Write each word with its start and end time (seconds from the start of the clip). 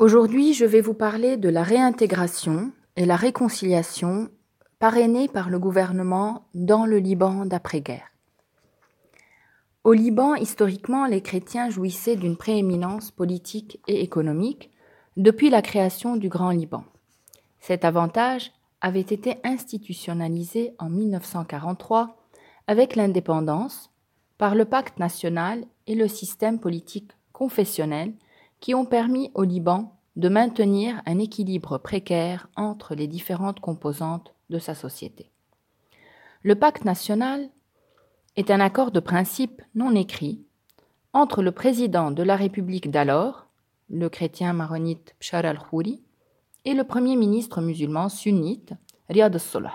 Aujourd'hui, 0.00 0.54
je 0.54 0.64
vais 0.64 0.80
vous 0.80 0.94
parler 0.94 1.36
de 1.36 1.50
la 1.50 1.62
réintégration 1.62 2.72
et 2.96 3.04
la 3.04 3.16
réconciliation 3.16 4.30
parrainée 4.78 5.28
par 5.28 5.50
le 5.50 5.58
gouvernement 5.58 6.46
dans 6.54 6.86
le 6.86 6.96
Liban 6.96 7.44
d'après-guerre. 7.44 8.10
Au 9.84 9.92
Liban, 9.92 10.36
historiquement, 10.36 11.04
les 11.04 11.20
chrétiens 11.20 11.68
jouissaient 11.68 12.16
d'une 12.16 12.38
prééminence 12.38 13.10
politique 13.10 13.78
et 13.88 14.00
économique 14.00 14.70
depuis 15.18 15.50
la 15.50 15.60
création 15.60 16.16
du 16.16 16.30
Grand 16.30 16.52
Liban. 16.52 16.84
Cet 17.60 17.84
avantage 17.84 18.52
avait 18.80 19.00
été 19.00 19.36
institutionnalisé 19.44 20.72
en 20.78 20.88
1943 20.88 22.16
avec 22.68 22.96
l'indépendance 22.96 23.90
par 24.38 24.54
le 24.54 24.64
pacte 24.64 24.98
national 24.98 25.66
et 25.86 25.94
le 25.94 26.08
système 26.08 26.58
politique 26.58 27.10
confessionnel 27.34 28.14
qui 28.60 28.74
ont 28.74 28.84
permis 28.84 29.30
au 29.34 29.42
Liban 29.42 29.96
de 30.16 30.28
maintenir 30.28 31.02
un 31.06 31.18
équilibre 31.18 31.78
précaire 31.78 32.48
entre 32.56 32.94
les 32.94 33.06
différentes 33.06 33.60
composantes 33.60 34.34
de 34.50 34.58
sa 34.58 34.74
société. 34.74 35.30
Le 36.42 36.54
pacte 36.54 36.84
national 36.84 37.48
est 38.36 38.50
un 38.50 38.60
accord 38.60 38.90
de 38.90 39.00
principe 39.00 39.62
non 39.74 39.94
écrit 39.94 40.44
entre 41.12 41.42
le 41.42 41.52
président 41.52 42.10
de 42.10 42.22
la 42.22 42.36
République 42.36 42.90
d'alors, 42.90 43.48
le 43.88 44.08
chrétien 44.08 44.52
maronite 44.52 45.14
Bshar 45.20 45.44
al-Khouri, 45.44 46.02
et 46.64 46.74
le 46.74 46.84
premier 46.84 47.16
ministre 47.16 47.60
musulman 47.60 48.08
sunnite 48.08 48.74
Riyad 49.08 49.34
al-Solah. 49.34 49.74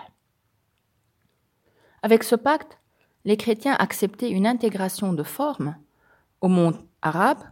Avec 2.03 2.23
ce 2.23 2.35
pacte, 2.35 2.77
les 3.25 3.37
chrétiens 3.37 3.75
acceptaient 3.77 4.29
une 4.29 4.45
intégration 4.47 5.11
de 5.11 5.23
forme 5.23 5.75
au 6.41 6.47
monde 6.47 6.77
arabe 7.01 7.43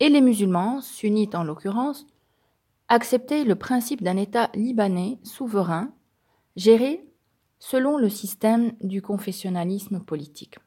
et 0.00 0.08
les 0.08 0.20
musulmans, 0.20 0.80
sunnites 0.80 1.34
en 1.34 1.44
l'occurrence, 1.44 2.06
acceptaient 2.88 3.44
le 3.44 3.56
principe 3.56 4.02
d'un 4.02 4.16
État 4.16 4.50
libanais 4.54 5.18
souverain, 5.22 5.92
géré 6.54 7.04
selon 7.58 7.96
le 7.96 8.08
système 8.08 8.72
du 8.80 9.02
confessionnalisme 9.02 10.00
politique. 10.00 10.58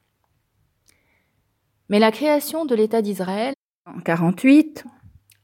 Mais 1.88 2.00
la 2.00 2.12
création 2.12 2.66
de 2.66 2.76
l'État 2.76 3.02
d'Israël 3.02 3.54
en 3.86 3.92
1948, 3.92 4.86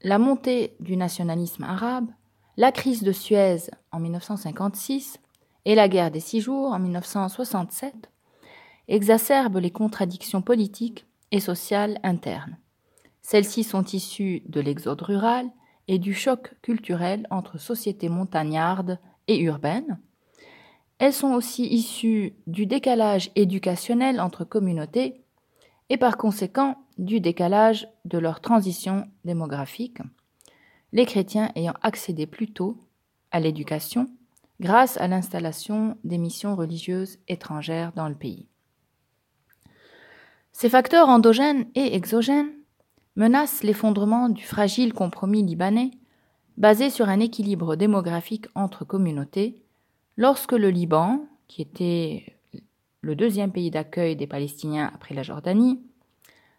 la 0.03 0.19
montée 0.19 0.75
du 0.79 0.97
nationalisme 0.97 1.63
arabe, 1.63 2.09
la 2.57 2.71
crise 2.71 3.03
de 3.03 3.11
Suez 3.11 3.57
en 3.91 3.99
1956 3.99 5.19
et 5.65 5.75
la 5.75 5.89
guerre 5.89 6.11
des 6.11 6.19
Six 6.19 6.41
Jours 6.41 6.71
en 6.71 6.79
1967 6.79 8.11
exacerbent 8.87 9.57
les 9.57 9.71
contradictions 9.71 10.41
politiques 10.41 11.07
et 11.31 11.39
sociales 11.39 11.99
internes. 12.03 12.57
Celles-ci 13.27 13.63
sont 13.63 13.83
issues 13.85 14.43
de 14.45 14.61
l'exode 14.61 15.01
rural 15.01 15.49
et 15.87 15.97
du 15.97 16.13
choc 16.13 16.53
culturel 16.61 17.25
entre 17.31 17.57
sociétés 17.57 18.07
montagnardes 18.07 18.99
et 19.27 19.39
urbaines. 19.39 19.99
Elles 20.99 21.11
sont 21.11 21.33
aussi 21.33 21.65
issues 21.65 22.35
du 22.45 22.67
décalage 22.67 23.31
éducationnel 23.35 24.21
entre 24.21 24.43
communautés 24.43 25.23
et 25.89 25.97
par 25.97 26.17
conséquent 26.17 26.75
du 26.99 27.19
décalage 27.19 27.87
de 28.05 28.19
leur 28.19 28.41
transition 28.41 29.07
démographique, 29.23 29.97
les 30.93 31.07
chrétiens 31.07 31.49
ayant 31.55 31.73
accédé 31.81 32.27
plus 32.27 32.53
tôt 32.53 32.77
à 33.31 33.39
l'éducation 33.39 34.07
grâce 34.59 34.97
à 34.97 35.07
l'installation 35.07 35.97
des 36.03 36.19
missions 36.19 36.55
religieuses 36.55 37.17
étrangères 37.27 37.91
dans 37.93 38.07
le 38.07 38.13
pays. 38.13 38.45
Ces 40.51 40.69
facteurs 40.69 41.09
endogènes 41.09 41.65
et 41.73 41.95
exogènes 41.95 42.54
menacent 43.15 43.63
l'effondrement 43.63 44.29
du 44.29 44.43
fragile 44.43 44.93
compromis 44.93 45.43
libanais 45.43 45.91
basé 46.57 46.89
sur 46.89 47.09
un 47.09 47.19
équilibre 47.19 47.75
démographique 47.75 48.47
entre 48.55 48.85
communautés 48.85 49.61
lorsque 50.17 50.53
le 50.53 50.69
Liban, 50.69 51.25
qui 51.47 51.61
était 51.61 52.37
le 53.01 53.15
deuxième 53.15 53.51
pays 53.51 53.71
d'accueil 53.71 54.15
des 54.15 54.27
Palestiniens 54.27 54.91
après 54.93 55.13
la 55.13 55.23
Jordanie, 55.23 55.81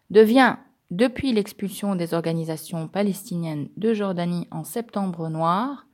devient, 0.09 0.55
depuis 0.89 1.33
l'expulsion 1.33 1.95
des 1.95 2.13
organisations 2.13 2.87
palestiniennes 2.87 3.67
de 3.75 3.93
Jordanie 3.93 4.47
en 4.51 4.63
septembre 4.63 5.29
noir 5.29 5.85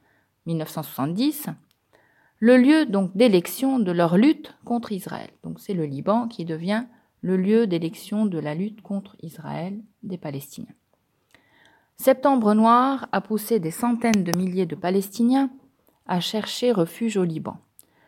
1970, 0.46 1.48
le 2.40 2.58
lieu 2.58 2.86
donc 2.86 3.16
d'élection 3.16 3.80
de 3.80 3.92
leur 3.92 4.18
lutte 4.18 4.54
contre 4.66 4.92
Israël. 4.92 5.30
Donc 5.44 5.60
c'est 5.60 5.74
le 5.74 5.86
Liban 5.86 6.28
qui 6.28 6.46
devient 6.46 6.84
le 7.24 7.38
lieu 7.38 7.68
d'élection 7.68 8.26
de 8.26 8.38
la 8.38 8.54
lutte 8.54 8.82
contre 8.82 9.16
Israël 9.24 9.80
des 10.04 10.18
Palestiniens. 10.18 10.76
Septembre 11.96 12.54
noir 12.54 13.08
a 13.14 13.22
poussé 13.22 13.60
des 13.60 13.72
centaines 13.72 14.26
de 14.26 14.38
milliers 14.38 14.66
de 14.66 14.76
Palestiniens 14.76 15.50
à 16.06 16.20
chercher 16.20 16.74
refuge 16.74 17.16
au 17.16 17.24
Liban, 17.24 17.56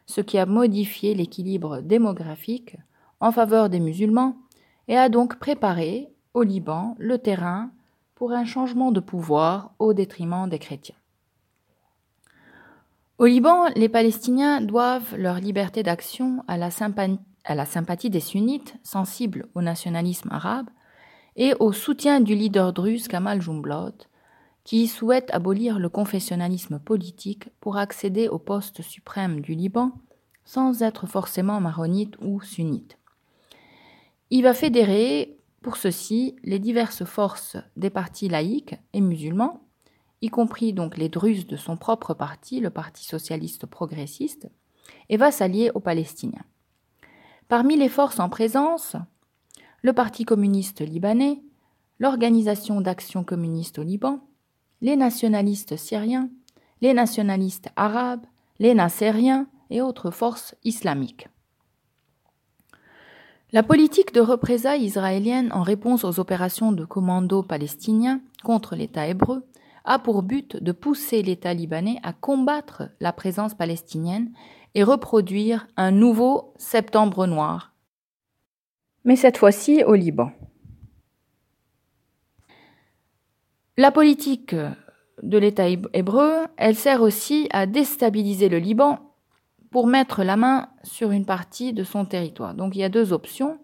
ce 0.06 0.20
qui 0.20 0.38
a 0.38 0.46
modifié 0.46 1.16
l'équilibre 1.16 1.80
démographique 1.80 2.76
en 3.22 3.31
faveur 3.31 3.70
des 3.70 3.80
musulmans 3.80 4.36
et 4.90 4.98
a 4.98 5.08
donc 5.08 5.40
préparé 5.40 6.09
au 6.34 6.44
Liban 6.44 6.96
le 7.00 7.18
terrain 7.18 7.72
pour 8.16 8.34
un 8.34 8.44
changement 8.44 8.92
de 8.92 9.00
pouvoir 9.00 9.74
au 9.80 9.94
détriment 9.94 10.50
des 10.50 10.59
chrétiens. 10.59 10.96
Au 13.18 13.26
Liban, 13.26 13.70
les 13.78 13.88
Palestiniens 13.88 14.59
doivent 14.59 15.16
leur 15.16 15.36
liberté 15.36 15.84
d'action 15.84 16.44
à 16.50 16.58
la 16.58 16.70
sympathie 16.70 17.18
à 17.46 17.56
la 17.56 17.66
sympathie 17.66 18.10
des 18.10 18.20
sunnites, 18.20 18.76
sensibles 18.84 19.48
au 19.56 19.62
nationalisme 19.62 20.30
arabe, 20.32 20.70
et 21.36 21.54
au 21.60 21.72
soutien 21.72 22.22
du 22.22 22.36
leader 22.36 22.74
druze 22.74 23.08
Kamal 23.08 23.42
Jumblat, 23.42 23.94
qui 24.64 24.88
souhaite 24.88 25.30
abolir 25.32 25.80
le 25.80 25.90
confessionnalisme 25.90 26.80
politique 26.80 27.50
pour 27.60 27.78
accéder 27.78 28.28
au 28.28 28.40
poste 28.40 28.82
suprême 28.82 29.42
du 29.42 29.54
Liban 29.54 29.92
sans 30.44 30.84
être 30.84 31.08
forcément 31.08 31.60
maronite 31.60 32.16
ou 32.22 32.42
sunnite. 32.42 32.98
Il 34.30 34.44
va 34.44 34.54
fédérer 34.54 35.38
pour 35.62 35.78
ceci 35.78 36.36
les 36.44 36.60
diverses 36.60 37.04
forces 37.04 37.58
des 37.76 37.90
partis 37.90 38.30
laïcs 38.30 38.76
et 38.94 39.02
musulmans, 39.02 39.62
y 40.22 40.30
compris 40.30 40.74
donc 40.74 40.98
les 40.98 41.10
druzes 41.10 41.48
de 41.48 41.58
son 41.58 41.78
propre 41.78 42.14
parti, 42.14 42.60
le 42.60 42.70
Parti 42.70 43.06
socialiste 43.06 43.66
progressiste, 43.66 44.48
et 45.10 45.18
va 45.18 45.32
s'allier 45.32 45.72
aux 45.74 45.80
Palestiniens. 45.80 46.46
Parmi 47.48 47.78
les 47.78 47.90
forces 47.90 48.20
en 48.20 48.28
présence, 48.28 48.96
le 49.84 49.94
Parti 49.94 50.26
communiste 50.26 50.82
libanais, 50.82 51.44
l'Organisation 52.00 52.82
d'action 52.82 53.24
communiste 53.24 53.78
au 53.78 53.84
Liban, 53.84 54.20
les 54.82 54.96
nationalistes 54.96 55.78
syriens, 55.78 56.30
les 56.82 56.94
nationalistes 56.94 57.70
arabes, 57.76 58.26
les 58.58 58.74
nassériens 58.74 59.48
et 59.70 59.82
autres 59.82 60.10
forces 60.10 60.56
islamiques. 60.64 61.28
La 63.52 63.62
politique 63.62 64.12
de 64.12 64.22
représailles 64.22 64.84
israélienne 64.84 65.52
en 65.54 65.62
réponse 65.62 66.04
aux 66.04 66.20
opérations 66.20 66.72
de 66.72 66.84
commando 66.84 67.44
palestiniens 67.44 68.22
contre 68.44 68.76
l'État 68.76 69.08
hébreu 69.08 69.46
a 69.86 70.00
pour 70.00 70.24
but 70.24 70.58
de 70.58 70.72
pousser 70.72 71.22
l'État 71.22 71.54
libanais 71.54 72.00
à 72.02 72.12
combattre 72.12 72.90
la 73.00 73.14
présence 73.14 73.54
palestinienne 73.54 74.32
et 74.75 74.84
reproduire 74.84 75.68
un 75.78 75.91
nouveau 75.91 76.53
septembre 76.58 77.25
noir, 77.25 77.74
mais 79.06 79.16
cette 79.16 79.38
fois-ci 79.38 79.84
au 79.84 79.96
Liban. 79.96 80.31
La 83.78 83.91
politique 83.91 84.56
de 85.24 85.38
l'État 85.38 85.68
hébreu, 85.68 86.46
elle 86.58 86.75
sert 86.75 87.02
aussi 87.02 87.47
à 87.52 87.66
déstabiliser 87.66 88.50
le 88.50 88.58
Liban 88.58 89.00
pour 89.72 89.88
mettre 89.88 90.24
la 90.24 90.38
main 90.38 90.69
sur 90.84 91.12
une 91.12 91.25
partie 91.25 91.74
de 91.74 91.84
son 91.84 92.06
territoire. 92.06 92.53
Donc 92.53 92.75
il 92.75 92.80
y 92.80 92.84
a 92.84 92.90
deux 92.90 93.14
options. 93.14 93.59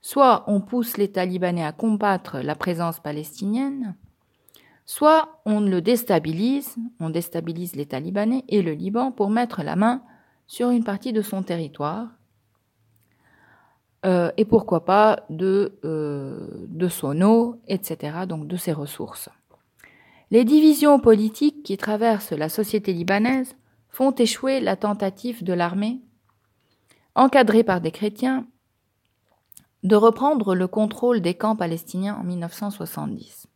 Soit 0.00 0.44
on 0.46 0.60
pousse 0.60 0.96
l'État 0.98 1.24
libanais 1.24 1.64
à 1.64 1.72
combattre 1.72 2.38
la 2.38 2.54
présence 2.54 3.00
palestinienne, 3.00 3.96
soit 4.84 5.40
on 5.44 5.60
le 5.60 5.80
déstabilise, 5.80 6.76
on 7.00 7.10
déstabilise 7.10 7.74
l'État 7.74 7.98
libanais 7.98 8.44
et 8.48 8.62
le 8.62 8.72
Liban 8.72 9.10
pour 9.10 9.30
mettre 9.30 9.64
la 9.64 9.74
main 9.74 10.02
sur 10.46 10.70
une 10.70 10.84
partie 10.84 11.12
de 11.12 11.22
son 11.22 11.42
territoire 11.42 12.08
euh, 14.04 14.30
et 14.36 14.44
pourquoi 14.44 14.84
pas 14.84 15.24
de, 15.30 15.78
euh, 15.84 16.48
de 16.68 16.88
son 16.88 17.20
eau, 17.22 17.60
etc., 17.66 18.18
donc 18.28 18.46
de 18.46 18.56
ses 18.56 18.72
ressources. 18.72 19.28
Les 20.30 20.44
divisions 20.44 21.00
politiques 21.00 21.62
qui 21.62 21.76
traversent 21.76 22.32
la 22.32 22.48
société 22.48 22.92
libanaise 22.92 23.56
font 23.88 24.12
échouer 24.12 24.60
la 24.60 24.76
tentative 24.76 25.42
de 25.42 25.52
l'armée, 25.52 26.00
encadrée 27.14 27.64
par 27.64 27.80
des 27.80 27.90
chrétiens, 27.90 28.46
de 29.82 29.96
reprendre 29.96 30.54
le 30.54 30.68
contrôle 30.68 31.20
des 31.20 31.34
camps 31.34 31.56
palestiniens 31.56 32.16
en 32.16 32.24
1970. 32.24 33.46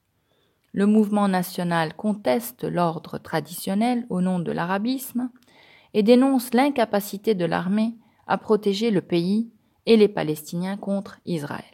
Le 0.73 0.87
mouvement 0.87 1.29
national 1.29 1.95
conteste 1.95 2.65
l'ordre 2.65 3.19
traditionnel 3.19 4.07
au 4.09 4.21
nom 4.21 4.39
de 4.39 4.53
l'arabisme 4.53 5.31
et 5.95 6.03
dénonce 6.03 6.55
l'incapacité 6.55 7.35
de 7.35 7.45
l'armée 7.45 7.95
à 8.27 8.39
protéger 8.39 8.91
le 8.91 9.01
pays 9.01 9.51
et 9.87 9.97
les 9.97 10.09
Palestiniens 10.09 10.77
contre 10.77 11.19
Israël. 11.27 11.65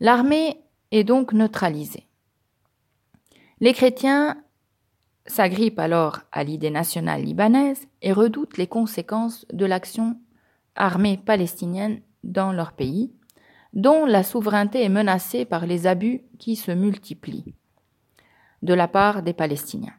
L'armée 0.00 0.60
est 0.90 1.04
donc 1.04 1.32
neutralisée. 1.32 2.06
Les 3.60 3.72
chrétiens 3.72 4.36
s'agrippent 5.26 5.80
alors 5.80 6.20
à 6.30 6.44
l'idée 6.44 6.70
nationale 6.70 7.22
libanaise 7.22 7.88
et 8.02 8.12
redoutent 8.12 8.56
les 8.56 8.68
conséquences 8.68 9.44
de 9.52 9.66
l'action 9.66 10.16
armée 10.76 11.16
palestinienne 11.16 12.00
dans 12.22 12.52
leur 12.52 12.72
pays, 12.72 13.12
dont 13.72 14.06
la 14.06 14.22
souveraineté 14.22 14.82
est 14.82 14.88
menacée 14.88 15.44
par 15.44 15.66
les 15.66 15.86
abus 15.86 16.22
qui 16.38 16.56
se 16.56 16.70
multiplient 16.70 17.54
de 18.62 18.74
la 18.74 18.88
part 18.88 19.22
des 19.22 19.32
Palestiniens. 19.32 19.97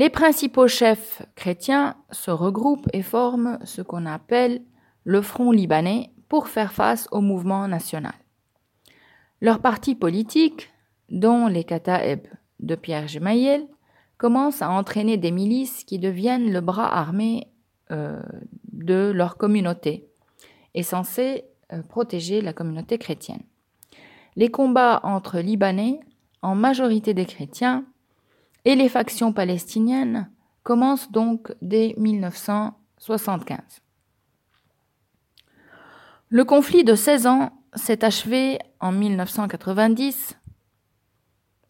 Les 0.00 0.08
principaux 0.08 0.66
chefs 0.66 1.20
chrétiens 1.34 1.94
se 2.10 2.30
regroupent 2.30 2.88
et 2.94 3.02
forment 3.02 3.58
ce 3.64 3.82
qu'on 3.82 4.06
appelle 4.06 4.62
le 5.04 5.20
Front 5.20 5.52
libanais 5.52 6.08
pour 6.30 6.48
faire 6.48 6.72
face 6.72 7.06
au 7.10 7.20
mouvement 7.20 7.68
national. 7.68 8.14
Leurs 9.42 9.60
partis 9.60 9.94
politiques, 9.94 10.70
dont 11.10 11.48
les 11.48 11.64
Kataeb 11.64 12.20
de 12.60 12.74
Pierre 12.76 13.08
Gemayel, 13.08 13.66
commencent 14.16 14.62
à 14.62 14.70
entraîner 14.70 15.18
des 15.18 15.32
milices 15.32 15.84
qui 15.84 15.98
deviennent 15.98 16.50
le 16.50 16.62
bras 16.62 16.96
armé 16.96 17.48
euh, 17.90 18.22
de 18.72 19.12
leur 19.14 19.36
communauté 19.36 20.08
et 20.72 20.82
censés 20.82 21.44
euh, 21.74 21.82
protéger 21.82 22.40
la 22.40 22.54
communauté 22.54 22.96
chrétienne. 22.96 23.42
Les 24.34 24.50
combats 24.50 25.00
entre 25.02 25.40
Libanais, 25.40 26.00
en 26.40 26.54
majorité 26.54 27.12
des 27.12 27.26
chrétiens, 27.26 27.84
et 28.64 28.74
les 28.74 28.88
factions 28.88 29.32
palestiniennes 29.32 30.30
commencent 30.62 31.10
donc 31.10 31.52
dès 31.62 31.94
1975. 31.96 33.58
Le 36.28 36.44
conflit 36.44 36.84
de 36.84 36.94
16 36.94 37.26
ans 37.26 37.50
s'est 37.74 38.04
achevé 38.04 38.58
en 38.78 38.92
1990 38.92 40.36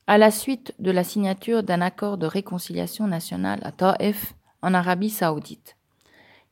à 0.06 0.18
la 0.18 0.30
suite 0.30 0.74
de 0.78 0.90
la 0.90 1.04
signature 1.04 1.62
d'un 1.62 1.80
accord 1.80 2.18
de 2.18 2.26
réconciliation 2.26 3.06
nationale 3.06 3.60
à 3.62 3.72
Taif 3.72 4.34
en 4.60 4.74
Arabie 4.74 5.10
saoudite. 5.10 5.76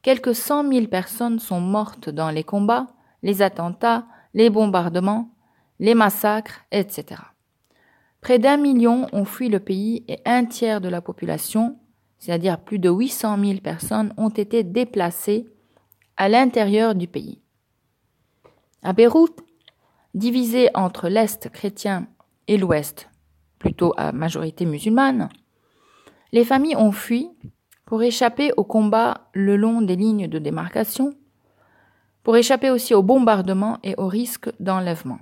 Quelques 0.02 0.35
cent 0.35 0.62
mille 0.62 0.88
personnes 0.88 1.40
sont 1.40 1.61
mortes 1.61 2.08
dans 2.08 2.31
les 2.31 2.44
combats, 2.44 2.87
les 3.23 3.43
attentats, 3.43 4.06
les 4.32 4.49
bombardements, 4.49 5.31
les 5.81 5.94
massacres, 5.94 6.61
etc. 6.70 7.20
Près 8.20 8.38
d'un 8.38 8.56
million 8.56 9.06
ont 9.12 9.24
fui 9.24 9.48
le 9.48 9.60
pays 9.60 10.04
et 10.08 10.18
un 10.24 10.44
tiers 10.44 10.80
de 10.80 10.88
la 10.88 11.00
population, 11.00 11.78
c'est-à-dire 12.18 12.58
plus 12.58 12.78
de 12.78 12.90
800 12.90 13.38
000 13.44 13.60
personnes, 13.60 14.12
ont 14.16 14.28
été 14.28 14.64
déplacées 14.64 15.46
à 16.16 16.28
l'intérieur 16.28 16.94
du 16.94 17.06
pays. 17.06 17.40
À 18.82 18.92
Beyrouth, 18.92 19.40
divisé 20.14 20.68
entre 20.74 21.08
l'Est 21.08 21.48
chrétien 21.50 22.08
et 22.48 22.56
l'Ouest, 22.56 23.08
plutôt 23.58 23.94
à 23.96 24.12
majorité 24.12 24.66
musulmane, 24.66 25.28
les 26.32 26.44
familles 26.44 26.76
ont 26.76 26.92
fui 26.92 27.30
pour 27.86 28.02
échapper 28.02 28.52
aux 28.56 28.64
combats 28.64 29.28
le 29.32 29.56
long 29.56 29.80
des 29.80 29.96
lignes 29.96 30.28
de 30.28 30.38
démarcation, 30.38 31.14
pour 32.22 32.36
échapper 32.36 32.70
aussi 32.70 32.94
aux 32.94 33.02
bombardements 33.02 33.78
et 33.82 33.94
aux 33.96 34.08
risques 34.08 34.50
d'enlèvement. 34.60 35.18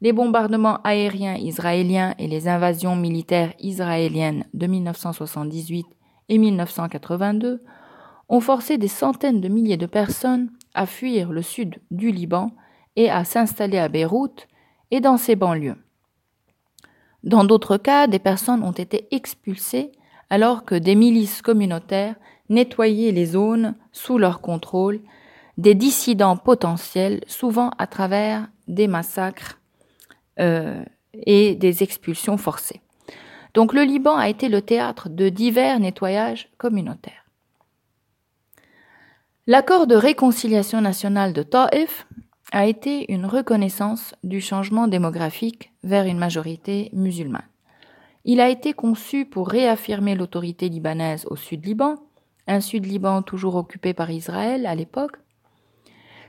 Les 0.00 0.12
bombardements 0.12 0.78
aériens 0.84 1.34
israéliens 1.34 2.14
et 2.18 2.28
les 2.28 2.46
invasions 2.46 2.94
militaires 2.94 3.52
israéliennes 3.58 4.44
de 4.54 4.66
1978 4.68 5.86
et 6.28 6.38
1982 6.38 7.64
ont 8.28 8.40
forcé 8.40 8.78
des 8.78 8.88
centaines 8.88 9.40
de 9.40 9.48
milliers 9.48 9.76
de 9.76 9.86
personnes 9.86 10.50
à 10.74 10.86
fuir 10.86 11.32
le 11.32 11.42
sud 11.42 11.80
du 11.90 12.12
Liban 12.12 12.52
et 12.94 13.10
à 13.10 13.24
s'installer 13.24 13.78
à 13.78 13.88
Beyrouth 13.88 14.46
et 14.92 15.00
dans 15.00 15.16
ses 15.16 15.34
banlieues. 15.34 15.76
Dans 17.24 17.44
d'autres 17.44 17.76
cas, 17.76 18.06
des 18.06 18.20
personnes 18.20 18.62
ont 18.62 18.72
été 18.72 19.08
expulsées 19.10 19.90
alors 20.30 20.64
que 20.64 20.76
des 20.76 20.94
milices 20.94 21.42
communautaires 21.42 22.14
nettoyaient 22.48 23.12
les 23.12 23.26
zones 23.26 23.74
sous 23.92 24.18
leur 24.18 24.40
contrôle, 24.40 25.00
des 25.56 25.74
dissidents 25.74 26.36
potentiels, 26.36 27.24
souvent 27.26 27.70
à 27.78 27.88
travers 27.88 28.48
des 28.68 28.86
massacres 28.86 29.57
et 30.38 31.54
des 31.54 31.82
expulsions 31.82 32.36
forcées. 32.36 32.80
Donc 33.54 33.72
le 33.72 33.82
Liban 33.82 34.16
a 34.16 34.28
été 34.28 34.48
le 34.48 34.62
théâtre 34.62 35.08
de 35.08 35.28
divers 35.28 35.80
nettoyages 35.80 36.48
communautaires. 36.58 37.24
L'accord 39.46 39.86
de 39.86 39.96
réconciliation 39.96 40.80
nationale 40.80 41.32
de 41.32 41.42
Taif 41.42 42.06
a 42.52 42.66
été 42.66 43.10
une 43.12 43.26
reconnaissance 43.26 44.14
du 44.22 44.40
changement 44.40 44.88
démographique 44.88 45.72
vers 45.82 46.04
une 46.04 46.18
majorité 46.18 46.90
musulmane. 46.92 47.48
Il 48.24 48.40
a 48.40 48.48
été 48.48 48.74
conçu 48.74 49.24
pour 49.24 49.48
réaffirmer 49.48 50.14
l'autorité 50.14 50.68
libanaise 50.68 51.26
au 51.30 51.36
Sud-Liban, 51.36 51.96
un 52.46 52.60
Sud-Liban 52.60 53.22
toujours 53.22 53.56
occupé 53.56 53.94
par 53.94 54.10
Israël 54.10 54.66
à 54.66 54.74
l'époque, 54.74 55.16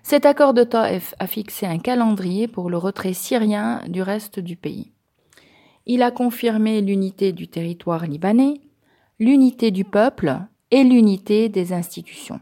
cet 0.04 0.26
accord 0.26 0.54
de 0.54 0.64
Taif 0.64 1.14
a 1.20 1.28
fixé 1.28 1.66
un 1.66 1.80
calendrier 1.80 2.48
pour 2.48 2.70
le 2.70 2.78
retrait 2.78 3.14
syrien 3.14 3.82
du 3.88 4.02
reste 4.02 4.40
du 4.40 4.56
pays. 4.56 4.92
Il 5.86 6.04
a 6.04 6.12
confirmé 6.12 6.82
l'unité 6.82 7.32
du 7.34 7.48
territoire 7.48 8.06
libanais, 8.06 8.62
l'unité 9.20 9.72
du 9.72 9.84
peuple 9.84 10.38
et 10.72 10.84
l'unité 10.84 11.50
des 11.50 11.74
institutions. 11.74 12.40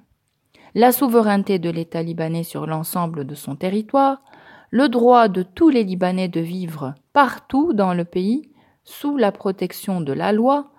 La 0.75 0.91
souveraineté 0.91 1.59
de 1.59 1.69
l'État 1.69 2.03
libanais 2.03 2.43
sur 2.43 2.67
l'ensemble 2.67 3.25
de 3.25 3.35
son 3.35 3.55
territoire, 3.55 4.21
le 4.69 4.89
droit 4.89 5.27
de 5.27 5.43
tous 5.43 5.69
les 5.69 5.83
Libanais 5.83 6.27
de 6.27 6.41
vivre 6.41 6.93
partout 7.13 7.73
dans 7.73 7.93
le 7.93 8.05
pays 8.05 8.51
sous 8.83 9.17
la 9.17 9.31
protection 9.31 10.01
de 10.01 10.13
la 10.13 10.31
loi 10.31 10.71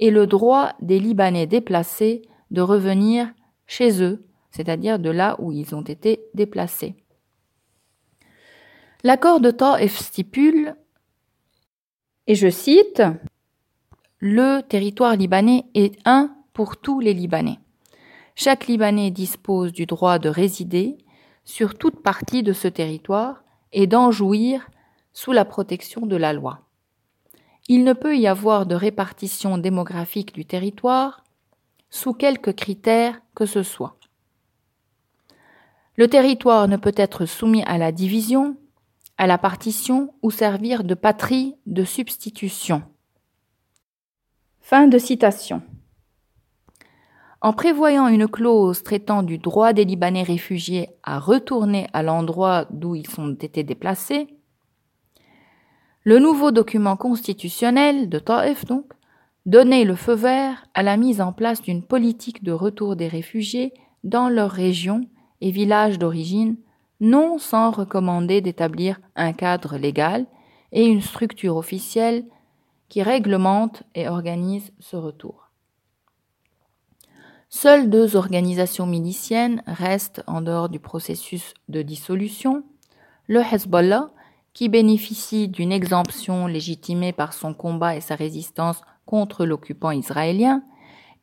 et 0.00 0.10
le 0.10 0.26
droit 0.26 0.72
des 0.80 0.98
Libanais 0.98 1.46
déplacés 1.46 2.22
de 2.50 2.60
revenir 2.60 3.28
chez 3.66 4.02
eux 4.02 4.27
c'est-à-dire 4.58 4.98
de 4.98 5.10
là 5.10 5.36
où 5.38 5.52
ils 5.52 5.76
ont 5.76 5.82
été 5.82 6.18
déplacés. 6.34 6.96
L'accord 9.04 9.38
de 9.38 9.52
Taif 9.52 9.96
stipule, 9.96 10.74
et 12.26 12.34
je 12.34 12.50
cite, 12.50 13.00
Le 14.18 14.60
territoire 14.62 15.14
libanais 15.14 15.66
est 15.74 15.96
un 16.04 16.34
pour 16.54 16.76
tous 16.76 16.98
les 16.98 17.14
Libanais. 17.14 17.60
Chaque 18.34 18.66
Libanais 18.66 19.12
dispose 19.12 19.70
du 19.70 19.86
droit 19.86 20.18
de 20.18 20.28
résider 20.28 20.98
sur 21.44 21.78
toute 21.78 22.02
partie 22.02 22.42
de 22.42 22.52
ce 22.52 22.66
territoire 22.66 23.44
et 23.72 23.86
d'en 23.86 24.10
jouir 24.10 24.68
sous 25.12 25.30
la 25.30 25.44
protection 25.44 26.04
de 26.04 26.16
la 26.16 26.32
loi. 26.32 26.62
Il 27.68 27.84
ne 27.84 27.92
peut 27.92 28.18
y 28.18 28.26
avoir 28.26 28.66
de 28.66 28.74
répartition 28.74 29.56
démographique 29.56 30.34
du 30.34 30.44
territoire 30.44 31.22
sous 31.90 32.12
quelque 32.12 32.50
critère 32.50 33.20
que 33.36 33.46
ce 33.46 33.62
soit. 33.62 33.97
Le 35.98 36.06
territoire 36.06 36.68
ne 36.68 36.76
peut 36.76 36.94
être 36.96 37.26
soumis 37.26 37.64
à 37.64 37.76
la 37.76 37.90
division, 37.90 38.56
à 39.16 39.26
la 39.26 39.36
partition 39.36 40.14
ou 40.22 40.30
servir 40.30 40.84
de 40.84 40.94
patrie 40.94 41.56
de 41.66 41.82
substitution. 41.82 42.84
Fin 44.60 44.86
de 44.86 44.96
citation. 44.96 45.60
En 47.40 47.52
prévoyant 47.52 48.06
une 48.06 48.28
clause 48.28 48.84
traitant 48.84 49.24
du 49.24 49.38
droit 49.38 49.72
des 49.72 49.84
Libanais 49.84 50.22
réfugiés 50.22 50.88
à 51.02 51.18
retourner 51.18 51.88
à 51.92 52.04
l'endroit 52.04 52.66
d'où 52.70 52.94
ils 52.94 53.20
ont 53.20 53.34
été 53.34 53.64
déplacés, 53.64 54.28
le 56.04 56.20
nouveau 56.20 56.52
document 56.52 56.96
constitutionnel 56.96 58.08
de 58.08 58.20
Taif 58.20 58.64
donc 58.66 58.92
donnait 59.46 59.82
le 59.82 59.96
feu 59.96 60.14
vert 60.14 60.64
à 60.74 60.84
la 60.84 60.96
mise 60.96 61.20
en 61.20 61.32
place 61.32 61.60
d'une 61.60 61.82
politique 61.82 62.44
de 62.44 62.52
retour 62.52 62.94
des 62.94 63.08
réfugiés 63.08 63.74
dans 64.04 64.28
leur 64.28 64.52
région 64.52 65.00
et 65.40 65.50
villages 65.50 65.98
d'origine, 65.98 66.56
non 67.00 67.38
sans 67.38 67.70
recommander 67.70 68.40
d'établir 68.40 69.00
un 69.16 69.32
cadre 69.32 69.76
légal 69.76 70.26
et 70.72 70.84
une 70.84 71.00
structure 71.00 71.56
officielle 71.56 72.24
qui 72.88 73.02
réglemente 73.02 73.82
et 73.94 74.08
organise 74.08 74.72
ce 74.80 74.96
retour. 74.96 75.50
Seules 77.50 77.88
deux 77.88 78.16
organisations 78.16 78.86
miliciennes 78.86 79.62
restent 79.66 80.22
en 80.26 80.42
dehors 80.42 80.68
du 80.68 80.80
processus 80.80 81.54
de 81.68 81.80
dissolution, 81.80 82.62
le 83.26 83.40
Hezbollah, 83.40 84.10
qui 84.52 84.68
bénéficie 84.68 85.48
d'une 85.48 85.72
exemption 85.72 86.46
légitimée 86.46 87.12
par 87.12 87.32
son 87.32 87.54
combat 87.54 87.96
et 87.96 88.00
sa 88.00 88.16
résistance 88.16 88.80
contre 89.06 89.46
l'occupant 89.46 89.92
israélien, 89.92 90.62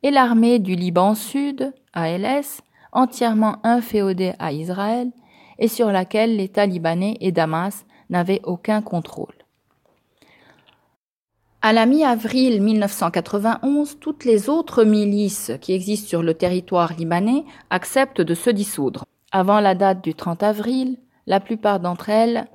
et 0.02 0.10
l'armée 0.10 0.58
du 0.58 0.74
Liban 0.74 1.14
Sud, 1.14 1.72
ALS, 1.92 2.60
entièrement 2.96 3.58
inféodée 3.62 4.32
à 4.38 4.52
Israël 4.52 5.10
et 5.58 5.68
sur 5.68 5.92
laquelle 5.92 6.36
l'État 6.36 6.66
libanais 6.66 7.16
et 7.20 7.30
Damas 7.30 7.84
n'avaient 8.10 8.40
aucun 8.44 8.82
contrôle. 8.82 9.34
À 11.62 11.72
la 11.72 11.86
mi-avril 11.86 12.62
1991, 12.62 13.98
toutes 13.98 14.24
les 14.24 14.48
autres 14.48 14.84
milices 14.84 15.52
qui 15.60 15.72
existent 15.72 16.08
sur 16.08 16.22
le 16.22 16.34
territoire 16.34 16.92
libanais 16.94 17.44
acceptent 17.70 18.20
de 18.20 18.34
se 18.34 18.50
dissoudre. 18.50 19.04
Avant 19.32 19.60
la 19.60 19.74
date 19.74 20.02
du 20.02 20.14
30 20.14 20.42
avril, 20.42 20.96
la 21.26 21.40
plupart 21.40 21.80
d'entre 21.80 22.08
elles 22.08 22.46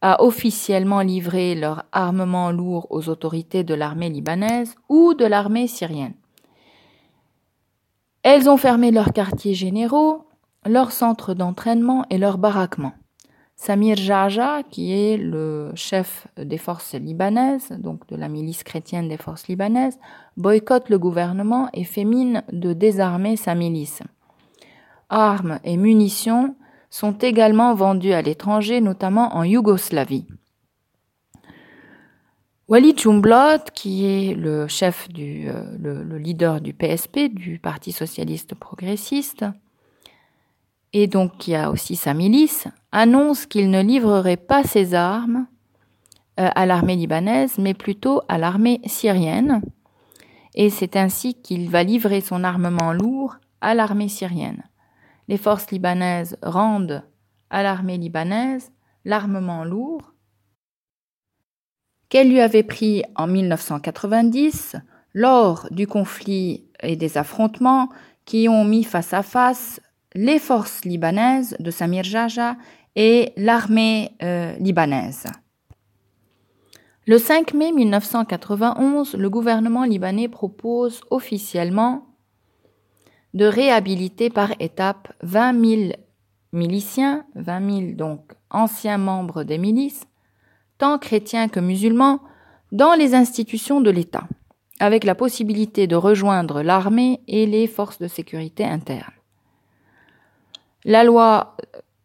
a 0.00 0.22
officiellement 0.22 1.00
livré 1.00 1.54
leur 1.54 1.84
armement 1.92 2.50
lourd 2.50 2.86
aux 2.90 3.08
autorités 3.08 3.64
de 3.64 3.74
l'armée 3.74 4.10
libanaise 4.10 4.74
ou 4.88 5.14
de 5.14 5.24
l'armée 5.24 5.66
syrienne. 5.66 6.14
Elles 8.22 8.48
ont 8.48 8.56
fermé 8.56 8.90
leurs 8.90 9.12
quartiers 9.12 9.54
généraux, 9.54 10.24
leurs 10.66 10.92
centres 10.92 11.34
d'entraînement 11.34 12.04
et 12.10 12.18
leurs 12.18 12.38
baraquements. 12.38 12.94
Samir 13.56 13.96
Jaja, 13.96 14.62
qui 14.70 14.92
est 14.92 15.16
le 15.16 15.72
chef 15.74 16.28
des 16.36 16.58
forces 16.58 16.94
libanaises, 16.94 17.72
donc 17.78 18.06
de 18.06 18.16
la 18.16 18.28
milice 18.28 18.62
chrétienne 18.62 19.08
des 19.08 19.16
forces 19.16 19.48
libanaises, 19.48 19.98
boycotte 20.36 20.88
le 20.90 20.98
gouvernement 20.98 21.68
et 21.74 21.84
fait 21.84 22.04
mine 22.04 22.44
de 22.52 22.72
désarmer 22.72 23.36
sa 23.36 23.56
milice. 23.56 24.02
Armes 25.08 25.58
et 25.64 25.76
munitions 25.76 26.54
sont 26.90 27.12
également 27.18 27.74
vendues 27.74 28.12
à 28.12 28.22
l'étranger, 28.22 28.80
notamment 28.80 29.34
en 29.34 29.42
Yougoslavie. 29.42 30.26
Walid 32.68 33.00
Jumblat, 33.00 33.60
qui 33.72 34.04
est 34.04 34.34
le 34.34 34.68
chef 34.68 35.08
du, 35.08 35.48
euh, 35.48 35.62
le, 35.80 36.18
leader 36.18 36.60
du 36.60 36.74
PSP, 36.74 37.32
du 37.32 37.58
Parti 37.58 37.92
socialiste 37.92 38.54
progressiste, 38.54 39.46
et 40.92 41.06
donc 41.06 41.38
qui 41.38 41.54
a 41.54 41.70
aussi 41.70 41.96
sa 41.96 42.12
milice, 42.12 42.68
annonce 42.92 43.46
qu'il 43.46 43.70
ne 43.70 43.82
livrerait 43.82 44.36
pas 44.36 44.64
ses 44.64 44.92
armes 44.92 45.46
euh, 46.38 46.50
à 46.54 46.66
l'armée 46.66 46.96
libanaise, 46.96 47.56
mais 47.56 47.72
plutôt 47.72 48.20
à 48.28 48.36
l'armée 48.36 48.82
syrienne. 48.84 49.62
Et 50.54 50.68
c'est 50.68 50.96
ainsi 50.96 51.40
qu'il 51.40 51.70
va 51.70 51.82
livrer 51.82 52.20
son 52.20 52.44
armement 52.44 52.92
lourd 52.92 53.36
à 53.62 53.74
l'armée 53.74 54.08
syrienne. 54.08 54.62
Les 55.28 55.38
forces 55.38 55.70
libanaises 55.70 56.36
rendent 56.42 57.02
à 57.48 57.62
l'armée 57.62 57.96
libanaise 57.96 58.70
l'armement 59.06 59.64
lourd 59.64 60.12
qu'elle 62.08 62.30
lui 62.30 62.40
avait 62.40 62.62
pris 62.62 63.02
en 63.16 63.26
1990 63.26 64.76
lors 65.14 65.68
du 65.70 65.86
conflit 65.86 66.64
et 66.82 66.96
des 66.96 67.18
affrontements 67.18 67.88
qui 68.24 68.48
ont 68.48 68.64
mis 68.64 68.84
face 68.84 69.12
à 69.12 69.22
face 69.22 69.80
les 70.14 70.38
forces 70.38 70.84
libanaises 70.84 71.56
de 71.58 71.70
Samir 71.70 72.04
Jaja 72.04 72.56
et 72.96 73.32
l'armée 73.36 74.10
euh, 74.22 74.52
libanaise. 74.58 75.24
Le 77.06 77.16
5 77.16 77.54
mai 77.54 77.72
1991, 77.72 79.14
le 79.14 79.30
gouvernement 79.30 79.84
libanais 79.84 80.28
propose 80.28 81.00
officiellement 81.10 82.06
de 83.34 83.46
réhabiliter 83.46 84.30
par 84.30 84.50
étapes 84.60 85.12
20 85.22 85.64
000 85.64 85.92
miliciens, 86.52 87.24
20 87.34 87.70
000 87.70 87.92
donc 87.94 88.32
anciens 88.50 88.98
membres 88.98 89.44
des 89.44 89.58
milices, 89.58 90.07
tant 90.78 90.98
chrétiens 90.98 91.48
que 91.48 91.60
musulmans, 91.60 92.20
dans 92.72 92.94
les 92.94 93.14
institutions 93.14 93.80
de 93.80 93.90
l'État, 93.90 94.28
avec 94.80 95.04
la 95.04 95.14
possibilité 95.14 95.86
de 95.86 95.96
rejoindre 95.96 96.62
l'armée 96.62 97.20
et 97.26 97.46
les 97.46 97.66
forces 97.66 97.98
de 97.98 98.08
sécurité 98.08 98.64
internes. 98.64 99.12
La 100.84 101.04
loi 101.04 101.56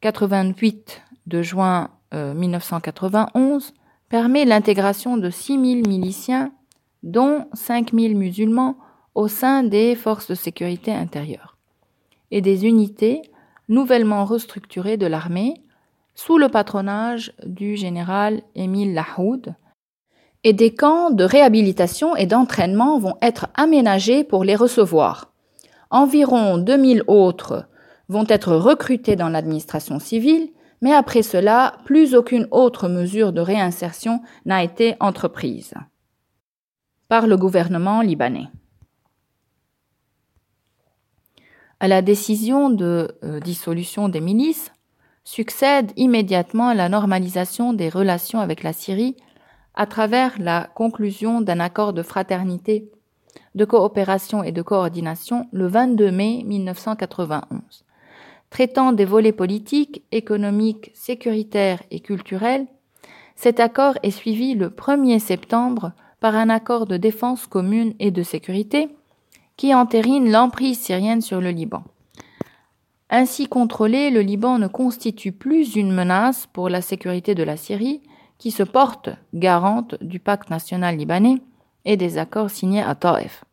88 0.01 1.01
de 1.27 1.41
juin 1.41 1.89
1991 2.11 3.67
euh, 3.67 3.79
permet 4.09 4.45
l'intégration 4.45 5.17
de 5.17 5.29
6 5.29 5.53
000 5.53 5.63
miliciens, 5.87 6.51
dont 7.01 7.47
5 7.53 7.93
000 7.93 8.15
musulmans, 8.15 8.77
au 9.15 9.27
sein 9.27 9.63
des 9.63 9.95
forces 9.95 10.27
de 10.27 10.35
sécurité 10.35 10.91
intérieure 10.91 11.57
et 12.31 12.41
des 12.41 12.65
unités 12.65 13.21
nouvellement 13.69 14.25
restructurées 14.25 14.97
de 14.97 15.05
l'armée 15.05 15.61
sous 16.15 16.38
le 16.38 16.50
patronage 16.50 17.34
du 17.46 17.75
général 17.75 18.41
Émile 18.55 18.93
Lahoud, 18.93 19.55
et 20.43 20.53
des 20.53 20.74
camps 20.74 21.10
de 21.10 21.24
réhabilitation 21.24 22.15
et 22.15 22.25
d'entraînement 22.25 23.00
vont 23.00 23.15
être 23.22 23.48
aménagés 23.55 24.24
pour 24.24 24.43
les 24.43 24.55
recevoir. 24.55 25.32
Environ 25.89 26.58
2000 26.58 27.03
autres 27.08 27.67
vont 28.10 28.25
être 28.27 28.53
recrutés 28.53 29.15
dans 29.15 29.29
l'administration 29.29 30.00
civile, 30.00 30.50
mais 30.82 30.91
après 30.91 31.24
cela, 31.24 31.77
plus 31.86 32.13
aucune 32.13 32.48
autre 32.51 32.89
mesure 32.89 33.32
de 33.32 33.39
réinsertion 33.39 34.22
n'a 34.46 34.63
été 34.63 34.96
entreprise 35.00 35.74
par 37.08 37.25
le 37.25 37.38
gouvernement 37.38 38.01
libanais. 38.01 38.50
À 41.79 41.88
la 41.88 42.01
décision 42.01 42.70
de 42.70 43.15
euh, 43.24 43.39
dissolution 43.39 44.10
des 44.10 44.20
milices 44.20 44.72
succède 45.23 45.91
immédiatement 45.95 46.73
la 46.73 46.89
normalisation 46.89 47.73
des 47.73 47.89
relations 47.89 48.39
avec 48.39 48.63
la 48.63 48.73
Syrie 48.73 49.15
à 49.75 49.85
travers 49.85 50.33
la 50.39 50.69
conclusion 50.75 51.41
d'un 51.41 51.59
accord 51.59 51.93
de 51.93 52.03
fraternité, 52.03 52.91
de 53.55 53.65
coopération 53.65 54.43
et 54.43 54.51
de 54.51 54.61
coordination 54.61 55.47
le 55.51 55.67
22 55.67 56.11
mai 56.11 56.43
1991 56.45 57.85
traitant 58.53 58.93
des 58.93 59.03
volets 59.03 59.31
politiques, 59.31 60.03
économiques, 60.11 60.91
sécuritaires 60.93 61.81
et 61.89 62.01
culturels, 62.01 62.67
cet 63.35 63.59
accord 63.59 63.95
est 64.03 64.11
suivi 64.11 64.53
le 64.53 64.69
1er 64.69 65.17
septembre 65.17 65.93
par 66.19 66.35
un 66.35 66.49
accord 66.49 66.85
de 66.85 66.95
défense 66.95 67.47
commune 67.47 67.95
et 67.97 68.11
de 68.11 68.21
sécurité 68.21 68.89
qui 69.57 69.73
entérine 69.73 70.31
l'emprise 70.31 70.79
syrienne 70.79 71.21
sur 71.21 71.41
le 71.41 71.49
Liban. 71.49 71.83
Ainsi 73.15 73.46
contrôlé, 73.46 74.10
le 74.10 74.22
Liban 74.22 74.58
ne 74.58 74.65
constitue 74.65 75.34
plus 75.34 75.75
une 75.75 75.91
menace 75.91 76.48
pour 76.51 76.67
la 76.67 76.82
sécurité 76.82 77.36
de 77.36 77.43
la 77.43 77.58
Syrie, 77.58 78.01
qui 78.39 78.50
se 78.50 78.63
porte 78.63 79.10
garante 79.36 79.93
du 80.03 80.20
pacte 80.20 80.50
national 80.50 80.98
libanais 80.98 81.38
et 81.86 81.96
des 81.96 82.17
accords 82.17 82.50
signés 82.50 82.82
à 82.82 82.96
Taif. 82.96 83.46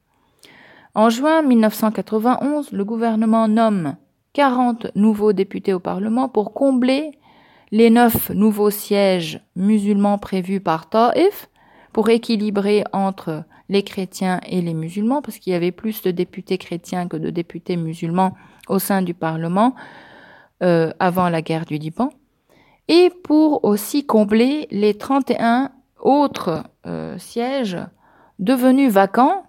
En 0.95 1.11
juin 1.11 1.43
1991, 1.43 2.73
le 2.73 2.85
gouvernement 2.87 3.49
nomme 3.49 3.97
40 4.33 4.97
nouveaux 4.97 5.35
députés 5.35 5.75
au 5.75 5.79
Parlement 5.79 6.31
pour 6.31 6.55
combler 6.55 7.11
les 7.71 7.91
neuf 7.91 8.31
nouveaux 8.31 8.71
sièges 8.71 9.43
musulmans 9.57 10.17
prévus 10.17 10.61
par 10.61 10.89
Taif 10.89 11.51
pour 11.93 12.09
équilibrer 12.09 12.85
entre 12.95 13.45
les 13.69 13.83
chrétiens 13.83 14.41
et 14.49 14.63
les 14.63 14.75
musulmans, 14.75 15.21
parce 15.21 15.39
qu'il 15.39 15.53
y 15.53 15.57
avait 15.57 15.71
plus 15.71 16.01
de 16.01 16.13
députés 16.13 16.57
chrétiens 16.57 17.09
que 17.09 17.19
de 17.19 17.29
députés 17.29 17.77
musulmans 17.77 18.35
au 18.69 18.79
sein 18.79 19.03
du 19.03 19.15
Parlement 19.15 19.75
euh, 20.63 20.93
avant 20.99 21.29
la 21.29 21.43
guerre 21.43 21.67
du 21.67 21.79
Liban, 21.79 22.11
et 22.89 23.11
pour 23.25 23.65
aussi 23.65 24.05
combler 24.05 24.67
les 24.71 24.95
31 24.95 25.71
autres 26.01 26.65
euh, 26.87 27.17
sièges 27.19 27.79
devenus 28.39 28.93
vacants 28.93 29.45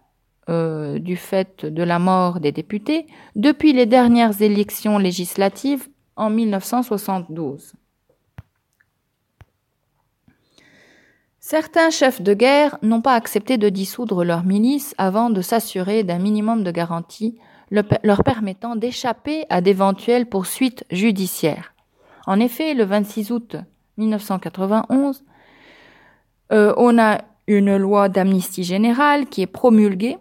euh, 0.50 1.00
du 1.00 1.16
fait 1.16 1.66
de 1.66 1.84
la 1.84 2.00
mort 2.00 2.40
des 2.40 2.52
députés 2.52 3.08
depuis 3.36 3.74
les 3.74 3.86
dernières 3.86 4.42
élections 4.42 4.98
législatives 4.98 5.88
en 6.16 6.30
1972. 6.30 7.74
Certains 11.40 11.90
chefs 11.90 12.22
de 12.22 12.34
guerre 12.34 12.78
n'ont 12.82 13.02
pas 13.02 13.16
accepté 13.16 13.58
de 13.58 13.70
dissoudre 13.70 14.24
leur 14.24 14.44
milice 14.44 14.94
avant 14.98 15.30
de 15.30 15.42
s'assurer 15.42 16.04
d'un 16.04 16.20
minimum 16.20 16.64
de 16.64 16.72
leur 17.72 18.24
permettant 18.24 18.76
d'échapper 18.76 19.46
à 19.50 19.62
d'éventuelles 19.62 20.28
poursuites 20.28 20.84
judiciaires. 20.92 21.74
En 22.28 22.40
effet, 22.40 22.74
le 22.74 22.84
26 22.84 23.32
août 23.32 23.56
1991, 23.98 25.24
euh, 26.52 26.74
on 26.78 27.00
a 27.00 27.22
une 27.48 27.78
loi 27.78 28.10
d'amnistie 28.10 28.64
générale 28.64 29.26
qui 29.28 29.42
est 29.42 29.48
promulguée 29.48 30.18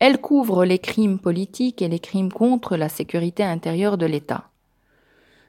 elle 0.00 0.18
couvre 0.18 0.64
les 0.64 0.78
crimes 0.78 1.18
politiques 1.18 1.82
et 1.82 1.88
les 1.88 1.98
crimes 1.98 2.32
contre 2.32 2.76
la 2.76 2.88
sécurité 2.88 3.44
intérieure 3.44 3.98
de 3.98 4.06
l'État. 4.06 4.48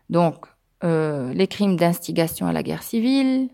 Donc, 0.10 0.46
euh, 0.84 1.34
les 1.34 1.48
crimes 1.48 1.78
d'instigation 1.78 2.48
à 2.48 2.54
la 2.54 2.62
guerre 2.62 2.84
civile, 2.84 3.48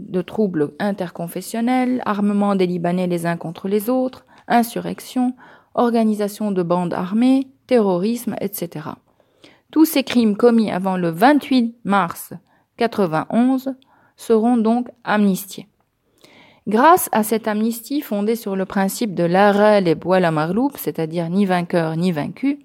de 0.00 0.22
troubles 0.22 0.72
interconfessionnels, 0.80 2.02
armement 2.04 2.56
des 2.56 2.66
Libanais 2.66 3.06
les 3.06 3.26
uns 3.26 3.36
contre 3.36 3.68
les 3.68 3.88
autres, 3.88 4.26
insurrection, 4.48 5.34
organisation 5.74 6.50
de 6.50 6.62
bandes 6.62 6.94
armées, 6.94 7.48
terrorisme, 7.66 8.36
etc. 8.40 8.88
Tous 9.70 9.84
ces 9.84 10.04
crimes 10.04 10.36
commis 10.36 10.70
avant 10.70 10.96
le 10.96 11.10
28 11.10 11.76
mars 11.84 12.32
91 12.76 13.74
seront 14.16 14.56
donc 14.56 14.88
amnistiés. 15.02 15.68
Grâce 16.66 17.10
à 17.12 17.22
cette 17.22 17.46
amnistie 17.46 18.00
fondée 18.00 18.36
sur 18.36 18.56
le 18.56 18.64
principe 18.64 19.14
de 19.14 19.24
l'arel 19.24 19.86
et 19.86 19.94
bois 19.94 20.20
la 20.20 20.30
marloupe, 20.30 20.78
c'est-à-dire 20.78 21.28
ni 21.28 21.44
vainqueur 21.44 21.96
ni 21.96 22.10
vaincu, 22.10 22.60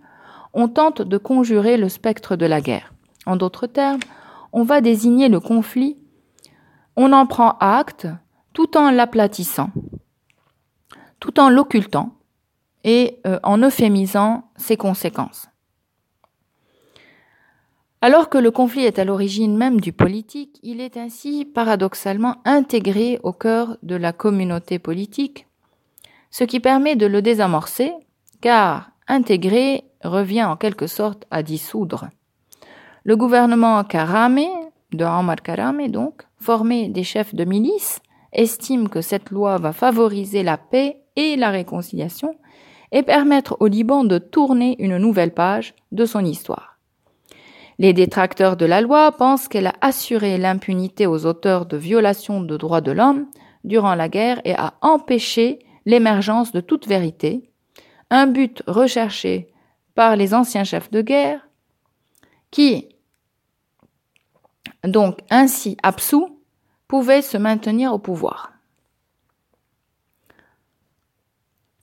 on 0.54 0.68
tente 0.68 1.02
de 1.02 1.18
conjurer 1.18 1.78
le 1.78 1.90
spectre 1.90 2.36
de 2.36 2.46
la 2.46 2.62
guerre. 2.62 2.94
En 3.26 3.36
d'autres 3.36 3.68
termes, 3.68 4.00
on 4.54 4.64
va 4.64 4.82
désigner 4.82 5.28
le 5.28 5.40
conflit, 5.40 5.98
on 6.96 7.12
en 7.12 7.26
prend 7.26 7.58
acte 7.60 8.08
tout 8.54 8.78
en 8.78 8.90
l'aplatissant, 8.90 9.70
tout 11.20 11.40
en 11.40 11.50
l'occultant 11.50 12.19
et 12.84 13.20
euh, 13.28 13.40
en 13.44 13.58
euphémisant 13.60 14.50
ses 14.58 14.78
conséquences. 14.78 15.48
Alors 18.02 18.30
que 18.30 18.38
le 18.38 18.50
conflit 18.50 18.86
est 18.86 18.98
à 18.98 19.04
l'origine 19.04 19.58
même 19.58 19.82
du 19.82 19.92
politique, 19.92 20.58
il 20.64 20.80
est 20.80 20.96
ainsi 20.96 21.44
paradoxalement 21.44 22.38
intégré 22.46 23.20
au 23.24 23.34
cœur 23.34 23.78
de 23.84 23.96
la 23.96 24.14
communauté 24.14 24.80
politique, 24.80 25.48
ce 26.32 26.46
qui 26.46 26.62
permet 26.62 26.96
de 26.96 27.06
le 27.06 27.22
désamorcer, 27.22 27.92
car 28.40 28.92
intégrer 29.10 29.84
revient 30.04 30.46
en 30.46 30.56
quelque 30.56 30.88
sorte 30.88 31.26
à 31.30 31.44
dissoudre. 31.44 32.10
Le 33.04 33.18
gouvernement 33.18 33.84
Karame, 33.84 34.46
de 34.94 35.04
Omar 35.04 35.42
Karame 35.42 35.90
donc, 35.90 36.22
formé 36.40 36.88
des 36.88 37.04
chefs 37.04 37.36
de 37.36 37.44
milice, 37.44 38.00
estime 38.32 38.88
que 38.88 39.02
cette 39.02 39.30
loi 39.30 39.58
va 39.58 39.74
favoriser 39.74 40.44
la 40.44 40.58
paix 40.58 41.02
et 41.18 41.36
la 41.36 41.50
réconciliation 41.50 42.36
et 42.92 43.04
permettre 43.04 43.58
au 43.60 43.68
Liban 43.68 44.04
de 44.04 44.18
tourner 44.18 44.76
une 44.80 44.98
nouvelle 44.98 45.34
page 45.34 45.76
de 45.92 46.06
son 46.06 46.26
histoire. 46.26 46.80
Les 47.78 47.94
détracteurs 47.94 48.58
de 48.58 48.66
la 48.66 48.82
loi 48.82 49.12
pensent 49.14 49.48
qu'elle 49.48 49.68
a 49.68 49.76
assuré 49.80 50.38
l'impunité 50.38 51.08
aux 51.08 51.26
auteurs 51.26 51.66
de 51.66 51.78
violations 51.78 52.42
de 52.42 52.58
droits 52.58 52.82
de 52.82 52.92
l'homme 52.92 53.28
durant 53.64 53.96
la 53.96 54.10
guerre 54.10 54.42
et 54.44 54.54
a 54.54 54.74
empêché 54.82 55.60
l'émergence 55.86 56.52
de 56.52 56.60
toute 56.60 56.88
vérité, 56.88 57.50
un 58.10 58.28
but 58.28 58.64
recherché 58.68 59.52
par 59.96 60.16
les 60.16 60.34
anciens 60.34 60.64
chefs 60.64 60.92
de 60.92 61.02
guerre 61.02 61.48
qui, 62.52 62.90
donc 64.84 65.20
ainsi 65.30 65.78
absous, 65.82 66.40
pouvaient 66.88 67.22
se 67.22 67.38
maintenir 67.38 67.94
au 67.94 68.00
pouvoir. 68.00 68.59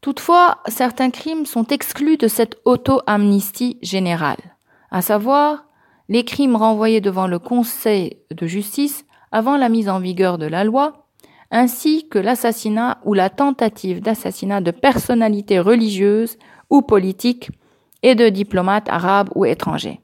Toutefois, 0.06 0.58
certains 0.68 1.10
crimes 1.10 1.46
sont 1.46 1.66
exclus 1.66 2.16
de 2.16 2.28
cette 2.28 2.60
auto-amnistie 2.64 3.76
générale, 3.82 4.38
à 4.92 5.02
savoir 5.02 5.64
les 6.08 6.24
crimes 6.24 6.54
renvoyés 6.54 7.00
devant 7.00 7.26
le 7.26 7.40
Conseil 7.40 8.18
de 8.30 8.46
justice 8.46 9.04
avant 9.32 9.56
la 9.56 9.68
mise 9.68 9.88
en 9.88 9.98
vigueur 9.98 10.38
de 10.38 10.46
la 10.46 10.62
loi, 10.62 11.08
ainsi 11.50 12.08
que 12.08 12.20
l'assassinat 12.20 13.00
ou 13.04 13.14
la 13.14 13.30
tentative 13.30 14.00
d'assassinat 14.00 14.60
de 14.60 14.70
personnalités 14.70 15.58
religieuses 15.58 16.38
ou 16.70 16.82
politiques 16.82 17.50
et 18.04 18.14
de 18.14 18.28
diplomates 18.28 18.88
arabes 18.88 19.30
ou 19.34 19.44
étrangers. 19.44 20.02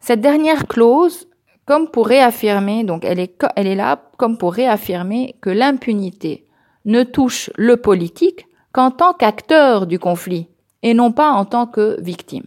Cette 0.00 0.20
dernière 0.20 0.66
clause, 0.66 1.28
comme 1.64 1.88
pour 1.92 2.08
réaffirmer, 2.08 2.82
donc 2.82 3.04
elle 3.04 3.20
est, 3.20 3.40
elle 3.54 3.68
est 3.68 3.76
là 3.76 4.10
comme 4.16 4.36
pour 4.36 4.52
réaffirmer 4.52 5.36
que 5.40 5.50
l'impunité 5.50 6.48
ne 6.86 7.04
touche 7.04 7.50
le 7.54 7.76
politique 7.76 8.48
qu'en 8.72 8.90
tant 8.90 9.12
qu'acteur 9.12 9.86
du 9.86 9.98
conflit 9.98 10.48
et 10.82 10.94
non 10.94 11.12
pas 11.12 11.30
en 11.30 11.44
tant 11.44 11.66
que 11.66 12.00
victime. 12.00 12.44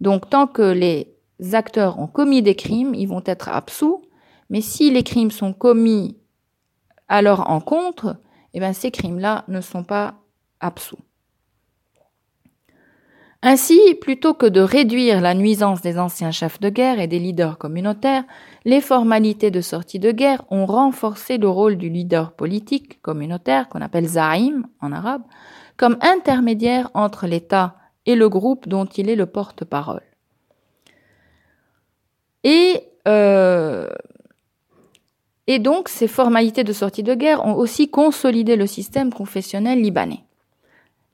Donc 0.00 0.28
tant 0.28 0.46
que 0.46 0.62
les 0.62 1.16
acteurs 1.52 1.98
ont 1.98 2.06
commis 2.06 2.42
des 2.42 2.56
crimes, 2.56 2.94
ils 2.94 3.06
vont 3.06 3.22
être 3.24 3.48
absous, 3.48 4.02
mais 4.50 4.60
si 4.60 4.90
les 4.90 5.02
crimes 5.02 5.30
sont 5.30 5.52
commis 5.52 6.18
à 7.08 7.22
leur 7.22 7.50
encontre, 7.50 8.16
eh 8.54 8.60
bien 8.60 8.72
ces 8.72 8.90
crimes-là 8.90 9.44
ne 9.48 9.60
sont 9.60 9.84
pas 9.84 10.14
absous. 10.60 10.98
Ainsi, 13.44 13.80
plutôt 14.00 14.34
que 14.34 14.46
de 14.46 14.60
réduire 14.60 15.20
la 15.20 15.34
nuisance 15.34 15.82
des 15.82 15.98
anciens 15.98 16.30
chefs 16.30 16.60
de 16.60 16.68
guerre 16.68 17.00
et 17.00 17.08
des 17.08 17.18
leaders 17.18 17.58
communautaires, 17.58 18.22
les 18.64 18.80
formalités 18.80 19.50
de 19.50 19.60
sortie 19.60 19.98
de 19.98 20.12
guerre 20.12 20.44
ont 20.50 20.64
renforcé 20.64 21.38
le 21.38 21.48
rôle 21.48 21.76
du 21.76 21.88
leader 21.88 22.32
politique 22.32 23.02
communautaire, 23.02 23.68
qu'on 23.68 23.80
appelle 23.80 24.06
Zahim 24.06 24.68
en 24.80 24.92
arabe, 24.92 25.22
comme 25.76 25.98
intermédiaire 26.02 26.88
entre 26.94 27.26
l'État 27.26 27.74
et 28.06 28.14
le 28.14 28.28
groupe 28.28 28.68
dont 28.68 28.84
il 28.84 29.10
est 29.10 29.16
le 29.16 29.26
porte-parole. 29.26 30.04
Et, 32.44 32.80
euh, 33.08 33.88
et 35.48 35.58
donc, 35.58 35.88
ces 35.88 36.06
formalités 36.06 36.62
de 36.62 36.72
sortie 36.72 37.02
de 37.02 37.14
guerre 37.14 37.44
ont 37.44 37.54
aussi 37.54 37.90
consolidé 37.90 38.54
le 38.54 38.68
système 38.68 39.12
confessionnel 39.12 39.82
libanais. 39.82 40.24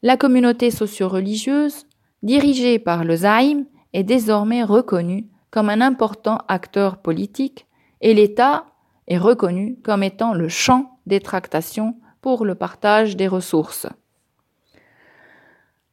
La 0.03 0.17
communauté 0.17 0.71
socio-religieuse, 0.71 1.88
dirigée 2.23 2.79
par 2.79 3.05
le 3.05 3.17
Zaïm, 3.17 3.67
est 3.93 4.05
désormais 4.05 4.63
reconnue 4.63 5.27
comme 5.51 5.71
un 5.71 5.81
important 5.81 6.39
acteur 6.49 6.99
politique 6.99 7.67
et 8.01 8.15
l'État 8.15 8.67
est 9.07 9.19
reconnu 9.19 9.79
comme 9.83 10.03
étant 10.03 10.35
le 10.35 10.49
champ 10.49 10.99
des 11.07 11.21
tractations 11.21 11.97
pour 12.21 12.45
le 12.45 12.55
partage 12.55 13.17
des 13.17 13.29
ressources. 13.29 13.87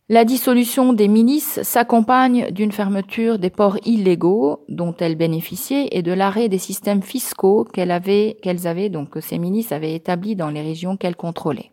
La 0.07 0.23
dissolution 0.23 0.93
des 0.93 1.07
milices 1.07 1.63
s'accompagne 1.63 2.51
d'une 2.51 2.71
fermeture 2.71 3.39
des 3.39 3.49
ports 3.49 3.79
illégaux 3.85 4.63
dont 4.69 4.95
elles 4.99 5.15
bénéficiaient 5.15 5.87
et 5.91 6.03
de 6.03 6.11
l'arrêt 6.11 6.47
des 6.47 6.59
systèmes 6.59 7.01
fiscaux 7.01 7.63
qu'elles 7.63 7.89
avaient, 7.89 8.37
qu'elles 8.43 8.67
avaient, 8.67 8.89
donc 8.89 9.09
que 9.09 9.19
ces 9.19 9.39
milices 9.39 9.71
avaient 9.71 9.95
établis 9.95 10.35
dans 10.35 10.51
les 10.51 10.61
régions 10.61 10.95
qu'elles 10.95 11.15
contrôlaient. 11.15 11.71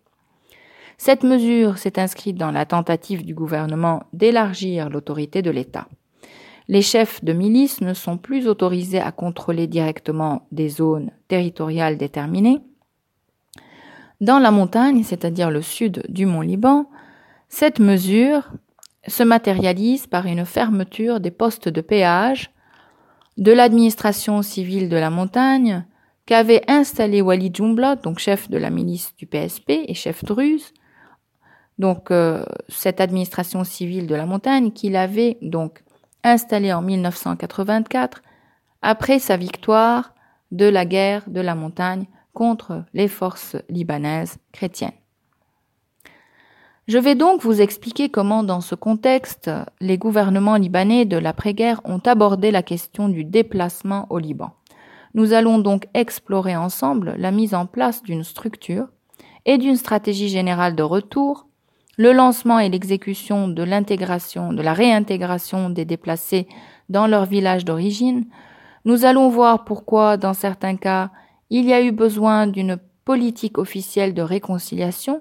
Cette 1.04 1.24
mesure 1.24 1.78
s'est 1.78 1.98
inscrite 1.98 2.36
dans 2.36 2.52
la 2.52 2.64
tentative 2.64 3.24
du 3.24 3.34
gouvernement 3.34 4.04
d'élargir 4.12 4.88
l'autorité 4.88 5.42
de 5.42 5.50
l'État. 5.50 5.88
Les 6.68 6.80
chefs 6.80 7.24
de 7.24 7.32
milices 7.32 7.80
ne 7.80 7.92
sont 7.92 8.16
plus 8.16 8.46
autorisés 8.46 9.00
à 9.00 9.10
contrôler 9.10 9.66
directement 9.66 10.46
des 10.52 10.68
zones 10.68 11.10
territoriales 11.26 11.98
déterminées. 11.98 12.60
Dans 14.20 14.38
la 14.38 14.52
montagne, 14.52 15.02
c'est-à-dire 15.02 15.50
le 15.50 15.60
sud 15.60 16.04
du 16.08 16.24
mont 16.24 16.40
Liban, 16.40 16.88
cette 17.48 17.80
mesure 17.80 18.52
se 19.08 19.24
matérialise 19.24 20.06
par 20.06 20.26
une 20.26 20.44
fermeture 20.44 21.18
des 21.18 21.32
postes 21.32 21.68
de 21.68 21.80
péage 21.80 22.52
de 23.38 23.50
l'administration 23.50 24.40
civile 24.42 24.88
de 24.88 24.96
la 24.96 25.10
montagne 25.10 25.84
qu'avait 26.26 26.62
installé 26.70 27.22
Walid 27.22 27.56
Jumblat, 27.56 27.96
donc 27.96 28.20
chef 28.20 28.48
de 28.48 28.56
la 28.56 28.70
milice 28.70 29.16
du 29.16 29.26
PSP 29.26 29.70
et 29.88 29.94
chef 29.94 30.22
druze, 30.22 30.72
donc 31.78 32.10
euh, 32.10 32.44
cette 32.68 33.00
administration 33.00 33.64
civile 33.64 34.06
de 34.06 34.14
la 34.14 34.26
montagne 34.26 34.72
qu'il 34.72 34.96
avait 34.96 35.38
donc 35.42 35.82
installée 36.24 36.72
en 36.72 36.82
1984 36.82 38.22
après 38.82 39.18
sa 39.18 39.36
victoire 39.36 40.14
de 40.50 40.66
la 40.66 40.84
guerre 40.84 41.24
de 41.28 41.40
la 41.40 41.54
montagne 41.54 42.06
contre 42.34 42.84
les 42.94 43.08
forces 43.08 43.56
libanaises 43.68 44.38
chrétiennes. 44.52 44.92
Je 46.88 46.98
vais 46.98 47.14
donc 47.14 47.42
vous 47.42 47.60
expliquer 47.60 48.08
comment, 48.08 48.42
dans 48.42 48.60
ce 48.60 48.74
contexte, 48.74 49.50
les 49.80 49.98
gouvernements 49.98 50.56
libanais 50.56 51.04
de 51.04 51.16
l'après-guerre 51.16 51.80
ont 51.84 52.00
abordé 52.04 52.50
la 52.50 52.62
question 52.62 53.08
du 53.08 53.24
déplacement 53.24 54.06
au 54.10 54.18
Liban. 54.18 54.50
Nous 55.14 55.32
allons 55.32 55.58
donc 55.58 55.86
explorer 55.94 56.56
ensemble 56.56 57.14
la 57.18 57.30
mise 57.30 57.54
en 57.54 57.66
place 57.66 58.02
d'une 58.02 58.24
structure 58.24 58.88
et 59.44 59.58
d'une 59.58 59.76
stratégie 59.76 60.28
générale 60.28 60.74
de 60.74 60.82
retour, 60.82 61.46
le 62.02 62.12
lancement 62.12 62.58
et 62.58 62.68
l'exécution 62.68 63.48
de 63.48 63.62
l'intégration, 63.62 64.52
de 64.52 64.62
la 64.62 64.72
réintégration 64.72 65.70
des 65.70 65.84
déplacés 65.84 66.46
dans 66.88 67.06
leur 67.06 67.26
village 67.26 67.64
d'origine. 67.64 68.26
Nous 68.84 69.04
allons 69.04 69.28
voir 69.28 69.64
pourquoi, 69.64 70.16
dans 70.16 70.34
certains 70.34 70.76
cas, 70.76 71.10
il 71.48 71.64
y 71.64 71.72
a 71.72 71.82
eu 71.82 71.92
besoin 71.92 72.46
d'une 72.46 72.78
politique 73.04 73.58
officielle 73.58 74.14
de 74.14 74.22
réconciliation 74.22 75.20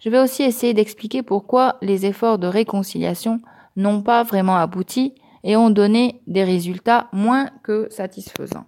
je 0.00 0.10
vais 0.10 0.18
aussi 0.18 0.42
essayer 0.42 0.74
d'expliquer 0.74 1.22
pourquoi 1.22 1.78
les 1.82 2.06
efforts 2.06 2.38
de 2.38 2.46
réconciliation 2.46 3.40
n'ont 3.76 4.02
pas 4.02 4.22
vraiment 4.22 4.56
abouti 4.56 5.14
et 5.42 5.56
ont 5.56 5.70
donné 5.70 6.20
des 6.26 6.44
résultats 6.44 7.08
moins 7.12 7.50
que 7.62 7.88
satisfaisants. 7.90 8.66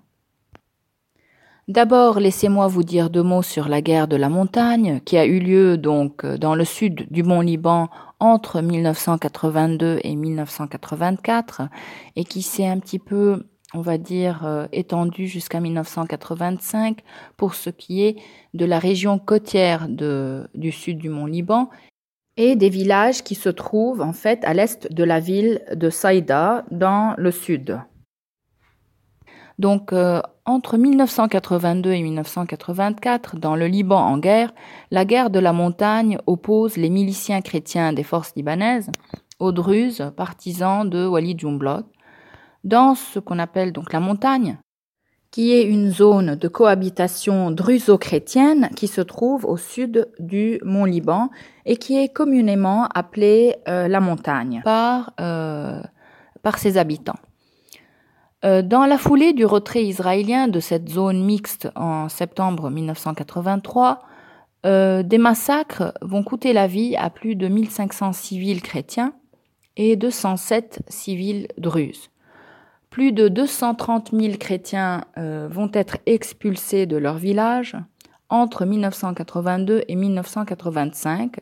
D'abord, 1.68 2.18
laissez-moi 2.18 2.66
vous 2.66 2.82
dire 2.82 3.10
deux 3.10 3.22
mots 3.22 3.42
sur 3.42 3.68
la 3.68 3.82
guerre 3.82 4.08
de 4.08 4.16
la 4.16 4.30
montagne 4.30 5.00
qui 5.04 5.18
a 5.18 5.26
eu 5.26 5.38
lieu 5.38 5.76
donc 5.76 6.24
dans 6.24 6.54
le 6.54 6.64
sud 6.64 7.06
du 7.10 7.22
Mont 7.22 7.42
Liban 7.42 7.90
entre 8.20 8.62
1982 8.62 10.00
et 10.02 10.16
1984 10.16 11.62
et 12.16 12.24
qui 12.24 12.40
s'est 12.40 12.66
un 12.66 12.78
petit 12.78 12.98
peu 12.98 13.44
on 13.74 13.82
va 13.82 13.98
dire, 13.98 14.46
euh, 14.46 14.66
étendue 14.72 15.26
jusqu'à 15.26 15.60
1985 15.60 17.00
pour 17.36 17.54
ce 17.54 17.68
qui 17.68 18.02
est 18.02 18.16
de 18.54 18.64
la 18.64 18.78
région 18.78 19.18
côtière 19.18 19.88
du 19.88 20.72
sud 20.72 20.96
du 20.96 21.10
mont 21.10 21.26
Liban 21.26 21.68
et 22.38 22.56
des 22.56 22.70
villages 22.70 23.22
qui 23.22 23.34
se 23.34 23.50
trouvent 23.50 24.00
en 24.00 24.14
fait 24.14 24.42
à 24.44 24.54
l'est 24.54 24.90
de 24.90 25.04
la 25.04 25.20
ville 25.20 25.60
de 25.74 25.90
Saïda 25.90 26.64
dans 26.70 27.14
le 27.18 27.30
sud. 27.30 27.78
Donc 29.58 29.92
euh, 29.92 30.22
entre 30.48 30.78
1982 30.78 31.92
et 31.92 32.02
1984, 32.02 33.36
dans 33.36 33.54
le 33.54 33.66
Liban 33.66 34.00
en 34.00 34.16
guerre, 34.16 34.54
la 34.90 35.04
guerre 35.04 35.28
de 35.28 35.38
la 35.38 35.52
montagne 35.52 36.18
oppose 36.26 36.78
les 36.78 36.88
miliciens 36.88 37.42
chrétiens 37.42 37.92
des 37.92 38.02
forces 38.02 38.32
libanaises 38.34 38.90
aux 39.40 39.52
Druzes, 39.52 40.10
partisans 40.16 40.88
de 40.88 41.06
Walid 41.06 41.38
Jumblat, 41.38 41.82
dans 42.64 42.94
ce 42.94 43.18
qu'on 43.18 43.38
appelle 43.38 43.72
donc 43.72 43.92
la 43.92 44.00
montagne, 44.00 44.56
qui 45.30 45.52
est 45.52 45.64
une 45.64 45.90
zone 45.90 46.34
de 46.34 46.48
cohabitation 46.48 47.50
druso-chrétienne 47.50 48.70
qui 48.74 48.88
se 48.88 49.02
trouve 49.02 49.44
au 49.44 49.58
sud 49.58 50.08
du 50.18 50.60
mont 50.64 50.86
Liban 50.86 51.28
et 51.66 51.76
qui 51.76 51.98
est 51.98 52.08
communément 52.08 52.88
appelée 52.94 53.56
euh, 53.68 53.86
la 53.86 54.00
montagne 54.00 54.62
par, 54.64 55.12
euh, 55.20 55.82
par 56.42 56.56
ses 56.56 56.78
habitants. 56.78 57.18
Euh, 58.44 58.62
dans 58.62 58.86
la 58.86 58.98
foulée 58.98 59.32
du 59.32 59.44
retrait 59.44 59.84
israélien 59.84 60.46
de 60.46 60.60
cette 60.60 60.88
zone 60.88 61.24
mixte 61.24 61.68
en 61.74 62.08
septembre 62.08 62.70
1983, 62.70 64.00
euh, 64.64 65.02
des 65.02 65.18
massacres 65.18 65.92
vont 66.02 66.22
coûter 66.22 66.52
la 66.52 66.68
vie 66.68 66.94
à 66.96 67.10
plus 67.10 67.34
de 67.34 67.48
1500 67.48 68.12
civils 68.12 68.62
chrétiens 68.62 69.12
et 69.76 69.96
207 69.96 70.80
civils 70.88 71.48
druzes. 71.58 72.10
Plus 72.90 73.12
de 73.12 73.28
230 73.28 74.10
000 74.12 74.36
chrétiens 74.38 75.04
euh, 75.18 75.48
vont 75.50 75.70
être 75.72 75.98
expulsés 76.06 76.86
de 76.86 76.96
leur 76.96 77.16
village 77.16 77.76
entre 78.30 78.64
1982 78.64 79.82
et 79.88 79.96
1985, 79.96 81.40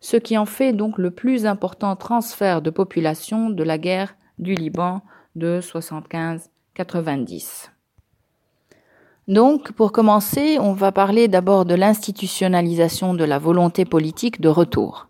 ce 0.00 0.16
qui 0.16 0.38
en 0.38 0.46
fait 0.46 0.72
donc 0.72 0.98
le 0.98 1.10
plus 1.10 1.44
important 1.44 1.96
transfert 1.96 2.62
de 2.62 2.70
population 2.70 3.50
de 3.50 3.62
la 3.64 3.78
guerre 3.78 4.16
du 4.38 4.54
Liban 4.54 5.02
de 5.36 5.60
75-90. 5.60 7.70
Donc, 9.28 9.72
pour 9.72 9.92
commencer, 9.92 10.58
on 10.60 10.72
va 10.72 10.92
parler 10.92 11.28
d'abord 11.28 11.64
de 11.64 11.74
l'institutionnalisation 11.74 13.14
de 13.14 13.24
la 13.24 13.38
volonté 13.38 13.84
politique 13.84 14.40
de 14.40 14.48
retour. 14.48 15.08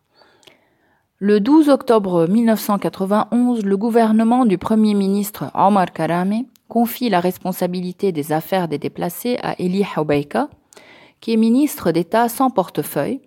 Le 1.18 1.40
12 1.40 1.68
octobre 1.68 2.26
1991, 2.26 3.64
le 3.64 3.76
gouvernement 3.76 4.44
du 4.44 4.58
Premier 4.58 4.94
ministre 4.94 5.50
Omar 5.54 5.92
Karame 5.92 6.44
confie 6.68 7.08
la 7.08 7.20
responsabilité 7.20 8.12
des 8.12 8.32
affaires 8.32 8.68
des 8.68 8.78
déplacés 8.78 9.38
à 9.42 9.54
Eli 9.58 9.84
Houbaïka, 9.96 10.48
qui 11.20 11.32
est 11.32 11.38
ministre 11.38 11.92
d'État 11.92 12.28
sans 12.28 12.50
portefeuille 12.50 13.20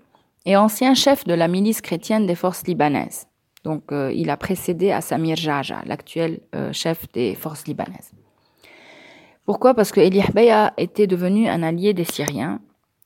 et 0.45 0.57
ancien 0.57 0.93
chef 0.93 1.25
de 1.25 1.33
la 1.33 1.47
milice 1.47 1.81
chrétienne 1.81 2.27
des 2.27 2.35
forces 2.35 2.67
libanaises. 2.67 3.28
Donc, 3.63 3.91
euh, 3.91 4.11
il 4.13 4.29
a 4.29 4.37
précédé 4.37 4.91
à 4.91 5.01
Samir 5.01 5.35
Jaja, 5.35 5.81
l'actuel 5.85 6.39
euh, 6.55 6.71
chef 6.71 7.11
des 7.11 7.35
forces 7.35 7.67
libanaises. 7.67 8.11
Pourquoi? 9.45 9.73
Parce 9.73 9.91
que 9.91 9.99
Eli 9.99 10.21
était 10.77 11.07
devenu 11.07 11.47
un 11.47 11.63
allié 11.63 11.93
des 11.93 12.03
Syriens, 12.03 12.61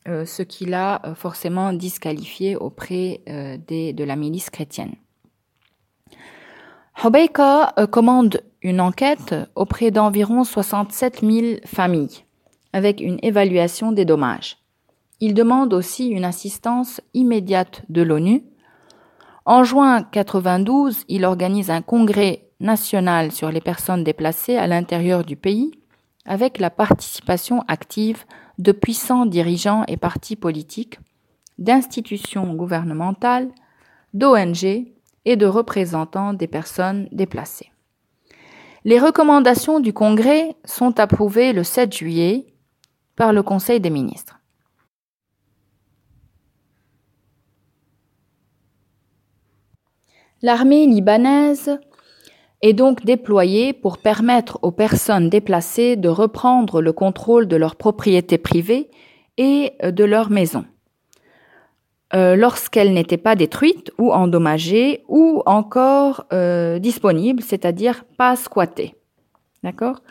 euh, 0.08 0.26
ce 0.26 0.44
qui 0.44 0.66
l'a 0.66 1.02
forcément 1.16 1.72
disqualifié 1.72 2.56
auprès 2.58 3.22
des, 3.68 3.94
de 3.94 4.04
la 4.04 4.18
milice 4.18 4.50
chrétienne. 4.50 4.94
Hobeika 7.02 7.74
commande 7.90 8.42
une 8.62 8.82
enquête 8.82 9.34
auprès 9.56 9.90
d'environ 9.90 10.44
67 10.44 11.22
000 11.22 11.48
familles, 11.66 12.26
avec 12.74 13.00
une 13.00 13.20
évaluation 13.24 13.94
des 13.94 14.06
dommages. 14.06 14.58
Il 15.22 15.34
demande 15.34 15.74
aussi 15.74 16.10
une 16.10 16.26
assistance 16.26 17.00
immédiate 17.14 17.84
de 17.88 18.02
l'ONU 18.02 18.44
en 19.46 19.64
juin 19.64 20.04
92, 20.04 21.04
il 21.10 21.26
organise 21.26 21.70
un 21.70 21.82
congrès 21.82 22.48
national 22.62 23.32
sur 23.32 23.52
les 23.52 23.60
personnes 23.60 24.04
déplacées 24.04 24.56
à 24.56 24.68
l'intérieur 24.68 25.26
du 25.26 25.36
pays 25.36 25.72
avec 26.26 26.60
la 26.60 26.70
participation 26.70 27.64
active 27.68 28.24
de 28.58 28.72
puissants 28.72 29.26
dirigeants 29.26 29.84
et 29.88 29.98
partis 29.98 30.38
politiques, 30.38 31.00
d'institutions 31.58 32.54
gouvernementales, 32.54 33.50
d'ONG 34.14 34.88
et 35.26 35.36
de 35.36 35.46
représentants 35.46 36.34
des 36.34 36.48
personnes 36.48 37.10
déplacées. 37.12 37.72
Les 38.86 39.00
recommandations 39.00 39.80
du 39.80 39.94
Congrès 39.94 40.56
sont 40.66 41.00
approuvées 41.00 41.54
le 41.54 41.64
7 41.64 41.94
juillet 41.94 42.48
par 43.16 43.34
le 43.34 43.44
Conseil 43.44 43.80
des 43.80 43.90
ministres. 43.90 44.40
L'armée 50.44 50.86
libanaise 50.86 51.80
est 52.62 52.74
donc 52.74 53.06
déployée 53.06 53.72
pour 53.72 53.98
permettre 53.98 54.60
aux 54.62 54.72
personnes 54.72 55.30
déplacées 55.30 55.96
de 55.96 56.10
reprendre 56.10 56.82
le 56.82 56.92
contrôle 56.92 57.48
de 57.48 57.56
leurs 57.56 57.78
propriétés 57.78 58.38
privées 58.38 58.90
et 59.38 59.72
de 59.82 60.04
leurs 60.04 60.30
maisons, 60.30 60.66
euh, 62.14 62.36
lorsqu'elles 62.36 62.94
n'étaient 62.94 63.16
pas 63.18 63.38
détruites 63.38 63.92
ou 63.98 64.12
endommagées 64.12 65.06
ou 65.08 65.42
encore 65.46 66.26
euh, 66.34 66.78
disponibles, 66.78 67.42
c'est-à-dire 67.42 68.04
pas 68.18 68.36
squattées. 68.36 68.96
D'accord? 69.64 70.02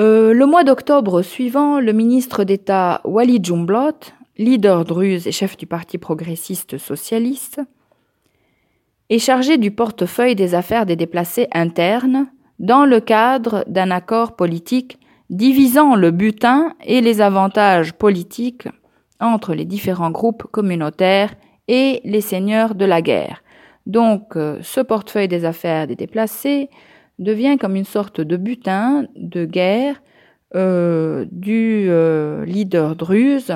Euh, 0.00 0.32
Le 0.32 0.46
mois 0.46 0.64
d'octobre 0.64 1.20
suivant, 1.20 1.78
le 1.78 1.92
ministre 1.92 2.44
d'État 2.44 3.02
Walid 3.04 3.44
Jumblot, 3.44 4.14
leader 4.38 4.84
druze 4.84 5.26
et 5.26 5.32
chef 5.32 5.58
du 5.58 5.66
Parti 5.66 5.98
progressiste 5.98 6.78
socialiste, 6.78 7.60
est 9.10 9.18
chargé 9.18 9.58
du 9.58 9.70
portefeuille 9.70 10.34
des 10.34 10.54
affaires 10.54 10.86
des 10.86 10.96
déplacés 10.96 11.48
internes 11.52 12.26
dans 12.58 12.84
le 12.84 13.00
cadre 13.00 13.64
d'un 13.68 13.90
accord 13.90 14.36
politique 14.36 14.98
divisant 15.30 15.94
le 15.94 16.10
butin 16.10 16.74
et 16.84 17.00
les 17.00 17.20
avantages 17.20 17.92
politiques 17.92 18.68
entre 19.20 19.54
les 19.54 19.64
différents 19.64 20.10
groupes 20.10 20.44
communautaires 20.50 21.34
et 21.68 22.00
les 22.04 22.20
seigneurs 22.20 22.74
de 22.74 22.84
la 22.84 23.02
guerre. 23.02 23.42
Donc 23.86 24.36
euh, 24.36 24.58
ce 24.62 24.80
portefeuille 24.80 25.28
des 25.28 25.44
affaires 25.44 25.86
des 25.86 25.96
déplacés 25.96 26.68
devient 27.18 27.56
comme 27.58 27.76
une 27.76 27.84
sorte 27.84 28.20
de 28.20 28.36
butin 28.36 29.06
de 29.16 29.44
guerre 29.44 30.02
euh, 30.54 31.24
du 31.30 31.86
euh, 31.88 32.44
leader 32.44 32.94
druze, 32.94 33.52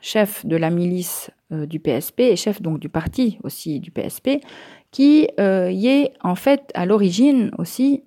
chef 0.00 0.44
de 0.46 0.56
la 0.56 0.70
milice 0.70 1.30
du 1.66 1.80
PSP 1.80 2.20
et 2.20 2.36
chef 2.36 2.60
donc 2.60 2.78
du 2.78 2.88
parti 2.88 3.38
aussi 3.42 3.80
du 3.80 3.90
PSP, 3.90 4.40
qui 4.90 5.28
euh, 5.40 5.68
est 5.70 6.12
en 6.22 6.34
fait 6.34 6.70
à 6.74 6.86
l'origine 6.86 7.50
aussi 7.58 8.04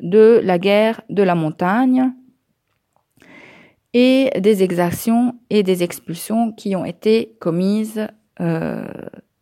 de 0.00 0.40
la 0.42 0.58
guerre 0.58 1.02
de 1.08 1.22
la 1.22 1.34
montagne 1.34 2.12
et 3.94 4.30
des 4.40 4.62
exactions 4.62 5.34
et 5.50 5.62
des 5.62 5.82
expulsions 5.82 6.52
qui 6.52 6.74
ont 6.76 6.84
été 6.84 7.36
commises 7.38 8.06
euh, 8.40 8.84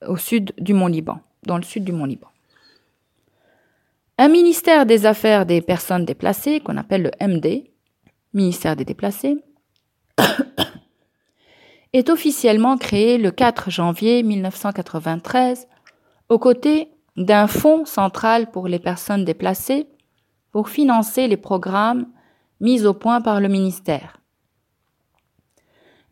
au 0.06 0.16
sud 0.16 0.52
du 0.58 0.74
Mont 0.74 0.88
Liban, 0.88 1.20
dans 1.46 1.56
le 1.56 1.62
sud 1.62 1.84
du 1.84 1.92
Mont 1.92 2.04
Liban. 2.04 2.26
Un 4.18 4.28
ministère 4.28 4.86
des 4.86 5.06
Affaires 5.06 5.46
des 5.46 5.62
personnes 5.62 6.04
déplacées, 6.04 6.60
qu'on 6.60 6.76
appelle 6.76 7.02
le 7.02 7.26
MD, 7.26 7.64
ministère 8.34 8.76
des 8.76 8.84
déplacés, 8.84 9.38
est 11.92 12.08
officiellement 12.08 12.76
créé 12.76 13.18
le 13.18 13.30
4 13.30 13.70
janvier 13.70 14.22
1993 14.22 15.68
aux 16.28 16.38
côtés 16.38 16.88
d'un 17.16 17.46
fonds 17.46 17.84
central 17.84 18.50
pour 18.50 18.68
les 18.68 18.78
personnes 18.78 19.24
déplacées 19.24 19.86
pour 20.52 20.68
financer 20.68 21.28
les 21.28 21.36
programmes 21.36 22.06
mis 22.60 22.84
au 22.86 22.94
point 22.94 23.20
par 23.20 23.40
le 23.40 23.48
ministère. 23.48 24.20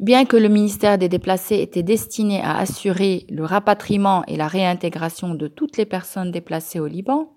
Bien 0.00 0.24
que 0.24 0.36
le 0.36 0.48
ministère 0.48 0.96
des 0.96 1.08
déplacés 1.08 1.58
était 1.58 1.82
destiné 1.82 2.40
à 2.40 2.58
assurer 2.58 3.26
le 3.30 3.44
rapatriement 3.44 4.24
et 4.26 4.36
la 4.36 4.46
réintégration 4.46 5.34
de 5.34 5.48
toutes 5.48 5.76
les 5.76 5.86
personnes 5.86 6.30
déplacées 6.30 6.78
au 6.78 6.86
Liban, 6.86 7.32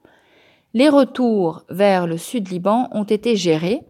les 0.74 0.88
retours 0.88 1.64
vers 1.70 2.06
le 2.06 2.18
sud 2.18 2.50
Liban 2.50 2.88
ont 2.92 3.04
été 3.04 3.36
gérés 3.36 3.82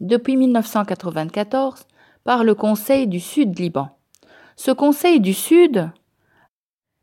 depuis 0.00 0.36
1994 0.36 1.86
par 2.24 2.44
le 2.44 2.54
Conseil 2.54 3.06
du 3.06 3.20
Sud 3.20 3.58
Liban. 3.58 3.93
Ce 4.56 4.70
Conseil 4.70 5.20
du 5.20 5.34
Sud 5.34 5.90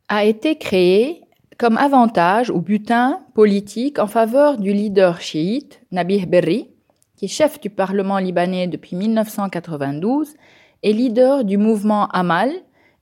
a 0.08 0.24
été 0.24 0.58
créé 0.58 1.22
comme 1.58 1.78
avantage 1.78 2.50
ou 2.50 2.62
butin 2.62 3.20
politique 3.34 4.00
en 4.00 4.08
faveur 4.08 4.58
du 4.58 4.74
leader 4.74 5.22
chiite 5.22 5.82
Nabih 5.92 6.26
Berri, 6.26 6.70
qui 7.18 7.26
est 7.26 7.28
chef 7.28 7.60
du 7.60 7.70
Parlement 7.70 8.18
libanais 8.18 8.68
depuis 8.68 8.96
1992 8.96 10.34
et 10.82 10.94
leader 10.94 11.44
du 11.44 11.58
mouvement 11.58 12.08
Amal 12.08 12.52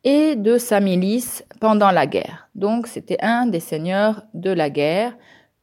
et 0.04 0.36
de 0.36 0.58
sa 0.58 0.80
milice 0.80 1.46
pendant 1.60 1.92
la 1.92 2.08
guerre. 2.08 2.50
Donc 2.56 2.88
c'était 2.88 3.22
un 3.22 3.46
des 3.46 3.60
seigneurs 3.60 4.24
de 4.34 4.50
la 4.50 4.70
guerre. 4.70 5.16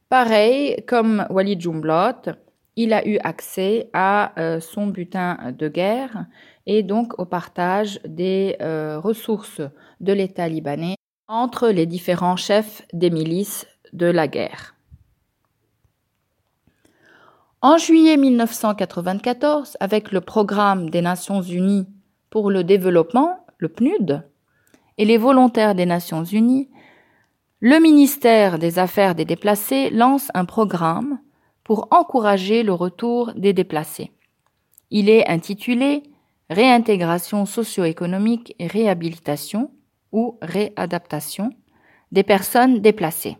Pareil 0.09 0.83
comme 0.87 1.27
Walid 1.29 1.59
Jumblot, 1.59 2.31
il 2.77 2.93
a 2.93 3.05
eu 3.05 3.17
accès 3.19 3.89
à 3.91 4.39
euh, 4.39 4.59
son 4.59 4.87
butin 4.87 5.37
de 5.57 5.67
guerre 5.67 6.25
et 6.67 6.83
donc 6.83 7.17
au 7.17 7.25
partage 7.25 7.99
des 8.05 8.57
euh, 8.61 8.99
ressources 8.99 9.61
de 10.01 10.13
l'État 10.13 10.47
libanais 10.47 10.97
entre 11.27 11.69
les 11.69 11.85
différents 11.85 12.35
chefs 12.35 12.83
des 12.93 13.09
milices 13.09 13.65
de 13.93 14.05
la 14.05 14.27
guerre. 14.27 14.75
En 17.61 17.77
juillet 17.77 18.17
1994, 18.17 19.77
avec 19.79 20.11
le 20.11 20.21
programme 20.21 20.89
des 20.89 21.01
Nations 21.01 21.41
Unies 21.41 21.87
pour 22.29 22.51
le 22.51 22.63
développement, 22.63 23.45
le 23.57 23.69
PNUD, 23.69 24.23
et 24.97 25.05
les 25.05 25.17
volontaires 25.17 25.73
des 25.73 25.85
Nations 25.85 26.23
Unies, 26.23 26.69
le 27.61 27.79
ministère 27.79 28.59
des 28.59 28.77
Affaires 28.77 29.15
des 29.15 29.25
déplacés 29.25 29.89
lance 29.89 30.29
un 30.33 30.45
programme 30.45 31.19
pour 31.63 31.87
encourager 31.91 32.61
le 32.61 32.73
retour 32.73 33.33
des 33.35 33.53
déplacés. 33.53 34.11
Il 34.91 35.09
est 35.09 35.27
intitulé 35.27 36.03
Réintégration 36.49 37.45
socio-économique 37.45 38.55
et 38.59 38.67
réhabilitation 38.67 39.71
ou 40.11 40.37
réadaptation 40.41 41.51
des 42.11 42.23
personnes 42.23 42.79
déplacées. 42.79 43.37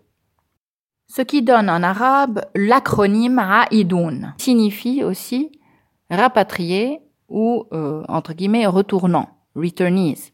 ce 1.10 1.22
qui 1.22 1.42
donne 1.42 1.70
en 1.70 1.84
arabe 1.84 2.42
l'acronyme 2.54 3.40
A'idoun, 3.40 4.34
signifie 4.38 5.06
aussi 5.06 5.52
rapatrié 6.10 7.00
ou, 7.30 7.66
euh, 7.72 8.04
entre 8.10 8.34
guillemets, 8.34 8.68
retournant, 8.68 9.30
returnees. 9.56 10.34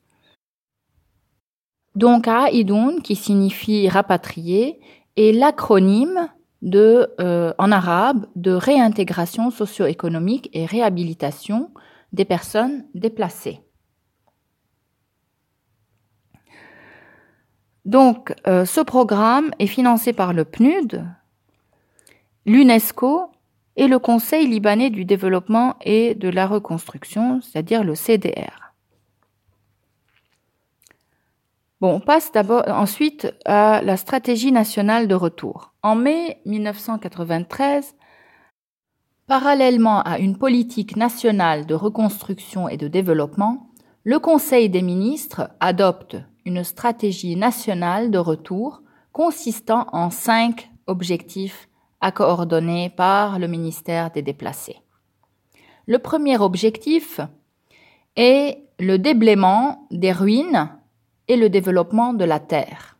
Donc 1.95 2.27
A'idoun, 2.27 3.03
qui 3.03 3.15
signifie 3.15 3.87
rapatrié, 3.87 4.79
est 5.15 5.31
l'acronyme 5.31 6.29
de, 6.63 7.07
euh, 7.19 7.53
en 7.59 7.71
arabe 7.71 8.25
de 8.35 8.51
réintégration 8.51 9.51
socio-économique 9.51 10.49
et 10.53 10.65
réhabilitation 10.65 11.69
des 12.13 12.25
personnes 12.25 12.85
déplacées. 12.93 13.59
Donc, 17.85 18.33
euh, 18.47 18.63
ce 18.63 18.79
programme 18.79 19.51
est 19.59 19.67
financé 19.67 20.13
par 20.13 20.31
le 20.31 20.45
PNUD, 20.45 21.05
l'UNESCO 22.45 23.29
et 23.75 23.87
le 23.87 23.99
Conseil 23.99 24.47
libanais 24.47 24.89
du 24.89 25.03
développement 25.03 25.75
et 25.81 26.15
de 26.15 26.29
la 26.29 26.47
reconstruction, 26.47 27.41
c'est-à-dire 27.41 27.83
le 27.83 27.95
CDR. 27.95 28.73
Bon, 31.81 31.95
on 31.95 31.99
passe 31.99 32.31
d'abord 32.31 32.63
ensuite 32.67 33.33
à 33.43 33.81
la 33.83 33.97
stratégie 33.97 34.53
nationale 34.53 35.09
de 35.09 35.15
retour. 35.15 35.73
En 35.81 35.95
mai 35.95 36.39
1993, 36.45 37.95
parallèlement 39.27 40.01
à 40.01 40.19
une 40.19 40.37
politique 40.37 40.95
nationale 40.95 41.65
de 41.65 41.73
reconstruction 41.73 42.67
et 42.67 42.77
de 42.77 42.87
développement, 42.87 43.69
le 44.03 44.19
Conseil 44.19 44.69
des 44.69 44.81
ministres 44.81 45.49
adopte 45.59 46.17
une 46.45 46.63
stratégie 46.63 47.35
nationale 47.35 48.11
de 48.11 48.17
retour 48.17 48.81
consistant 49.13 49.87
en 49.93 50.09
cinq 50.09 50.69
objectifs 50.87 51.69
à 52.01 52.11
coordonner 52.11 52.89
par 52.89 53.39
le 53.39 53.47
ministère 53.47 54.11
des 54.11 54.21
Déplacés. 54.21 54.81
Le 55.87 55.99
premier 55.99 56.37
objectif 56.37 57.21
est 58.17 58.57
le 58.79 58.97
déblaiement 58.97 59.87
des 59.91 60.11
ruines 60.11 60.69
et 61.29 61.37
le 61.37 61.49
développement 61.49 62.13
de 62.13 62.25
la 62.25 62.39
terre. 62.39 62.97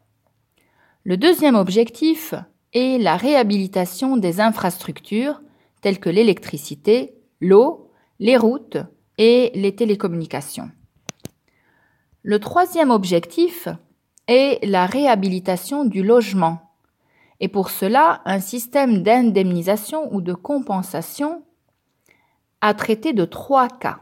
Le 1.04 1.18
deuxième 1.18 1.56
objectif 1.56 2.34
est 2.72 2.98
la 2.98 3.18
réhabilitation 3.18 4.16
des 4.16 4.40
infrastructures 4.40 5.42
telles 5.84 6.00
que 6.00 6.10
l'électricité, 6.10 7.14
l'eau, 7.42 7.92
les 8.20 8.38
routes 8.38 8.78
et 9.18 9.52
les 9.54 9.76
télécommunications. 9.76 10.72
Le 12.24 12.40
troisième 12.40 12.90
objectif 12.90 13.68
est 14.28 14.66
la 14.66 14.86
réhabilitation 14.86 15.84
du 15.84 16.02
logement. 16.02 16.74
Et 17.42 17.50
pour 17.50 17.70
cela, 17.70 18.22
un 18.24 18.40
système 18.40 19.04
d'indemnisation 19.04 20.14
ou 20.16 20.22
de 20.22 20.34
compensation 20.34 21.44
a 22.62 22.74
traité 22.74 23.12
de 23.12 23.26
trois 23.26 23.68
cas. 23.68 24.00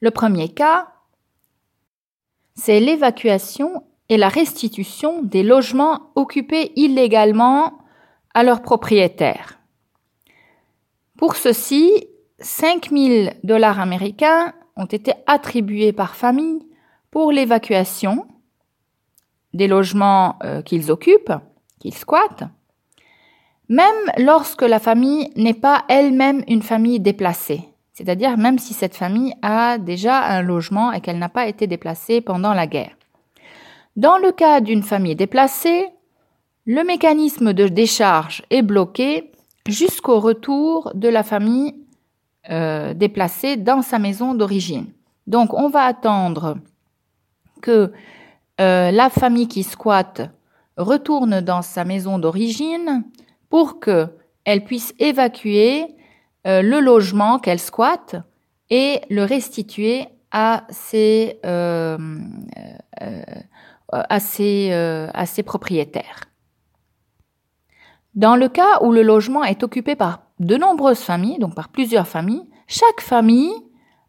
Le 0.00 0.10
premier 0.10 0.48
cas, 0.48 0.88
c'est 2.56 2.80
l'évacuation 2.80 3.84
et 4.08 4.16
la 4.16 4.28
restitution 4.28 5.22
des 5.22 5.44
logements 5.44 6.10
occupés 6.16 6.72
illégalement 6.74 7.78
à 8.34 8.42
leurs 8.42 8.62
propriétaires. 8.62 9.61
Pour 11.22 11.36
ceci, 11.36 12.08
5 12.40 12.90
000 12.90 13.30
dollars 13.44 13.78
américains 13.78 14.52
ont 14.74 14.86
été 14.86 15.12
attribués 15.28 15.92
par 15.92 16.16
famille 16.16 16.66
pour 17.12 17.30
l'évacuation 17.30 18.26
des 19.54 19.68
logements 19.68 20.36
euh, 20.42 20.62
qu'ils 20.62 20.90
occupent, 20.90 21.34
qu'ils 21.78 21.94
squattent, 21.94 22.42
même 23.68 23.94
lorsque 24.18 24.62
la 24.62 24.80
famille 24.80 25.30
n'est 25.36 25.54
pas 25.54 25.84
elle-même 25.88 26.42
une 26.48 26.62
famille 26.62 26.98
déplacée, 26.98 27.68
c'est-à-dire 27.92 28.36
même 28.36 28.58
si 28.58 28.74
cette 28.74 28.96
famille 28.96 29.34
a 29.42 29.78
déjà 29.78 30.24
un 30.24 30.42
logement 30.42 30.90
et 30.90 31.00
qu'elle 31.00 31.20
n'a 31.20 31.28
pas 31.28 31.46
été 31.46 31.68
déplacée 31.68 32.20
pendant 32.20 32.52
la 32.52 32.66
guerre. 32.66 32.96
Dans 33.94 34.18
le 34.18 34.32
cas 34.32 34.60
d'une 34.60 34.82
famille 34.82 35.14
déplacée, 35.14 35.86
le 36.66 36.82
mécanisme 36.82 37.52
de 37.52 37.68
décharge 37.68 38.42
est 38.50 38.62
bloqué 38.62 39.31
jusqu'au 39.68 40.20
retour 40.20 40.90
de 40.94 41.08
la 41.08 41.22
famille 41.22 41.74
euh, 42.50 42.94
déplacée 42.94 43.56
dans 43.56 43.82
sa 43.82 43.98
maison 43.98 44.34
d'origine. 44.34 44.86
Donc 45.26 45.54
on 45.54 45.68
va 45.68 45.82
attendre 45.84 46.58
que 47.60 47.92
euh, 48.60 48.90
la 48.90 49.08
famille 49.08 49.48
qui 49.48 49.62
squatte 49.62 50.22
retourne 50.76 51.40
dans 51.40 51.62
sa 51.62 51.84
maison 51.84 52.18
d'origine 52.18 53.04
pour 53.48 53.80
que 53.80 54.08
elle 54.44 54.64
puisse 54.64 54.92
évacuer 54.98 55.86
euh, 56.46 56.62
le 56.62 56.80
logement 56.80 57.38
qu'elle 57.38 57.60
squatte 57.60 58.16
et 58.70 59.00
le 59.08 59.24
restituer 59.24 60.06
à 60.32 60.64
ses, 60.70 61.38
euh, 61.44 61.98
à 63.92 64.20
ses, 64.20 64.72
à 64.72 65.26
ses 65.26 65.42
propriétaires. 65.42 66.31
Dans 68.14 68.36
le 68.36 68.48
cas 68.48 68.82
où 68.82 68.92
le 68.92 69.02
logement 69.02 69.42
est 69.42 69.62
occupé 69.62 69.96
par 69.96 70.20
de 70.38 70.56
nombreuses 70.56 71.00
familles, 71.00 71.38
donc 71.38 71.54
par 71.54 71.68
plusieurs 71.70 72.06
familles, 72.06 72.48
chaque 72.66 73.00
famille 73.00 73.52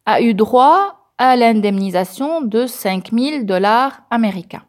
a 0.06 0.22
eu 0.22 0.34
droit 0.34 1.12
à 1.18 1.36
l'indemnisation 1.36 2.42
de 2.42 2.66
5 2.66 3.12
000 3.14 3.44
dollars 3.44 4.02
américains. 4.10 4.64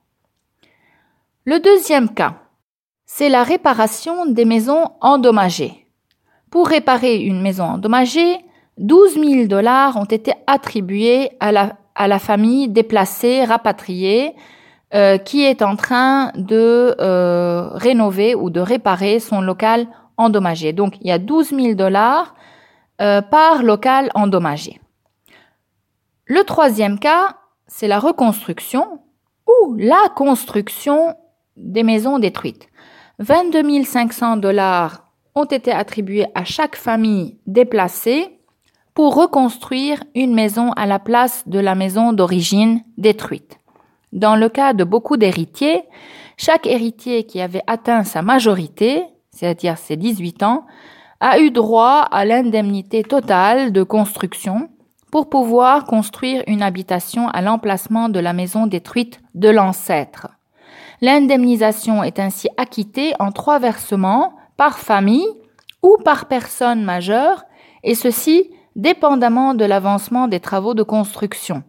Le 1.45 1.59
deuxième 1.59 2.15
cas, 2.15 2.37
c'est 3.07 3.29
la 3.29 3.43
réparation 3.43 4.27
des 4.27 4.45
maisons 4.45 4.93
endommagées. 5.01 5.89
Pour 6.51 6.69
réparer 6.69 7.17
une 7.17 7.43
maison 7.43 7.65
endommagée, 7.65 8.39
12 8.79 9.15
000 9.15 9.47
dollars 9.47 9.97
ont 9.97 10.05
été 10.05 10.33
attribués 10.47 11.31
à 11.41 11.51
la, 11.51 11.77
à 11.95 12.07
la 12.07 12.19
famille 12.19 12.69
déplacée, 12.69 13.45
rapatriée, 13.45 14.35
euh, 14.95 15.19
qui 15.19 15.45
est 15.45 15.61
en 15.63 15.75
train 15.75 16.31
de 16.37 16.95
euh, 17.01 17.69
rénover 17.73 18.37
ou 18.37 18.49
de 18.49 18.61
réparer 18.61 19.19
son 19.19 19.41
local 19.41 19.89
endommagé. 20.17 20.73
Donc, 20.73 20.95
il 21.01 21.09
y 21.09 21.11
a 21.11 21.19
12 21.19 21.49
000 21.49 21.75
dollars 21.75 22.37
euh, 23.01 23.21
par 23.21 23.65
local 23.65 24.11
endommagé. 24.15 24.81
Le 26.27 26.45
troisième 26.45 27.01
cas, 27.01 27.39
c'est 27.67 27.89
la 27.89 27.99
reconstruction 27.99 29.01
ou 29.49 29.75
la 29.77 30.11
construction 30.15 31.17
des 31.57 31.83
maisons 31.83 32.21
détruites. 32.21 32.69
22 33.19 33.83
500 33.83 34.37
dollars 34.37 35.09
ont 35.35 35.45
été 35.45 35.73
attribués 35.73 36.27
à 36.37 36.45
chaque 36.45 36.77
famille 36.77 37.39
déplacée 37.49 38.39
pour 38.95 39.17
reconstruire 39.17 40.05
une 40.15 40.35
maison 40.35 40.71
à 40.75 40.87
la 40.87 41.01
place 41.01 41.49
de 41.49 41.59
la 41.59 41.75
maison 41.75 42.13
d'origine 42.13 42.85
détruite. 42.97 43.59
Dans 44.15 44.37
le 44.37 44.49
cas 44.49 44.75
de 44.75 44.85
beaucoup 44.85 45.17
d'héritiers, 45.17 45.83
chaque 46.37 46.69
héritier 46.69 47.25
qui 47.25 47.41
avait 47.41 47.65
atteint 47.67 48.05
sa 48.05 48.23
majorité, 48.23 49.03
c'est-à-dire 49.31 49.77
ses 49.77 49.97
18 49.97 50.45
ans, 50.45 50.67
a 51.19 51.41
eu 51.41 51.51
droit 51.51 52.07
à 52.13 52.25
l'indemnité 52.25 53.03
totale 53.03 53.73
de 53.73 53.83
construction 53.83 54.69
pour 55.11 55.29
pouvoir 55.29 55.85
construire 55.85 56.45
une 56.47 56.63
habitation 56.63 57.29
à 57.29 57.43
l'emplacement 57.43 58.09
de 58.09 58.21
la 58.21 58.33
maison 58.33 58.69
détruite 58.69 59.21
de 59.35 59.49
l'ancêtre. 59.49 60.29
L'indemnisation 61.01 62.05
est 62.05 62.21
ainsi 62.21 62.49
acquittée 62.57 63.15
en 63.19 63.33
trois 63.33 63.59
versements 63.59 64.35
par 64.57 64.79
famille 64.79 65.27
ou 65.83 65.97
par 66.05 66.27
personne 66.27 66.85
majeure, 66.85 67.45
et 67.83 67.97
ceci 67.97 68.51
dépendamment 68.77 69.55
de 69.55 69.65
l'avancement 69.65 70.29
des 70.29 70.41
travaux 70.41 70.75
de 70.75 70.85
construction. 70.85 71.65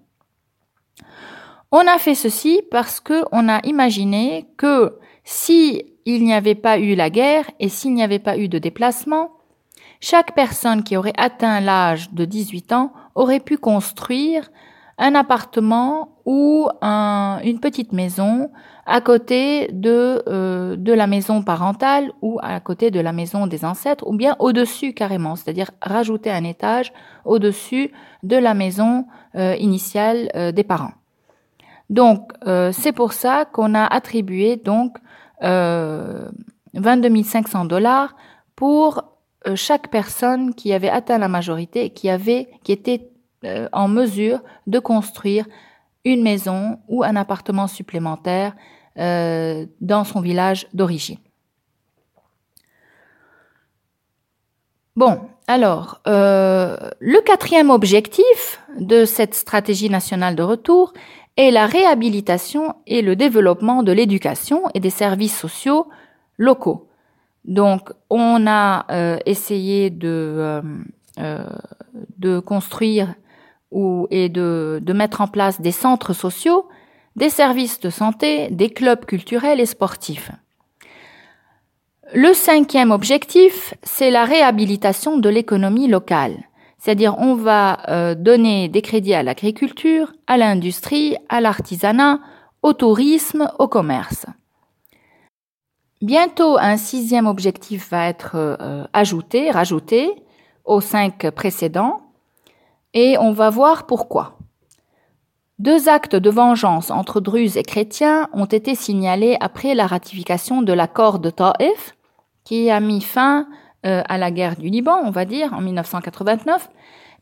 On 1.77 1.87
a 1.87 1.97
fait 1.97 2.15
ceci 2.15 2.61
parce 2.71 3.01
que 3.01 3.25
on 3.33 3.49
a 3.49 3.59
imaginé 3.65 4.45
que 4.55 4.97
si 5.25 5.83
il 6.05 6.23
n'y 6.23 6.33
avait 6.33 6.55
pas 6.55 6.79
eu 6.79 6.95
la 6.95 7.09
guerre 7.09 7.43
et 7.59 7.67
s'il 7.67 7.93
n'y 7.93 8.01
avait 8.01 8.17
pas 8.17 8.37
eu 8.37 8.47
de 8.47 8.59
déplacement, 8.59 9.31
chaque 9.99 10.33
personne 10.35 10.83
qui 10.83 10.95
aurait 10.95 11.11
atteint 11.17 11.59
l'âge 11.59 12.13
de 12.13 12.23
18 12.23 12.71
ans 12.71 12.93
aurait 13.13 13.41
pu 13.41 13.57
construire 13.57 14.49
un 14.97 15.15
appartement 15.15 16.15
ou 16.23 16.69
une 16.81 17.59
petite 17.59 17.91
maison 17.91 18.51
à 18.85 19.01
côté 19.01 19.67
de, 19.73 20.23
euh, 20.29 20.77
de 20.77 20.93
la 20.93 21.07
maison 21.07 21.43
parentale 21.43 22.09
ou 22.21 22.39
à 22.41 22.57
côté 22.61 22.89
de 22.89 23.01
la 23.01 23.11
maison 23.11 23.47
des 23.47 23.65
ancêtres 23.65 24.07
ou 24.07 24.15
bien 24.15 24.37
au-dessus 24.39 24.93
carrément, 24.93 25.35
c'est-à-dire 25.35 25.71
rajouter 25.81 26.31
un 26.31 26.45
étage 26.45 26.93
au-dessus 27.25 27.91
de 28.23 28.37
la 28.37 28.53
maison 28.53 29.07
euh, 29.35 29.57
initiale 29.59 30.29
euh, 30.37 30.53
des 30.53 30.63
parents. 30.63 30.93
Donc, 31.89 32.31
euh, 32.47 32.71
c'est 32.71 32.91
pour 32.91 33.13
ça 33.13 33.45
qu'on 33.45 33.75
a 33.75 33.85
attribué 33.85 34.55
donc 34.55 34.97
euh, 35.43 36.29
22 36.73 37.23
500 37.23 37.65
dollars 37.65 38.15
pour 38.55 39.03
euh, 39.47 39.55
chaque 39.55 39.89
personne 39.89 40.53
qui 40.53 40.73
avait 40.73 40.89
atteint 40.89 41.17
la 41.17 41.27
majorité 41.27 41.85
et 41.85 41.89
qui 41.91 42.09
avait, 42.09 42.49
qui 42.63 42.71
était 42.71 43.09
euh, 43.43 43.69
en 43.71 43.87
mesure 43.87 44.39
de 44.67 44.79
construire 44.79 45.45
une 46.03 46.23
maison 46.23 46.79
ou 46.87 47.03
un 47.03 47.15
appartement 47.15 47.67
supplémentaire 47.67 48.55
dans 48.97 50.05
son 50.05 50.21
village 50.21 50.67
d'origine. 50.73 51.17
Bon, 54.95 55.19
alors, 55.47 55.99
le 56.05 57.19
quatrième 57.25 57.71
objectif 57.71 58.61
de 58.79 59.03
cette 59.03 59.33
stratégie 59.33 59.89
nationale 59.89 60.37
de 60.37 60.43
retour 60.43 60.93
est 61.37 61.51
la 61.51 61.65
réhabilitation 61.65 62.75
et 62.87 63.01
le 63.01 63.15
développement 63.15 63.83
de 63.83 63.91
l'éducation 63.91 64.63
et 64.73 64.79
des 64.79 64.89
services 64.89 65.37
sociaux 65.37 65.87
locaux. 66.37 66.87
Donc, 67.43 67.91
on 68.09 68.47
a 68.47 68.85
euh, 68.91 69.17
essayé 69.25 69.89
de, 69.89 70.61
euh, 71.19 71.49
de 72.17 72.39
construire 72.39 73.13
ou, 73.71 74.07
et 74.09 74.29
de, 74.29 74.79
de 74.81 74.93
mettre 74.93 75.21
en 75.21 75.27
place 75.27 75.61
des 75.61 75.71
centres 75.71 76.13
sociaux, 76.13 76.67
des 77.15 77.29
services 77.29 77.79
de 77.79 77.89
santé, 77.89 78.49
des 78.49 78.69
clubs 78.69 79.05
culturels 79.05 79.59
et 79.59 79.65
sportifs. 79.65 80.31
Le 82.13 82.33
cinquième 82.33 82.91
objectif, 82.91 83.73
c'est 83.83 84.11
la 84.11 84.25
réhabilitation 84.25 85.17
de 85.17 85.29
l'économie 85.29 85.87
locale. 85.87 86.37
C'est-à-dire 86.85 87.17
on 87.17 87.33
va 87.33 87.79
euh, 87.89 88.13
donner 88.13 88.69
des 88.69 88.83
crédits 88.83 89.15
à 89.15 89.23
l'agriculture, 89.23 90.13
à 90.27 90.37
l'industrie, 90.37 91.15
à 91.29 91.41
l'artisanat, 91.41 92.19
au 92.61 92.73
tourisme, 92.73 93.51
au 93.57 93.67
commerce. 93.67 94.27
Bientôt, 96.03 96.59
un 96.59 96.77
sixième 96.77 97.25
objectif 97.25 97.89
va 97.89 98.07
être 98.07 98.33
euh, 98.35 98.85
ajouté, 98.93 99.49
rajouté 99.49 100.11
aux 100.63 100.79
cinq 100.79 101.31
précédents, 101.31 102.01
et 102.93 103.17
on 103.17 103.31
va 103.31 103.49
voir 103.49 103.87
pourquoi. 103.87 104.37
Deux 105.57 105.89
actes 105.89 106.15
de 106.15 106.29
vengeance 106.29 106.91
entre 106.91 107.19
Druzes 107.19 107.57
et 107.57 107.63
chrétiens 107.63 108.29
ont 108.31 108.45
été 108.45 108.75
signalés 108.75 109.37
après 109.39 109.73
la 109.73 109.87
ratification 109.87 110.61
de 110.61 110.71
l'accord 110.71 111.17
de 111.17 111.31
Taif, 111.31 111.95
qui 112.43 112.69
a 112.69 112.79
mis 112.79 113.01
fin 113.01 113.47
euh, 113.85 114.01
à 114.09 114.17
la 114.17 114.31
guerre 114.31 114.55
du 114.55 114.69
Liban, 114.69 114.99
on 115.03 115.11
va 115.11 115.25
dire, 115.25 115.53
en 115.53 115.61
1989, 115.61 116.69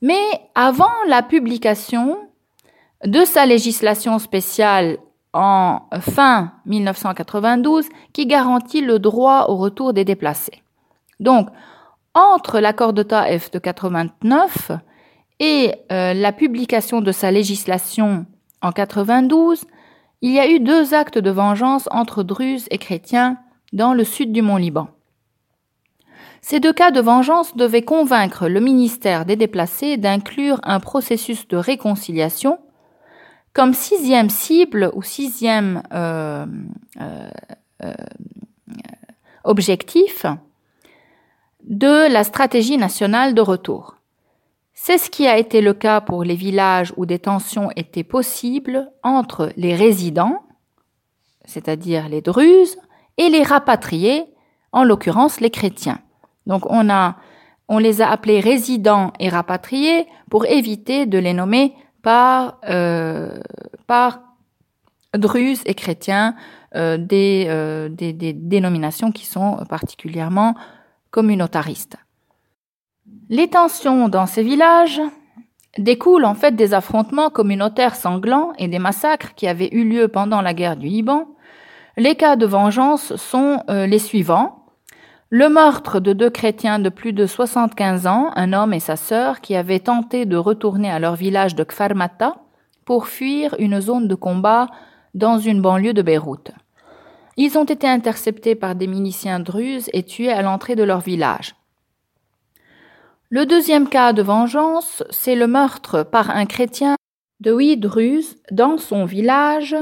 mais 0.03 0.41
avant 0.53 0.91
la 1.07 1.23
publication 1.23 2.17
de 3.05 3.23
sa 3.23 3.45
législation 3.45 4.19
spéciale 4.19 4.97
en 5.31 5.79
fin 6.01 6.51
1992 6.65 7.87
qui 8.11 8.27
garantit 8.27 8.81
le 8.81 8.99
droit 8.99 9.45
au 9.47 9.55
retour 9.55 9.93
des 9.93 10.03
déplacés. 10.03 10.61
Donc, 11.21 11.47
entre 12.13 12.59
l'accord 12.59 12.91
de 12.91 13.01
Taif 13.01 13.49
de 13.51 13.59
89 13.59 14.71
et 15.39 15.73
euh, 15.91 16.13
la 16.13 16.33
publication 16.33 16.99
de 16.99 17.13
sa 17.13 17.31
législation 17.31 18.25
en 18.61 18.73
92, 18.73 19.63
il 20.21 20.31
y 20.31 20.39
a 20.39 20.49
eu 20.49 20.59
deux 20.59 20.93
actes 20.93 21.17
de 21.17 21.31
vengeance 21.31 21.87
entre 21.91 22.23
Druzes 22.23 22.67
et 22.71 22.77
chrétiens 22.77 23.37
dans 23.71 23.93
le 23.93 24.03
sud 24.03 24.33
du 24.33 24.41
Mont-Liban. 24.41 24.89
Ces 26.45 26.59
deux 26.59 26.73
cas 26.73 26.91
de 26.91 26.99
vengeance 26.99 27.55
devaient 27.55 27.85
convaincre 27.85 28.49
le 28.49 28.59
ministère 28.59 29.25
des 29.25 29.37
déplacés 29.37 29.95
d'inclure 29.95 30.59
un 30.63 30.81
processus 30.81 31.47
de 31.47 31.55
réconciliation 31.55 32.59
comme 33.53 33.73
sixième 33.73 34.29
cible 34.29 34.91
ou 34.93 35.01
sixième 35.03 35.83
euh, 35.93 36.45
euh, 36.99 37.93
objectif 39.45 40.25
de 41.63 42.11
la 42.11 42.25
stratégie 42.25 42.77
nationale 42.77 43.35
de 43.35 43.41
retour. 43.41 43.95
C'est 44.73 44.97
ce 44.97 45.09
qui 45.09 45.27
a 45.27 45.37
été 45.37 45.61
le 45.61 45.73
cas 45.73 46.01
pour 46.01 46.25
les 46.25 46.35
villages 46.35 46.91
où 46.97 47.05
des 47.05 47.19
tensions 47.19 47.69
étaient 47.77 48.03
possibles 48.03 48.91
entre 49.01 49.53
les 49.55 49.75
résidents, 49.75 50.43
c'est-à-dire 51.45 52.09
les 52.09 52.21
Druzes, 52.21 52.77
et 53.15 53.29
les 53.29 53.43
rapatriés, 53.43 54.25
en 54.73 54.83
l'occurrence 54.83 55.39
les 55.39 55.51
chrétiens. 55.51 56.01
Donc 56.47 56.69
on 56.69 56.89
a, 56.89 57.15
on 57.67 57.77
les 57.77 58.01
a 58.01 58.09
appelés 58.09 58.39
résidents 58.39 59.13
et 59.19 59.29
rapatriés 59.29 60.05
pour 60.29 60.45
éviter 60.45 61.05
de 61.05 61.17
les 61.17 61.33
nommer 61.33 61.73
par, 62.01 62.59
euh, 62.69 63.39
par 63.87 64.19
Druzes 65.15 65.61
et 65.65 65.75
chrétiens, 65.75 66.35
euh, 66.75 66.97
des, 66.97 67.45
euh, 67.47 67.87
des, 67.89 68.13
des 68.13 68.33
dénominations 68.33 69.11
qui 69.11 69.25
sont 69.25 69.57
particulièrement 69.69 70.55
communautaristes. 71.11 71.97
Les 73.29 73.47
tensions 73.47 74.09
dans 74.09 74.25
ces 74.25 74.43
villages 74.43 75.01
découlent 75.77 76.25
en 76.25 76.35
fait 76.35 76.55
des 76.55 76.73
affrontements 76.73 77.29
communautaires 77.29 77.95
sanglants 77.95 78.53
et 78.57 78.67
des 78.67 78.79
massacres 78.79 79.33
qui 79.35 79.47
avaient 79.47 79.69
eu 79.71 79.83
lieu 79.87 80.07
pendant 80.07 80.41
la 80.41 80.53
guerre 80.53 80.77
du 80.77 80.87
Liban. 80.87 81.27
Les 81.97 82.15
cas 82.15 82.35
de 82.35 82.45
vengeance 82.45 83.15
sont 83.15 83.63
euh, 83.69 83.85
les 83.85 83.99
suivants. 83.99 84.62
Le 85.35 85.49
meurtre 85.49 85.99
de 85.99 86.13
deux 86.13 86.29
chrétiens 86.29 86.77
de 86.77 86.89
plus 86.89 87.11
de 87.11 87.25
75 87.25 88.05
ans, 88.05 88.29
un 88.35 88.53
homme 88.53 88.71
et 88.71 88.79
sa 88.79 88.95
sœur, 88.95 89.41
qui 89.41 89.55
avaient 89.55 89.79
tenté 89.79 90.27
de 90.27 90.37
retourner 90.37 90.91
à 90.91 90.99
leur 90.99 91.15
village 91.15 91.55
de 91.55 91.63
Kfarmata 91.63 92.35
pour 92.85 93.07
fuir 93.07 93.55
une 93.57 93.81
zone 93.81 94.07
de 94.07 94.13
combat 94.13 94.67
dans 95.15 95.39
une 95.39 95.59
banlieue 95.59 95.95
de 95.95 96.03
Beyrouth. 96.03 96.51
Ils 97.35 97.57
ont 97.57 97.63
été 97.63 97.87
interceptés 97.87 98.53
par 98.53 98.75
des 98.75 98.85
miliciens 98.85 99.39
druzes 99.39 99.89
et 99.91 100.03
tués 100.03 100.31
à 100.31 100.43
l'entrée 100.43 100.75
de 100.75 100.83
leur 100.83 100.99
village. 100.99 101.55
Le 103.31 103.47
deuxième 103.47 103.89
cas 103.89 104.13
de 104.13 104.21
vengeance, 104.21 105.03
c'est 105.09 105.35
le 105.35 105.47
meurtre 105.47 106.03
par 106.03 106.29
un 106.29 106.45
chrétien 106.45 106.95
de 107.39 107.51
huit 107.51 107.77
druzes 107.77 108.35
dans 108.51 108.77
son 108.77 109.05
village 109.05 109.75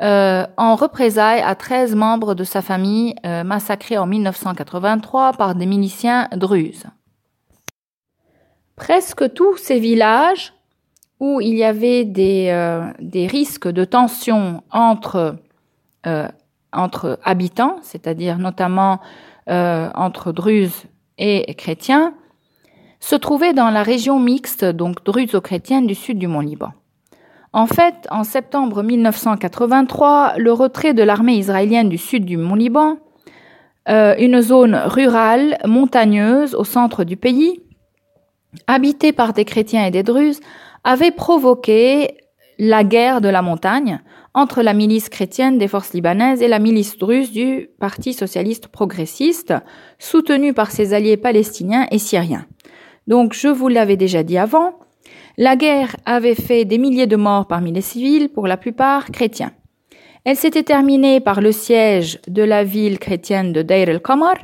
euh, 0.00 0.46
en 0.56 0.76
représailles 0.76 1.42
à 1.42 1.56
13 1.56 1.96
membres 1.96 2.36
de 2.36 2.44
sa 2.44 2.62
famille 2.62 3.16
euh, 3.26 3.42
massacrés 3.42 3.98
en 3.98 4.06
1983 4.06 5.32
par 5.32 5.56
des 5.56 5.66
miliciens 5.66 6.28
druzes. 6.36 6.86
Presque 8.76 9.32
tous 9.32 9.56
ces 9.56 9.80
villages 9.80 10.54
où 11.18 11.40
il 11.40 11.56
y 11.56 11.64
avait 11.64 12.04
des, 12.04 12.50
euh, 12.50 12.92
risques 13.26 13.66
de 13.66 13.84
tension 13.84 14.62
entre, 14.70 15.36
entre 16.72 17.18
habitants, 17.24 17.78
c'est-à-dire 17.82 18.38
notamment 18.38 19.00
entre 19.48 20.30
druzes 20.30 20.84
et 21.18 21.54
chrétiens, 21.54 22.14
se 23.00 23.16
trouvait 23.16 23.52
dans 23.52 23.70
la 23.70 23.82
région 23.82 24.20
mixte, 24.20 24.64
donc 24.64 25.04
druso-chrétienne 25.04 25.88
du 25.88 25.96
sud 25.96 26.18
du 26.18 26.28
Mont-Liban. 26.28 26.72
En 27.58 27.66
fait, 27.66 28.06
en 28.12 28.22
septembre 28.22 28.84
1983, 28.84 30.34
le 30.36 30.52
retrait 30.52 30.94
de 30.94 31.02
l'armée 31.02 31.34
israélienne 31.34 31.88
du 31.88 31.98
sud 31.98 32.24
du 32.24 32.36
Mont-Liban, 32.36 32.98
euh, 33.88 34.14
une 34.16 34.40
zone 34.42 34.76
rurale, 34.76 35.58
montagneuse 35.64 36.54
au 36.54 36.62
centre 36.62 37.02
du 37.02 37.16
pays, 37.16 37.60
habitée 38.68 39.10
par 39.10 39.32
des 39.32 39.44
chrétiens 39.44 39.84
et 39.84 39.90
des 39.90 40.04
druzes, 40.04 40.38
avait 40.84 41.10
provoqué 41.10 42.18
la 42.60 42.84
guerre 42.84 43.20
de 43.20 43.28
la 43.28 43.42
montagne 43.42 44.02
entre 44.34 44.62
la 44.62 44.72
milice 44.72 45.08
chrétienne 45.08 45.58
des 45.58 45.66
forces 45.66 45.94
libanaises 45.94 46.42
et 46.42 46.46
la 46.48 46.60
milice 46.60 46.96
druze 46.96 47.32
du 47.32 47.70
Parti 47.80 48.12
socialiste 48.12 48.68
progressiste, 48.68 49.52
soutenue 49.98 50.54
par 50.54 50.70
ses 50.70 50.94
alliés 50.94 51.16
palestiniens 51.16 51.88
et 51.90 51.98
syriens. 51.98 52.46
Donc, 53.08 53.32
je 53.32 53.48
vous 53.48 53.66
l'avais 53.66 53.96
déjà 53.96 54.22
dit 54.22 54.38
avant, 54.38 54.74
la 55.38 55.54
guerre 55.54 55.94
avait 56.04 56.34
fait 56.34 56.64
des 56.64 56.78
milliers 56.78 57.06
de 57.06 57.14
morts 57.14 57.46
parmi 57.46 57.72
les 57.72 57.80
civils, 57.80 58.28
pour 58.28 58.48
la 58.48 58.56
plupart 58.56 59.06
chrétiens. 59.12 59.52
Elle 60.24 60.36
s'était 60.36 60.64
terminée 60.64 61.20
par 61.20 61.40
le 61.40 61.52
siège 61.52 62.20
de 62.26 62.42
la 62.42 62.64
ville 62.64 62.98
chrétienne 62.98 63.52
de 63.52 63.62
Deir 63.62 63.88
el-Qamar, 63.88 64.34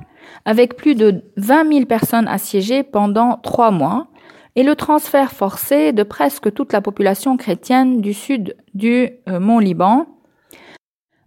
avec 0.44 0.76
plus 0.76 0.94
de 0.94 1.24
20 1.36 1.72
000 1.72 1.86
personnes 1.86 2.28
assiégées 2.28 2.84
pendant 2.84 3.38
trois 3.42 3.72
mois, 3.72 4.06
et 4.54 4.62
le 4.62 4.76
transfert 4.76 5.32
forcé 5.32 5.92
de 5.92 6.04
presque 6.04 6.54
toute 6.54 6.72
la 6.72 6.80
population 6.80 7.36
chrétienne 7.36 8.00
du 8.00 8.14
sud 8.14 8.56
du 8.72 9.08
euh, 9.28 9.40
Mont 9.40 9.58
Liban. 9.58 10.06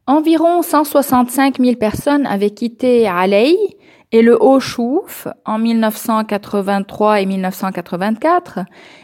Environ 0.06 0.62
165 0.62 1.58
000 1.60 1.75
personnes 1.75 2.25
avaient 2.25 2.51
quitté 2.51 3.06
Alei, 3.06 3.58
et 4.11 4.21
le 4.21 4.41
Haut-Chouf 4.41 5.27
en 5.45 5.59
1983 5.59 7.21
et 7.21 7.25
1984, 7.25 8.60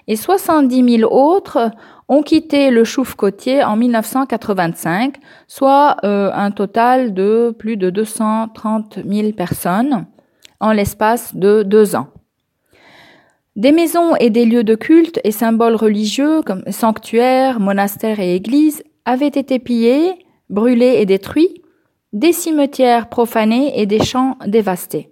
et 0.07 0.15
70 0.15 0.99
000 0.99 1.13
autres 1.13 1.71
ont 2.07 2.21
quitté 2.21 2.71
le 2.71 2.83
Chouf 2.83 3.15
côtier 3.15 3.63
en 3.63 3.75
1985, 3.75 5.15
soit 5.47 5.97
euh, 6.03 6.31
un 6.33 6.51
total 6.51 7.13
de 7.13 7.53
plus 7.57 7.75
de 7.75 7.89
230 7.89 8.99
000 9.05 9.31
personnes 9.33 10.05
en 10.59 10.71
l'espace 10.71 11.35
de 11.35 11.63
deux 11.63 11.95
ans. 11.95 12.07
Des 13.55 13.71
maisons 13.71 14.15
et 14.15 14.29
des 14.29 14.45
lieux 14.45 14.63
de 14.63 14.75
culte 14.75 15.19
et 15.23 15.31
symboles 15.31 15.75
religieux 15.75 16.41
comme 16.41 16.63
sanctuaires, 16.71 17.59
monastères 17.59 18.19
et 18.19 18.35
églises 18.35 18.83
avaient 19.05 19.27
été 19.27 19.59
pillés, 19.59 20.25
brûlés 20.49 20.95
et 20.99 21.05
détruits, 21.05 21.62
des 22.13 22.31
cimetières 22.31 23.09
profanés 23.09 23.79
et 23.79 23.85
des 23.85 24.03
champs 24.03 24.37
dévastés. 24.45 25.09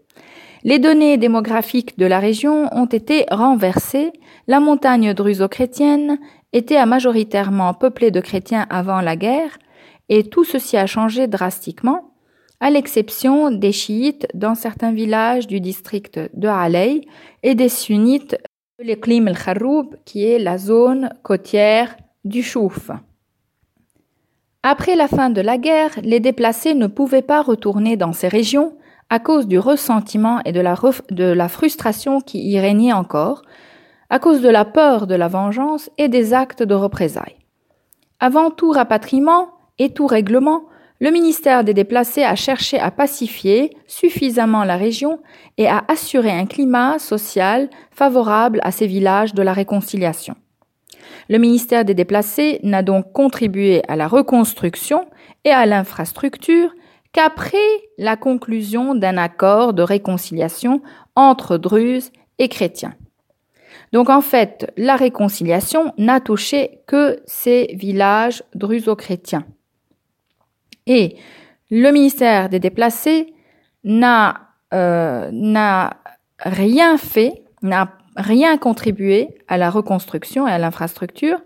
Les 0.64 0.78
données 0.78 1.18
démographiques 1.18 1.98
de 1.98 2.06
la 2.06 2.20
région 2.20 2.70
ont 2.72 2.86
été 2.86 3.26
renversées. 3.32 4.12
La 4.48 4.60
montagne 4.60 5.14
druso-chrétienne 5.14 6.20
était 6.54 6.86
majoritairement 6.86 7.74
peuplée 7.74 8.12
de 8.12 8.22
chrétiens 8.22 8.68
avant 8.70 9.02
la 9.02 9.16
guerre, 9.16 9.58
et 10.10 10.24
tout 10.24 10.44
ceci 10.44 10.78
a 10.78 10.86
changé 10.86 11.28
drastiquement 11.28 12.12
à 12.60 12.70
l'exception 12.70 13.50
des 13.50 13.72
chiites 13.72 14.28
dans 14.36 14.54
certains 14.54 14.92
villages 14.92 15.48
du 15.48 15.60
district 15.60 16.20
de 16.36 16.48
Alay 16.48 17.02
et 17.42 17.56
des 17.56 17.70
sunnites 17.70 18.38
de 18.78 18.86
l'Iqlim 18.86 19.28
al-Kharroub, 19.28 19.96
qui 20.06 20.26
est 20.26 20.38
la 20.38 20.60
zone 20.60 21.10
côtière 21.24 21.98
du 22.24 22.44
Chouf. 22.44 22.92
Après 24.64 24.96
la 24.96 25.08
fin 25.08 25.32
de 25.32 25.42
la 25.42 25.58
guerre, 25.58 25.90
les 26.04 26.20
déplacés 26.20 26.76
ne 26.76 26.86
pouvaient 26.86 27.24
pas 27.24 27.42
retourner 27.42 27.98
dans 27.98 28.14
ces 28.14 28.28
régions 28.28 28.74
à 29.10 29.18
cause 29.18 29.48
du 29.48 29.58
ressentiment 29.58 30.40
et 30.46 30.52
de 30.52 30.62
la, 30.62 31.48
frustration 31.50 32.22
qui 32.22 32.48
y 32.48 32.60
régnait 32.60 32.94
encore, 32.94 33.42
à 34.12 34.20
cause 34.20 34.42
de 34.42 34.50
la 34.50 34.64
peur 34.64 35.08
de 35.08 35.16
la 35.16 35.28
vengeance 35.28 35.90
et 35.98 36.10
des 36.10 36.36
actes 36.36 36.62
de 36.62 36.76
représailles. 36.76 37.38
Avant 38.20 38.52
tout 38.52 38.70
rapatriement 38.70 39.50
et 39.80 39.90
tout 39.90 40.06
règlement, 40.06 40.66
le 41.00 41.10
ministère 41.10 41.64
des 41.64 41.74
Déplacés 41.74 42.24
a 42.24 42.36
cherché 42.36 42.80
à 42.80 42.92
pacifier 42.92 43.76
suffisamment 43.88 44.64
la 44.64 44.78
région 44.78 45.20
et 45.58 45.68
à 45.68 45.84
assurer 45.88 46.32
un 46.32 46.46
climat 46.46 47.00
social 47.00 47.68
favorable 47.90 48.60
à 48.64 48.72
ces 48.72 48.86
villages 48.86 49.34
de 49.34 49.42
la 49.42 49.54
réconciliation. 49.54 50.36
Le 51.32 51.38
ministère 51.38 51.86
des 51.86 51.94
Déplacés 51.94 52.60
n'a 52.62 52.84
donc 52.84 53.14
contribué 53.14 53.84
à 53.88 53.96
la 53.96 54.10
reconstruction 54.10 55.08
et 55.46 55.52
à 55.52 55.66
l'infrastructure 55.66 56.74
qu'après 57.14 57.58
la 57.98 58.18
conclusion 58.18 58.96
d'un 58.96 59.16
accord 59.16 59.74
de 59.74 59.82
réconciliation 59.82 60.82
entre 61.16 61.56
Druzes 61.56 62.12
et 62.38 62.50
chrétiens. 62.50 62.96
Donc 63.94 64.10
en 64.10 64.20
fait, 64.20 64.74
la 64.76 64.98
réconciliation 64.98 65.94
n'a 65.98 66.20
touché 66.20 66.80
que 66.86 67.22
ces 67.26 67.68
villages 67.76 68.44
druso-chrétiens. 68.54 69.46
Et 70.86 71.16
le 71.70 71.92
ministère 71.92 72.50
des 72.50 72.60
Déplacés 72.60 73.34
n'a 73.86 74.50
euh, 74.74 75.32
rien 76.40 76.98
fait, 76.98 77.42
rien 78.16 78.58
contribué 78.58 79.38
à 79.48 79.58
la 79.58 79.70
reconstruction 79.70 80.48
et 80.48 80.52
à 80.52 80.58
l'infrastructure 80.58 81.40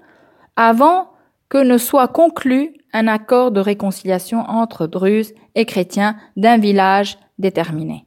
avant 0.56 1.10
que 1.50 1.58
ne 1.58 1.78
soit 1.78 2.08
conclu 2.08 2.74
un 2.94 3.08
accord 3.08 3.52
de 3.52 3.60
réconciliation 3.60 4.40
entre 4.40 4.88
Druzes 4.88 5.34
et 5.56 5.66
chrétiens 5.66 6.16
d'un 6.38 6.58
village 6.58 7.18
déterminé. 7.38 8.06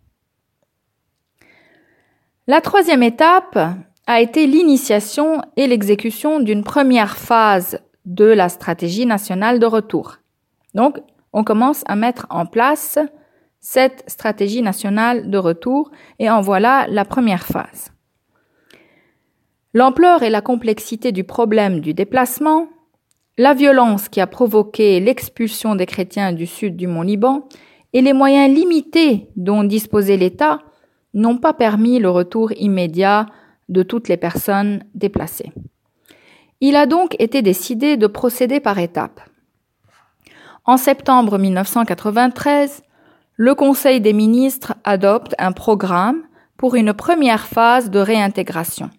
La 2.46 2.60
troisième 2.60 3.02
étape 3.02 3.58
a 4.06 4.20
été 4.20 4.46
l'initiation 4.46 5.42
et 5.56 5.66
l'exécution 5.66 6.40
d'une 6.40 6.64
première 6.64 7.18
phase 7.18 7.80
de 8.06 8.24
la 8.24 8.48
stratégie 8.48 9.04
nationale 9.04 9.58
de 9.58 9.66
retour. 9.66 10.16
Donc, 10.74 10.98
on 11.34 11.44
commence 11.44 11.84
à 11.86 11.94
mettre 11.94 12.26
en 12.30 12.46
place 12.46 12.98
cette 13.60 14.02
stratégie 14.06 14.62
nationale 14.62 15.28
de 15.28 15.36
retour 15.36 15.90
et 16.18 16.30
en 16.30 16.40
voilà 16.40 16.86
la 16.88 17.04
première 17.04 17.44
phase. 17.44 17.92
L'ampleur 19.74 20.22
et 20.22 20.30
la 20.30 20.40
complexité 20.40 21.12
du 21.12 21.24
problème 21.24 21.80
du 21.80 21.92
déplacement, 21.92 22.68
la 23.36 23.52
violence 23.52 24.08
qui 24.08 24.20
a 24.20 24.26
provoqué 24.26 24.98
l'expulsion 24.98 25.74
des 25.74 25.84
chrétiens 25.84 26.32
du 26.32 26.46
sud 26.46 26.74
du 26.74 26.86
Mont 26.86 27.02
Liban 27.02 27.46
et 27.92 28.00
les 28.00 28.14
moyens 28.14 28.54
limités 28.54 29.28
dont 29.36 29.64
disposait 29.64 30.16
l'État 30.16 30.60
n'ont 31.12 31.36
pas 31.36 31.52
permis 31.52 31.98
le 31.98 32.08
retour 32.08 32.50
immédiat 32.52 33.26
de 33.68 33.82
toutes 33.82 34.08
les 34.08 34.16
personnes 34.16 34.84
déplacées. 34.94 35.52
Il 36.60 36.74
a 36.74 36.86
donc 36.86 37.14
été 37.18 37.42
décidé 37.42 37.96
de 37.96 38.06
procéder 38.06 38.60
par 38.60 38.78
étapes. 38.78 39.20
En 40.64 40.76
septembre 40.76 41.38
1993, 41.38 42.82
le 43.36 43.54
Conseil 43.54 44.00
des 44.00 44.12
ministres 44.12 44.74
adopte 44.82 45.34
un 45.38 45.52
programme 45.52 46.22
pour 46.56 46.74
une 46.74 46.92
première 46.92 47.46
phase 47.46 47.90
de 47.90 48.00
réintégration. 48.00 48.90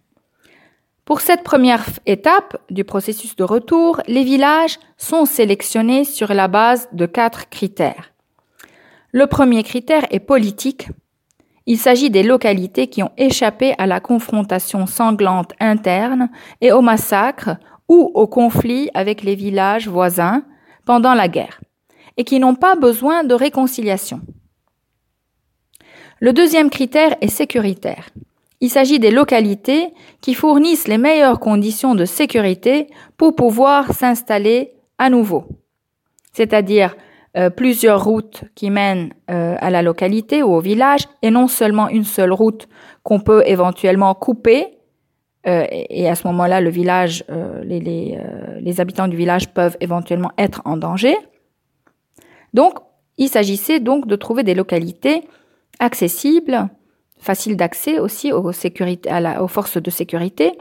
Pour 1.10 1.22
cette 1.22 1.41
première 1.41 1.84
étape 2.05 2.62
du 2.70 2.84
processus 2.84 3.36
de 3.36 3.43
retour, 3.43 3.99
les 4.05 4.24
villages 4.24 4.78
sont 4.95 5.26
sélectionnés 5.26 6.03
sur 6.03 6.32
la 6.36 6.47
base 6.47 6.88
de 6.91 7.07
quatre 7.07 7.49
critères. 7.49 8.12
Le 9.12 9.26
premier 9.26 9.64
critère 9.64 10.05
est 10.12 10.20
politique. 10.20 10.88
Il 11.66 11.80
s'agit 11.80 12.12
des 12.12 12.22
localités 12.22 12.86
qui 12.86 13.01
ont 13.01 13.10
échappé 13.18 13.74
à 13.80 13.88
la 13.88 13.99
confrontation 13.99 14.86
sanglante 14.86 15.53
interne 15.60 16.30
et 16.62 16.72
au 16.72 16.82
massacre 16.82 17.57
ou 17.88 18.12
au 18.14 18.28
conflit 18.28 18.91
avec 18.93 19.24
les 19.24 19.34
villages 19.34 19.88
voisins, 19.88 20.43
pendant 20.86 21.16
la 21.16 21.28
guerre 21.28 21.60
et 22.18 22.24
qui 22.24 22.39
n'ont 22.39 22.53
pas 22.53 22.76
besoin 22.76 23.24
de 23.24 23.34
réconciliation. 23.34 24.22
Le 26.20 26.34
deuxième 26.34 26.70
critère 26.70 27.16
est 27.20 27.30
sécuritaire. 27.30 28.12
Il 28.62 28.70
s'agit 28.70 28.99
des 28.99 29.12
localités 29.12 29.93
qui 30.22 30.34
fournissent 30.34 30.88
les 30.88 30.97
meilleures 30.97 31.39
conditions 31.39 31.95
de 31.95 32.05
sécurité 32.05 32.88
pour 33.18 33.36
pouvoir 33.36 33.93
s'installer 33.93 34.74
à 34.97 35.10
nouveau. 35.10 35.45
C'est-à-dire 36.34 36.95
euh, 37.38 37.49
plusieurs 37.49 38.03
routes 38.03 38.43
qui 38.55 38.70
mènent 38.70 39.14
euh, 39.30 39.55
à 39.60 39.70
la 39.70 39.82
localité 39.82 40.43
ou 40.43 40.53
au 40.53 40.60
village 40.60 41.07
et 41.22 41.30
non 41.30 41.47
seulement 41.47 41.88
une 41.88 42.03
seule 42.03 42.34
route 42.34 42.68
qu'on 43.03 43.20
peut 43.20 43.43
éventuellement 43.45 44.14
couper 44.14 44.80
euh, 45.47 45.66
et 45.70 46.10
à 46.10 46.16
ce 46.16 46.28
moment-là, 46.28 46.60
le 46.60 46.70
village, 46.70 47.24
les, 47.64 47.80
les, 47.80 48.82
habitants 48.82 49.07
du 49.07 49.16
village 49.16 49.53
peuvent 49.53 49.78
éventuellement 49.80 50.32
être 50.38 50.62
en 50.66 50.76
danger. 50.76 51.16
Donc, 52.53 52.74
il 53.18 53.30
s'agissait 53.30 53.80
donc 53.80 54.05
de 54.05 54.18
trouver 54.18 54.43
des 54.43 54.53
localités 54.53 55.24
accessibles, 55.80 56.68
faciles 57.20 57.57
d'accès 57.57 57.99
aussi 57.99 58.32
aux, 58.32 58.49
aux 58.49 59.47
forces 59.47 59.78
de 59.78 59.89
sécurité, 59.89 60.53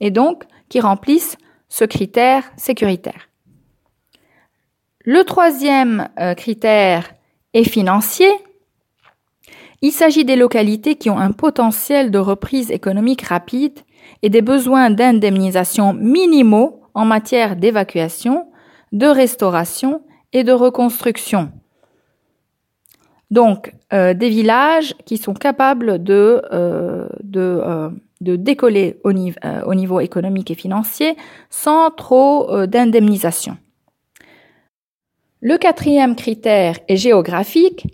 et 0.00 0.10
donc 0.10 0.44
qui 0.68 0.80
remplissent 0.80 1.36
ce 1.68 1.84
critère 1.84 2.44
sécuritaire. 2.56 3.28
Le 5.04 5.24
troisième 5.24 6.08
critère 6.36 7.14
est 7.54 7.64
financier. 7.64 8.30
Il 9.82 9.92
s'agit 9.92 10.24
des 10.24 10.36
localités 10.36 10.96
qui 10.96 11.08
ont 11.08 11.18
un 11.18 11.32
potentiel 11.32 12.10
de 12.10 12.18
reprise 12.18 12.70
économique 12.70 13.22
rapide 13.22 13.78
et 14.22 14.28
des 14.28 14.42
besoins 14.42 14.90
d'indemnisation 14.90 15.94
minimaux 15.94 16.82
en 16.94 17.04
matière 17.04 17.56
d'évacuation, 17.56 18.48
de 18.92 19.06
restauration 19.06 20.02
et 20.32 20.44
de 20.44 20.52
reconstruction. 20.52 21.50
Donc, 23.30 23.72
euh, 23.92 24.12
des 24.12 24.28
villages 24.28 24.94
qui 25.04 25.16
sont 25.16 25.34
capables 25.34 26.02
de, 26.02 26.42
euh, 26.52 27.06
de, 27.22 27.60
euh, 27.64 27.88
de, 28.20 28.34
décoller 28.34 28.98
au, 29.04 29.12
au, 29.12 29.74
niveau 29.74 30.00
économique 30.00 30.50
et 30.50 30.56
financier 30.56 31.16
sans 31.48 31.90
trop 31.90 32.66
d'indemnisation. 32.66 33.56
Le 35.40 35.56
quatrième 35.58 36.16
critère 36.16 36.76
est 36.88 36.96
géographique. 36.96 37.86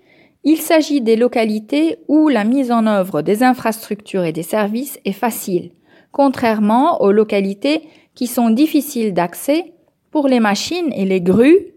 Il 0.42 0.56
s'agit 0.56 1.00
des 1.00 1.16
localités 1.16 1.98
où 2.08 2.28
la 2.28 2.44
mise 2.44 2.72
en 2.72 2.86
œuvre 2.86 3.20
des 3.20 3.42
infrastructures 3.42 4.24
et 4.24 4.32
des 4.32 4.42
services 4.42 4.98
est 5.04 5.12
facile, 5.12 5.70
contrairement 6.12 7.02
aux 7.02 7.12
localités 7.12 7.82
qui 8.14 8.26
sont 8.26 8.50
difficiles 8.50 9.12
d'accès 9.12 9.74
pour 10.10 10.28
les 10.28 10.40
machines 10.40 10.92
et 10.92 11.04
les 11.04 11.20
grues, 11.20 11.72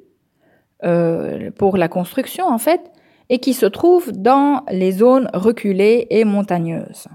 pour 1.57 1.78
la 1.78 1.88
construction 1.89 2.47
en 2.47 2.57
fait, 2.57 2.89
et 3.30 3.40
qui 3.40 3.54
se 3.54 3.66
trouvent 3.66 4.12
dans 4.12 4.64
les 4.72 4.92
zones 4.92 5.30
reculées 5.34 6.08
et 6.10 6.26
montagneuses. 6.26 7.08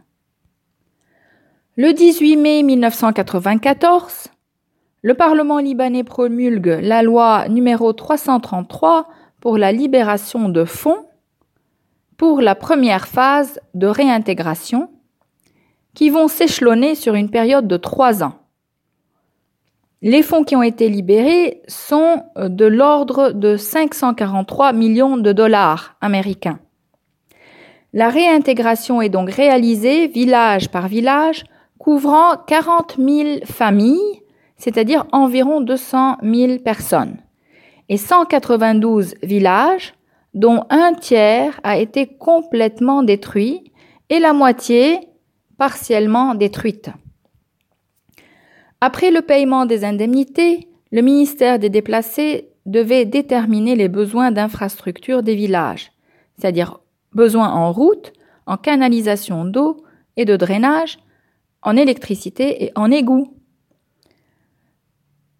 Le 1.76 1.92
18 1.92 2.36
mai 2.36 2.62
1994, 2.62 4.28
le 5.02 5.14
Parlement 5.14 5.58
libanais 5.58 6.04
promulgue 6.04 6.78
la 6.80 7.02
loi 7.02 7.48
numéro 7.48 7.92
333 7.92 9.08
pour 9.40 9.58
la 9.58 9.72
libération 9.72 10.48
de 10.48 10.64
fonds 10.64 11.04
pour 12.16 12.40
la 12.40 12.54
première 12.54 13.08
phase 13.08 13.60
de 13.74 13.86
réintégration 13.86 14.88
qui 15.94 16.10
vont 16.10 16.28
s'échelonner 16.28 16.94
sur 16.94 17.14
une 17.14 17.30
période 17.30 17.68
de 17.68 17.76
trois 17.76 18.22
ans. 18.22 18.43
Les 20.06 20.22
fonds 20.22 20.44
qui 20.44 20.54
ont 20.54 20.62
été 20.62 20.90
libérés 20.90 21.62
sont 21.66 22.24
euh, 22.36 22.50
de 22.50 22.66
l'ordre 22.66 23.30
de 23.30 23.56
543 23.56 24.74
millions 24.74 25.16
de 25.16 25.32
dollars 25.32 25.96
américains. 26.02 26.58
La 27.94 28.10
réintégration 28.10 29.00
est 29.00 29.08
donc 29.08 29.30
réalisée 29.30 30.08
village 30.08 30.68
par 30.68 30.88
village, 30.88 31.44
couvrant 31.78 32.36
40 32.46 32.96
000 32.98 33.28
familles, 33.46 34.20
c'est-à-dire 34.58 35.06
environ 35.10 35.62
200 35.62 36.18
000 36.22 36.58
personnes, 36.58 37.16
et 37.88 37.96
192 37.96 39.14
villages, 39.22 39.94
dont 40.34 40.64
un 40.68 40.92
tiers 40.92 41.58
a 41.62 41.78
été 41.78 42.08
complètement 42.08 43.04
détruit 43.04 43.72
et 44.10 44.18
la 44.18 44.34
moitié 44.34 44.98
partiellement 45.56 46.34
détruite. 46.34 46.90
Après 48.86 49.10
le 49.10 49.22
paiement 49.22 49.64
des 49.64 49.82
indemnités, 49.82 50.68
le 50.92 51.00
ministère 51.00 51.58
des 51.58 51.70
Déplacés 51.70 52.50
devait 52.66 53.06
déterminer 53.06 53.76
les 53.76 53.88
besoins 53.88 54.30
d'infrastructures 54.30 55.22
des 55.22 55.34
villages, 55.34 55.90
c'est-à-dire 56.36 56.80
besoin 57.14 57.48
en 57.48 57.72
route, 57.72 58.12
en 58.44 58.58
canalisation 58.58 59.46
d'eau 59.46 59.82
et 60.18 60.26
de 60.26 60.36
drainage, 60.36 60.98
en 61.62 61.78
électricité 61.78 62.62
et 62.62 62.72
en 62.74 62.90
égout. 62.90 63.34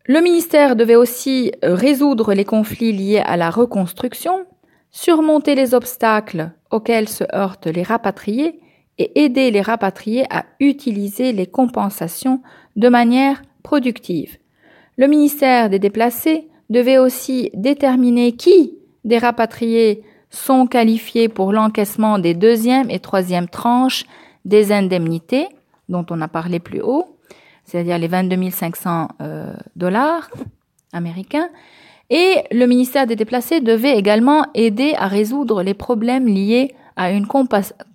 Le 0.07 0.23
ministère 0.23 0.75
devait 0.75 0.97
aussi 0.97 1.53
résoudre 1.63 2.33
les 2.33 2.47
conflits 2.47 2.95
liés 2.95 3.23
à 3.27 3.37
la 3.37 3.51
reconstruction, 3.51 4.47
surmonter 4.91 5.55
les 5.55 5.75
obstacles 5.75 6.51
auxquels 6.71 7.11
se 7.11 7.25
heurtent 7.31 7.67
les 7.67 7.83
rapatriés 7.83 8.59
et 8.99 9.25
aider 9.25 9.51
les 9.51 9.61
rapatriés 9.61 10.25
à 10.31 10.45
utiliser 10.61 11.33
les 11.33 11.47
compensations 11.47 12.41
de 12.77 12.89
manière 12.89 13.43
productive. 13.63 14.37
Le 14.97 15.07
ministère 15.07 15.71
des 15.71 15.79
déplacés 15.79 16.49
devait 16.71 16.99
aussi 16.99 17.51
déterminer 17.55 18.33
qui 18.33 18.75
des 19.05 19.19
rapatriés 19.19 20.03
sont 20.31 20.67
qualifiés 20.67 21.29
pour 21.29 21.53
l'encaissement 21.53 22.19
des 22.19 22.35
deuxième 22.35 22.91
et 22.91 22.99
troisième 22.99 23.49
tranches 23.49 24.05
des 24.45 24.73
indemnités 24.73 25.49
dont 25.89 26.07
on 26.11 26.21
a 26.21 26.29
parlé 26.29 26.59
plus 26.59 26.81
haut, 26.81 27.17
c'est-à-dire 27.65 27.99
les 27.99 28.09
22 28.09 28.51
500 28.51 29.09
euh, 29.21 29.53
dollars 29.77 30.31
américains. 30.93 31.49
Et 32.11 32.37
le 32.51 32.67
ministère 32.67 33.07
des 33.07 33.17
déplacés 33.17 33.61
devait 33.61 33.97
également 33.97 34.47
aider 34.55 34.95
à 34.97 35.09
résoudre 35.09 35.63
les 35.63 35.75
problèmes 35.75 36.27
liés 36.27 36.75
à 36.97 37.11
une 37.11 37.27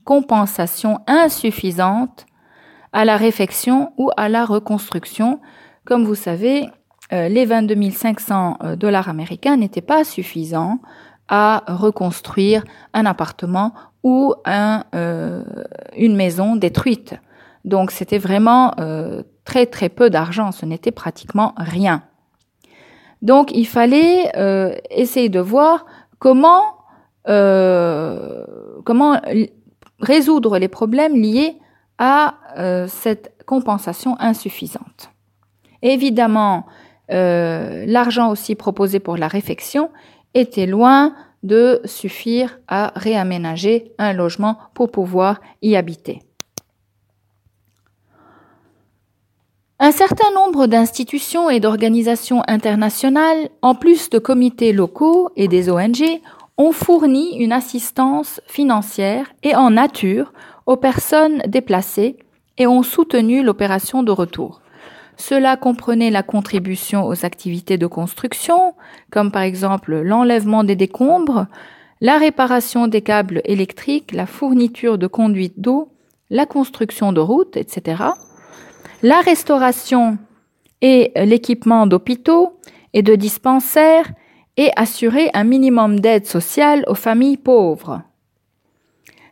compensation 0.03 0.99
insuffisante 1.07 2.25
à 2.91 3.05
la 3.05 3.17
réfection 3.17 3.93
ou 3.97 4.09
à 4.17 4.29
la 4.29 4.45
reconstruction. 4.45 5.39
Comme 5.85 6.05
vous 6.05 6.15
savez, 6.15 6.69
euh, 7.11 7.27
les 7.27 7.45
22 7.45 7.91
500 7.91 8.57
euh, 8.63 8.75
dollars 8.75 9.09
américains 9.09 9.57
n'étaient 9.57 9.81
pas 9.81 10.03
suffisants 10.03 10.79
à 11.27 11.63
reconstruire 11.67 12.63
un 12.93 13.05
appartement 13.05 13.73
ou 14.03 14.33
un, 14.45 14.83
euh, 14.95 15.43
une 15.95 16.15
maison 16.15 16.55
détruite. 16.55 17.15
Donc 17.65 17.91
c'était 17.91 18.17
vraiment 18.17 18.73
très 19.43 19.65
très 19.65 19.89
peu 19.89 20.09
d'argent, 20.09 20.53
ce 20.53 20.65
n'était 20.65 20.91
pratiquement 20.91 21.53
rien. 21.57 22.03
Donc 23.21 23.51
il 23.53 23.65
fallait 23.65 24.31
essayer 24.89 25.27
de 25.27 25.41
voir 25.41 25.85
comment 26.19 26.63
comment 28.89 29.21
résoudre 29.99 30.57
les 30.57 30.67
problèmes 30.67 31.15
liés 31.15 31.57
à 31.99 32.39
euh, 32.57 32.87
cette 32.87 33.35
compensation 33.45 34.19
insuffisante. 34.19 35.11
Évidemment, 35.83 36.65
euh, 37.11 37.85
l'argent 37.85 38.31
aussi 38.31 38.55
proposé 38.55 38.99
pour 38.99 39.15
la 39.15 39.27
réfection 39.27 39.91
était 40.33 40.65
loin 40.65 41.13
de 41.43 41.81
suffire 41.85 42.57
à 42.67 42.91
réaménager 42.95 43.91
un 43.99 44.11
logement 44.11 44.57
pour 44.73 44.89
pouvoir 44.89 45.39
y 45.61 45.75
habiter. 45.75 46.23
Un 49.77 49.91
certain 49.91 50.31
nombre 50.33 50.65
d'institutions 50.65 51.51
et 51.51 51.59
d'organisations 51.59 52.41
internationales, 52.47 53.49
en 53.61 53.75
plus 53.75 54.09
de 54.09 54.17
comités 54.17 54.73
locaux 54.73 55.29
et 55.35 55.47
des 55.47 55.69
ONG, 55.69 56.21
ont 56.59 56.73
fourni 56.73 57.37
une 57.37 57.53
assistance 57.53 58.41
financière 58.45 59.31
et 59.43 59.55
en 59.55 59.71
nature 59.71 60.33
aux 60.65 60.75
personnes 60.75 61.41
déplacées 61.47 62.17
et 62.57 62.67
ont 62.67 62.83
soutenu 62.83 63.41
l'opération 63.41 64.03
de 64.03 64.11
retour. 64.11 64.61
Cela 65.15 65.55
comprenait 65.55 66.11
la 66.11 66.21
contribution 66.21 67.07
aux 67.07 67.25
activités 67.25 67.77
de 67.77 67.87
construction, 67.87 68.75
comme 69.09 69.31
par 69.31 69.41
exemple 69.43 69.95
l'enlèvement 70.01 70.65
des 70.65 70.75
décombres, 70.75 71.47
la 72.01 72.17
réparation 72.17 72.87
des 72.87 73.01
câbles 73.01 73.41
électriques, 73.45 74.11
la 74.11 74.25
fourniture 74.25 74.97
de 74.97 75.07
conduites 75.07 75.59
d'eau, 75.59 75.89
la 76.29 76.45
construction 76.45 77.13
de 77.13 77.21
routes, 77.21 77.55
etc., 77.55 78.03
la 79.01 79.21
restauration 79.21 80.17
et 80.81 81.13
l'équipement 81.15 81.87
d'hôpitaux 81.87 82.59
et 82.93 83.01
de 83.01 83.15
dispensaires 83.15 84.11
et 84.59 84.71
assurer 84.75 85.29
un 85.33 85.45
minimum 85.45 86.01
d'aide 86.01 86.25
sociale 86.25 86.83
aux 86.87 86.93
familles 86.93 87.37
pauvres. 87.37 88.01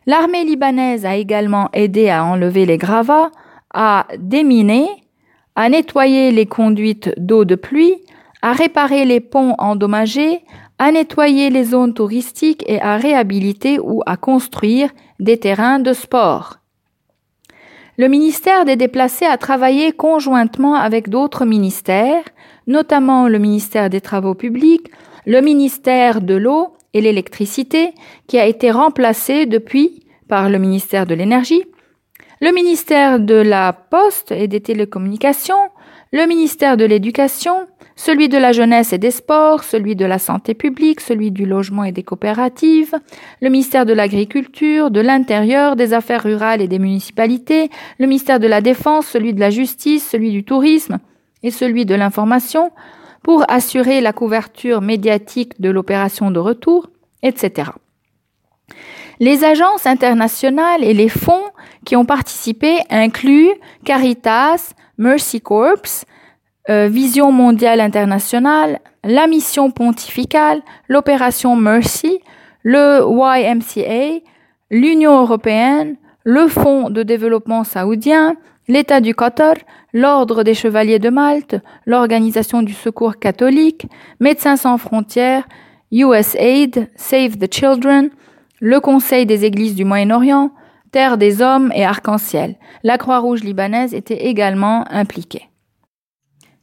L'armée 0.06 0.42
libanaise 0.42 1.04
a 1.04 1.16
également 1.16 1.68
aidé 1.74 2.08
à 2.08 2.24
enlever 2.24 2.64
les 2.64 2.78
gravats, 2.78 3.30
à 3.74 4.06
déminer, 4.16 4.88
à 5.54 5.68
nettoyer 5.68 6.30
les 6.30 6.46
conduites 6.46 7.12
d'eau 7.18 7.44
de 7.44 7.56
pluie, 7.56 7.96
à 8.40 8.54
réparer 8.54 9.04
les 9.04 9.20
ponts 9.20 9.54
endommagés, 9.58 10.40
à 10.78 10.92
nettoyer 10.92 11.50
les 11.50 11.64
zones 11.64 11.92
touristiques 11.92 12.64
et 12.66 12.80
à 12.80 12.96
réhabiliter 12.96 13.78
ou 13.78 14.00
à 14.06 14.16
construire 14.16 14.88
des 15.20 15.36
terrains 15.36 15.78
de 15.78 15.92
sport. 15.92 16.56
Le 17.98 18.08
ministère 18.08 18.64
des 18.64 18.76
Déplacés 18.76 19.26
a 19.26 19.36
travaillé 19.36 19.92
conjointement 19.92 20.76
avec 20.76 21.10
d'autres 21.10 21.44
ministères, 21.44 22.24
notamment 22.66 23.28
le 23.28 23.38
ministère 23.38 23.90
des 23.90 24.00
Travaux 24.00 24.34
publics, 24.34 24.88
le 25.28 25.42
ministère 25.42 26.22
de 26.22 26.34
l'eau 26.34 26.72
et 26.94 27.02
l'électricité, 27.02 27.92
qui 28.28 28.38
a 28.38 28.46
été 28.46 28.70
remplacé 28.70 29.44
depuis 29.44 30.02
par 30.26 30.48
le 30.48 30.58
ministère 30.58 31.04
de 31.04 31.14
l'énergie, 31.14 31.64
le 32.40 32.50
ministère 32.50 33.20
de 33.20 33.34
la 33.34 33.74
Poste 33.74 34.32
et 34.32 34.48
des 34.48 34.62
Télécommunications, 34.62 35.68
le 36.14 36.24
ministère 36.26 36.78
de 36.78 36.86
l'Éducation, 36.86 37.66
celui 37.94 38.30
de 38.30 38.38
la 38.38 38.52
jeunesse 38.52 38.94
et 38.94 38.98
des 38.98 39.10
sports, 39.10 39.64
celui 39.64 39.96
de 39.96 40.06
la 40.06 40.18
santé 40.18 40.54
publique, 40.54 41.02
celui 41.02 41.30
du 41.30 41.44
logement 41.44 41.84
et 41.84 41.92
des 41.92 42.04
coopératives, 42.04 42.94
le 43.42 43.50
ministère 43.50 43.84
de 43.84 43.92
l'Agriculture, 43.92 44.90
de 44.90 45.00
l'Intérieur, 45.00 45.76
des 45.76 45.92
Affaires 45.92 46.22
rurales 46.22 46.62
et 46.62 46.68
des 46.68 46.78
municipalités, 46.78 47.68
le 47.98 48.06
ministère 48.06 48.40
de 48.40 48.46
la 48.46 48.62
Défense, 48.62 49.06
celui 49.06 49.34
de 49.34 49.40
la 49.40 49.50
Justice, 49.50 50.08
celui 50.08 50.30
du 50.30 50.42
Tourisme 50.42 51.00
et 51.42 51.50
celui 51.50 51.84
de 51.84 51.94
l'Information, 51.94 52.70
pour 53.28 53.44
assurer 53.48 54.00
la 54.00 54.14
couverture 54.14 54.80
médiatique 54.80 55.60
de 55.60 55.68
l'opération 55.68 56.30
de 56.30 56.38
retour, 56.38 56.88
etc. 57.22 57.72
Les 59.20 59.44
agences 59.44 59.84
internationales 59.84 60.82
et 60.82 60.94
les 60.94 61.10
fonds 61.10 61.44
qui 61.84 61.94
ont 61.94 62.06
participé 62.06 62.78
incluent 62.88 63.52
Caritas, 63.84 64.72
Mercy 64.96 65.42
Corps, 65.42 66.06
euh, 66.70 66.88
Vision 66.88 67.30
mondiale 67.30 67.82
internationale, 67.82 68.80
la 69.04 69.26
mission 69.26 69.70
pontificale, 69.70 70.62
l'opération 70.88 71.54
Mercy, 71.54 72.20
le 72.62 73.02
YMCA, 73.06 74.24
l'Union 74.70 75.20
européenne, 75.20 75.96
le 76.24 76.48
Fonds 76.48 76.88
de 76.88 77.02
développement 77.02 77.64
saoudien, 77.64 78.36
l'État 78.68 79.02
du 79.02 79.14
Qatar, 79.14 79.56
l'Ordre 79.92 80.42
des 80.42 80.54
Chevaliers 80.54 80.98
de 80.98 81.10
Malte, 81.10 81.56
l'Organisation 81.86 82.62
du 82.62 82.72
Secours 82.72 83.18
catholique, 83.18 83.86
Médecins 84.20 84.56
sans 84.56 84.78
frontières, 84.78 85.48
USAID, 85.90 86.88
Save 86.96 87.38
the 87.38 87.52
Children, 87.52 88.10
le 88.60 88.80
Conseil 88.80 89.24
des 89.26 89.44
Églises 89.44 89.74
du 89.74 89.84
Moyen-Orient, 89.84 90.50
Terre 90.90 91.18
des 91.18 91.42
Hommes 91.42 91.70
et 91.74 91.84
Arc-en-Ciel. 91.84 92.56
La 92.82 92.98
Croix-Rouge 92.98 93.42
libanaise 93.42 93.94
était 93.94 94.26
également 94.26 94.84
impliquée. 94.90 95.48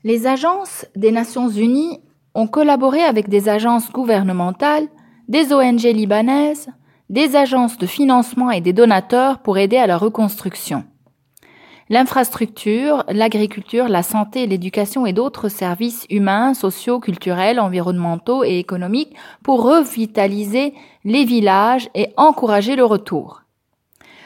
Les 0.03 0.28
agences 0.28 0.86
des 0.95 1.11
Nations 1.11 1.49
Unies 1.49 1.99
ont 2.36 2.47
collaboré 2.47 3.01
avec 3.01 3.30
des 3.30 3.49
agences 3.49 3.91
gouvernementales, 3.91 4.88
des 5.28 5.53
ONG 5.53 5.82
libanaises, 5.82 6.67
des 7.09 7.36
agences 7.36 7.78
de 7.78 7.86
financement 7.86 8.51
et 8.51 8.61
des 8.61 8.73
donateurs 8.73 9.39
pour 9.39 9.57
aider 9.57 9.78
à 9.78 9.88
la 9.88 9.97
reconstruction. 9.97 10.84
L'infrastructure, 11.88 13.04
l'agriculture, 13.10 13.88
la 13.88 14.02
santé, 14.02 14.48
l'éducation 14.48 15.06
et 15.06 15.14
d'autres 15.14 15.50
services 15.50 16.08
humains, 16.10 16.56
sociaux, 16.56 17.00
culturels, 17.00 17.60
environnementaux 17.60 18.44
et 18.44 18.58
économiques 18.58 19.16
pour 19.44 19.62
revitaliser 19.62 20.74
les 21.04 21.26
villages 21.26 21.90
et 21.94 22.10
encourager 22.18 22.76
le 22.76 22.86
retour. 22.86 23.44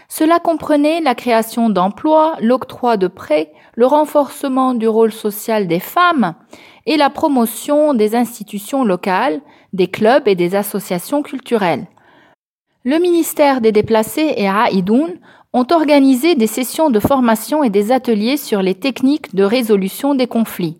Cela 0.07 0.39
comprenait 0.39 1.01
la 1.01 1.15
création 1.15 1.69
d'emplois, 1.69 2.37
l'octroi 2.39 2.95
de 2.95 3.07
prêts, 3.07 3.51
le 3.75 3.85
renforcement 3.85 4.73
du 4.73 4.87
rôle 4.87 5.11
social 5.11 5.67
des 5.67 5.81
femmes 5.81 6.35
et 6.85 6.95
la 6.95 7.09
promotion 7.09 7.93
des 7.93 8.15
institutions 8.15 8.85
locales, 8.85 9.41
des 9.73 9.87
clubs 9.87 10.29
et 10.29 10.35
des 10.35 10.55
associations 10.55 11.21
culturelles. 11.21 11.87
Le 12.85 12.97
ministère 12.97 13.59
des 13.59 13.73
Déplacés 13.73 14.33
et 14.37 14.47
Aïdoun 14.47 15.19
ont 15.53 15.65
organisé 15.71 16.35
des 16.35 16.47
sessions 16.47 16.89
de 16.89 16.99
formation 16.99 17.63
et 17.63 17.69
des 17.69 17.91
ateliers 17.91 18.37
sur 18.37 18.61
les 18.61 18.75
techniques 18.75 19.33
de 19.33 19.43
résolution 19.43 20.13
des 20.13 20.27
conflits. 20.27 20.77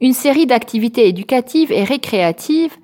Une 0.00 0.14
série 0.14 0.46
d'activités 0.46 1.08
éducatives 1.08 1.70
et 1.70 1.84
récréatives 1.84 2.74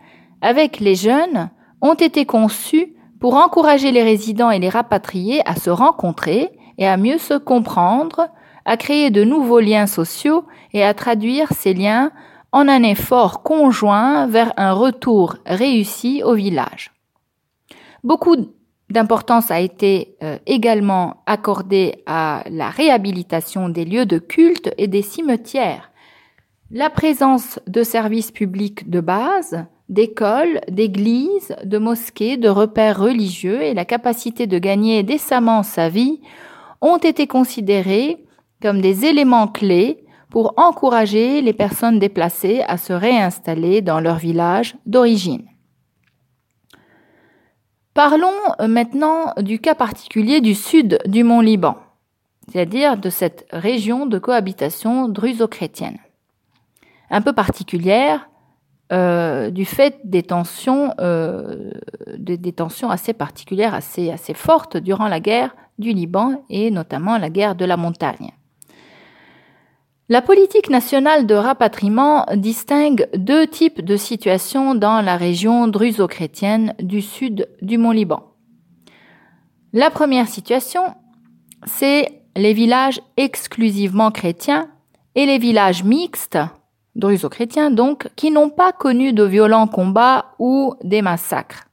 avec 0.42 0.80
les 0.80 0.94
jeunes 0.94 1.50
ont 1.80 1.94
été 1.94 2.26
conçues 2.26 2.94
pour 3.20 3.36
encourager 3.36 3.92
les 3.92 4.02
résidents 4.02 4.50
et 4.50 4.58
les 4.58 4.68
rapatriés 4.68 5.40
à 5.48 5.56
se 5.56 5.70
rencontrer 5.70 6.50
et 6.76 6.86
à 6.86 6.98
mieux 6.98 7.16
se 7.16 7.34
comprendre, 7.34 8.28
à 8.66 8.76
créer 8.76 9.10
de 9.10 9.24
nouveaux 9.24 9.60
liens 9.60 9.86
sociaux 9.86 10.44
et 10.74 10.84
à 10.84 10.92
traduire 10.92 11.48
ces 11.52 11.72
liens 11.72 12.10
en 12.52 12.68
un 12.68 12.82
effort 12.82 13.42
conjoint 13.42 14.26
vers 14.26 14.52
un 14.58 14.72
retour 14.72 15.36
réussi 15.46 16.22
au 16.22 16.34
village. 16.34 16.92
Beaucoup 18.04 18.36
d'importance 18.90 19.50
a 19.50 19.60
été 19.60 20.16
euh, 20.22 20.38
également 20.46 21.22
accordée 21.26 22.02
à 22.06 22.44
la 22.50 22.70
réhabilitation 22.70 23.68
des 23.68 23.84
lieux 23.84 24.06
de 24.06 24.18
culte 24.18 24.72
et 24.78 24.86
des 24.86 25.02
cimetières. 25.02 25.90
La 26.70 26.90
présence 26.90 27.60
de 27.66 27.82
services 27.82 28.30
publics 28.30 28.90
de 28.90 29.00
base, 29.00 29.64
d'écoles, 29.88 30.60
d'églises, 30.68 31.54
de 31.64 31.78
mosquées, 31.78 32.36
de 32.36 32.48
repères 32.48 33.00
religieux 33.00 33.62
et 33.62 33.74
la 33.74 33.84
capacité 33.84 34.46
de 34.46 34.58
gagner 34.58 35.02
décemment 35.02 35.62
sa 35.62 35.88
vie 35.88 36.20
ont 36.80 36.98
été 36.98 37.26
considérés 37.26 38.24
comme 38.60 38.80
des 38.80 39.04
éléments 39.04 39.48
clés 39.48 40.04
pour 40.30 40.54
encourager 40.56 41.40
les 41.40 41.52
personnes 41.52 41.98
déplacées 41.98 42.62
à 42.66 42.78
se 42.78 42.92
réinstaller 42.92 43.80
dans 43.80 44.00
leur 44.00 44.16
village 44.16 44.76
d'origine. 44.86 45.46
Parlons 47.96 48.28
maintenant 48.68 49.32
du 49.38 49.58
cas 49.58 49.74
particulier 49.74 50.42
du 50.42 50.54
sud 50.54 50.98
du 51.06 51.24
mont 51.24 51.40
Liban, 51.40 51.78
c'est-à-dire 52.46 52.98
de 52.98 53.08
cette 53.08 53.46
région 53.50 54.04
de 54.04 54.18
cohabitation 54.18 55.08
druso-chrétienne. 55.08 55.96
Un 57.08 57.22
peu 57.22 57.32
particulière 57.32 58.28
euh, 58.92 59.48
du 59.48 59.64
fait 59.64 59.98
des 60.04 60.22
tensions, 60.22 60.92
euh, 61.00 61.70
des 62.18 62.52
tensions 62.52 62.90
assez 62.90 63.14
particulières, 63.14 63.72
assez, 63.72 64.10
assez 64.10 64.34
fortes 64.34 64.76
durant 64.76 65.08
la 65.08 65.18
guerre 65.18 65.56
du 65.78 65.94
Liban 65.94 66.44
et 66.50 66.70
notamment 66.70 67.16
la 67.16 67.30
guerre 67.30 67.54
de 67.54 67.64
la 67.64 67.78
montagne. 67.78 68.32
La 70.08 70.22
politique 70.22 70.70
nationale 70.70 71.26
de 71.26 71.34
rapatriement 71.34 72.26
distingue 72.36 73.08
deux 73.16 73.48
types 73.48 73.84
de 73.84 73.96
situations 73.96 74.76
dans 74.76 75.00
la 75.00 75.16
région 75.16 75.66
druso-chrétienne 75.66 76.74
du 76.80 77.02
sud 77.02 77.48
du 77.60 77.76
Mont 77.76 77.90
Liban. 77.90 78.22
La 79.72 79.90
première 79.90 80.28
situation, 80.28 80.94
c'est 81.66 82.22
les 82.36 82.52
villages 82.52 83.00
exclusivement 83.16 84.12
chrétiens 84.12 84.68
et 85.16 85.26
les 85.26 85.38
villages 85.38 85.82
mixtes, 85.82 86.38
druso-chrétiens 86.94 87.72
donc, 87.72 88.08
qui 88.14 88.30
n'ont 88.30 88.50
pas 88.50 88.70
connu 88.70 89.12
de 89.12 89.24
violents 89.24 89.66
combats 89.66 90.36
ou 90.38 90.74
des 90.84 91.02
massacres. 91.02 91.64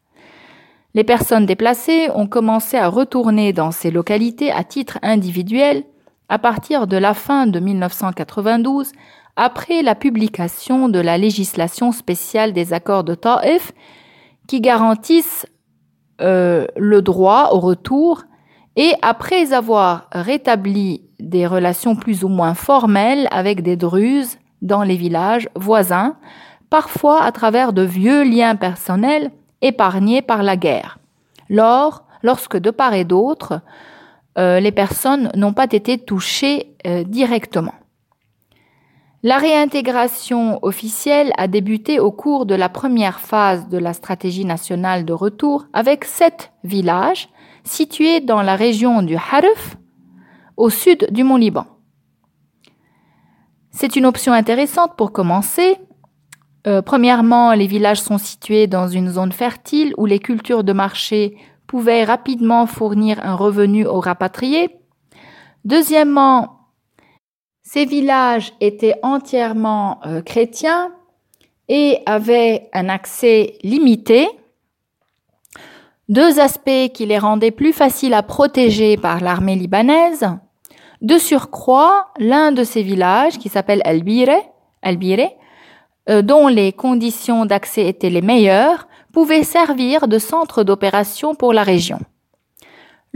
Les 0.96 1.04
personnes 1.04 1.46
déplacées 1.46 2.10
ont 2.16 2.28
commencé 2.28 2.78
à 2.78 2.88
retourner 2.88 3.54
dans 3.54 3.70
ces 3.70 3.92
localités 3.92 4.52
à 4.52 4.64
titre 4.64 4.98
individuel 5.04 5.84
à 6.30 6.40
partir 6.40 6.88
de 6.88 6.98
la 6.98 7.14
fin 7.14 7.48
de 7.48 7.60
1992, 7.60 8.92
après 9.36 9.82
la 9.82 9.96
publication 9.96 10.90
de 10.90 11.00
la 11.00 11.18
législation 11.18 11.92
spéciale 11.92 12.54
des 12.54 12.74
accords 12.74 13.04
de 13.04 13.16
Taif, 13.16 13.72
qui 14.48 14.62
garantissent 14.62 15.46
euh, 16.22 16.68
le 16.78 17.02
droit 17.02 17.50
au 17.52 17.60
retour, 17.60 18.24
et 18.76 18.94
après 19.02 19.54
avoir 19.54 20.08
rétabli 20.12 21.02
des 21.20 21.46
relations 21.46 21.96
plus 21.96 22.24
ou 22.24 22.28
moins 22.28 22.54
formelles 22.54 23.28
avec 23.32 23.62
des 23.62 23.76
druzes 23.76 24.38
dans 24.62 24.84
les 24.84 24.96
villages 24.96 25.50
voisins, 25.56 26.16
parfois 26.70 27.24
à 27.24 27.32
travers 27.32 27.74
de 27.74 27.84
vieux 27.84 28.24
liens 28.24 28.56
personnels 28.56 29.32
épargnés 29.62 30.22
par 30.22 30.44
la 30.44 30.56
guerre. 30.56 30.98
Lors, 31.50 32.06
lorsque 32.24 32.58
de 32.58 32.72
part 32.72 32.94
et 32.94 33.06
d'autre, 33.06 33.62
euh, 34.38 34.60
les 34.60 34.72
personnes 34.72 35.32
n'ont 35.36 35.54
pas 35.54 35.68
été 35.72 35.98
touchées 35.98 36.76
euh, 36.88 37.04
directement. 37.04 37.74
La 39.26 39.38
réintégration 39.38 40.60
officielle 40.64 41.32
a 41.38 41.48
débuté 41.48 42.00
au 42.00 42.12
cours 42.12 42.46
de 42.46 42.56
la 42.56 42.68
première 42.68 43.22
phase 43.22 43.70
de 43.70 43.78
la 43.78 43.94
stratégie 43.94 44.44
nationale 44.44 45.06
de 45.06 45.14
retour 45.14 45.66
avec 45.72 46.04
sept 46.04 46.52
villages 46.66 47.30
situés 47.64 48.20
dans 48.20 48.42
la 48.42 48.58
région 48.58 49.02
du 49.02 49.16
Harf, 49.16 49.78
au 50.58 50.70
sud 50.70 51.08
du 51.12 51.24
Mont 51.24 51.38
Liban. 51.38 51.66
C'est 53.72 53.96
une 53.96 54.06
option 54.06 54.34
intéressante 54.34 54.96
pour 54.98 55.12
commencer. 55.14 55.78
Euh, 56.68 56.82
premièrement, 56.82 57.54
les 57.54 57.68
villages 57.68 58.02
sont 58.02 58.18
situés 58.18 58.68
dans 58.68 58.88
une 58.88 59.10
zone 59.10 59.32
fertile 59.32 59.94
où 59.98 60.06
les 60.06 60.20
cultures 60.20 60.64
de 60.64 60.74
marché 60.74 61.38
rapidement 62.04 62.66
fournir 62.66 63.20
un 63.24 63.36
revenu 63.36 63.86
aux 63.86 64.00
rapatriés. 64.00 64.70
Deuxièmement, 65.66 66.70
ces 67.64 67.86
villages 67.86 68.54
étaient 68.60 69.00
entièrement 69.04 70.00
euh, 70.06 70.22
chrétiens 70.22 70.92
et 71.70 72.00
avaient 72.06 72.70
un 72.74 72.90
accès 72.90 73.58
limité. 73.64 74.28
Deux 76.10 76.40
aspects 76.40 76.92
qui 76.94 77.06
les 77.06 77.18
rendaient 77.18 77.52
plus 77.52 77.74
faciles 77.74 78.14
à 78.14 78.24
protéger 78.24 78.98
par 78.98 79.22
l'armée 79.22 79.56
libanaise. 79.56 80.28
De 81.02 81.18
surcroît, 81.18 82.12
l'un 82.20 82.52
de 82.52 82.64
ces 82.64 82.84
villages, 82.84 83.38
qui 83.38 83.50
s'appelle 83.50 83.82
Albire, 83.86 84.30
Albire 84.82 85.30
euh, 86.10 86.22
dont 86.22 86.48
les 86.48 86.74
conditions 86.74 87.46
d'accès 87.46 87.88
étaient 87.88 88.10
les 88.10 88.22
meilleures, 88.22 88.88
pouvait 89.14 89.44
servir 89.44 90.10
de 90.10 90.20
centre 90.20 90.64
d'opération 90.64 91.36
pour 91.36 91.54
la 91.54 91.64
région. 91.64 92.00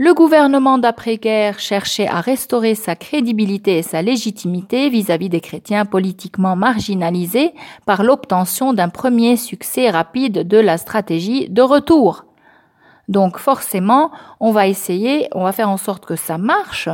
Le 0.00 0.14
gouvernement 0.14 0.78
d'après-guerre 0.78 1.58
cherchait 1.58 2.06
à 2.06 2.20
restaurer 2.20 2.76
sa 2.76 2.94
crédibilité 2.94 3.78
et 3.78 3.82
sa 3.82 4.00
légitimité 4.00 4.90
vis-à-vis 4.90 5.28
des 5.28 5.40
chrétiens 5.40 5.84
politiquement 5.84 6.54
marginalisés 6.54 7.52
par 7.84 8.04
l'obtention 8.04 8.72
d'un 8.72 8.90
premier 8.90 9.36
succès 9.36 9.90
rapide 9.90 10.46
de 10.46 10.56
la 10.56 10.78
stratégie 10.78 11.48
de 11.48 11.62
retour. 11.62 12.26
Donc 13.08 13.38
forcément, 13.38 14.12
on 14.38 14.52
va 14.52 14.68
essayer, 14.68 15.26
on 15.34 15.42
va 15.42 15.50
faire 15.50 15.68
en 15.68 15.78
sorte 15.78 16.06
que 16.06 16.14
ça 16.14 16.38
marche 16.38 16.88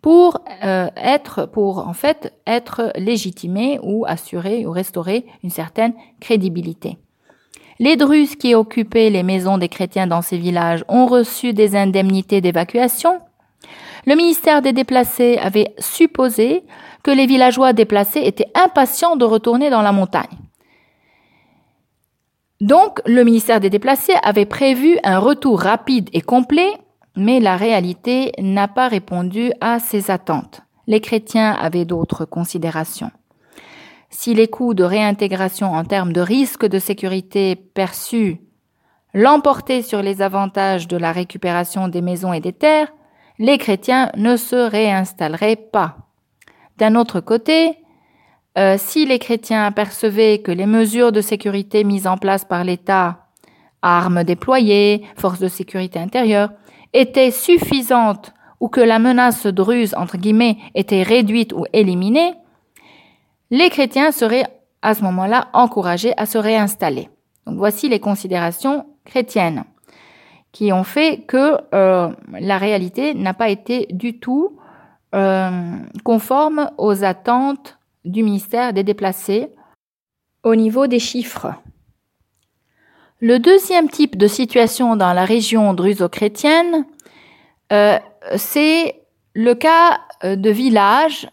pour 0.00 0.40
euh, 0.64 0.88
être, 0.96 1.44
pour 1.44 1.86
en 1.86 1.92
fait 1.92 2.32
être 2.46 2.90
légitimé 2.96 3.78
ou 3.82 4.06
assurer 4.06 4.64
ou 4.64 4.70
restaurer 4.70 5.26
une 5.44 5.50
certaine 5.50 5.92
crédibilité. 6.20 6.96
Les 7.78 7.96
Druzes 7.96 8.36
qui 8.36 8.54
occupaient 8.54 9.10
les 9.10 9.22
maisons 9.22 9.58
des 9.58 9.68
chrétiens 9.68 10.06
dans 10.06 10.22
ces 10.22 10.38
villages 10.38 10.84
ont 10.88 11.06
reçu 11.06 11.52
des 11.52 11.76
indemnités 11.76 12.40
d'évacuation. 12.40 13.20
Le 14.06 14.14
ministère 14.14 14.62
des 14.62 14.72
déplacés 14.72 15.36
avait 15.38 15.74
supposé 15.78 16.62
que 17.02 17.10
les 17.10 17.26
villageois 17.26 17.72
déplacés 17.72 18.22
étaient 18.24 18.50
impatients 18.54 19.16
de 19.16 19.24
retourner 19.24 19.68
dans 19.68 19.82
la 19.82 19.92
montagne. 19.92 20.38
Donc, 22.60 23.00
le 23.04 23.22
ministère 23.24 23.60
des 23.60 23.68
déplacés 23.68 24.14
avait 24.22 24.46
prévu 24.46 24.98
un 25.04 25.18
retour 25.18 25.60
rapide 25.60 26.08
et 26.14 26.22
complet, 26.22 26.70
mais 27.14 27.40
la 27.40 27.56
réalité 27.56 28.32
n'a 28.38 28.68
pas 28.68 28.88
répondu 28.88 29.52
à 29.60 29.78
ces 29.78 30.10
attentes. 30.10 30.62
Les 30.86 31.00
chrétiens 31.00 31.52
avaient 31.52 31.84
d'autres 31.84 32.24
considérations. 32.24 33.10
Si 34.10 34.34
les 34.34 34.48
coûts 34.48 34.74
de 34.74 34.84
réintégration 34.84 35.72
en 35.72 35.84
termes 35.84 36.12
de 36.12 36.20
risque 36.20 36.66
de 36.66 36.78
sécurité 36.78 37.56
perçus 37.56 38.40
l'emportaient 39.14 39.82
sur 39.82 40.02
les 40.02 40.20
avantages 40.20 40.88
de 40.88 40.96
la 40.96 41.10
récupération 41.10 41.88
des 41.88 42.02
maisons 42.02 42.32
et 42.32 42.40
des 42.40 42.52
terres, 42.52 42.92
les 43.38 43.58
chrétiens 43.58 44.10
ne 44.16 44.36
se 44.36 44.56
réinstalleraient 44.56 45.56
pas. 45.56 45.96
D'un 46.76 46.94
autre 46.94 47.20
côté, 47.20 47.78
euh, 48.58 48.76
si 48.78 49.06
les 49.06 49.18
chrétiens 49.18 49.72
percevaient 49.72 50.38
que 50.38 50.52
les 50.52 50.66
mesures 50.66 51.12
de 51.12 51.20
sécurité 51.20 51.84
mises 51.84 52.06
en 52.06 52.16
place 52.16 52.44
par 52.44 52.64
l'État, 52.64 53.26
armes 53.82 54.24
déployées, 54.24 55.02
forces 55.16 55.40
de 55.40 55.48
sécurité 55.48 55.98
intérieure, 55.98 56.50
étaient 56.92 57.30
suffisantes 57.30 58.32
ou 58.60 58.68
que 58.68 58.80
la 58.80 58.98
menace 58.98 59.46
druze, 59.46 59.94
entre 59.94 60.16
guillemets, 60.16 60.56
était 60.74 61.02
réduite 61.02 61.52
ou 61.52 61.66
éliminée, 61.72 62.34
les 63.50 63.70
chrétiens 63.70 64.12
seraient 64.12 64.46
à 64.82 64.94
ce 64.94 65.02
moment-là 65.02 65.48
encouragés 65.52 66.12
à 66.16 66.26
se 66.26 66.38
réinstaller. 66.38 67.08
Donc 67.46 67.56
voici 67.56 67.88
les 67.88 68.00
considérations 68.00 68.86
chrétiennes 69.04 69.64
qui 70.52 70.72
ont 70.72 70.84
fait 70.84 71.18
que 71.26 71.58
euh, 71.74 72.08
la 72.32 72.58
réalité 72.58 73.14
n'a 73.14 73.34
pas 73.34 73.50
été 73.50 73.86
du 73.90 74.18
tout 74.18 74.58
euh, 75.14 75.76
conforme 76.02 76.70
aux 76.78 77.04
attentes 77.04 77.78
du 78.04 78.22
ministère 78.22 78.72
des 78.72 78.84
déplacés 78.84 79.50
au 80.44 80.54
niveau 80.54 80.86
des 80.86 80.98
chiffres. 80.98 81.52
Le 83.20 83.38
deuxième 83.38 83.88
type 83.88 84.16
de 84.16 84.26
situation 84.26 84.96
dans 84.96 85.12
la 85.12 85.24
région 85.24 85.74
druso-chrétienne, 85.74 86.84
euh, 87.72 87.98
c'est 88.36 89.02
le 89.34 89.54
cas 89.54 90.00
de 90.22 90.50
villages 90.50 91.28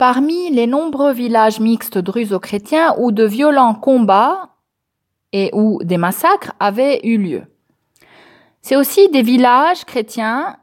Parmi 0.00 0.48
les 0.48 0.66
nombreux 0.66 1.12
villages 1.12 1.60
mixtes 1.60 1.98
druso-chrétiens 1.98 2.94
où 2.96 3.12
de 3.12 3.22
violents 3.22 3.74
combats 3.74 4.48
et 5.34 5.50
où 5.52 5.78
des 5.84 5.98
massacres 5.98 6.54
avaient 6.58 7.00
eu 7.04 7.18
lieu. 7.18 7.42
C'est 8.62 8.76
aussi 8.76 9.10
des 9.10 9.20
villages 9.20 9.84
chrétiens 9.84 10.56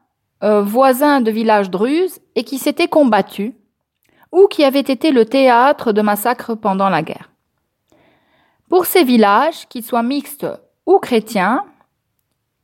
euh, 0.43 0.63
voisins 0.63 1.21
de 1.21 1.29
villages 1.29 1.69
druzes 1.69 2.19
et 2.33 2.43
qui 2.43 2.57
s'étaient 2.57 2.87
combattus 2.87 3.53
ou 4.31 4.47
qui 4.47 4.63
avaient 4.63 4.79
été 4.79 5.11
le 5.11 5.25
théâtre 5.25 5.91
de 5.91 6.01
massacres 6.01 6.55
pendant 6.55 6.89
la 6.89 7.03
guerre. 7.03 7.29
Pour 8.69 8.87
ces 8.87 9.03
villages, 9.03 9.67
qu'ils 9.67 9.83
soient 9.83 10.01
mixtes 10.01 10.47
ou 10.87 10.97
chrétiens, 10.97 11.63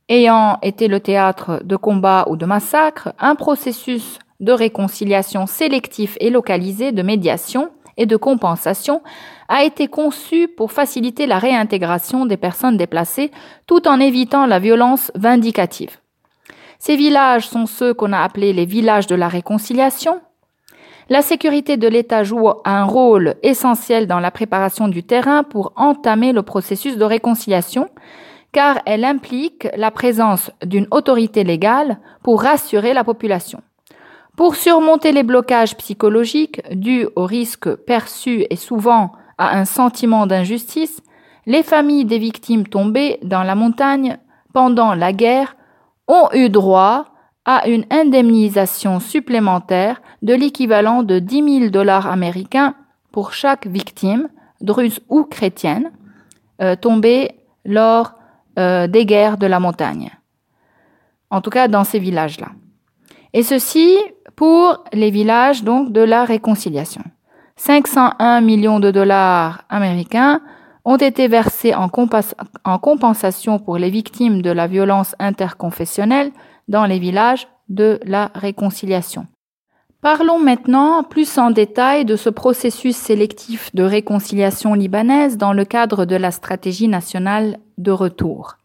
ayant 0.08 0.58
été 0.60 0.88
le 0.88 0.98
théâtre 0.98 1.60
de 1.62 1.76
combats 1.76 2.26
ou 2.28 2.36
de 2.36 2.46
massacres, 2.46 3.12
un 3.20 3.36
processus 3.36 4.18
de 4.40 4.52
réconciliation 4.52 5.46
sélectif 5.46 6.16
et 6.20 6.30
localisé, 6.30 6.92
de 6.92 7.02
médiation 7.02 7.70
et 7.96 8.06
de 8.06 8.16
compensation 8.16 9.02
a 9.48 9.64
été 9.64 9.88
conçu 9.88 10.48
pour 10.48 10.72
faciliter 10.72 11.26
la 11.26 11.38
réintégration 11.38 12.26
des 12.26 12.36
personnes 12.36 12.76
déplacées 12.76 13.30
tout 13.66 13.86
en 13.86 14.00
évitant 14.00 14.46
la 14.46 14.58
violence 14.58 15.12
vindicative. 15.14 15.98
Ces 16.78 16.96
villages 16.96 17.48
sont 17.48 17.66
ceux 17.66 17.94
qu'on 17.94 18.12
a 18.12 18.20
appelés 18.20 18.52
les 18.52 18.66
villages 18.66 19.06
de 19.06 19.14
la 19.14 19.28
réconciliation. 19.28 20.20
La 21.08 21.22
sécurité 21.22 21.76
de 21.76 21.88
l'État 21.88 22.24
joue 22.24 22.50
un 22.64 22.84
rôle 22.84 23.36
essentiel 23.42 24.06
dans 24.06 24.20
la 24.20 24.30
préparation 24.30 24.88
du 24.88 25.02
terrain 25.02 25.42
pour 25.44 25.72
entamer 25.76 26.32
le 26.32 26.42
processus 26.42 26.96
de 26.96 27.04
réconciliation, 27.04 27.88
car 28.52 28.80
elle 28.86 29.04
implique 29.04 29.68
la 29.76 29.90
présence 29.90 30.50
d'une 30.64 30.86
autorité 30.90 31.44
légale 31.44 31.98
pour 32.22 32.42
rassurer 32.42 32.94
la 32.94 33.04
population. 33.04 33.60
Pour 34.36 34.56
surmonter 34.56 35.12
les 35.12 35.22
blocages 35.22 35.76
psychologiques 35.76 36.60
dus 36.74 37.06
aux 37.14 37.24
risques 37.24 37.72
perçus 37.74 38.46
et 38.50 38.56
souvent 38.56 39.12
à 39.38 39.56
un 39.56 39.64
sentiment 39.64 40.26
d'injustice, 40.26 41.00
les 41.46 41.62
familles 41.62 42.04
des 42.04 42.18
victimes 42.18 42.66
tombées 42.66 43.18
dans 43.22 43.44
la 43.44 43.54
montagne 43.54 44.18
pendant 44.52 44.94
la 44.94 45.12
guerre 45.12 45.56
ont 46.08 46.28
eu 46.32 46.48
droit 46.48 47.06
à 47.44 47.68
une 47.68 47.84
indemnisation 47.90 48.98
supplémentaire 48.98 50.00
de 50.22 50.34
l'équivalent 50.34 51.02
de 51.02 51.18
10 51.18 51.58
000 51.60 51.70
dollars 51.70 52.06
américains 52.06 52.74
pour 53.12 53.32
chaque 53.32 53.66
victime, 53.66 54.28
druze 54.60 55.00
ou 55.08 55.24
chrétienne, 55.24 55.92
euh, 56.60 56.74
tombée 56.74 57.32
lors 57.64 58.14
euh, 58.58 58.86
des 58.86 59.06
guerres 59.06 59.38
de 59.38 59.46
la 59.46 59.60
montagne. 59.60 60.10
En 61.30 61.40
tout 61.40 61.50
cas, 61.50 61.68
dans 61.68 61.84
ces 61.84 61.98
villages-là. 61.98 62.48
Et 63.32 63.42
ceci 63.42 63.98
pour 64.36 64.84
les 64.92 65.10
villages 65.10 65.64
donc 65.64 65.92
de 65.92 66.00
la 66.00 66.24
réconciliation. 66.24 67.02
501 67.56 68.40
millions 68.40 68.80
de 68.80 68.90
dollars 68.90 69.64
américains 69.68 70.40
ont 70.84 70.96
été 70.96 71.28
versés 71.28 71.74
en, 71.74 71.88
en, 72.64 72.78
compensation 72.78 73.58
pour 73.58 73.78
les 73.78 73.90
victimes 73.90 74.42
de 74.42 74.50
la 74.50 74.66
violence 74.66 75.14
interconfessionnelle 75.18 76.32
dans 76.68 76.84
les 76.84 76.98
villages 76.98 77.48
de 77.68 78.00
la 78.04 78.30
réconciliation. 78.34 79.26
Parlons 80.02 80.38
maintenant 80.38 81.02
plus 81.02 81.38
en 81.38 81.50
détail 81.50 82.04
de 82.04 82.16
ce 82.16 82.28
processus 82.28 82.96
sélectif 82.96 83.74
de 83.74 83.84
réconciliation 83.84 84.74
libanaise 84.74 85.38
dans 85.38 85.54
le 85.54 85.64
cadre 85.64 86.04
de 86.04 86.16
la 86.16 86.30
stratégie 86.30 86.88
nationale 86.88 87.58
de 87.78 87.90
retour. 87.90 88.58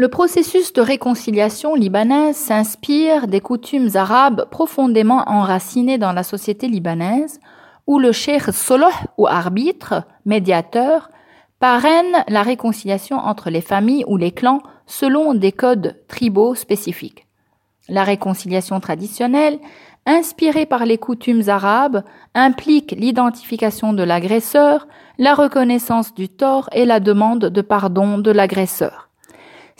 Le 0.00 0.06
processus 0.06 0.72
de 0.74 0.80
réconciliation 0.80 1.74
libanaise 1.74 2.36
s'inspire 2.36 3.26
des 3.26 3.40
coutumes 3.40 3.88
arabes 3.96 4.48
profondément 4.48 5.24
enracinées 5.26 5.98
dans 5.98 6.12
la 6.12 6.22
société 6.22 6.68
libanaise, 6.68 7.40
où 7.88 7.98
le 7.98 8.12
cheikh 8.12 8.52
Soloh 8.52 8.86
ou 9.16 9.26
arbitre, 9.26 10.04
médiateur, 10.24 11.10
parraine 11.58 12.24
la 12.28 12.44
réconciliation 12.44 13.16
entre 13.16 13.50
les 13.50 13.60
familles 13.60 14.04
ou 14.06 14.16
les 14.16 14.30
clans 14.30 14.62
selon 14.86 15.34
des 15.34 15.50
codes 15.50 15.96
tribaux 16.06 16.54
spécifiques. 16.54 17.26
La 17.88 18.04
réconciliation 18.04 18.78
traditionnelle, 18.78 19.58
inspirée 20.06 20.66
par 20.66 20.86
les 20.86 20.98
coutumes 20.98 21.48
arabes, 21.48 22.04
implique 22.36 22.92
l'identification 22.92 23.94
de 23.94 24.04
l'agresseur, 24.04 24.86
la 25.18 25.34
reconnaissance 25.34 26.14
du 26.14 26.28
tort 26.28 26.70
et 26.70 26.84
la 26.84 27.00
demande 27.00 27.46
de 27.46 27.60
pardon 27.62 28.18
de 28.18 28.30
l'agresseur. 28.30 29.07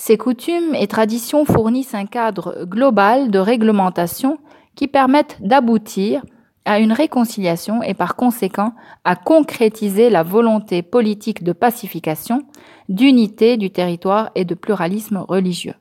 Ces 0.01 0.17
coutumes 0.17 0.77
et 0.77 0.87
traditions 0.87 1.45
fournissent 1.45 1.93
un 1.93 2.07
cadre 2.07 2.65
global 2.65 3.33
de 3.33 3.41
réglementation 3.41 4.39
qui 4.77 4.87
permettent 4.87 5.39
d'aboutir 5.41 6.25
à 6.65 6.79
une 6.79 6.93
réconciliation 6.93 7.83
et 7.83 7.95
par 7.95 8.15
conséquent 8.15 8.75
à 9.05 9.17
concrétiser 9.17 10.09
la 10.09 10.23
volonté 10.23 10.83
politique 10.83 11.43
de 11.43 11.53
pacification, 11.53 12.45
d'unité 12.89 13.57
du 13.57 13.71
territoire 13.71 14.31
et 14.37 14.45
de 14.45 14.55
pluralisme 14.55 15.25
religieux. 15.29 15.75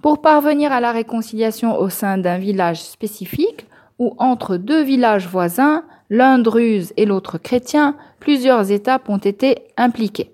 Pour 0.00 0.22
parvenir 0.22 0.70
à 0.70 0.80
la 0.80 0.92
réconciliation 0.92 1.76
au 1.76 1.88
sein 1.88 2.18
d'un 2.18 2.38
village 2.38 2.82
spécifique 2.82 3.66
ou 3.98 4.14
entre 4.18 4.56
deux 4.56 4.84
villages 4.84 5.26
voisins, 5.26 5.82
l'un 6.08 6.38
druze 6.38 6.92
et 6.96 7.04
l'autre 7.04 7.36
chrétien, 7.36 7.96
plusieurs 8.20 8.70
étapes 8.70 9.08
ont 9.08 9.18
été 9.18 9.64
impliquées. 9.76 10.30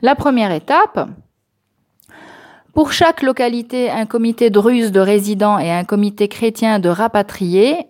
La 0.00 0.14
première 0.14 0.52
étape, 0.52 1.08
pour 2.76 2.92
chaque 2.92 3.22
localité, 3.22 3.90
un 3.90 4.04
comité 4.04 4.50
druze 4.50 4.92
de 4.92 5.00
résidents 5.00 5.58
et 5.58 5.72
un 5.72 5.84
comité 5.84 6.28
chrétien 6.28 6.78
de 6.78 6.90
rapatriés 6.90 7.86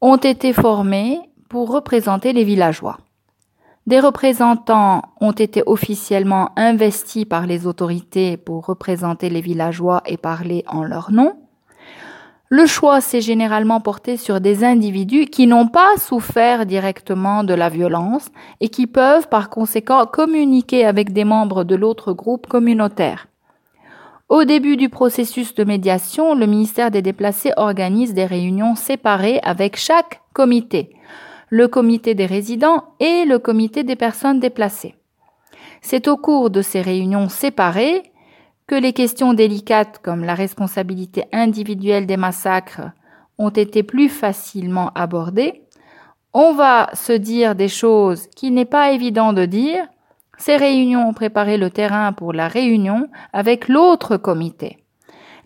ont 0.00 0.16
été 0.16 0.52
formés 0.52 1.20
pour 1.48 1.70
représenter 1.70 2.32
les 2.32 2.42
villageois. 2.42 2.98
Des 3.86 4.00
représentants 4.00 5.02
ont 5.20 5.30
été 5.30 5.62
officiellement 5.66 6.50
investis 6.56 7.26
par 7.26 7.46
les 7.46 7.68
autorités 7.68 8.36
pour 8.36 8.66
représenter 8.66 9.30
les 9.30 9.40
villageois 9.40 10.02
et 10.04 10.16
parler 10.16 10.64
en 10.66 10.82
leur 10.82 11.12
nom. 11.12 11.36
Le 12.48 12.66
choix 12.66 13.00
s'est 13.00 13.20
généralement 13.20 13.80
porté 13.80 14.16
sur 14.16 14.40
des 14.40 14.64
individus 14.64 15.26
qui 15.26 15.46
n'ont 15.46 15.68
pas 15.68 15.96
souffert 15.96 16.66
directement 16.66 17.44
de 17.44 17.54
la 17.54 17.68
violence 17.68 18.30
et 18.58 18.68
qui 18.68 18.88
peuvent 18.88 19.28
par 19.28 19.48
conséquent 19.48 20.06
communiquer 20.06 20.84
avec 20.84 21.12
des 21.12 21.24
membres 21.24 21.62
de 21.62 21.76
l'autre 21.76 22.12
groupe 22.12 22.48
communautaire. 22.48 23.28
Au 24.28 24.42
début 24.42 24.76
du 24.76 24.88
processus 24.88 25.54
de 25.54 25.62
médiation, 25.62 26.34
le 26.34 26.46
ministère 26.46 26.90
des 26.90 27.00
Déplacés 27.00 27.52
organise 27.56 28.12
des 28.12 28.24
réunions 28.24 28.74
séparées 28.74 29.38
avec 29.44 29.76
chaque 29.76 30.20
comité, 30.32 30.96
le 31.48 31.68
comité 31.68 32.16
des 32.16 32.26
résidents 32.26 32.82
et 32.98 33.24
le 33.24 33.38
comité 33.38 33.84
des 33.84 33.94
personnes 33.94 34.40
déplacées. 34.40 34.96
C'est 35.80 36.08
au 36.08 36.16
cours 36.16 36.50
de 36.50 36.60
ces 36.60 36.80
réunions 36.80 37.28
séparées 37.28 38.02
que 38.66 38.74
les 38.74 38.92
questions 38.92 39.32
délicates 39.32 40.00
comme 40.02 40.24
la 40.24 40.34
responsabilité 40.34 41.26
individuelle 41.32 42.06
des 42.06 42.16
massacres 42.16 42.90
ont 43.38 43.50
été 43.50 43.84
plus 43.84 44.08
facilement 44.08 44.90
abordées. 44.96 45.62
On 46.34 46.52
va 46.52 46.90
se 46.94 47.12
dire 47.12 47.54
des 47.54 47.68
choses 47.68 48.26
qu'il 48.34 48.54
n'est 48.54 48.64
pas 48.64 48.90
évident 48.90 49.32
de 49.32 49.44
dire 49.44 49.86
ces 50.38 50.56
réunions 50.56 51.08
ont 51.08 51.12
préparé 51.14 51.56
le 51.56 51.70
terrain 51.70 52.12
pour 52.12 52.32
la 52.32 52.48
réunion 52.48 53.08
avec 53.32 53.68
l'autre 53.68 54.16
comité. 54.16 54.78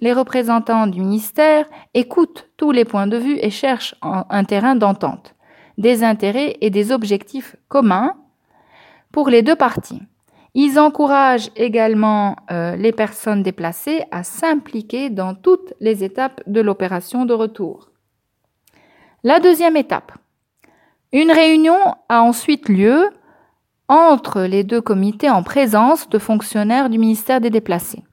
Les 0.01 0.13
représentants 0.13 0.87
du 0.87 1.01
ministère 1.01 1.67
écoutent 1.95 2.49
tous 2.57 2.73
les 2.73 2.85
points 2.85 3.07
de 3.07 3.19
vue 3.19 3.39
et 3.41 3.51
cherchent 3.51 3.95
un 4.03 4.45
terrain 4.45 4.75
d'entente, 4.75 5.35
des 5.79 6.03
intérêts 6.03 6.57
et 6.61 6.71
des 6.71 6.91
objectifs 6.91 7.57
communs 7.69 8.15
pour 9.13 9.29
les 9.29 9.43
deux 9.43 9.57
parties. 9.57 10.03
Ils 10.55 10.79
encouragent 10.79 11.51
également 11.55 12.37
euh, 12.51 12.75
les 12.75 12.93
personnes 12.93 13.43
déplacées 13.43 14.03
à 14.11 14.25
s'impliquer 14.25 15.09
dans 15.11 15.35
toutes 15.35 15.75
les 15.81 16.03
étapes 16.03 16.41
de 16.47 16.61
l'opération 16.61 17.25
de 17.25 17.35
retour. 17.35 17.91
La 19.23 19.39
deuxième 19.39 19.77
étape. 19.77 20.13
Une 21.13 21.31
réunion 21.31 21.79
a 22.09 22.23
ensuite 22.23 22.69
lieu 22.69 23.11
entre 23.91 24.43
les 24.43 24.63
deux 24.63 24.81
comités 24.81 25.29
en 25.29 25.43
présence 25.43 26.09
de 26.09 26.19
fonctionnaires 26.21 26.89
du 26.89 26.97
ministère 26.97 27.41
des 27.41 27.51
Déplacés. 27.51 28.05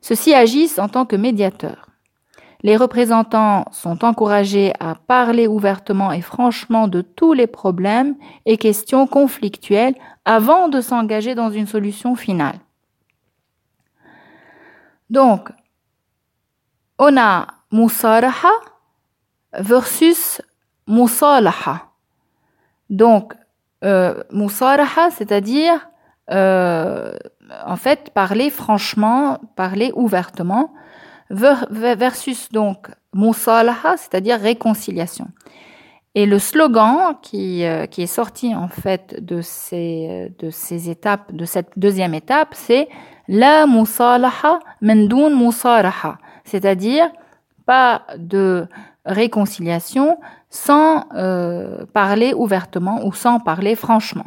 Ceux-ci 0.00 0.32
agissent 0.32 0.78
en 0.78 0.88
tant 0.88 1.04
que 1.04 1.16
médiateurs. 1.16 1.90
Les 2.62 2.78
représentants 2.78 3.66
sont 3.72 4.06
encouragés 4.06 4.72
à 4.80 4.94
parler 4.94 5.46
ouvertement 5.46 6.12
et 6.12 6.22
franchement 6.22 6.88
de 6.88 7.02
tous 7.02 7.34
les 7.34 7.46
problèmes 7.46 8.14
et 8.46 8.56
questions 8.56 9.06
conflictuelles 9.06 9.96
avant 10.24 10.68
de 10.68 10.80
s'engager 10.80 11.34
dans 11.34 11.50
une 11.50 11.66
solution 11.66 12.14
finale. 12.14 12.58
Donc, 15.10 15.50
on 16.98 17.18
a 17.18 17.48
Musaraha 17.70 18.52
versus 19.52 20.40
Musalaha. 20.86 21.90
Donc, 22.88 23.34
euh, 23.84 24.22
c'est-à-dire 25.10 25.88
euh, 26.30 27.16
en 27.66 27.76
fait 27.76 28.10
parler 28.14 28.50
franchement, 28.50 29.38
parler 29.56 29.92
ouvertement, 29.94 30.72
versus 31.30 32.50
donc 32.50 32.88
musalaha, 33.14 33.96
c'est-à-dire 33.96 34.38
réconciliation. 34.38 35.28
Et 36.14 36.26
le 36.26 36.38
slogan 36.38 37.16
qui, 37.22 37.64
euh, 37.64 37.86
qui 37.86 38.02
est 38.02 38.06
sorti 38.06 38.54
en 38.54 38.68
fait 38.68 39.24
de 39.24 39.40
ces, 39.40 40.30
étapes, 40.90 41.32
de 41.32 41.46
cette 41.46 41.70
deuxième 41.76 42.12
étape, 42.12 42.50
c'est 42.52 42.88
la 43.28 43.66
musalaha 43.66 44.58
mendoun 44.82 45.34
musaraha, 45.34 46.18
c'est-à-dire 46.44 47.10
pas 47.64 48.02
de 48.18 48.66
réconciliation 49.04 50.18
sans 50.50 51.06
euh, 51.14 51.86
parler 51.86 52.34
ouvertement 52.34 53.04
ou 53.04 53.12
sans 53.12 53.40
parler 53.40 53.74
franchement. 53.74 54.26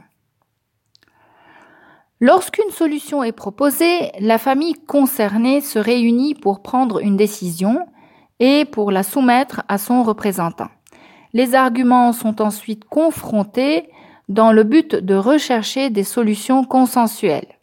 Lorsqu'une 2.22 2.72
solution 2.72 3.24
est 3.24 3.34
proposée, 3.34 4.12
la 4.20 4.38
famille 4.38 4.74
concernée 4.74 5.62
se 5.62 5.80
réunit 5.80 6.34
pour 6.34 6.62
prendre 6.62 7.00
une 7.00 7.18
décision 7.18 7.86
et 8.40 8.66
pour 8.66 8.92
la 8.92 9.04
soumettre 9.04 9.64
à 9.68 9.78
son 9.78 10.04
représentant. 10.04 10.70
Les 11.34 11.56
arguments 11.56 12.14
sont 12.14 12.42
ensuite 12.42 12.86
confrontés 12.86 13.90
dans 14.30 14.52
le 14.52 14.64
but 14.64 14.96
de 14.96 15.16
rechercher 15.16 15.90
des 15.90 16.04
solutions 16.04 16.64
consensuelles. 16.64 17.60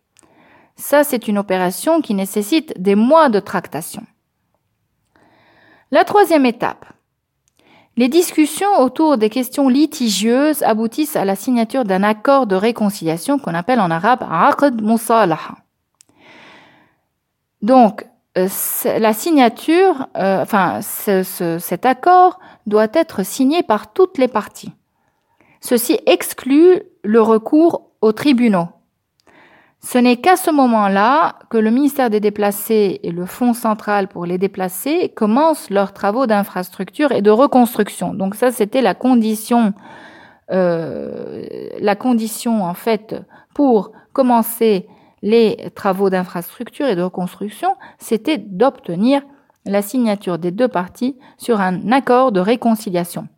Ça, 0.77 1.05
c'est 1.05 1.29
une 1.29 1.39
opération 1.39 2.01
qui 2.01 2.15
nécessite 2.15 2.81
des 2.81 2.95
mois 2.95 3.29
de 3.29 3.41
tractation. 3.41 4.03
La 5.91 6.05
troisième 6.05 6.47
étape. 6.47 6.87
Les 7.97 8.09
discussions 8.09 8.78
autour 8.78 9.18
des 9.18 9.28
questions 9.28 9.68
litigieuses 9.68 10.62
aboutissent 10.62 11.16
à 11.16 11.26
la 11.26 11.36
signature 11.36 11.84
d'un 11.84 12.03
accord 12.03 12.47
de 12.47 12.57
réconciliation 12.57 13.38
qu'on 13.38 13.55
appelle 13.55 13.80
en 13.80 13.90
arabe 13.90 14.22
Aqd 14.22 14.80
Musalaha. 14.80 15.57
Donc, 17.61 18.07
euh, 18.38 18.49
la 18.99 19.12
signature, 19.12 20.09
euh, 20.16 20.40
enfin, 20.40 20.80
cet 20.80 21.84
accord 21.84 22.40
doit 22.66 22.88
être 22.95 23.24
signé 23.24 23.62
par 23.62 23.93
toutes 23.93 24.16
les 24.16 24.28
parties. 24.28 24.72
Ceci 25.61 25.99
exclut 26.07 26.82
le 27.05 27.20
recours 27.20 27.90
aux 28.01 28.12
tribunaux. 28.12 28.68
Ce 29.85 29.99
n'est 29.99 30.16
qu'à 30.16 30.37
ce 30.37 30.51
moment-là 30.51 31.37
que 31.51 31.59
le 31.59 31.70
ministère 31.70 32.09
des 32.09 32.20
Déplacés 32.20 33.01
et 33.03 33.11
le 33.11 33.26
Fonds 33.26 33.53
central 33.53 34.07
pour 34.07 34.26
les 34.26 34.39
déplacés 34.39 35.09
commencent 35.09 35.70
leurs 35.70 35.93
travaux 35.93 36.26
d'infrastructure 36.26 37.11
et 37.11 37.20
de 37.20 37.30
reconstruction. 37.30 38.14
Donc 38.14 38.37
ça, 38.37 38.53
c'était 38.53 38.80
la 38.80 38.95
condition, 38.95 39.74
euh, 40.53 41.45
la 41.80 41.97
condition 41.97 42.62
en 42.64 42.74
fait 42.74 43.16
pour 43.55 43.93
commencer 44.12 44.87
les 45.20 45.70
travaux 45.74 46.11
d'infrastructure 46.11 46.87
et 46.87 46.97
de 46.97 47.03
reconstruction, 47.03 47.74
c'était 47.99 48.39
d'obtenir 48.39 49.22
la 49.64 49.83
signature 49.83 50.39
des 50.39 50.51
deux 50.53 50.68
parties 50.68 51.16
sur 51.39 51.61
un 51.61 51.91
accord 51.93 52.33
de 52.33 52.41
réconciliation. 52.41 53.28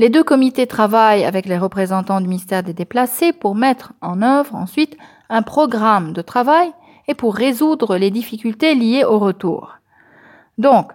Les 0.00 0.08
deux 0.08 0.24
comités 0.24 0.66
travaillent 0.66 1.26
avec 1.26 1.44
les 1.44 1.58
représentants 1.58 2.22
du 2.22 2.26
ministère 2.26 2.62
des 2.62 2.72
Déplacés 2.72 3.34
pour 3.34 3.54
mettre 3.54 3.92
en 4.00 4.22
œuvre 4.22 4.54
ensuite 4.54 4.96
un 5.28 5.42
programme 5.42 6.14
de 6.14 6.22
travail 6.22 6.72
et 7.06 7.12
pour 7.12 7.34
résoudre 7.34 7.98
les 7.98 8.10
difficultés 8.10 8.74
liées 8.74 9.04
au 9.04 9.18
retour. 9.18 9.76
Donc, 10.56 10.90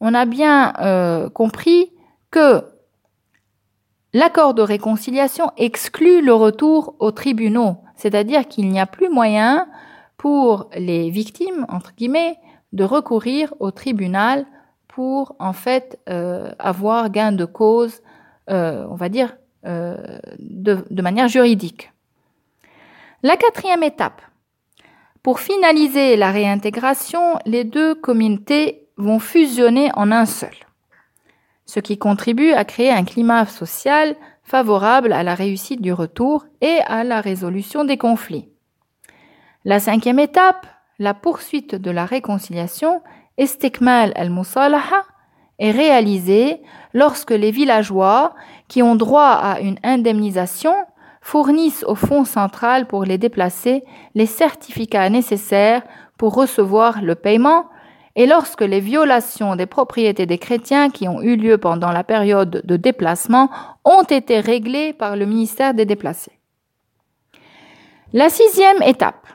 on 0.00 0.14
a 0.14 0.24
bien 0.24 0.72
euh, 0.80 1.28
compris 1.28 1.92
que 2.30 2.64
l'accord 4.14 4.54
de 4.54 4.62
réconciliation 4.62 5.50
exclut 5.58 6.22
le 6.22 6.32
retour 6.32 6.94
aux 6.98 7.10
tribunaux, 7.10 7.76
c'est-à-dire 7.94 8.48
qu'il 8.48 8.70
n'y 8.70 8.80
a 8.80 8.86
plus 8.86 9.10
moyen 9.10 9.68
pour 10.16 10.70
les 10.74 11.10
victimes, 11.10 11.66
entre 11.68 11.92
guillemets, 11.94 12.38
de 12.72 12.84
recourir 12.84 13.52
au 13.60 13.70
tribunal 13.70 14.46
pour 14.88 15.36
en 15.40 15.52
fait 15.52 16.00
euh, 16.08 16.52
avoir 16.58 17.10
gain 17.10 17.32
de 17.32 17.44
cause 17.44 18.00
on 18.48 18.94
va 18.94 19.08
dire, 19.08 19.36
euh, 19.66 19.96
de, 20.38 21.02
manière 21.02 21.26
juridique. 21.26 21.92
La 23.24 23.36
quatrième 23.36 23.82
étape. 23.82 24.22
Pour 25.24 25.40
finaliser 25.40 26.14
la 26.14 26.30
réintégration, 26.30 27.40
les 27.46 27.64
deux 27.64 27.96
communautés 27.96 28.86
vont 28.96 29.18
fusionner 29.18 29.90
en 29.94 30.12
un 30.12 30.24
seul, 30.24 30.54
ce 31.64 31.80
qui 31.80 31.98
contribue 31.98 32.52
à 32.52 32.64
créer 32.64 32.92
un 32.92 33.04
climat 33.04 33.46
social 33.46 34.14
favorable 34.44 35.12
à 35.12 35.24
la 35.24 35.34
réussite 35.34 35.82
du 35.82 35.92
retour 35.92 36.46
et 36.60 36.78
à 36.86 37.02
la 37.02 37.20
résolution 37.20 37.84
des 37.84 37.98
conflits. 37.98 38.48
La 39.64 39.80
cinquième 39.80 40.20
étape, 40.20 40.68
la 41.00 41.12
poursuite 41.12 41.74
de 41.74 41.90
la 41.90 42.06
réconciliation, 42.06 43.02
Estekmal 43.36 44.12
al-Musalaha, 44.14 45.02
est 45.58 45.70
réalisée 45.70 46.60
lorsque 46.92 47.30
les 47.30 47.50
villageois 47.50 48.34
qui 48.68 48.82
ont 48.82 48.96
droit 48.96 49.30
à 49.30 49.60
une 49.60 49.78
indemnisation 49.82 50.74
fournissent 51.20 51.84
au 51.88 51.94
Fonds 51.94 52.24
central 52.24 52.86
pour 52.86 53.04
les 53.04 53.18
déplacer 53.18 53.84
les 54.14 54.26
certificats 54.26 55.10
nécessaires 55.10 55.82
pour 56.18 56.34
recevoir 56.34 57.02
le 57.02 57.14
paiement 57.14 57.66
et 58.14 58.26
lorsque 58.26 58.62
les 58.62 58.80
violations 58.80 59.56
des 59.56 59.66
propriétés 59.66 60.24
des 60.26 60.38
chrétiens 60.38 60.88
qui 60.88 61.06
ont 61.06 61.20
eu 61.20 61.36
lieu 61.36 61.58
pendant 61.58 61.92
la 61.92 62.04
période 62.04 62.62
de 62.64 62.76
déplacement 62.76 63.50
ont 63.84 64.04
été 64.04 64.40
réglées 64.40 64.92
par 64.92 65.16
le 65.16 65.26
ministère 65.26 65.74
des 65.74 65.84
déplacés. 65.84 66.38
La 68.12 68.30
sixième 68.30 68.82
étape 68.82 69.26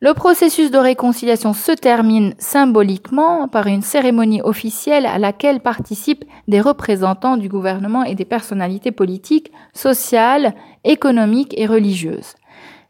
le 0.00 0.12
processus 0.12 0.70
de 0.70 0.78
réconciliation 0.78 1.52
se 1.52 1.72
termine 1.72 2.34
symboliquement 2.38 3.48
par 3.48 3.66
une 3.66 3.82
cérémonie 3.82 4.42
officielle 4.42 5.06
à 5.06 5.18
laquelle 5.18 5.60
participent 5.60 6.24
des 6.48 6.60
représentants 6.60 7.36
du 7.36 7.48
gouvernement 7.48 8.04
et 8.04 8.14
des 8.14 8.24
personnalités 8.24 8.92
politiques, 8.92 9.52
sociales, 9.72 10.54
économiques 10.84 11.54
et 11.56 11.66
religieuses. 11.66 12.34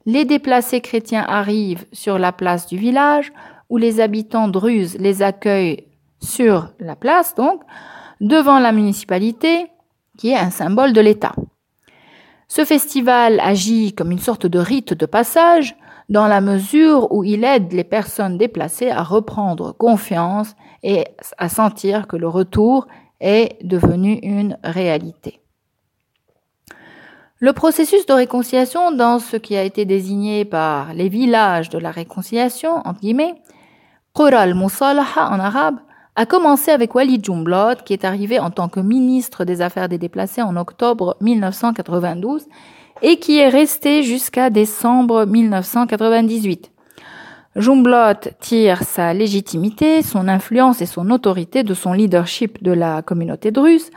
Les 0.06 0.24
déplacés 0.24 0.80
chrétiens 0.80 1.24
arrivent 1.26 1.86
sur 1.92 2.18
la 2.18 2.32
place 2.32 2.66
du 2.66 2.76
village, 2.76 3.32
où 3.70 3.76
les 3.76 4.00
habitants 4.00 4.48
druzes 4.48 4.96
les 4.98 5.22
accueillent 5.22 5.84
sur 6.20 6.70
la 6.78 6.96
place, 6.96 7.34
donc, 7.34 7.62
devant 8.20 8.58
la 8.58 8.72
municipalité, 8.72 9.66
qui 10.18 10.30
est 10.30 10.36
un 10.36 10.50
symbole 10.50 10.92
de 10.92 11.00
l'État. 11.00 11.34
Ce 12.48 12.64
festival 12.64 13.40
agit 13.40 13.94
comme 13.94 14.10
une 14.10 14.18
sorte 14.18 14.46
de 14.46 14.58
rite 14.58 14.94
de 14.94 15.06
passage, 15.06 15.74
dans 16.08 16.26
la 16.26 16.40
mesure 16.40 17.10
où 17.12 17.24
il 17.24 17.44
aide 17.44 17.72
les 17.72 17.84
personnes 17.84 18.38
déplacées 18.38 18.90
à 18.90 19.02
reprendre 19.02 19.72
confiance 19.72 20.54
et 20.82 21.04
à 21.38 21.48
sentir 21.48 22.06
que 22.06 22.16
le 22.16 22.28
retour 22.28 22.86
est 23.20 23.56
devenu 23.62 24.18
une 24.22 24.58
réalité. 24.62 25.40
Le 27.38 27.52
processus 27.52 28.06
de 28.06 28.12
réconciliation 28.12 28.92
dans 28.92 29.18
ce 29.18 29.36
qui 29.36 29.56
a 29.56 29.62
été 29.62 29.84
désigné 29.84 30.44
par 30.44 30.94
les 30.94 31.08
villages 31.08 31.68
de 31.68 31.78
la 31.78 31.90
réconciliation, 31.90 32.76
entre 32.86 33.00
guillemets, 33.00 33.34
Qural 34.14 34.54
Musalaha 34.54 35.30
en 35.30 35.40
arabe, 35.40 35.76
a 36.16 36.26
commencé 36.26 36.70
avec 36.70 36.94
Walid 36.94 37.24
Jumblot, 37.24 37.82
qui 37.84 37.92
est 37.92 38.04
arrivé 38.04 38.38
en 38.38 38.50
tant 38.50 38.68
que 38.68 38.78
ministre 38.78 39.44
des 39.44 39.62
Affaires 39.62 39.88
des 39.88 39.98
déplacés 39.98 40.42
en 40.42 40.56
octobre 40.56 41.16
1992 41.20 42.46
et 43.04 43.18
qui 43.18 43.38
est 43.38 43.50
resté 43.50 44.02
jusqu'à 44.02 44.48
décembre 44.48 45.26
1998. 45.26 46.72
Jumblot 47.54 48.30
tire 48.40 48.82
sa 48.82 49.12
légitimité, 49.12 50.00
son 50.00 50.26
influence 50.26 50.80
et 50.80 50.86
son 50.86 51.10
autorité 51.10 51.62
de 51.62 51.74
son 51.74 51.92
leadership 51.92 52.62
de 52.62 52.72
la 52.72 53.02
communauté 53.02 53.50
druze. 53.50 53.90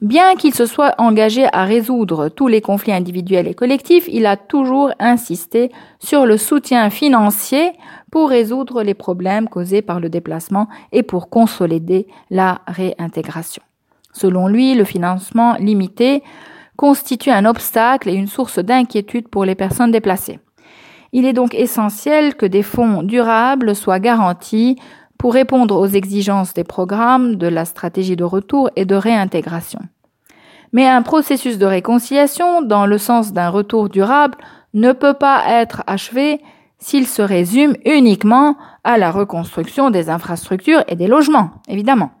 Bien 0.00 0.36
qu'il 0.36 0.54
se 0.54 0.64
soit 0.64 0.94
engagé 0.98 1.48
à 1.52 1.64
résoudre 1.64 2.28
tous 2.28 2.46
les 2.46 2.60
conflits 2.60 2.92
individuels 2.92 3.48
et 3.48 3.54
collectifs, 3.54 4.08
il 4.08 4.24
a 4.26 4.36
toujours 4.36 4.92
insisté 5.00 5.72
sur 5.98 6.24
le 6.24 6.36
soutien 6.36 6.88
financier 6.88 7.72
pour 8.12 8.30
résoudre 8.30 8.84
les 8.84 8.94
problèmes 8.94 9.48
causés 9.48 9.82
par 9.82 9.98
le 9.98 10.08
déplacement 10.08 10.68
et 10.92 11.02
pour 11.02 11.30
consolider 11.30 12.06
la 12.30 12.60
réintégration. 12.68 13.62
Selon 14.12 14.46
lui, 14.46 14.74
le 14.74 14.84
financement 14.84 15.56
limité 15.56 16.22
constitue 16.80 17.30
un 17.30 17.44
obstacle 17.44 18.08
et 18.08 18.14
une 18.14 18.26
source 18.26 18.58
d'inquiétude 18.58 19.28
pour 19.28 19.44
les 19.44 19.54
personnes 19.54 19.90
déplacées. 19.90 20.40
Il 21.12 21.26
est 21.26 21.34
donc 21.34 21.52
essentiel 21.52 22.36
que 22.36 22.46
des 22.46 22.62
fonds 22.62 23.02
durables 23.02 23.76
soient 23.76 24.00
garantis 24.00 24.76
pour 25.18 25.34
répondre 25.34 25.78
aux 25.78 25.88
exigences 25.88 26.54
des 26.54 26.64
programmes, 26.64 27.36
de 27.36 27.48
la 27.48 27.66
stratégie 27.66 28.16
de 28.16 28.24
retour 28.24 28.70
et 28.76 28.86
de 28.86 28.94
réintégration. 28.94 29.80
Mais 30.72 30.88
un 30.88 31.02
processus 31.02 31.58
de 31.58 31.66
réconciliation, 31.66 32.62
dans 32.62 32.86
le 32.86 32.96
sens 32.96 33.34
d'un 33.34 33.50
retour 33.50 33.90
durable, 33.90 34.38
ne 34.72 34.92
peut 34.92 35.12
pas 35.12 35.42
être 35.48 35.82
achevé 35.86 36.40
s'il 36.78 37.06
se 37.06 37.20
résume 37.20 37.74
uniquement 37.84 38.56
à 38.84 38.96
la 38.96 39.10
reconstruction 39.10 39.90
des 39.90 40.08
infrastructures 40.08 40.82
et 40.88 40.96
des 40.96 41.08
logements, 41.08 41.50
évidemment. 41.68 42.12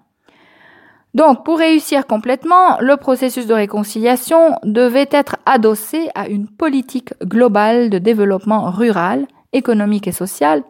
Donc, 1.14 1.44
pour 1.44 1.58
réussir 1.58 2.06
complètement, 2.06 2.78
le 2.80 2.96
processus 2.96 3.46
de 3.46 3.54
réconciliation 3.54 4.56
devait 4.62 5.08
être 5.10 5.36
adossé 5.44 6.08
à 6.14 6.28
une 6.28 6.48
politique 6.48 7.12
globale 7.24 7.90
de 7.90 7.98
développement 7.98 8.70
rural, 8.70 9.26
économique 9.52 10.06
et 10.06 10.12
social, 10.12 10.62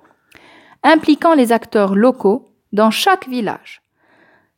impliquant 0.83 1.35
les 1.35 1.53
acteurs 1.53 1.95
locaux 1.95 2.49
dans 2.73 2.91
chaque 2.91 3.29
village. 3.29 3.83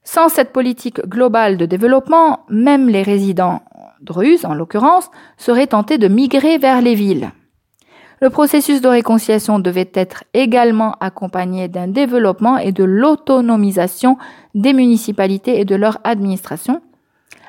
Sans 0.05 0.29
cette 0.29 0.53
politique 0.53 1.01
globale 1.07 1.57
de 1.57 1.67
développement, 1.67 2.45
même 2.49 2.89
les 2.89 3.03
résidents 3.03 3.63
druzes, 4.01 4.45
en 4.45 4.55
l'occurrence, 4.55 5.11
seraient 5.37 5.69
tentés 5.69 5.99
de 5.99 6.09
migrer 6.09 6.59
vers 6.59 6.81
les 6.81 6.95
villes. 6.95 7.33
Le 8.23 8.31
processus 8.31 8.81
de 8.81 8.87
réconciliation 8.87 9.59
devait 9.59 9.91
être 9.95 10.23
également 10.33 10.95
accompagné 11.01 11.67
d'un 11.67 11.89
développement 11.89 12.57
et 12.57 12.71
de 12.71 12.85
l'autonomisation 12.85 14.17
des 14.55 14.73
municipalités 14.73 15.59
et 15.59 15.65
de 15.65 15.75
leur 15.75 15.99
administration, 16.05 16.83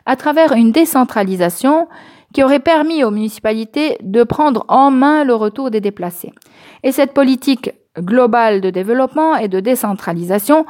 à 0.08 0.16
travers 0.16 0.54
une 0.54 0.72
décentralisation 0.72 1.88
qui 2.34 2.44
aurait 2.44 2.60
permis 2.60 3.04
aux 3.04 3.12
municipalités 3.12 4.00
de 4.02 4.24
prendre 4.24 4.66
en 4.68 4.90
main 4.90 5.24
le 5.24 5.36
retour 5.36 5.70
des 5.70 5.80
déplacés. 5.80 6.34
Et 6.82 6.92
cette 6.92 7.14
politique 7.14 7.70
globale 8.00 8.60
de 8.60 8.72
développement 8.72 9.36
et 9.36 9.50
de 9.50 9.60
décentralisation 9.60 10.66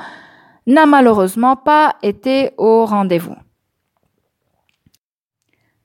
n'a 0.67 0.85
malheureusement 0.85 1.55
pas 1.55 1.95
été 2.03 2.51
au 2.57 2.85
rendez-vous. 2.85 3.37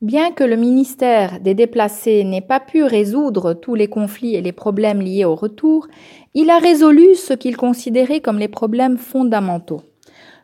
Bien 0.01 0.31
que 0.31 0.45
le 0.45 0.55
ministère 0.55 1.41
des 1.41 1.55
déplacés 1.55 2.23
n'ait 2.23 2.41
pas 2.41 2.61
pu 2.61 2.85
résoudre 2.85 3.53
tous 3.53 3.75
les 3.75 3.89
conflits 3.89 4.37
et 4.37 4.41
les 4.41 4.53
problèmes 4.53 5.01
liés 5.01 5.25
au 5.25 5.35
retour, 5.35 5.89
il 6.35 6.51
a 6.51 6.61
résolu 6.61 7.17
ce 7.17 7.33
qu'il 7.33 7.57
considérait 7.57 8.21
comme 8.21 8.39
les 8.39 8.47
problèmes 8.47 8.97
fondamentaux. 8.97 9.83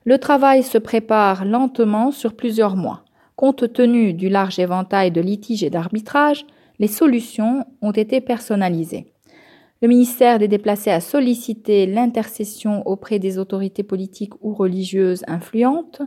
Le 0.04 0.18
travail 0.18 0.64
se 0.64 0.76
prépare 0.76 1.44
lentement 1.44 2.10
sur 2.10 2.34
plusieurs 2.34 2.74
mois. 2.74 3.04
Compte 3.36 3.72
tenu 3.72 4.12
du 4.12 4.28
large 4.28 4.58
éventail 4.58 5.12
de 5.12 5.20
litiges 5.20 5.62
et 5.62 5.70
d'arbitrages, 5.70 6.46
les 6.80 6.88
solutions 6.88 7.64
ont 7.80 7.92
été 7.92 8.20
personnalisées. 8.20 9.06
Le 9.82 9.86
ministère 9.86 10.40
des 10.40 10.48
Déplacés 10.48 10.90
a 10.90 11.00
sollicité 11.00 11.86
l'intercession 11.86 12.84
auprès 12.88 13.20
des 13.20 13.38
autorités 13.38 13.84
politiques 13.84 14.34
ou 14.40 14.52
religieuses 14.52 15.22
influentes, 15.28 16.02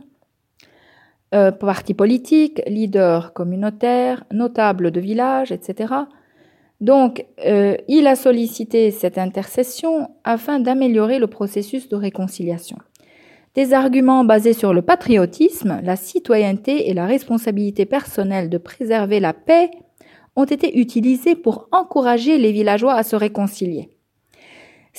euh, 1.34 1.50
partis 1.52 1.94
politiques, 1.94 2.62
leaders 2.66 3.32
communautaires, 3.34 4.24
notables 4.32 4.90
de 4.90 5.00
village, 5.00 5.52
etc. 5.52 5.94
Donc, 6.80 7.26
euh, 7.44 7.76
il 7.88 8.06
a 8.06 8.16
sollicité 8.16 8.90
cette 8.90 9.18
intercession 9.18 10.10
afin 10.24 10.58
d'améliorer 10.58 11.18
le 11.18 11.26
processus 11.26 11.88
de 11.88 11.96
réconciliation. 11.96 12.78
Des 13.54 13.74
arguments 13.74 14.24
basés 14.24 14.52
sur 14.52 14.72
le 14.72 14.82
patriotisme, 14.82 15.80
la 15.82 15.96
citoyenneté 15.96 16.88
et 16.88 16.94
la 16.94 17.06
responsabilité 17.06 17.84
personnelle 17.84 18.48
de 18.48 18.58
préserver 18.58 19.20
la 19.20 19.32
paix 19.32 19.70
ont 20.36 20.44
été 20.44 20.78
utilisés 20.78 21.34
pour 21.34 21.68
encourager 21.72 22.38
les 22.38 22.52
villageois 22.52 22.94
à 22.94 23.02
se 23.02 23.16
réconcilier. 23.16 23.90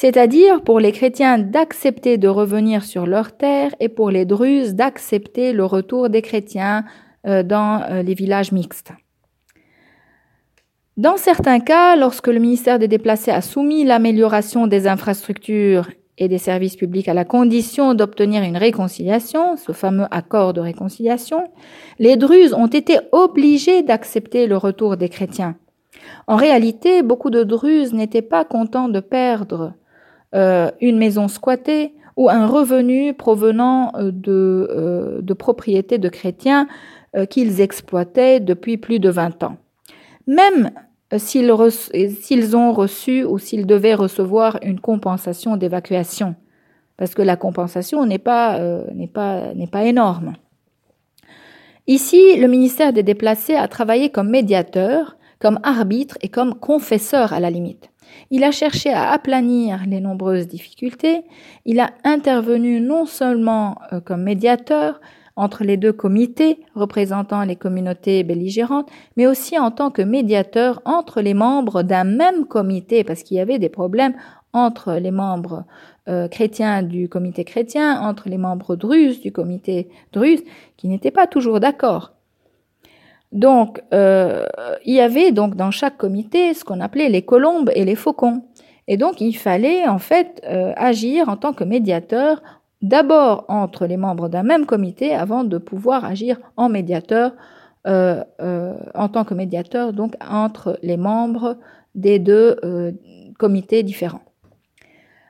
C'est-à-dire 0.02 0.62
pour 0.62 0.80
les 0.80 0.94
chrétiens 0.94 1.38
d'accepter 1.38 2.18
de 2.18 2.30
revenir 2.30 2.86
sur 2.86 3.06
leur 3.06 3.36
terre 3.36 3.76
et 3.82 3.90
pour 3.90 4.12
les 4.12 4.24
druzes 4.24 4.74
d'accepter 4.74 5.52
le 5.52 5.66
retour 5.66 6.10
des 6.10 6.22
chrétiens 6.22 6.86
euh, 7.28 7.44
dans 7.44 7.82
euh, 7.82 8.02
les 8.02 8.14
villages 8.14 8.54
mixtes. 8.54 8.94
Dans 10.96 11.18
certains 11.18 11.60
cas, 11.60 11.98
lorsque 11.98 12.28
le 12.28 12.40
ministère 12.40 12.80
des 12.80 12.88
Déplacés 12.88 13.32
a 13.32 13.42
soumis 13.42 13.84
l'amélioration 13.84 14.68
des 14.68 14.88
infrastructures 14.88 15.90
et 16.18 16.30
des 16.30 16.38
services 16.38 16.78
publics 16.78 17.10
à 17.10 17.14
la 17.14 17.26
condition 17.26 17.94
d'obtenir 17.94 18.42
une 18.44 18.56
réconciliation, 18.56 19.58
ce 19.58 19.74
fameux 19.74 20.08
accord 20.12 20.54
de 20.54 20.62
réconciliation, 20.62 21.44
les 22.00 22.16
Druzes 22.16 22.54
ont 22.54 22.68
été 22.68 23.00
obligés 23.12 23.84
d'accepter 23.84 24.48
le 24.48 24.56
retour 24.56 24.96
des 24.96 25.10
chrétiens. 25.10 25.58
En 26.26 26.38
réalité, 26.38 27.04
beaucoup 27.04 27.32
de 27.32 27.44
Druzes 27.44 27.92
n'étaient 27.92 28.22
pas 28.22 28.46
contents 28.46 28.88
de 28.88 29.02
perdre 29.02 29.74
euh, 30.36 30.72
une 30.82 30.98
maison 30.98 31.28
squattée 31.28 31.94
ou 32.16 32.30
un 32.30 32.48
revenu 32.48 33.14
provenant 33.14 33.92
euh, 33.96 34.12
de, 34.12 34.68
euh, 34.70 35.22
de 35.22 35.34
propriétés 35.34 35.98
de 35.98 36.10
chrétiens 36.10 36.68
qu'ils 37.32 37.60
exploitaient 37.60 38.40
depuis 38.40 38.78
plus 38.78 39.00
de 39.00 39.10
20 39.10 39.42
ans. 39.42 39.58
Même 40.28 40.70
euh, 41.12 41.18
s'ils 41.18 42.56
ont 42.56 42.72
reçu 42.72 43.24
ou 43.24 43.40
s'ils 43.40 43.66
devaient 43.66 43.96
recevoir 43.96 44.60
une 44.62 44.80
compensation 44.80 45.58
d'évacuation, 45.58 46.36
parce 46.98 47.16
que 47.16 47.24
la 47.24 47.36
compensation 47.36 48.06
n'est 48.06 48.20
pas, 48.20 48.58
euh, 48.60 48.86
n'est 48.94 49.08
pas, 49.08 49.54
n'est 49.56 49.68
pas 49.68 49.86
énorme. 49.86 50.34
Ici, 51.88 52.38
le 52.38 52.48
ministère 52.48 52.94
des 52.94 53.02
Déplacés 53.02 53.56
a 53.56 53.68
travaillé 53.68 54.12
comme 54.12 54.30
médiateur, 54.30 55.18
comme 55.40 55.60
arbitre 55.64 56.18
et 56.22 56.30
comme 56.30 56.56
confesseur 56.56 57.34
à 57.34 57.40
la 57.40 57.50
limite. 57.50 57.90
Il 58.32 58.44
a 58.44 58.52
cherché 58.52 58.92
à 58.92 59.12
aplanir 59.12 59.82
les 59.88 60.00
nombreuses 60.00 60.48
difficultés, 60.48 61.24
il 61.66 61.80
a 61.80 61.92
intervenu 62.04 62.82
non 62.82 63.06
seulement 63.06 63.78
euh, 63.94 64.00
comme 64.00 64.24
médiateur, 64.24 65.00
entre 65.40 65.64
les 65.64 65.78
deux 65.78 65.94
comités 65.94 66.60
représentant 66.76 67.44
les 67.44 67.56
communautés 67.56 68.24
belligérantes, 68.24 68.90
mais 69.16 69.26
aussi 69.26 69.58
en 69.58 69.72
tant 69.72 69.90
que 69.90 70.02
médiateur 70.02 70.82
entre 70.84 71.22
les 71.22 71.34
membres 71.34 71.82
d'un 71.82 72.04
même 72.04 72.46
comité, 72.46 73.06
parce 73.06 73.24
qu'il 73.24 73.38
y 73.38 73.40
avait 73.40 73.58
des 73.58 73.70
problèmes 73.70 74.16
entre 74.52 74.96
les 74.96 75.12
membres 75.12 75.64
euh, 76.10 76.28
chrétiens 76.28 76.84
du 76.84 77.08
comité 77.08 77.46
chrétien, 77.46 78.02
entre 78.02 78.28
les 78.28 78.38
membres 78.38 78.76
druzes 78.76 79.22
du 79.22 79.32
comité 79.32 79.90
druze, 80.12 80.44
qui 80.76 80.90
n'étaient 80.90 81.12
pas 81.12 81.28
toujours 81.28 81.62
d'accord. 81.62 82.12
Donc, 83.32 83.82
euh, 83.94 84.46
il 84.86 84.96
y 84.96 85.02
avait 85.02 85.32
donc 85.32 85.56
dans 85.56 85.72
chaque 85.72 85.98
comité 85.98 86.54
ce 86.54 86.64
qu'on 86.64 86.80
appelait 86.80 87.10
les 87.10 87.22
colombes 87.22 87.72
et 87.76 87.86
les 87.86 87.96
faucons. 87.96 88.44
Et 88.88 88.98
donc, 88.98 89.22
il 89.22 89.34
fallait 89.34 89.88
en 89.88 90.00
fait 90.00 90.42
euh, 90.48 90.74
agir 90.76 91.30
en 91.30 91.38
tant 91.38 91.54
que 91.54 91.64
médiateur 91.64 92.42
d'abord 92.82 93.46
entre 93.48 93.86
les 93.86 93.98
membres 93.98 94.30
d'un 94.30 94.44
même 94.44 94.66
comité 94.66 95.14
avant 95.14 95.44
de 95.44 95.58
pouvoir 95.58 96.06
agir 96.06 96.40
en 96.58 96.70
médiateur, 96.70 97.34
euh, 97.88 98.24
en 98.96 99.10
tant 99.10 99.26
que 99.26 99.34
médiateur, 99.34 99.94
donc 99.94 100.16
entre 100.28 100.80
les 100.82 100.98
membres 100.98 101.58
des 101.94 102.20
deux 102.20 102.58
comités 103.38 103.84
différents. 103.84 104.22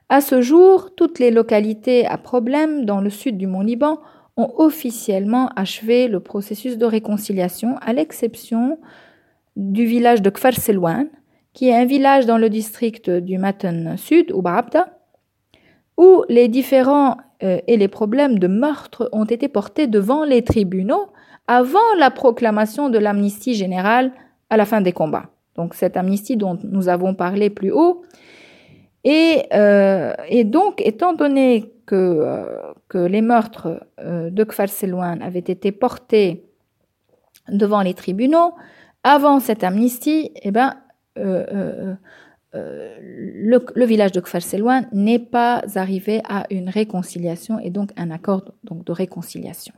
À 0.09 0.21
ce 0.21 0.41
jour, 0.41 0.89
toutes 0.95 1.19
les 1.19 1.31
localités 1.31 2.05
à 2.05 2.17
problème 2.17 2.85
dans 2.85 3.01
le 3.01 3.09
sud 3.09 3.37
du 3.37 3.47
Mont-Liban 3.47 3.99
ont 4.39 4.53
officiellement 4.57 5.49
achevé 5.55 6.07
le 6.07 6.19
processus 6.19 6.77
de 6.77 6.85
réconciliation, 6.85 7.77
à 7.81 7.93
l'exception 7.93 8.79
du 9.55 9.85
village 9.85 10.21
de 10.21 10.29
Kfar 10.29 10.53
Selwan, 10.53 11.07
qui 11.53 11.69
est 11.69 11.75
un 11.75 11.85
village 11.85 12.25
dans 12.25 12.37
le 12.37 12.49
district 12.49 13.09
du 13.09 13.37
Maten 13.37 13.97
Sud, 13.97 14.31
ou 14.31 14.41
Barabda, 14.41 14.97
où 15.97 16.23
les 16.29 16.47
différents 16.47 17.17
euh, 17.43 17.59
et 17.67 17.75
les 17.75 17.89
problèmes 17.89 18.39
de 18.39 18.47
meurtre 18.47 19.09
ont 19.11 19.25
été 19.25 19.47
portés 19.49 19.87
devant 19.87 20.23
les 20.23 20.43
tribunaux 20.43 21.07
avant 21.47 21.89
la 21.97 22.11
proclamation 22.11 22.89
de 22.89 22.97
l'amnistie 22.97 23.55
générale 23.55 24.11
à 24.49 24.55
la 24.55 24.65
fin 24.65 24.81
des 24.81 24.93
combats. 24.93 25.25
Donc 25.55 25.73
cette 25.73 25.97
amnistie 25.97 26.37
dont 26.37 26.57
nous 26.63 26.87
avons 26.87 27.13
parlé 27.13 27.49
plus 27.49 27.71
haut. 27.71 28.03
Et, 29.03 29.43
euh, 29.53 30.13
donc, 30.43 30.81
étant 30.85 31.13
donné 31.13 31.73
que, 31.85 31.95
euh, 31.95 32.43
que 32.89 32.97
les 32.97 33.21
meurtres 33.21 33.87
de 34.03 34.43
Kfar 34.43 34.67
Selouane 34.67 35.21
avaient 35.21 35.39
été 35.39 35.71
portés 35.71 36.43
devant 37.47 37.81
les 37.81 37.93
tribunaux, 37.93 38.53
avant 39.03 39.39
cette 39.39 39.63
amnistie, 39.63 40.31
eh 40.41 40.51
ben, 40.51 40.75
euh, 42.55 42.99
le, 43.03 43.85
village 43.85 44.11
de 44.11 44.19
Kfar 44.21 44.41
Selwan 44.41 44.87
n'est 44.91 45.19
pas 45.19 45.61
arrivé 45.75 46.21
à 46.27 46.45
une 46.49 46.69
réconciliation 46.69 47.59
et 47.59 47.69
donc 47.69 47.91
un 47.95 48.09
accord 48.09 48.53
de 48.63 48.91
réconciliation. 48.91 49.73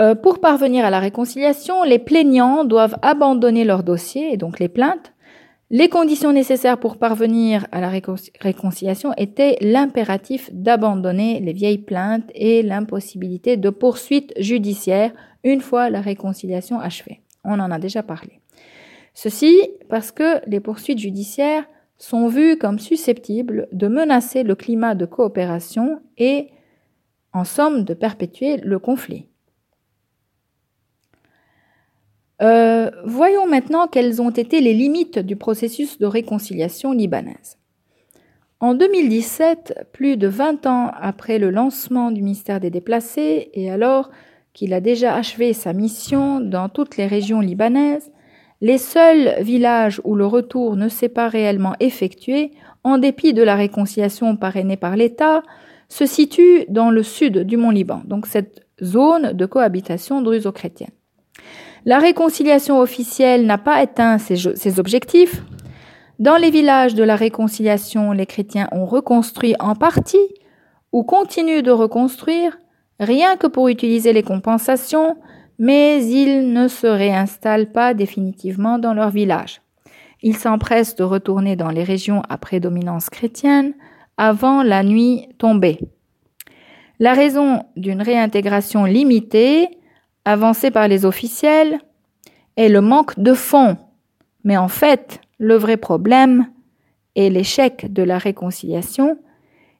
Euh, 0.00 0.14
pour 0.14 0.40
parvenir 0.40 0.84
à 0.84 0.90
la 0.90 1.00
réconciliation, 1.00 1.82
les 1.82 1.98
plaignants 1.98 2.64
doivent 2.64 2.96
abandonner 3.02 3.64
leur 3.64 3.82
dossier 3.82 4.32
et 4.32 4.36
donc 4.36 4.58
les 4.58 4.68
plaintes. 4.68 5.11
Les 5.74 5.88
conditions 5.88 6.34
nécessaires 6.34 6.78
pour 6.78 6.98
parvenir 6.98 7.66
à 7.72 7.80
la 7.80 7.88
réconciliation 7.88 9.14
étaient 9.16 9.56
l'impératif 9.62 10.50
d'abandonner 10.52 11.40
les 11.40 11.54
vieilles 11.54 11.78
plaintes 11.78 12.30
et 12.34 12.62
l'impossibilité 12.62 13.56
de 13.56 13.70
poursuite 13.70 14.34
judiciaire 14.36 15.12
une 15.44 15.62
fois 15.62 15.88
la 15.88 16.02
réconciliation 16.02 16.78
achevée. 16.78 17.22
On 17.42 17.58
en 17.58 17.70
a 17.70 17.78
déjà 17.78 18.02
parlé. 18.02 18.40
Ceci 19.14 19.70
parce 19.88 20.12
que 20.12 20.46
les 20.46 20.60
poursuites 20.60 20.98
judiciaires 20.98 21.64
sont 21.96 22.28
vues 22.28 22.58
comme 22.58 22.78
susceptibles 22.78 23.66
de 23.72 23.88
menacer 23.88 24.42
le 24.42 24.54
climat 24.54 24.94
de 24.94 25.06
coopération 25.06 26.02
et, 26.18 26.50
en 27.32 27.44
somme, 27.44 27.84
de 27.84 27.94
perpétuer 27.94 28.58
le 28.58 28.78
conflit. 28.78 29.26
Euh, 32.42 32.90
voyons 33.04 33.46
maintenant 33.46 33.86
quelles 33.86 34.20
ont 34.20 34.30
été 34.30 34.60
les 34.60 34.74
limites 34.74 35.18
du 35.18 35.36
processus 35.36 35.98
de 35.98 36.06
réconciliation 36.06 36.92
libanaise. 36.92 37.58
En 38.58 38.74
2017, 38.74 39.88
plus 39.92 40.16
de 40.16 40.28
20 40.28 40.66
ans 40.66 40.90
après 41.00 41.38
le 41.38 41.50
lancement 41.50 42.10
du 42.10 42.22
ministère 42.22 42.60
des 42.60 42.70
Déplacés 42.70 43.50
et 43.54 43.70
alors 43.70 44.10
qu'il 44.52 44.72
a 44.74 44.80
déjà 44.80 45.14
achevé 45.14 45.52
sa 45.52 45.72
mission 45.72 46.40
dans 46.40 46.68
toutes 46.68 46.96
les 46.96 47.06
régions 47.06 47.40
libanaises, 47.40 48.10
les 48.60 48.78
seuls 48.78 49.34
villages 49.40 50.00
où 50.04 50.14
le 50.14 50.26
retour 50.26 50.76
ne 50.76 50.88
s'est 50.88 51.08
pas 51.08 51.28
réellement 51.28 51.74
effectué, 51.80 52.52
en 52.84 52.98
dépit 52.98 53.32
de 53.32 53.42
la 53.42 53.56
réconciliation 53.56 54.36
parrainée 54.36 54.76
par 54.76 54.96
l'État, 54.96 55.42
se 55.88 56.06
situent 56.06 56.64
dans 56.68 56.90
le 56.90 57.02
sud 57.02 57.38
du 57.38 57.56
Mont 57.56 57.70
Liban, 57.70 58.02
donc 58.04 58.26
cette 58.26 58.64
zone 58.82 59.32
de 59.32 59.46
cohabitation 59.46 60.22
druso-chrétienne. 60.22 60.92
La 61.84 61.98
réconciliation 61.98 62.78
officielle 62.78 63.44
n'a 63.44 63.58
pas 63.58 63.74
atteint 63.74 64.18
ses, 64.18 64.78
objectifs. 64.78 65.42
Dans 66.20 66.36
les 66.36 66.50
villages 66.50 66.94
de 66.94 67.02
la 67.02 67.16
réconciliation, 67.16 68.12
les 68.12 68.26
chrétiens 68.26 68.68
ont 68.70 68.86
reconstruit 68.86 69.56
en 69.58 69.74
partie 69.74 70.28
ou 70.92 71.02
continuent 71.02 71.62
de 71.62 71.72
reconstruire, 71.72 72.56
rien 73.00 73.36
que 73.36 73.48
pour 73.48 73.66
utiliser 73.66 74.12
les 74.12 74.22
compensations, 74.22 75.16
mais 75.58 76.04
ils 76.04 76.52
ne 76.52 76.68
se 76.68 76.86
réinstallent 76.86 77.72
pas 77.72 77.94
définitivement 77.94 78.78
dans 78.78 78.94
leur 78.94 79.10
village. 79.10 79.60
Ils 80.22 80.36
s'empressent 80.36 80.94
de 80.94 81.02
retourner 81.02 81.56
dans 81.56 81.70
les 81.70 81.82
régions 81.82 82.22
à 82.28 82.38
prédominance 82.38 83.10
chrétienne 83.10 83.74
avant 84.16 84.62
la 84.62 84.84
nuit 84.84 85.28
tombée. 85.38 85.80
La 87.00 87.14
raison 87.14 87.64
d'une 87.76 88.02
réintégration 88.02 88.84
limitée, 88.84 89.68
avancée 90.24 90.70
par 90.70 90.88
les 90.88 91.04
officiels, 91.04 91.78
est 92.56 92.68
le 92.68 92.80
manque 92.80 93.18
de 93.18 93.34
fonds. 93.34 93.76
Mais 94.44 94.56
en 94.56 94.68
fait, 94.68 95.20
le 95.38 95.56
vrai 95.56 95.76
problème 95.76 96.46
est 97.16 97.30
l'échec 97.30 97.92
de 97.92 98.02
la 98.02 98.18
réconciliation 98.18 99.18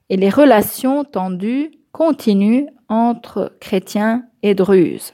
et 0.09 0.17
les 0.17 0.29
relations 0.29 1.03
tendues 1.03 1.71
continuent 1.91 2.67
entre 2.89 3.55
chrétiens 3.59 4.25
et 4.41 4.55
druzes. 4.55 5.13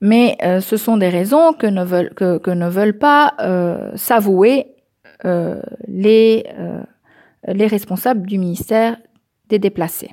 Mais 0.00 0.36
euh, 0.42 0.60
ce 0.60 0.76
sont 0.76 0.96
des 0.96 1.08
raisons 1.08 1.54
que 1.54 1.66
ne 1.66 2.68
veulent, 2.68 2.98
pas 2.98 3.34
euh, 3.40 3.90
s'avouer 3.96 4.74
euh, 5.24 5.62
les 5.88 6.44
responsables 7.48 8.26
du 8.26 8.38
ministère 8.38 8.98
des 9.48 9.58
déplacés. 9.58 10.10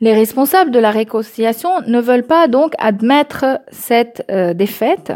Les 0.00 0.12
responsables 0.12 0.70
de 0.70 0.78
la 0.78 0.90
réconciliation 0.90 1.70
ne 1.86 2.00
veulent 2.00 2.26
pas 2.26 2.48
donc 2.48 2.74
admettre 2.78 3.60
cette 3.70 4.30
défaite. 4.54 5.12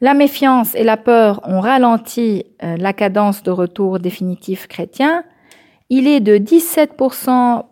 La 0.00 0.14
méfiance 0.14 0.74
et 0.74 0.84
la 0.84 0.96
peur 0.96 1.40
ont 1.44 1.60
ralenti 1.60 2.44
la 2.60 2.92
cadence 2.92 3.42
de 3.42 3.50
retour 3.50 3.98
définitif 3.98 4.68
chrétien. 4.68 5.24
Il 5.90 6.06
est 6.06 6.20
de 6.20 6.36
17% 6.36 7.64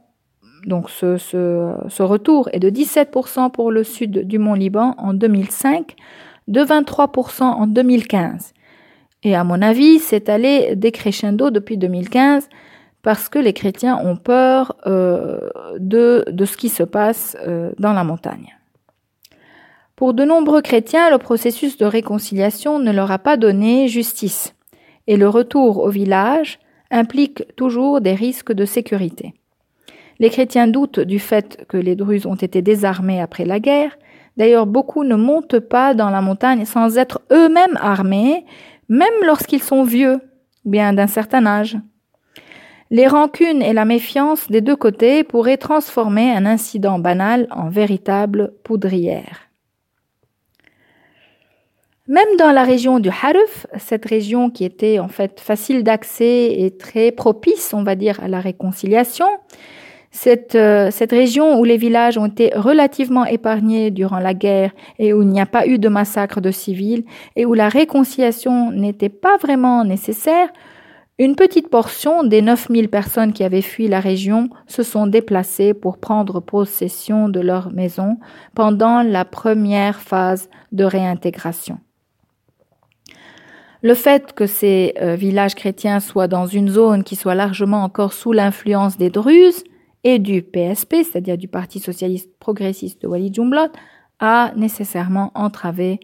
donc 0.66 0.90
ce, 0.90 1.16
ce, 1.16 2.02
retour 2.02 2.48
est 2.52 2.58
de 2.58 2.70
17% 2.70 3.50
pour 3.50 3.70
le 3.70 3.84
sud 3.84 4.26
du 4.26 4.38
Mont 4.38 4.54
Liban 4.54 4.94
en 4.98 5.14
2005, 5.14 5.96
de 6.48 6.60
23% 6.60 7.42
en 7.42 7.66
2015. 7.66 8.52
Et 9.22 9.34
à 9.34 9.44
mon 9.44 9.62
avis, 9.62 9.98
c'est 9.98 10.28
allé 10.28 10.74
décrescendo 10.76 11.50
depuis 11.50 11.76
2015 11.76 12.48
parce 13.02 13.28
que 13.28 13.38
les 13.38 13.52
chrétiens 13.52 13.98
ont 13.98 14.16
peur 14.16 14.76
euh, 14.86 15.50
de, 15.78 16.24
de, 16.30 16.44
ce 16.44 16.56
qui 16.56 16.68
se 16.68 16.82
passe 16.82 17.36
euh, 17.46 17.72
dans 17.78 17.92
la 17.92 18.04
montagne. 18.04 18.56
Pour 19.96 20.14
de 20.14 20.24
nombreux 20.24 20.62
chrétiens, 20.62 21.10
le 21.10 21.18
processus 21.18 21.76
de 21.76 21.84
réconciliation 21.84 22.78
ne 22.78 22.92
leur 22.92 23.10
a 23.10 23.18
pas 23.18 23.36
donné 23.36 23.88
justice, 23.88 24.54
et 25.06 25.16
le 25.16 25.28
retour 25.28 25.78
au 25.78 25.90
village 25.90 26.58
implique 26.90 27.44
toujours 27.56 28.00
des 28.00 28.14
risques 28.14 28.52
de 28.52 28.64
sécurité. 28.64 29.34
Les 30.18 30.30
chrétiens 30.30 30.66
doutent 30.66 31.00
du 31.00 31.18
fait 31.18 31.64
que 31.68 31.78
les 31.78 31.96
Druzes 31.96 32.26
ont 32.26 32.34
été 32.34 32.60
désarmés 32.60 33.20
après 33.20 33.46
la 33.46 33.58
guerre. 33.58 33.96
D'ailleurs, 34.36 34.66
beaucoup 34.66 35.02
ne 35.02 35.16
montent 35.16 35.58
pas 35.58 35.94
dans 35.94 36.10
la 36.10 36.20
montagne 36.20 36.66
sans 36.66 36.98
être 36.98 37.22
eux-mêmes 37.32 37.78
armés, 37.80 38.44
même 38.88 39.08
lorsqu'ils 39.24 39.62
sont 39.62 39.82
vieux, 39.82 40.20
ou 40.64 40.70
bien 40.70 40.92
d'un 40.92 41.06
certain 41.06 41.46
âge. 41.46 41.78
Les 42.92 43.06
rancunes 43.06 43.62
et 43.62 43.72
la 43.72 43.84
méfiance 43.84 44.50
des 44.50 44.60
deux 44.60 44.74
côtés 44.74 45.22
pourraient 45.22 45.56
transformer 45.56 46.32
un 46.32 46.44
incident 46.44 46.98
banal 46.98 47.46
en 47.52 47.68
véritable 47.68 48.52
poudrière. 48.64 49.50
Même 52.08 52.36
dans 52.36 52.50
la 52.50 52.64
région 52.64 52.98
du 52.98 53.08
Haruf, 53.08 53.68
cette 53.78 54.04
région 54.04 54.50
qui 54.50 54.64
était 54.64 54.98
en 54.98 55.06
fait 55.06 55.38
facile 55.38 55.84
d'accès 55.84 56.52
et 56.58 56.76
très 56.76 57.12
propice, 57.12 57.72
on 57.72 57.84
va 57.84 57.94
dire, 57.94 58.18
à 58.24 58.26
la 58.26 58.40
réconciliation, 58.40 59.28
cette, 60.10 60.56
euh, 60.56 60.90
cette 60.90 61.12
région 61.12 61.60
où 61.60 61.64
les 61.64 61.76
villages 61.76 62.18
ont 62.18 62.26
été 62.26 62.50
relativement 62.56 63.24
épargnés 63.24 63.92
durant 63.92 64.18
la 64.18 64.34
guerre 64.34 64.72
et 64.98 65.12
où 65.12 65.22
il 65.22 65.28
n'y 65.28 65.40
a 65.40 65.46
pas 65.46 65.68
eu 65.68 65.78
de 65.78 65.88
massacre 65.88 66.40
de 66.40 66.50
civils 66.50 67.04
et 67.36 67.46
où 67.46 67.54
la 67.54 67.68
réconciliation 67.68 68.72
n'était 68.72 69.08
pas 69.08 69.36
vraiment 69.36 69.84
nécessaire, 69.84 70.48
une 71.20 71.36
petite 71.36 71.68
portion 71.68 72.24
des 72.24 72.40
9000 72.40 72.88
personnes 72.88 73.34
qui 73.34 73.44
avaient 73.44 73.60
fui 73.60 73.88
la 73.88 74.00
région 74.00 74.48
se 74.66 74.82
sont 74.82 75.06
déplacées 75.06 75.74
pour 75.74 75.98
prendre 75.98 76.40
possession 76.40 77.28
de 77.28 77.40
leur 77.40 77.70
maison 77.70 78.16
pendant 78.54 79.02
la 79.02 79.26
première 79.26 80.00
phase 80.00 80.48
de 80.72 80.82
réintégration. 80.82 81.78
Le 83.82 83.92
fait 83.92 84.32
que 84.32 84.46
ces 84.46 84.94
euh, 85.02 85.14
villages 85.14 85.54
chrétiens 85.54 86.00
soient 86.00 86.26
dans 86.26 86.46
une 86.46 86.70
zone 86.70 87.04
qui 87.04 87.16
soit 87.16 87.34
largement 87.34 87.82
encore 87.84 88.14
sous 88.14 88.32
l'influence 88.32 88.96
des 88.96 89.10
Druzes 89.10 89.64
et 90.04 90.18
du 90.18 90.40
PSP, 90.40 90.96
c'est-à-dire 91.02 91.36
du 91.36 91.48
Parti 91.48 91.80
socialiste 91.80 92.30
progressiste 92.38 93.02
de 93.02 93.08
Walid 93.08 93.38
a 94.20 94.52
nécessairement 94.56 95.32
entravé 95.34 96.00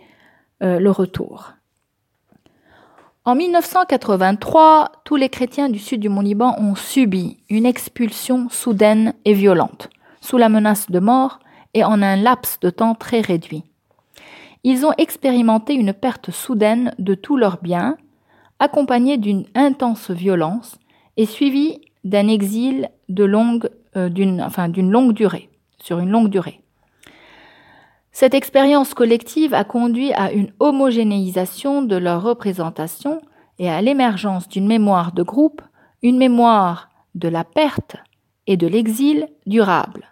euh, 0.62 0.78
le 0.78 0.90
retour. 0.90 1.55
En 3.28 3.34
1983, 3.34 4.92
tous 5.02 5.16
les 5.16 5.28
chrétiens 5.28 5.68
du 5.68 5.80
sud 5.80 5.98
du 5.98 6.08
Mont-Liban 6.08 6.54
ont 6.60 6.76
subi 6.76 7.38
une 7.50 7.66
expulsion 7.66 8.48
soudaine 8.50 9.14
et 9.24 9.32
violente, 9.32 9.90
sous 10.20 10.36
la 10.36 10.48
menace 10.48 10.88
de 10.92 11.00
mort 11.00 11.40
et 11.74 11.82
en 11.82 12.02
un 12.02 12.14
laps 12.14 12.60
de 12.60 12.70
temps 12.70 12.94
très 12.94 13.20
réduit. 13.20 13.64
Ils 14.62 14.86
ont 14.86 14.92
expérimenté 14.96 15.74
une 15.74 15.92
perte 15.92 16.30
soudaine 16.30 16.94
de 17.00 17.16
tous 17.16 17.36
leurs 17.36 17.60
biens, 17.60 17.96
accompagnée 18.60 19.16
d'une 19.16 19.46
intense 19.56 20.12
violence 20.12 20.78
et 21.16 21.26
suivie 21.26 21.80
d'un 22.04 22.28
exil 22.28 22.90
de 23.08 23.24
euh, 23.24 24.08
longue 24.76 25.12
durée, 25.14 25.50
sur 25.78 25.98
une 25.98 26.10
longue 26.10 26.30
durée. 26.30 26.60
Cette 28.18 28.32
expérience 28.32 28.94
collective 28.94 29.52
a 29.52 29.62
conduit 29.62 30.10
à 30.14 30.32
une 30.32 30.50
homogénéisation 30.58 31.82
de 31.82 31.96
leur 31.96 32.22
représentation 32.22 33.20
et 33.58 33.68
à 33.68 33.82
l'émergence 33.82 34.48
d'une 34.48 34.66
mémoire 34.66 35.12
de 35.12 35.22
groupe, 35.22 35.60
une 36.02 36.16
mémoire 36.16 36.88
de 37.14 37.28
la 37.28 37.44
perte 37.44 37.96
et 38.46 38.56
de 38.56 38.66
l'exil 38.66 39.28
durable. 39.44 40.06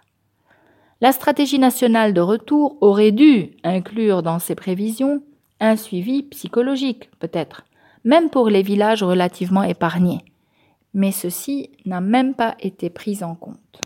La 1.01 1.13
stratégie 1.13 1.57
nationale 1.57 2.13
de 2.13 2.21
retour 2.21 2.77
aurait 2.79 3.11
dû 3.11 3.57
inclure 3.63 4.21
dans 4.21 4.37
ses 4.37 4.53
prévisions 4.53 5.23
un 5.59 5.75
suivi 5.75 6.21
psychologique, 6.21 7.09
peut-être, 7.17 7.65
même 8.03 8.29
pour 8.29 8.49
les 8.49 8.61
villages 8.61 9.01
relativement 9.01 9.63
épargnés 9.63 10.23
mais 10.95 11.11
ceci 11.11 11.69
n'a 11.85 11.99
même 11.99 12.33
pas 12.33 12.55
été 12.61 12.89
pris 12.89 13.21
en 13.21 13.35
compte. 13.35 13.81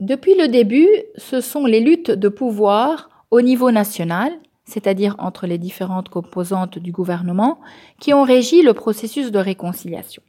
Depuis 0.00 0.34
le 0.34 0.48
début, 0.48 0.88
ce 1.16 1.40
sont 1.40 1.64
les 1.64 1.80
luttes 1.80 2.10
de 2.10 2.28
pouvoir 2.28 3.10
au 3.30 3.40
niveau 3.40 3.70
national, 3.70 4.30
c'est-à-dire 4.64 5.16
entre 5.18 5.46
les 5.46 5.58
différentes 5.58 6.08
composantes 6.08 6.78
du 6.78 6.92
gouvernement, 6.92 7.60
qui 8.00 8.12
ont 8.12 8.22
régi 8.22 8.62
le 8.62 8.74
processus 8.74 9.30
de 9.30 9.38
réconciliation. 9.38 10.22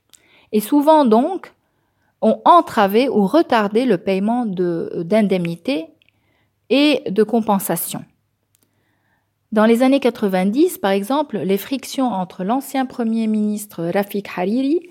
Et 0.51 0.61
souvent 0.61 1.03
donc, 1.03 1.53
ont 2.21 2.39
entravé 2.45 3.09
ou 3.09 3.27
retardé 3.27 3.85
le 3.85 3.97
paiement 3.97 4.45
d'indemnités 4.45 5.87
et 6.69 7.03
de 7.09 7.23
compensations. 7.23 8.03
Dans 9.51 9.65
les 9.65 9.81
années 9.81 9.99
90, 9.99 10.77
par 10.77 10.91
exemple, 10.91 11.37
les 11.37 11.57
frictions 11.57 12.07
entre 12.07 12.43
l'ancien 12.43 12.85
Premier 12.85 13.27
ministre 13.27 13.85
Rafik 13.93 14.27
Hariri, 14.35 14.81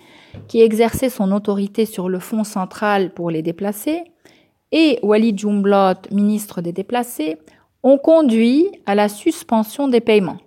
qui 0.49 0.61
exerçait 0.61 1.11
son 1.11 1.33
autorité 1.33 1.85
sur 1.85 2.09
le 2.09 2.19
Fonds 2.19 2.45
central 2.45 3.13
pour 3.13 3.31
les 3.31 3.43
déplacés, 3.43 4.05
et 4.73 4.99
Walid 5.03 5.39
Jumblat, 5.39 6.03
ministre 6.11 6.61
des 6.61 6.73
déplacés, 6.73 7.39
ont 7.83 7.99
conduit 7.99 8.67
à 8.87 8.95
la 8.95 9.09
suspension 9.09 9.89
des 9.89 10.01
paiements. 10.01 10.39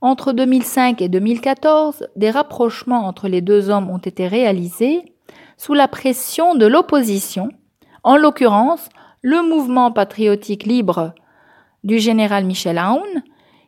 Entre 0.00 0.32
2005 0.32 1.02
et 1.02 1.08
2014, 1.08 2.08
des 2.16 2.30
rapprochements 2.30 3.06
entre 3.06 3.28
les 3.28 3.40
deux 3.40 3.70
hommes 3.70 3.90
ont 3.90 3.98
été 3.98 4.28
réalisés 4.28 5.14
sous 5.56 5.74
la 5.74 5.88
pression 5.88 6.54
de 6.54 6.66
l'opposition, 6.66 7.48
en 8.02 8.16
l'occurrence 8.16 8.88
le 9.22 9.42
mouvement 9.42 9.90
patriotique 9.90 10.64
libre 10.64 11.14
du 11.82 11.98
général 11.98 12.44
Michel 12.44 12.78
Aoun, 12.78 13.22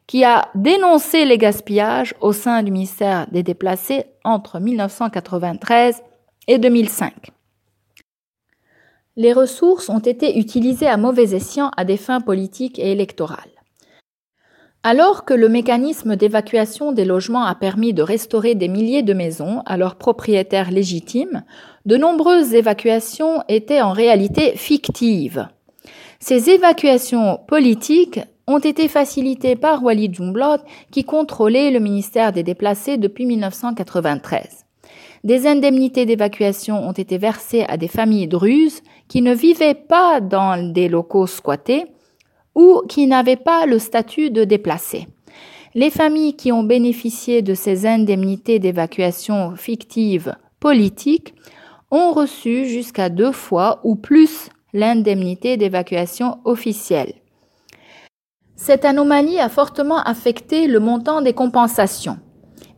qui 0.06 0.24
a 0.24 0.48
dénoncé 0.54 1.24
les 1.24 1.38
gaspillages 1.38 2.14
au 2.20 2.32
sein 2.32 2.62
du 2.62 2.70
ministère 2.70 3.26
des 3.30 3.42
Déplacés 3.42 4.04
entre 4.24 4.58
1993 4.58 6.02
et 6.46 6.58
2005. 6.58 7.12
Les 9.18 9.32
ressources 9.32 9.88
ont 9.88 9.98
été 9.98 10.38
utilisées 10.38 10.86
à 10.86 10.96
mauvais 10.96 11.34
escient 11.34 11.72
à 11.76 11.84
des 11.84 11.96
fins 11.96 12.20
politiques 12.20 12.78
et 12.78 12.92
électorales. 12.92 13.50
Alors 14.84 15.24
que 15.24 15.34
le 15.34 15.48
mécanisme 15.48 16.14
d'évacuation 16.14 16.92
des 16.92 17.04
logements 17.04 17.44
a 17.44 17.56
permis 17.56 17.92
de 17.92 18.02
restaurer 18.02 18.54
des 18.54 18.68
milliers 18.68 19.02
de 19.02 19.14
maisons 19.14 19.62
à 19.66 19.76
leurs 19.76 19.96
propriétaires 19.96 20.70
légitimes, 20.70 21.42
de 21.84 21.96
nombreuses 21.96 22.54
évacuations 22.54 23.42
étaient 23.48 23.82
en 23.82 23.90
réalité 23.90 24.52
fictives. 24.52 25.48
Ces 26.20 26.50
évacuations 26.50 27.40
politiques 27.48 28.20
ont 28.46 28.60
été 28.60 28.86
facilitées 28.86 29.56
par 29.56 29.82
Walid 29.82 30.14
Jumblat 30.14 30.62
qui 30.92 31.02
contrôlait 31.02 31.72
le 31.72 31.80
ministère 31.80 32.32
des 32.32 32.44
Déplacés 32.44 32.98
depuis 32.98 33.26
1993. 33.26 34.67
Des 35.24 35.46
indemnités 35.46 36.06
d'évacuation 36.06 36.88
ont 36.88 36.92
été 36.92 37.18
versées 37.18 37.64
à 37.68 37.76
des 37.76 37.88
familles 37.88 38.28
druzes 38.28 38.82
qui 39.08 39.22
ne 39.22 39.34
vivaient 39.34 39.74
pas 39.74 40.20
dans 40.20 40.72
des 40.72 40.88
locaux 40.88 41.26
squattés 41.26 41.86
ou 42.54 42.82
qui 42.88 43.06
n'avaient 43.06 43.36
pas 43.36 43.66
le 43.66 43.78
statut 43.78 44.30
de 44.30 44.44
déplacés. 44.44 45.06
Les 45.74 45.90
familles 45.90 46.34
qui 46.34 46.50
ont 46.50 46.64
bénéficié 46.64 47.42
de 47.42 47.54
ces 47.54 47.86
indemnités 47.86 48.58
d'évacuation 48.58 49.54
fictives 49.56 50.34
politiques 50.60 51.34
ont 51.90 52.12
reçu 52.12 52.66
jusqu'à 52.66 53.08
deux 53.08 53.32
fois 53.32 53.80
ou 53.84 53.96
plus 53.96 54.50
l'indemnité 54.72 55.56
d'évacuation 55.56 56.38
officielle. 56.44 57.14
Cette 58.56 58.84
anomalie 58.84 59.38
a 59.38 59.48
fortement 59.48 60.02
affecté 60.02 60.66
le 60.66 60.80
montant 60.80 61.22
des 61.22 61.32
compensations 61.32 62.18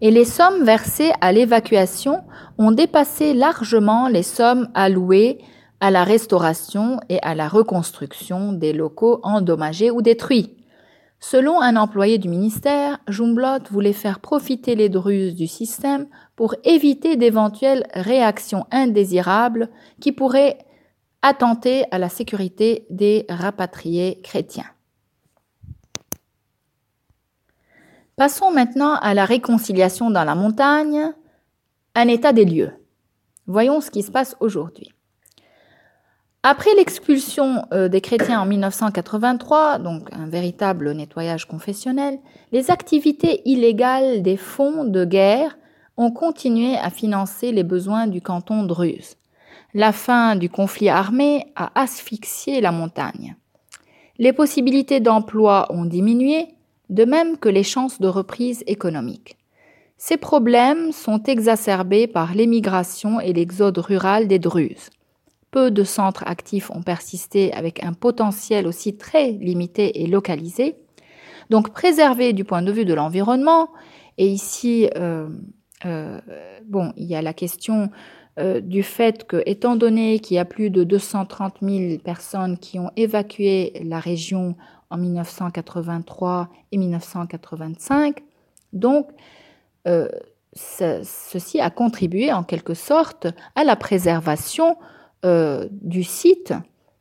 et 0.01 0.11
les 0.11 0.25
sommes 0.25 0.65
versées 0.65 1.13
à 1.21 1.33
l'évacuation 1.33 2.23
ont 2.59 2.73
dépassé 2.73 3.35
largement 3.35 4.09
les 4.09 4.23
sommes 4.23 4.69
allouées 4.75 5.39
à 5.81 5.91
la 5.91 6.05
restauration 6.05 7.01
et 7.09 7.19
à 7.23 7.35
la 7.35 7.49
reconstruction 7.49 8.53
des 8.53 8.73
locaux 8.73 9.21
endommagés 9.23 9.91
ou 9.91 10.03
détruits. 10.03 10.57
Selon 11.21 11.61
un 11.61 11.77
employé 11.77 12.17
du 12.17 12.29
ministère, 12.29 12.99
Jumblot 13.07 13.65
voulait 13.71 13.93
faire 13.93 14.21
profiter 14.21 14.75
les 14.75 14.89
Druzes 14.89 15.35
du 15.35 15.47
système 15.47 16.07
pour 16.35 16.55
éviter 16.65 17.17
d'éventuelles 17.17 17.87
réactions 17.93 18.67
indésirables 18.71 19.69
qui 20.01 20.13
pourraient 20.13 20.59
attenter 21.21 21.85
à 21.91 21.99
la 21.99 22.09
sécurité 22.09 22.87
des 22.89 23.27
rapatriés 23.29 24.21
chrétiens. 24.23 24.65
Passons 28.21 28.51
maintenant 28.51 28.97
à 28.97 29.15
la 29.15 29.25
réconciliation 29.25 30.11
dans 30.11 30.25
la 30.25 30.35
montagne, 30.35 31.11
un 31.95 32.07
état 32.07 32.35
des 32.35 32.45
lieux. 32.45 32.73
Voyons 33.47 33.81
ce 33.81 33.91
qui 33.91 34.03
se 34.03 34.11
passe 34.11 34.37
aujourd'hui. 34.41 34.93
Après 36.43 36.69
l'expulsion 36.77 37.65
euh, 37.73 37.89
des 37.89 38.03
chrétiens 38.03 38.43
en 38.43 38.45
1983, 38.45 39.79
donc 39.79 40.11
un 40.13 40.27
véritable 40.27 40.93
nettoyage 40.93 41.47
confessionnel, 41.47 42.19
les 42.53 42.71
activités 42.71 43.41
illégales 43.47 44.21
des 44.21 44.37
fonds 44.37 44.85
de 44.85 45.07
guerre 45.07 45.57
ont 45.97 46.11
continué 46.11 46.77
à 46.77 46.91
financer 46.91 47.53
les 47.53 47.65
besoins 47.65 48.07
du 48.07 48.21
canton 48.21 48.65
druze. 48.65 49.17
La 49.73 49.93
fin 49.93 50.37
du 50.37 50.51
conflit 50.51 50.91
armé 50.91 51.47
a 51.57 51.73
asphyxié 51.75 52.61
la 52.61 52.71
montagne. 52.71 53.37
Les 54.19 54.35
possibilités 54.35 55.01
d'emploi 55.01 55.73
ont 55.73 55.87
diminué, 55.87 56.49
de 56.91 57.05
même 57.05 57.39
que 57.39 57.49
les 57.49 57.63
chances 57.63 58.01
de 58.01 58.09
reprise 58.09 58.63
économique. 58.67 59.39
Ces 59.97 60.17
problèmes 60.17 60.93
sont 60.93 61.23
exacerbés 61.23 62.07
par 62.07 62.35
l'émigration 62.35 63.21
et 63.21 63.33
l'exode 63.33 63.79
rural 63.79 64.29
des 64.29 64.39
Druzes 64.39 64.91
peu 65.51 65.71
de 65.71 65.85
centres 65.85 66.25
actifs 66.27 66.71
ont 66.71 66.83
persisté 66.83 67.53
avec 67.53 67.85
un 67.85 67.93
potentiel 67.93 68.67
aussi 68.67 68.97
très 68.97 69.33
limité 69.33 70.03
et 70.03 70.07
localisé. 70.07 70.77
Donc 71.51 71.71
préservé 71.71 72.33
du 72.33 72.45
point 72.45 72.63
de 72.63 72.71
vue 72.71 72.85
de 72.85 72.95
l'environnement, 72.95 73.71
et 74.19 74.29
ici, 74.29 74.89
euh, 74.97 75.29
euh, 75.85 76.21
bon, 76.67 76.93
il 76.97 77.07
y 77.07 77.17
a 77.17 77.23
la 77.23 77.33
question 77.33 77.91
euh, 78.39 78.61
du 78.61 78.83
fait 78.83 79.27
que, 79.27 79.43
étant 79.47 79.77
donné 79.77 80.21
qu'il 80.21 80.37
y 80.37 80.39
a 80.39 80.45
plus 80.45 80.71
de 80.71 80.85
230 80.85 81.55
000 81.63 81.99
personnes 81.99 82.59
qui 82.59 82.79
ont 82.79 82.91
évacué 82.97 83.73
la 83.85 83.99
région 83.99 84.57
en 84.91 84.99
1983 84.99 86.49
et 86.73 86.77
1985, 86.77 88.23
donc 88.73 89.09
ceci 90.53 91.61
a 91.61 91.71
contribué 91.71 92.33
en 92.33 92.43
quelque 92.43 92.75
sorte 92.75 93.29
à 93.55 93.65
la 93.65 93.77
préservation 93.77 94.77
euh, 95.25 95.69
du 95.71 96.03
site 96.03 96.55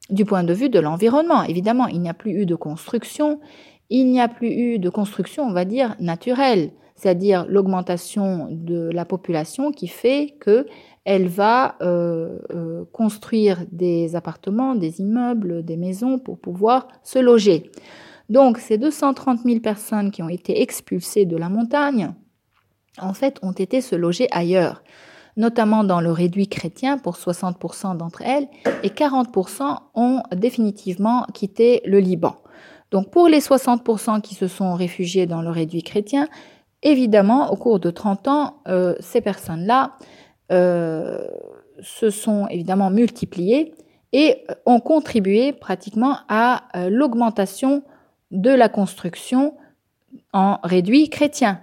du 0.09 0.25
point 0.25 0.43
de 0.43 0.53
vue 0.53 0.69
de 0.69 0.79
l'environnement. 0.79 1.43
Évidemment, 1.43 1.87
il 1.87 2.01
n'y 2.01 2.09
a 2.09 2.13
plus 2.13 2.31
eu 2.31 2.45
de 2.45 2.55
construction, 2.55 3.39
il 3.89 4.05
n'y 4.11 4.19
a 4.19 4.27
plus 4.27 4.49
eu 4.49 4.79
de 4.79 4.89
construction, 4.89 5.43
on 5.43 5.53
va 5.53 5.65
dire, 5.65 5.95
naturelle, 5.99 6.71
c'est-à-dire 6.95 7.45
l'augmentation 7.47 8.47
de 8.51 8.89
la 8.91 9.05
population 9.05 9.71
qui 9.71 9.87
fait 9.87 10.35
que 10.39 10.65
elle 11.09 11.27
va 11.27 11.75
euh, 11.81 12.37
euh, 12.53 12.85
construire 12.93 13.65
des 13.71 14.15
appartements, 14.15 14.75
des 14.75 15.01
immeubles, 15.01 15.65
des 15.65 15.75
maisons 15.75 16.19
pour 16.19 16.37
pouvoir 16.37 16.87
se 17.01 17.17
loger. 17.17 17.71
Donc 18.29 18.59
ces 18.59 18.77
230 18.77 19.39
000 19.43 19.59
personnes 19.59 20.11
qui 20.11 20.21
ont 20.21 20.29
été 20.29 20.61
expulsées 20.61 21.25
de 21.25 21.35
la 21.35 21.49
montagne, 21.49 22.13
en 23.01 23.15
fait, 23.15 23.39
ont 23.41 23.53
été 23.53 23.81
se 23.81 23.95
loger 23.95 24.27
ailleurs 24.31 24.83
notamment 25.37 25.85
dans 25.85 26.01
le 26.01 26.11
réduit 26.11 26.49
chrétien 26.49 26.97
pour 26.97 27.15
60% 27.15 27.95
d'entre 27.95 28.23
elles, 28.23 28.49
et 28.83 28.89
40% 28.89 29.77
ont 29.95 30.21
définitivement 30.35 31.25
quitté 31.33 31.81
le 31.85 31.99
Liban. 31.99 32.35
Donc 32.91 33.09
pour 33.09 33.29
les 33.29 33.39
60% 33.39 34.19
qui 34.19 34.35
se 34.35 34.49
sont 34.49 34.73
réfugiés 34.73 35.27
dans 35.27 35.41
le 35.41 35.49
réduit 35.49 35.81
chrétien, 35.81 36.27
évidemment, 36.83 37.51
au 37.51 37.55
cours 37.55 37.79
de 37.79 37.89
30 37.89 38.27
ans, 38.27 38.55
euh, 38.67 38.95
ces 38.99 39.21
personnes-là 39.21 39.93
euh, 40.51 41.27
se 41.81 42.09
sont 42.09 42.47
évidemment 42.47 42.89
multipliées 42.89 43.73
et 44.11 44.43
ont 44.65 44.79
contribué 44.79 45.53
pratiquement 45.53 46.17
à 46.27 46.63
euh, 46.75 46.89
l'augmentation 46.89 47.83
de 48.31 48.49
la 48.49 48.69
construction 48.69 49.55
en 50.33 50.59
réduit 50.63 51.09
chrétien. 51.09 51.61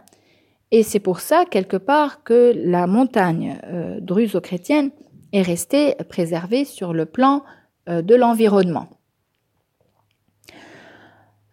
Et 0.71 0.83
c'est 0.83 1.01
pour 1.01 1.21
ça, 1.21 1.45
quelque 1.45 1.77
part, 1.77 2.25
que 2.25 2.53
la 2.57 2.87
montagne 2.87 3.59
euh, 3.65 4.01
druso-chrétienne 4.01 4.91
est 5.33 5.43
restée 5.43 5.95
préservée 6.09 6.65
sur 6.65 6.93
le 6.93 7.07
plan 7.07 7.45
euh, 7.89 8.03
de 8.03 8.15
l'environnement. 8.15 8.89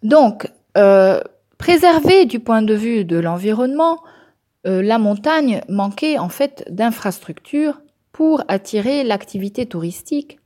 Donc, 0.02 0.48
euh, 0.78 1.22
préservée 1.58 2.26
du 2.26 2.40
point 2.40 2.62
de 2.62 2.74
vue 2.74 3.06
de 3.06 3.18
l'environnement, 3.18 4.00
la 4.66 4.98
montagne 4.98 5.62
manquait 5.68 6.18
en 6.18 6.30
fait 6.30 6.66
d'infrastructures 6.70 7.82
pour 8.12 8.44
attirer 8.48 9.04
l'activité 9.04 9.66
touristique. 9.66 10.40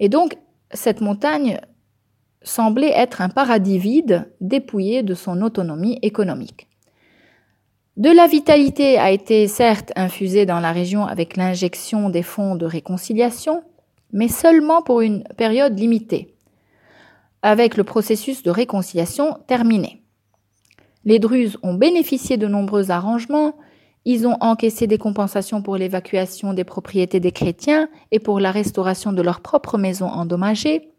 Et 0.00 0.08
donc, 0.08 0.36
cette 0.72 1.00
montagne 1.00 1.60
semblait 2.42 2.92
être 2.94 3.20
un 3.20 3.28
paradis 3.28 3.78
vide, 3.78 4.30
dépouillé 4.40 5.02
de 5.02 5.14
son 5.14 5.42
autonomie 5.42 5.98
économique. 6.02 6.68
De 7.96 8.10
la 8.10 8.26
vitalité 8.26 8.98
a 8.98 9.10
été 9.10 9.48
certes 9.48 9.92
infusée 9.96 10.46
dans 10.46 10.60
la 10.60 10.72
région 10.72 11.06
avec 11.06 11.36
l'injection 11.36 12.10
des 12.10 12.22
fonds 12.22 12.54
de 12.54 12.66
réconciliation, 12.66 13.62
mais 14.12 14.28
seulement 14.28 14.82
pour 14.82 15.00
une 15.00 15.24
période 15.36 15.78
limitée, 15.78 16.34
avec 17.42 17.76
le 17.76 17.84
processus 17.84 18.42
de 18.42 18.50
réconciliation 18.50 19.38
terminé. 19.46 20.02
Les 21.06 21.20
Druzes 21.20 21.56
ont 21.62 21.74
bénéficié 21.74 22.36
de 22.36 22.48
nombreux 22.48 22.90
arrangements, 22.90 23.54
ils 24.04 24.26
ont 24.26 24.36
encaissé 24.40 24.88
des 24.88 24.98
compensations 24.98 25.62
pour 25.62 25.76
l'évacuation 25.76 26.52
des 26.52 26.64
propriétés 26.64 27.20
des 27.20 27.30
chrétiens 27.30 27.88
et 28.10 28.18
pour 28.18 28.40
la 28.40 28.50
restauration 28.50 29.12
de 29.12 29.22
leurs 29.22 29.40
propres 29.40 29.78
maisons 29.78 30.08
endommagées. 30.08 30.90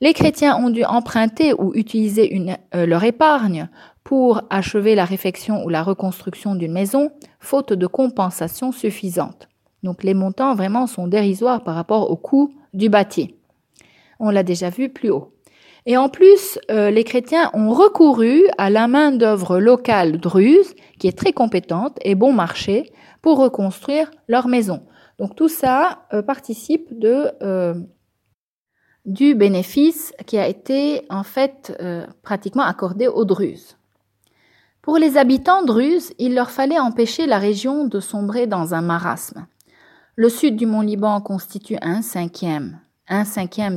Les 0.00 0.14
chrétiens 0.14 0.56
ont 0.56 0.70
dû 0.70 0.84
emprunter 0.84 1.52
ou 1.54 1.72
utiliser 1.74 2.56
euh, 2.74 2.86
leur 2.86 3.04
épargne 3.04 3.68
pour 4.02 4.42
achever 4.50 4.96
la 4.96 5.04
réfection 5.04 5.64
ou 5.64 5.68
la 5.68 5.84
reconstruction 5.84 6.56
d'une 6.56 6.72
maison, 6.72 7.10
faute 7.38 7.72
de 7.72 7.86
compensation 7.86 8.72
suffisante. 8.72 9.48
Donc 9.84 10.02
les 10.02 10.14
montants 10.14 10.56
vraiment 10.56 10.88
sont 10.88 11.06
dérisoires 11.06 11.62
par 11.62 11.76
rapport 11.76 12.10
au 12.10 12.16
coût 12.16 12.52
du 12.74 12.88
bâti. 12.88 13.36
On 14.18 14.30
l'a 14.30 14.42
déjà 14.42 14.70
vu 14.70 14.88
plus 14.88 15.10
haut. 15.10 15.32
Et 15.86 15.96
en 15.96 16.08
plus, 16.08 16.58
euh, 16.70 16.90
les 16.90 17.04
chrétiens 17.04 17.50
ont 17.54 17.70
recouru 17.70 18.42
à 18.58 18.70
la 18.70 18.86
main-d'œuvre 18.86 19.58
locale 19.58 20.18
druze, 20.18 20.74
qui 20.98 21.08
est 21.08 21.16
très 21.16 21.32
compétente 21.32 21.98
et 22.02 22.14
bon 22.14 22.32
marché, 22.32 22.92
pour 23.22 23.38
reconstruire 23.38 24.10
leur 24.28 24.48
maison. 24.48 24.82
Donc 25.18 25.36
tout 25.36 25.48
ça 25.48 26.06
euh, 26.12 26.22
participe 26.22 26.88
euh, 27.02 27.74
du 29.04 29.34
bénéfice 29.34 30.12
qui 30.26 30.38
a 30.38 30.46
été 30.46 31.06
en 31.08 31.22
fait 31.22 31.76
pratiquement 32.22 32.64
accordé 32.64 33.08
aux 33.08 33.24
druzes. 33.24 33.76
Pour 34.82 34.98
les 34.98 35.16
habitants 35.16 35.62
druzes, 35.62 36.12
il 36.18 36.34
leur 36.34 36.50
fallait 36.50 36.78
empêcher 36.78 37.26
la 37.26 37.38
région 37.38 37.86
de 37.86 38.00
sombrer 38.00 38.46
dans 38.46 38.74
un 38.74 38.82
marasme. 38.82 39.46
Le 40.16 40.28
sud 40.28 40.56
du 40.56 40.66
mont 40.66 40.80
Liban 40.82 41.20
constitue 41.20 41.76
un 41.80 42.02
cinquième 42.02 42.80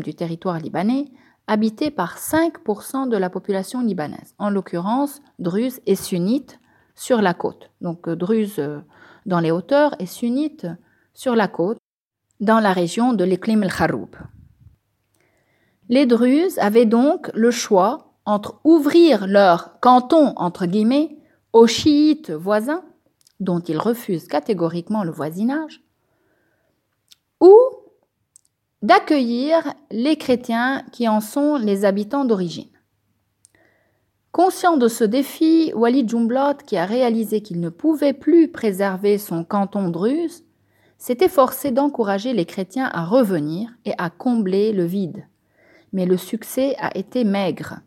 du 0.03 0.13
territoire 0.13 0.59
libanais, 0.59 1.05
habité 1.47 1.91
par 1.91 2.17
5% 2.17 3.09
de 3.09 3.17
la 3.17 3.29
population 3.29 3.81
libanaise, 3.81 4.33
en 4.37 4.49
l'occurrence 4.49 5.21
druzes 5.39 5.81
et 5.85 5.95
sunnites 5.95 6.59
sur 6.95 7.21
la 7.21 7.33
côte. 7.33 7.69
Donc 7.81 8.07
euh, 8.07 8.15
druzes 8.15 8.59
euh, 8.59 8.79
dans 9.25 9.39
les 9.39 9.51
hauteurs 9.51 9.95
et 9.99 10.05
sunnites 10.05 10.67
sur 11.13 11.35
la 11.35 11.47
côte, 11.47 11.77
dans 12.39 12.59
la 12.59 12.73
région 12.73 13.13
de 13.13 13.23
l'Eklim 13.23 13.63
el-Kharoub. 13.63 14.15
Les 15.89 16.05
druzes 16.05 16.57
avaient 16.59 16.85
donc 16.85 17.29
le 17.33 17.51
choix 17.51 18.13
entre 18.25 18.59
ouvrir 18.63 19.27
leur 19.27 19.79
canton, 19.79 20.33
entre 20.37 20.65
guillemets, 20.65 21.17
aux 21.51 21.67
chiites 21.67 22.31
voisins, 22.31 22.83
dont 23.39 23.59
ils 23.59 23.77
refusent 23.77 24.27
catégoriquement 24.27 25.03
le 25.03 25.11
voisinage, 25.11 25.83
ou 27.41 27.53
d'accueillir 28.83 29.73
les 29.91 30.17
chrétiens 30.17 30.83
qui 30.91 31.07
en 31.07 31.21
sont 31.21 31.55
les 31.55 31.85
habitants 31.85 32.25
d'origine. 32.25 32.67
Conscient 34.33 34.77
de 34.77 34.87
ce 34.87 35.03
défi, 35.03 35.71
Walid 35.73 36.09
Jumblot, 36.09 36.57
qui 36.65 36.75
a 36.75 36.85
réalisé 36.85 37.41
qu'il 37.41 37.61
ne 37.61 37.69
pouvait 37.69 38.13
plus 38.13 38.49
préserver 38.49 39.17
son 39.17 39.43
canton 39.43 39.89
druze, 39.89 40.43
s'est 40.97 41.19
efforcé 41.21 41.71
d'encourager 41.71 42.33
les 42.33 42.45
chrétiens 42.45 42.89
à 42.91 43.05
revenir 43.05 43.69
et 43.85 43.93
à 43.97 44.09
combler 44.09 44.73
le 44.73 44.85
vide. 44.85 45.25
Mais 45.93 46.05
le 46.05 46.17
succès 46.17 46.75
a 46.79 46.97
été 46.97 47.23
maigre. 47.23 47.79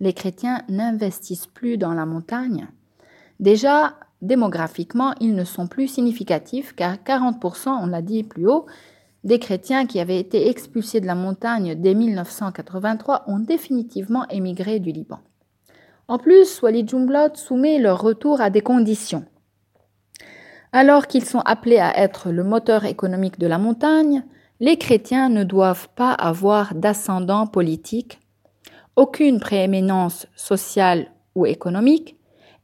Les 0.00 0.14
chrétiens 0.14 0.62
n'investissent 0.68 1.46
plus 1.46 1.76
dans 1.78 1.92
la 1.92 2.06
montagne. 2.06 2.68
Déjà, 3.38 3.94
démographiquement, 4.22 5.14
ils 5.20 5.34
ne 5.34 5.44
sont 5.44 5.66
plus 5.66 5.86
significatifs 5.86 6.74
car 6.74 6.96
40%, 6.96 7.68
on 7.68 7.86
l'a 7.86 8.02
dit 8.02 8.24
plus 8.24 8.48
haut, 8.48 8.66
des 9.24 9.38
chrétiens 9.38 9.86
qui 9.86 10.00
avaient 10.00 10.18
été 10.18 10.48
expulsés 10.48 11.00
de 11.00 11.06
la 11.06 11.14
montagne 11.14 11.74
dès 11.74 11.94
1983 11.94 13.24
ont 13.26 13.38
définitivement 13.38 14.26
émigré 14.28 14.78
du 14.78 14.92
Liban. 14.92 15.20
En 16.08 16.18
plus, 16.18 16.62
Walid 16.62 16.88
Jumblot 16.88 17.34
soumet 17.34 17.78
leur 17.78 18.00
retour 18.00 18.40
à 18.40 18.50
des 18.50 18.62
conditions. 18.62 19.24
Alors 20.72 21.06
qu'ils 21.06 21.24
sont 21.24 21.40
appelés 21.40 21.78
à 21.78 21.96
être 21.98 22.30
le 22.30 22.44
moteur 22.44 22.84
économique 22.84 23.38
de 23.38 23.46
la 23.46 23.58
montagne, 23.58 24.24
les 24.60 24.76
chrétiens 24.76 25.28
ne 25.28 25.44
doivent 25.44 25.88
pas 25.96 26.12
avoir 26.12 26.74
d'ascendant 26.74 27.46
politique, 27.46 28.20
aucune 28.96 29.40
prééminence 29.40 30.26
sociale 30.36 31.10
ou 31.34 31.46
économique, 31.46 32.16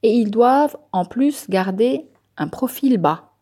et 0.02 0.12
ils 0.12 0.30
doivent 0.30 0.76
en 0.92 1.04
plus 1.04 1.48
garder 1.48 2.06
un 2.36 2.48
profil 2.48 2.98
bas. 2.98 3.32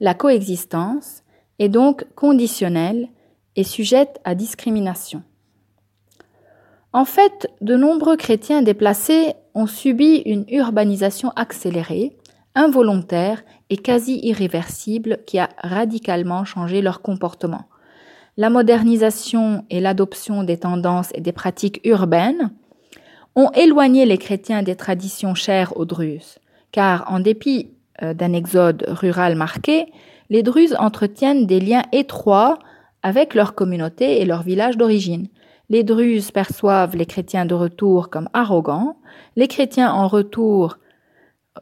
La 0.00 0.14
coexistence 0.14 1.19
est 1.60 1.68
donc 1.68 2.04
conditionnelle 2.16 3.08
et 3.54 3.62
sujette 3.62 4.20
à 4.24 4.34
discrimination. 4.34 5.22
En 6.92 7.04
fait, 7.04 7.48
de 7.60 7.76
nombreux 7.76 8.16
chrétiens 8.16 8.62
déplacés 8.62 9.34
ont 9.54 9.68
subi 9.68 10.22
une 10.26 10.44
urbanisation 10.48 11.30
accélérée, 11.36 12.16
involontaire 12.56 13.42
et 13.68 13.76
quasi 13.76 14.18
irréversible 14.24 15.18
qui 15.26 15.38
a 15.38 15.50
radicalement 15.58 16.44
changé 16.44 16.82
leur 16.82 17.00
comportement. 17.00 17.66
La 18.36 18.50
modernisation 18.50 19.64
et 19.70 19.80
l'adoption 19.80 20.42
des 20.42 20.56
tendances 20.56 21.10
et 21.14 21.20
des 21.20 21.32
pratiques 21.32 21.80
urbaines 21.84 22.50
ont 23.36 23.50
éloigné 23.52 24.06
les 24.06 24.18
chrétiens 24.18 24.62
des 24.62 24.76
traditions 24.76 25.34
chères 25.34 25.76
aux 25.76 25.84
Druzes, 25.84 26.38
car 26.72 27.04
en 27.12 27.20
dépit 27.20 27.70
euh, 28.02 28.14
d'un 28.14 28.32
exode 28.32 28.84
rural 28.88 29.36
marqué, 29.36 29.92
les 30.30 30.42
Druzes 30.42 30.76
entretiennent 30.78 31.46
des 31.46 31.60
liens 31.60 31.84
étroits 31.92 32.58
avec 33.02 33.34
leur 33.34 33.54
communauté 33.54 34.20
et 34.20 34.24
leur 34.24 34.42
village 34.42 34.76
d'origine. 34.76 35.28
Les 35.68 35.82
Druzes 35.82 36.30
perçoivent 36.30 36.96
les 36.96 37.06
chrétiens 37.06 37.46
de 37.46 37.54
retour 37.54 38.08
comme 38.08 38.28
arrogants, 38.32 38.96
les 39.36 39.48
chrétiens 39.48 39.92
en 39.92 40.08
retour 40.08 40.78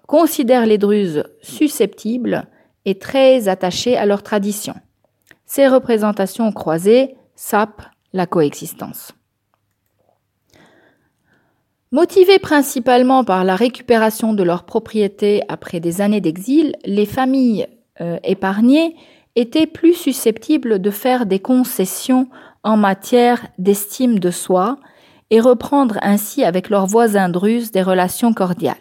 considèrent 0.07 0.67
les 0.67 0.79
Druzes 0.79 1.25
susceptibles 1.41 2.47
et 2.85 2.99
très 2.99 3.49
attachés 3.49 3.97
à 3.97 4.07
leur 4.07 4.23
tradition. 4.23 4.75
Ces 5.47 5.67
représentations 5.67 6.53
croisées 6.53 7.17
sapent 7.35 7.87
la 8.13 8.27
coexistence. 8.27 9.13
Motivés 11.91 12.39
principalement 12.39 13.25
par 13.25 13.45
la 13.45 13.57
récupération 13.57 14.35
de 14.35 14.43
leurs 14.43 14.65
propriétés 14.65 15.41
après 15.49 15.81
des 15.81 16.03
années 16.03 16.21
d'exil, 16.21 16.77
les 16.85 17.07
familles 17.07 17.67
euh, 18.01 18.19
épargnées 18.25 18.97
étaient 19.37 19.67
plus 19.67 19.95
susceptibles 19.95 20.81
de 20.81 20.91
faire 20.91 21.27
des 21.27 21.39
concessions 21.39 22.29
en 22.63 22.77
matière 22.77 23.47
d'estime 23.59 24.19
de 24.19 24.31
soi 24.31 24.79
et 25.31 25.41
reprendre 25.41 25.99
ainsi 26.03 26.45
avec 26.45 26.71
leurs 26.71 26.87
voisins 26.87 27.29
druzes 27.29 27.71
des 27.71 27.83
relations 27.83 28.33
cordiales. 28.33 28.77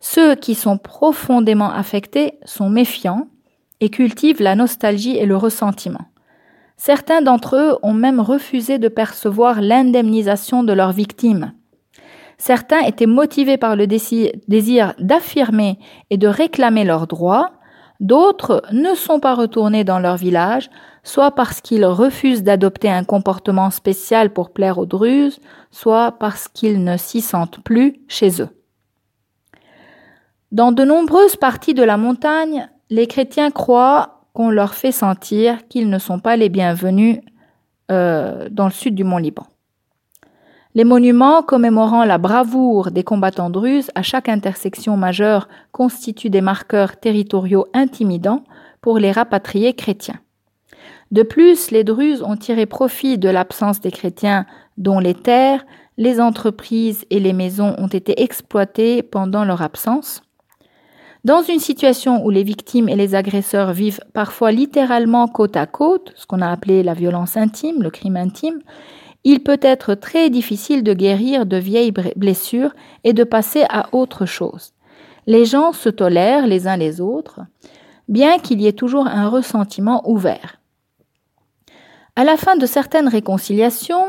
Ceux 0.00 0.34
qui 0.34 0.54
sont 0.54 0.78
profondément 0.78 1.70
affectés 1.70 2.34
sont 2.44 2.68
méfiants 2.68 3.28
et 3.80 3.88
cultivent 3.88 4.42
la 4.42 4.54
nostalgie 4.54 5.16
et 5.16 5.26
le 5.26 5.36
ressentiment. 5.36 6.06
Certains 6.76 7.22
d'entre 7.22 7.56
eux 7.56 7.78
ont 7.82 7.94
même 7.94 8.20
refusé 8.20 8.78
de 8.78 8.88
percevoir 8.88 9.60
l'indemnisation 9.60 10.62
de 10.62 10.72
leurs 10.72 10.92
victimes. 10.92 11.52
Certains 12.38 12.80
étaient 12.80 13.06
motivés 13.06 13.56
par 13.56 13.76
le 13.76 13.86
désir 13.86 14.94
d'affirmer 14.98 15.78
et 16.10 16.18
de 16.18 16.28
réclamer 16.28 16.84
leurs 16.84 17.06
droits, 17.06 17.52
D'autres 18.00 18.62
ne 18.72 18.94
sont 18.94 19.20
pas 19.20 19.34
retournés 19.34 19.84
dans 19.84 19.98
leur 19.98 20.16
village, 20.16 20.70
soit 21.02 21.30
parce 21.30 21.60
qu'ils 21.60 21.84
refusent 21.84 22.42
d'adopter 22.42 22.90
un 22.90 23.04
comportement 23.04 23.70
spécial 23.70 24.32
pour 24.32 24.50
plaire 24.50 24.78
aux 24.78 24.86
druzes, 24.86 25.38
soit 25.70 26.12
parce 26.12 26.48
qu'ils 26.48 26.82
ne 26.84 26.96
s'y 26.96 27.20
sentent 27.20 27.60
plus 27.62 28.00
chez 28.08 28.42
eux. 28.42 28.48
Dans 30.52 30.72
de 30.72 30.84
nombreuses 30.84 31.36
parties 31.36 31.74
de 31.74 31.82
la 31.82 31.96
montagne, 31.96 32.68
les 32.90 33.06
chrétiens 33.06 33.50
croient 33.50 34.22
qu'on 34.32 34.50
leur 34.50 34.74
fait 34.74 34.92
sentir 34.92 35.66
qu'ils 35.68 35.88
ne 35.88 35.98
sont 35.98 36.20
pas 36.20 36.36
les 36.36 36.48
bienvenus 36.48 37.20
euh, 37.90 38.48
dans 38.50 38.66
le 38.66 38.70
sud 38.70 38.94
du 38.94 39.04
mont 39.04 39.18
Liban. 39.18 39.46
Les 40.76 40.84
monuments 40.84 41.42
commémorant 41.42 42.04
la 42.04 42.18
bravoure 42.18 42.90
des 42.90 43.02
combattants 43.02 43.48
druzes 43.48 43.90
à 43.94 44.02
chaque 44.02 44.28
intersection 44.28 44.98
majeure 44.98 45.48
constituent 45.72 46.28
des 46.28 46.42
marqueurs 46.42 46.98
territoriaux 47.00 47.64
intimidants 47.72 48.44
pour 48.82 48.98
les 48.98 49.10
rapatriés 49.10 49.72
chrétiens. 49.72 50.20
De 51.12 51.22
plus, 51.22 51.70
les 51.70 51.82
druzes 51.82 52.22
ont 52.22 52.36
tiré 52.36 52.66
profit 52.66 53.16
de 53.16 53.30
l'absence 53.30 53.80
des 53.80 53.90
chrétiens 53.90 54.44
dont 54.76 54.98
les 54.98 55.14
terres, 55.14 55.64
les 55.96 56.20
entreprises 56.20 57.06
et 57.08 57.20
les 57.20 57.32
maisons 57.32 57.74
ont 57.78 57.86
été 57.86 58.22
exploitées 58.22 59.02
pendant 59.02 59.46
leur 59.46 59.62
absence. 59.62 60.20
Dans 61.24 61.40
une 61.40 61.58
situation 61.58 62.22
où 62.22 62.28
les 62.28 62.42
victimes 62.42 62.90
et 62.90 62.96
les 62.96 63.14
agresseurs 63.14 63.72
vivent 63.72 64.00
parfois 64.12 64.52
littéralement 64.52 65.26
côte 65.26 65.56
à 65.56 65.64
côte, 65.64 66.12
ce 66.16 66.26
qu'on 66.26 66.42
a 66.42 66.50
appelé 66.50 66.82
la 66.82 66.92
violence 66.92 67.38
intime, 67.38 67.82
le 67.82 67.90
crime 67.90 68.18
intime, 68.18 68.60
il 69.28 69.40
peut 69.40 69.58
être 69.60 69.96
très 69.96 70.30
difficile 70.30 70.84
de 70.84 70.94
guérir 70.94 71.46
de 71.46 71.56
vieilles 71.56 71.92
blessures 72.14 72.70
et 73.02 73.12
de 73.12 73.24
passer 73.24 73.64
à 73.68 73.88
autre 73.90 74.24
chose. 74.24 74.72
Les 75.26 75.44
gens 75.44 75.72
se 75.72 75.88
tolèrent 75.88 76.46
les 76.46 76.68
uns 76.68 76.76
les 76.76 77.00
autres, 77.00 77.40
bien 78.06 78.38
qu'il 78.38 78.60
y 78.60 78.68
ait 78.68 78.72
toujours 78.72 79.08
un 79.08 79.28
ressentiment 79.28 80.08
ouvert. 80.08 80.60
À 82.14 82.22
la 82.22 82.36
fin 82.36 82.54
de 82.54 82.66
certaines 82.66 83.08
réconciliations, 83.08 84.06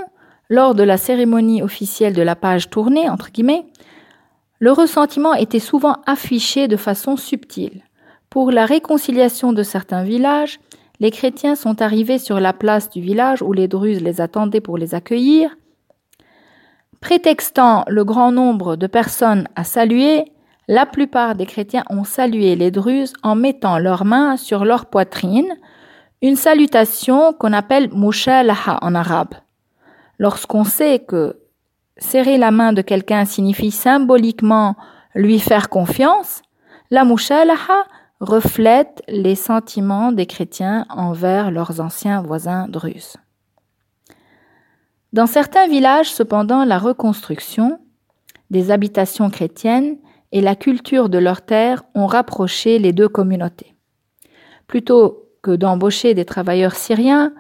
lors 0.49 0.75
de 0.75 0.83
la 0.83 0.97
cérémonie 0.97 1.63
officielle 1.63 2.13
de 2.13 2.21
la 2.21 2.35
page 2.35 2.69
tournée, 2.69 3.09
entre 3.09 3.31
guillemets, 3.31 3.65
le 4.59 4.71
ressentiment 4.71 5.33
était 5.33 5.57
souvent 5.57 5.95
affiché 6.05 6.67
de 6.67 6.77
façon 6.77 7.17
subtile. 7.17 7.81
Pour 8.29 8.51
la 8.51 8.67
réconciliation 8.67 9.51
de 9.51 9.63
certains 9.63 10.03
villages, 10.03 10.59
les 10.99 11.11
chrétiens 11.11 11.55
sont 11.55 11.81
arrivés 11.81 12.17
sur 12.17 12.39
la 12.39 12.53
place 12.53 12.89
du 12.89 13.01
village 13.01 13.41
où 13.41 13.53
les 13.53 13.67
Druzes 13.67 14.01
les 14.01 14.21
attendaient 14.21 14.61
pour 14.61 14.77
les 14.77 14.95
accueillir. 14.95 15.55
Prétextant 17.01 17.83
le 17.87 18.03
grand 18.03 18.31
nombre 18.31 18.75
de 18.75 18.87
personnes 18.87 19.47
à 19.55 19.63
saluer, 19.63 20.31
la 20.67 20.85
plupart 20.85 21.35
des 21.35 21.45
chrétiens 21.45 21.83
ont 21.89 22.03
salué 22.03 22.55
les 22.55 22.71
Druzes 22.71 23.13
en 23.23 23.35
mettant 23.35 23.77
leurs 23.77 24.05
mains 24.05 24.37
sur 24.37 24.65
leur 24.65 24.87
poitrine, 24.87 25.53
une 26.21 26.35
salutation 26.35 27.33
qu'on 27.33 27.53
appelle 27.53 27.89
mushalaha 27.93 28.79
en 28.81 28.95
arabe. 28.95 29.35
Lorsqu'on 30.17 30.63
sait 30.63 30.99
que 30.99 31.37
serrer 31.97 32.37
la 32.37 32.49
main 32.49 32.73
de 32.73 32.81
quelqu'un 32.81 33.25
signifie 33.25 33.71
symboliquement 33.71 34.75
lui 35.13 35.39
faire 35.39 35.69
confiance, 35.69 36.41
la 36.89 37.05
mushalaha 37.05 37.85
reflètent 38.19 39.03
les 39.07 39.35
sentiments 39.35 40.11
des 40.11 40.25
chrétiens 40.25 40.85
envers 40.89 41.51
leurs 41.51 41.79
anciens 41.81 42.21
voisins 42.21 42.67
druzes. 42.67 43.17
Dans 45.13 45.27
certains 45.27 45.67
villages, 45.67 46.11
cependant, 46.11 46.65
la 46.65 46.79
reconstruction 46.79 47.79
des 48.49 48.71
habitations 48.71 49.29
chrétiennes 49.29 49.97
et 50.31 50.41
la 50.41 50.55
culture 50.55 51.09
de 51.09 51.17
leurs 51.17 51.41
terres 51.41 51.83
ont 51.95 52.07
rapproché 52.07 52.79
les 52.79 52.91
deux 52.91 53.07
communautés. 53.07 53.75
Plutôt 54.67 55.29
que 55.41 55.55
d'embaucher 55.55 56.13
des 56.13 56.25
travailleurs 56.25 56.75
syriens 56.75 57.33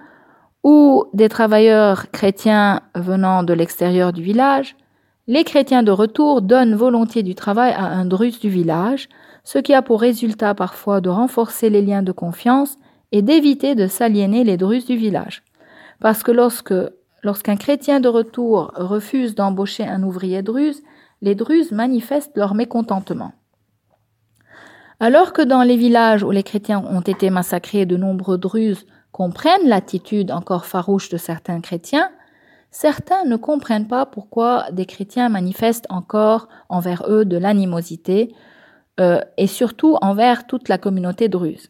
ou 0.63 1.05
des 1.13 1.29
travailleurs 1.29 2.09
chrétiens 2.11 2.81
venant 2.95 3.43
de 3.43 3.53
l'extérieur 3.53 4.13
du 4.13 4.21
village, 4.21 4.75
les 5.27 5.43
chrétiens 5.43 5.83
de 5.83 5.91
retour 5.91 6.41
donnent 6.41 6.75
volontiers 6.75 7.23
du 7.23 7.35
travail 7.35 7.73
à 7.73 7.83
un 7.83 8.05
druze 8.05 8.39
du 8.39 8.49
village, 8.49 9.09
ce 9.47 9.59
qui 9.59 9.73
a 9.73 9.81
pour 9.81 10.01
résultat 10.01 10.53
parfois 10.53 10.99
de 10.99 11.07
renforcer 11.07 11.69
les 11.69 11.81
liens 11.81 12.03
de 12.03 12.11
confiance 12.11 12.77
et 13.13 13.21
d'éviter 13.21 13.75
de 13.75 13.87
s'aliéner 13.87 14.43
les 14.43 14.57
druzes 14.57 14.85
du 14.85 14.97
village. 14.97 15.41
Parce 16.01 16.21
que 16.21 16.33
lorsque 16.33 16.73
lorsqu'un 17.23 17.55
chrétien 17.55 18.01
de 18.01 18.09
retour 18.09 18.73
refuse 18.75 19.35
d'embaucher 19.35 19.85
un 19.85 20.03
ouvrier 20.03 20.41
druze, 20.41 20.83
les 21.21 21.33
druzes 21.33 21.71
manifestent 21.71 22.35
leur 22.35 22.55
mécontentement. 22.55 23.31
Alors 24.99 25.31
que 25.31 25.43
dans 25.43 25.63
les 25.63 25.77
villages 25.77 26.23
où 26.23 26.31
les 26.31 26.43
chrétiens 26.43 26.83
ont 26.85 26.99
été 26.99 27.29
massacrés, 27.29 27.85
de 27.85 27.95
nombreux 27.95 28.37
druzes 28.37 28.85
comprennent 29.13 29.69
l'attitude 29.69 30.29
encore 30.29 30.65
farouche 30.65 31.07
de 31.07 31.15
certains 31.15 31.61
chrétiens, 31.61 32.09
certains 32.69 33.23
ne 33.23 33.37
comprennent 33.37 33.87
pas 33.87 34.05
pourquoi 34.05 34.69
des 34.73 34.85
chrétiens 34.85 35.29
manifestent 35.29 35.87
encore 35.89 36.49
envers 36.67 37.05
eux 37.07 37.23
de 37.23 37.37
l'animosité 37.37 38.35
euh, 38.99 39.19
et 39.37 39.47
surtout 39.47 39.97
envers 40.01 40.47
toute 40.47 40.69
la 40.69 40.77
communauté 40.77 41.29
druze. 41.29 41.69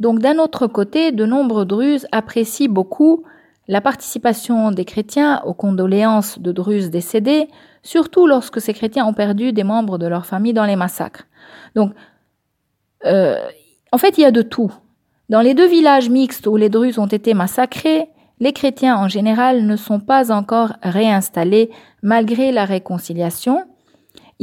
Donc 0.00 0.18
d'un 0.18 0.38
autre 0.38 0.66
côté, 0.66 1.12
de 1.12 1.26
nombreux 1.26 1.64
druzes 1.64 2.06
apprécient 2.12 2.70
beaucoup 2.70 3.24
la 3.68 3.80
participation 3.80 4.70
des 4.70 4.84
chrétiens 4.84 5.40
aux 5.44 5.54
condoléances 5.54 6.38
de 6.38 6.52
druzes 6.52 6.90
décédés, 6.90 7.48
surtout 7.82 8.26
lorsque 8.26 8.60
ces 8.60 8.74
chrétiens 8.74 9.06
ont 9.06 9.14
perdu 9.14 9.52
des 9.52 9.64
membres 9.64 9.98
de 9.98 10.06
leur 10.06 10.26
famille 10.26 10.52
dans 10.52 10.64
les 10.64 10.76
massacres. 10.76 11.26
Donc, 11.74 11.92
euh, 13.04 13.36
en 13.92 13.98
fait, 13.98 14.18
il 14.18 14.22
y 14.22 14.24
a 14.24 14.30
de 14.30 14.42
tout. 14.42 14.72
Dans 15.28 15.40
les 15.40 15.54
deux 15.54 15.68
villages 15.68 16.10
mixtes 16.10 16.46
où 16.46 16.56
les 16.56 16.68
druzes 16.68 16.98
ont 16.98 17.06
été 17.06 17.34
massacrés, 17.34 18.08
les 18.40 18.52
chrétiens 18.52 18.96
en 18.96 19.08
général 19.08 19.64
ne 19.66 19.76
sont 19.76 20.00
pas 20.00 20.32
encore 20.32 20.72
réinstallés 20.82 21.70
malgré 22.02 22.50
la 22.50 22.64
réconciliation. 22.64 23.64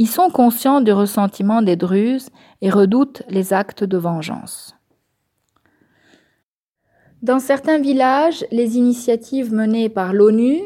Ils 0.00 0.08
sont 0.08 0.30
conscients 0.30 0.80
du 0.80 0.92
ressentiment 0.92 1.60
des 1.60 1.76
druzes 1.76 2.30
et 2.62 2.70
redoutent 2.70 3.22
les 3.28 3.52
actes 3.52 3.84
de 3.84 3.98
vengeance. 3.98 4.74
Dans 7.20 7.38
certains 7.38 7.76
villages, 7.76 8.46
les 8.50 8.78
initiatives 8.78 9.52
menées 9.52 9.90
par 9.90 10.14
l'ONU 10.14 10.58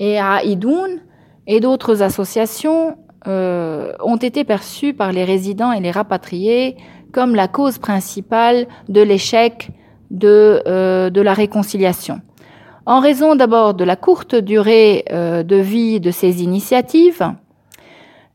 et 0.00 0.18
Aïdoun 0.18 1.00
et 1.46 1.60
d'autres 1.60 2.02
associations 2.02 2.98
euh, 3.28 3.92
ont 4.00 4.16
été 4.16 4.42
perçues 4.42 4.94
par 4.94 5.12
les 5.12 5.22
résidents 5.22 5.70
et 5.70 5.78
les 5.78 5.92
rapatriés 5.92 6.76
comme 7.12 7.36
la 7.36 7.46
cause 7.46 7.78
principale 7.78 8.66
de 8.88 9.00
l'échec 9.00 9.70
de, 10.10 10.60
euh, 10.66 11.08
la 11.14 11.34
réconciliation. 11.34 12.20
En 12.84 12.98
raison 12.98 13.36
d'abord 13.36 13.74
de 13.74 13.84
la 13.84 13.94
courte 13.94 14.34
durée 14.34 15.04
euh, 15.12 15.44
de 15.44 15.54
vie 15.54 16.00
de 16.00 16.10
ces 16.10 16.42
initiatives, 16.42 17.32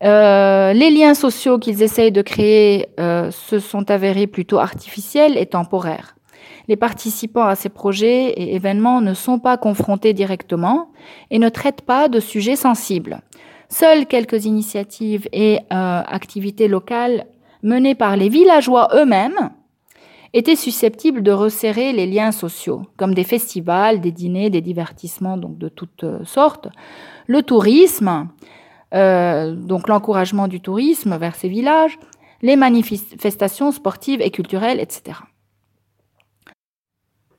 les 0.01 0.89
liens 0.89 1.13
sociaux 1.13 1.59
qu'ils 1.59 1.83
essayent 1.83 2.11
de 2.11 2.21
créer 2.21 2.87
se 2.97 3.59
sont 3.59 3.89
avérés 3.91 4.27
plutôt 4.27 4.59
artificiels 4.59 5.37
et 5.37 5.45
temporaires 5.45 6.15
les 6.67 6.75
participants 6.75 7.45
à 7.45 7.55
ces 7.55 7.69
projets 7.69 8.29
et 8.29 8.55
événements 8.55 9.01
ne 9.01 9.13
sont 9.13 9.39
pas 9.39 9.57
confrontés 9.57 10.13
directement 10.13 10.89
et 11.29 11.39
ne 11.39 11.49
traitent 11.49 11.81
pas 11.81 12.07
de 12.07 12.19
sujets 12.19 12.55
sensibles. 12.55 13.21
Seules 13.69 14.05
quelques 14.05 14.45
initiatives 14.45 15.27
et 15.31 15.59
euh, 15.59 16.01
activités 16.05 16.67
locales 16.67 17.25
menées 17.63 17.95
par 17.95 18.15
les 18.15 18.29
villageois 18.29 18.89
eux-mêmes 18.95 19.51
étaient 20.33 20.55
susceptibles 20.55 21.23
de 21.23 21.31
resserrer 21.31 21.91
les 21.91 22.07
liens 22.07 22.31
sociaux, 22.31 22.83
comme 22.95 23.13
des 23.13 23.25
festivals, 23.25 23.99
des 23.99 24.11
dîners, 24.11 24.49
des 24.49 24.61
divertissements 24.61 25.37
donc 25.37 25.57
de 25.57 25.67
toutes 25.67 26.05
sortes, 26.23 26.69
le 27.27 27.43
tourisme, 27.43 28.29
euh, 28.93 29.53
donc 29.53 29.87
l'encouragement 29.87 30.47
du 30.47 30.59
tourisme 30.59 31.17
vers 31.17 31.35
ces 31.35 31.49
villages, 31.49 31.97
les 32.41 32.55
manifestations 32.55 33.71
sportives 33.71 34.21
et 34.21 34.31
culturelles, 34.31 34.79
etc. 34.79 35.19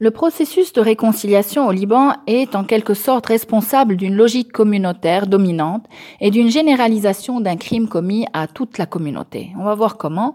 Le 0.02 0.10
processus 0.10 0.72
de 0.72 0.80
réconciliation 0.80 1.68
au 1.68 1.70
Liban 1.70 2.14
est 2.26 2.56
en 2.56 2.64
quelque 2.64 2.92
sorte 2.92 3.26
responsable 3.26 3.96
d'une 3.96 4.16
logique 4.16 4.50
communautaire 4.50 5.28
dominante 5.28 5.84
et 6.20 6.32
d'une 6.32 6.50
généralisation 6.50 7.40
d'un 7.40 7.56
crime 7.56 7.88
commis 7.88 8.26
à 8.32 8.48
toute 8.48 8.78
la 8.78 8.86
communauté. 8.86 9.52
On 9.56 9.62
va 9.62 9.76
voir 9.76 9.98
comment. 9.98 10.34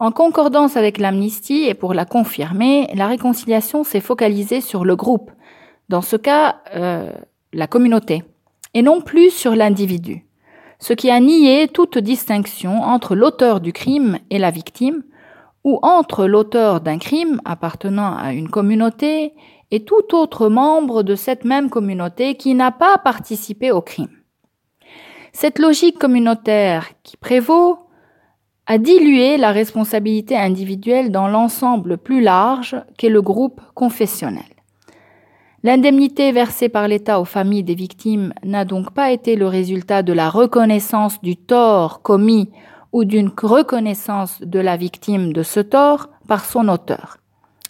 En 0.00 0.10
concordance 0.10 0.76
avec 0.76 0.98
l'amnistie 0.98 1.62
et 1.68 1.74
pour 1.74 1.94
la 1.94 2.04
confirmer, 2.04 2.88
la 2.94 3.06
réconciliation 3.06 3.84
s'est 3.84 4.00
focalisée 4.00 4.60
sur 4.60 4.84
le 4.84 4.96
groupe, 4.96 5.30
dans 5.88 6.02
ce 6.02 6.16
cas 6.16 6.56
euh, 6.74 7.12
la 7.52 7.68
communauté, 7.68 8.24
et 8.74 8.82
non 8.82 9.00
plus 9.00 9.30
sur 9.30 9.54
l'individu, 9.54 10.26
ce 10.84 10.92
qui 10.92 11.10
a 11.10 11.18
nié 11.18 11.66
toute 11.66 11.96
distinction 11.96 12.82
entre 12.82 13.14
l'auteur 13.14 13.62
du 13.62 13.72
crime 13.72 14.18
et 14.28 14.38
la 14.38 14.50
victime, 14.50 15.02
ou 15.64 15.78
entre 15.80 16.26
l'auteur 16.26 16.82
d'un 16.82 16.98
crime 16.98 17.40
appartenant 17.46 18.14
à 18.14 18.34
une 18.34 18.50
communauté 18.50 19.32
et 19.70 19.82
tout 19.86 20.14
autre 20.14 20.50
membre 20.50 21.02
de 21.02 21.14
cette 21.14 21.46
même 21.46 21.70
communauté 21.70 22.34
qui 22.34 22.54
n'a 22.54 22.70
pas 22.70 22.98
participé 22.98 23.70
au 23.70 23.80
crime. 23.80 24.14
Cette 25.32 25.58
logique 25.58 25.98
communautaire 25.98 26.90
qui 27.02 27.16
prévaut 27.16 27.78
a 28.66 28.76
dilué 28.76 29.38
la 29.38 29.52
responsabilité 29.52 30.36
individuelle 30.36 31.10
dans 31.10 31.28
l'ensemble 31.28 31.96
plus 31.96 32.20
large 32.20 32.76
qu'est 32.98 33.08
le 33.08 33.22
groupe 33.22 33.62
confessionnel. 33.72 34.53
L'indemnité 35.64 36.30
versée 36.30 36.68
par 36.68 36.88
l'État 36.88 37.18
aux 37.18 37.24
familles 37.24 37.62
des 37.62 37.74
victimes 37.74 38.34
n'a 38.44 38.66
donc 38.66 38.90
pas 38.90 39.12
été 39.12 39.34
le 39.34 39.46
résultat 39.46 40.02
de 40.02 40.12
la 40.12 40.28
reconnaissance 40.28 41.22
du 41.22 41.36
tort 41.36 42.02
commis 42.02 42.50
ou 42.92 43.06
d'une 43.06 43.32
reconnaissance 43.42 44.42
de 44.42 44.58
la 44.58 44.76
victime 44.76 45.32
de 45.32 45.42
ce 45.42 45.60
tort 45.60 46.10
par 46.28 46.44
son 46.44 46.68
auteur. 46.68 47.16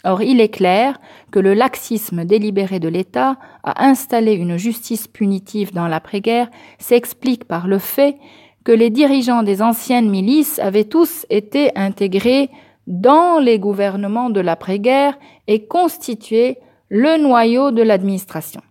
Or, 0.03 0.21
il 0.21 0.41
est 0.41 0.49
clair 0.49 0.99
que 1.31 1.39
le 1.39 1.53
laxisme 1.53 2.25
délibéré 2.25 2.81
de 2.81 2.89
l'État 2.89 3.37
à 3.63 3.85
installer 3.85 4.33
une 4.33 4.57
justice 4.57 5.07
punitive 5.07 5.73
dans 5.73 5.87
l'après-guerre 5.87 6.51
s'explique 6.79 7.45
par 7.45 7.65
le 7.65 7.79
fait 7.79 8.17
que 8.65 8.73
les 8.73 8.89
dirigeants 8.89 9.41
des 9.41 9.61
anciennes 9.61 10.09
milices 10.09 10.59
avaient 10.59 10.83
tous 10.83 11.25
été 11.29 11.71
intégrés 11.77 12.49
dans 12.87 13.39
les 13.39 13.57
gouvernements 13.57 14.29
de 14.29 14.41
l'après-guerre 14.41 15.17
et 15.47 15.65
constitué 15.65 16.57
le 16.89 17.21
noyau 17.21 17.71
de 17.71 17.81
l'administration. 17.81 18.61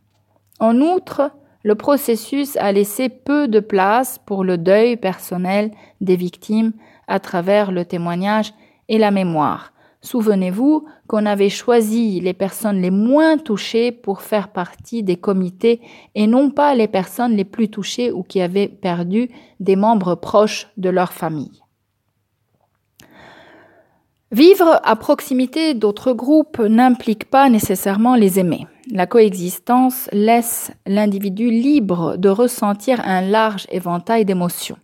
En 0.61 0.81
outre, 0.81 1.33
le 1.65 1.75
processus 1.75 2.57
a 2.57 2.71
laissé 2.73 3.09
peu 3.09 3.49
de 3.49 3.59
place 3.59 4.21
pour 4.25 4.45
le 4.45 4.59
deuil 4.59 4.97
personnel 4.97 5.73
des 6.01 6.15
victimes 6.15 6.73
à 7.09 7.19
travers 7.19 7.73
le 7.73 7.85
témoignage 7.85 8.53
et 8.89 8.99
la 8.99 9.11
mémoire. 9.11 9.73
Souvenez-vous 10.03 10.85
qu'on 11.07 11.25
avait 11.25 11.49
choisi 11.49 12.21
les 12.21 12.35
personnes 12.35 12.83
les 12.83 12.91
moins 12.91 13.39
touchées 13.39 13.91
pour 13.91 14.21
faire 14.21 14.49
partie 14.49 15.03
des 15.03 15.17
comités 15.17 15.81
et 16.15 16.27
non 16.27 16.51
pas 16.51 16.75
les 16.75 16.89
personnes 16.89 17.35
les 17.35 17.47
plus 17.47 17.71
touchées 17.71 18.13
ou 18.13 18.23
qui 18.23 18.43
avaient 18.43 18.69
perdu 18.69 19.31
des 19.61 19.77
membres 19.77 20.15
proches 20.15 20.69
de 20.77 20.91
leur 20.91 21.15
famille. 21.15 21.64
Vivre 24.35 24.81
à 24.83 24.97
proximité 24.97 25.75
d'autres 25.75 26.13
groupes 26.13 26.59
n'implique 26.59 27.31
pas 27.31 27.49
nécessairement 27.49 28.17
les 28.17 28.41
aimer. 28.41 28.67
La 28.91 29.07
coexistence 29.07 30.09
laisse 30.11 30.73
l'individu 30.87 31.51
libre 31.51 32.17
de 32.17 32.29
ressentir 32.29 33.01
un 33.05 33.21
large 33.21 33.69
éventail 33.71 34.25
d'émotions. 34.25 34.77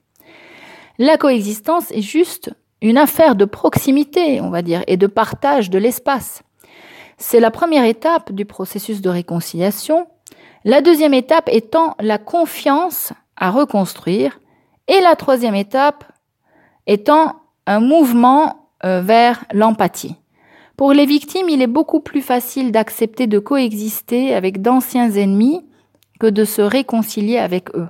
La 0.98 1.16
coexistence 1.16 1.90
est 1.90 2.00
juste 2.00 2.54
une 2.80 2.96
affaire 2.96 3.34
de 3.34 3.44
proximité, 3.44 4.40
on 4.40 4.50
va 4.50 4.62
dire, 4.62 4.84
et 4.86 4.96
de 4.96 5.08
partage 5.08 5.68
de 5.68 5.78
l'espace. 5.80 6.44
C'est 7.18 7.40
la 7.40 7.50
première 7.50 7.84
étape 7.84 8.30
du 8.30 8.44
processus 8.44 9.00
de 9.00 9.10
réconciliation. 9.10 10.06
La 10.64 10.80
deuxième 10.80 11.12
étape 11.12 11.48
étant 11.50 11.96
la 11.98 12.18
confiance 12.18 13.12
à 13.36 13.50
reconstruire. 13.50 14.38
Et 14.86 15.00
la 15.00 15.16
troisième 15.16 15.56
étape 15.56 16.04
étant 16.86 17.34
un 17.66 17.80
mouvement 17.80 18.59
euh, 18.84 19.00
vers 19.02 19.44
l'empathie. 19.52 20.16
Pour 20.76 20.92
les 20.92 21.04
victimes, 21.04 21.48
il 21.48 21.60
est 21.60 21.66
beaucoup 21.66 22.00
plus 22.00 22.22
facile 22.22 22.72
d'accepter 22.72 23.26
de 23.26 23.38
coexister 23.38 24.34
avec 24.34 24.62
d'anciens 24.62 25.10
ennemis 25.10 25.60
que 26.18 26.26
de 26.26 26.44
se 26.44 26.62
réconcilier 26.62 27.38
avec 27.38 27.74
eux. 27.74 27.88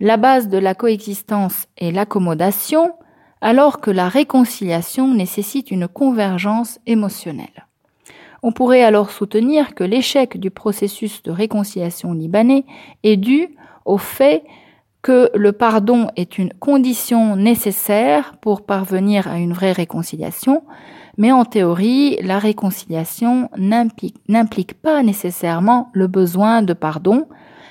La 0.00 0.16
base 0.16 0.48
de 0.48 0.58
la 0.58 0.74
coexistence 0.74 1.66
est 1.76 1.92
l'accommodation, 1.92 2.94
alors 3.40 3.80
que 3.80 3.90
la 3.90 4.08
réconciliation 4.08 5.12
nécessite 5.12 5.70
une 5.70 5.86
convergence 5.86 6.78
émotionnelle. 6.86 7.66
On 8.42 8.52
pourrait 8.52 8.82
alors 8.82 9.10
soutenir 9.10 9.74
que 9.74 9.84
l'échec 9.84 10.40
du 10.40 10.50
processus 10.50 11.22
de 11.22 11.30
réconciliation 11.30 12.12
libanais 12.12 12.64
est 13.04 13.16
dû 13.16 13.54
au 13.84 13.98
fait 13.98 14.44
que 15.02 15.30
le 15.34 15.52
pardon 15.52 16.08
est 16.16 16.38
une 16.38 16.52
condition 16.54 17.36
nécessaire 17.36 18.34
pour 18.40 18.62
parvenir 18.62 19.28
à 19.28 19.38
une 19.38 19.52
vraie 19.52 19.72
réconciliation, 19.72 20.62
mais 21.18 21.32
en 21.32 21.44
théorie, 21.44 22.16
la 22.22 22.38
réconciliation 22.38 23.50
n'implique 23.56 24.74
pas 24.80 25.02
nécessairement 25.02 25.90
le 25.92 26.06
besoin 26.06 26.62
de 26.62 26.72
pardon, 26.72 27.26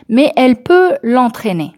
mais 0.09 0.31
elle 0.35 0.61
peut 0.61 0.97
l'entraîner. 1.01 1.73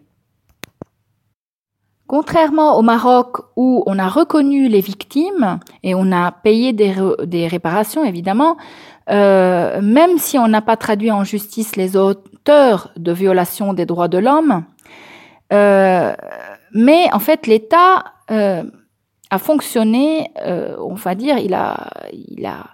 Contrairement 2.08 2.78
au 2.78 2.82
Maroc 2.82 3.38
où 3.56 3.84
on 3.86 3.98
a 3.98 4.08
reconnu 4.08 4.68
les 4.68 4.82
victimes 4.82 5.60
et 5.84 5.96
on 5.96 6.12
a 6.12 6.32
payé 6.32 6.74
des, 6.74 7.48
réparations 7.48 8.04
évidemment, 8.04 8.58
euh, 9.10 9.82
même 9.82 10.18
si 10.18 10.38
on 10.38 10.48
n'a 10.48 10.62
pas 10.62 10.78
traduit 10.78 11.12
en 11.12 11.24
justice 11.24 11.76
les 11.76 11.96
auteurs 11.96 12.92
de 12.98 13.12
violations 13.12 13.74
des 13.74 13.86
droits 13.86 14.10
de 14.10 14.18
l'homme, 14.18 14.64
euh, 15.54 16.14
mais 16.74 17.08
en 17.14 17.20
fait 17.20 17.48
l'État 17.48 18.04
euh, 18.32 18.64
a 19.30 19.38
fonctionné, 19.38 20.32
euh, 20.46 20.76
on 20.80 20.94
va 20.94 21.16
dire, 21.16 21.38
il 21.38 21.54
a, 21.54 21.90
il 22.12 22.46
a, 22.46 22.66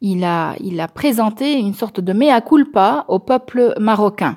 il 0.00 0.24
a, 0.24 0.54
il 0.60 0.80
a 0.80 0.88
présenté 0.88 1.54
une 1.54 1.74
sorte 1.74 2.00
de 2.00 2.12
mea 2.12 2.40
culpa 2.40 3.04
au 3.08 3.18
peuple 3.18 3.74
marocain. 3.78 4.36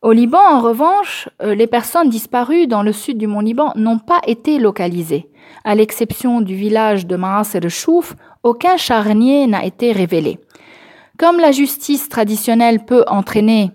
Au 0.00 0.12
Liban, 0.12 0.38
en 0.38 0.60
revanche, 0.60 1.28
euh, 1.42 1.54
les 1.56 1.66
personnes 1.66 2.08
disparues 2.08 2.68
dans 2.68 2.82
le 2.82 2.92
sud 2.92 3.18
du 3.18 3.26
Mont 3.26 3.40
Liban 3.40 3.72
n'ont 3.74 3.98
pas 3.98 4.20
été 4.26 4.58
localisées. 4.58 5.28
À 5.64 5.74
l'exception 5.74 6.40
du 6.40 6.54
village 6.54 7.06
de 7.06 7.16
Maas 7.16 7.54
et 7.54 7.60
de 7.60 7.68
Chouf, 7.68 8.14
aucun 8.44 8.76
charnier 8.76 9.46
n'a 9.48 9.64
été 9.64 9.90
révélé. 9.90 10.38
Comme 11.18 11.38
la 11.38 11.50
justice 11.50 12.08
traditionnelle 12.08 12.84
peut 12.84 13.04
entraîner 13.08 13.72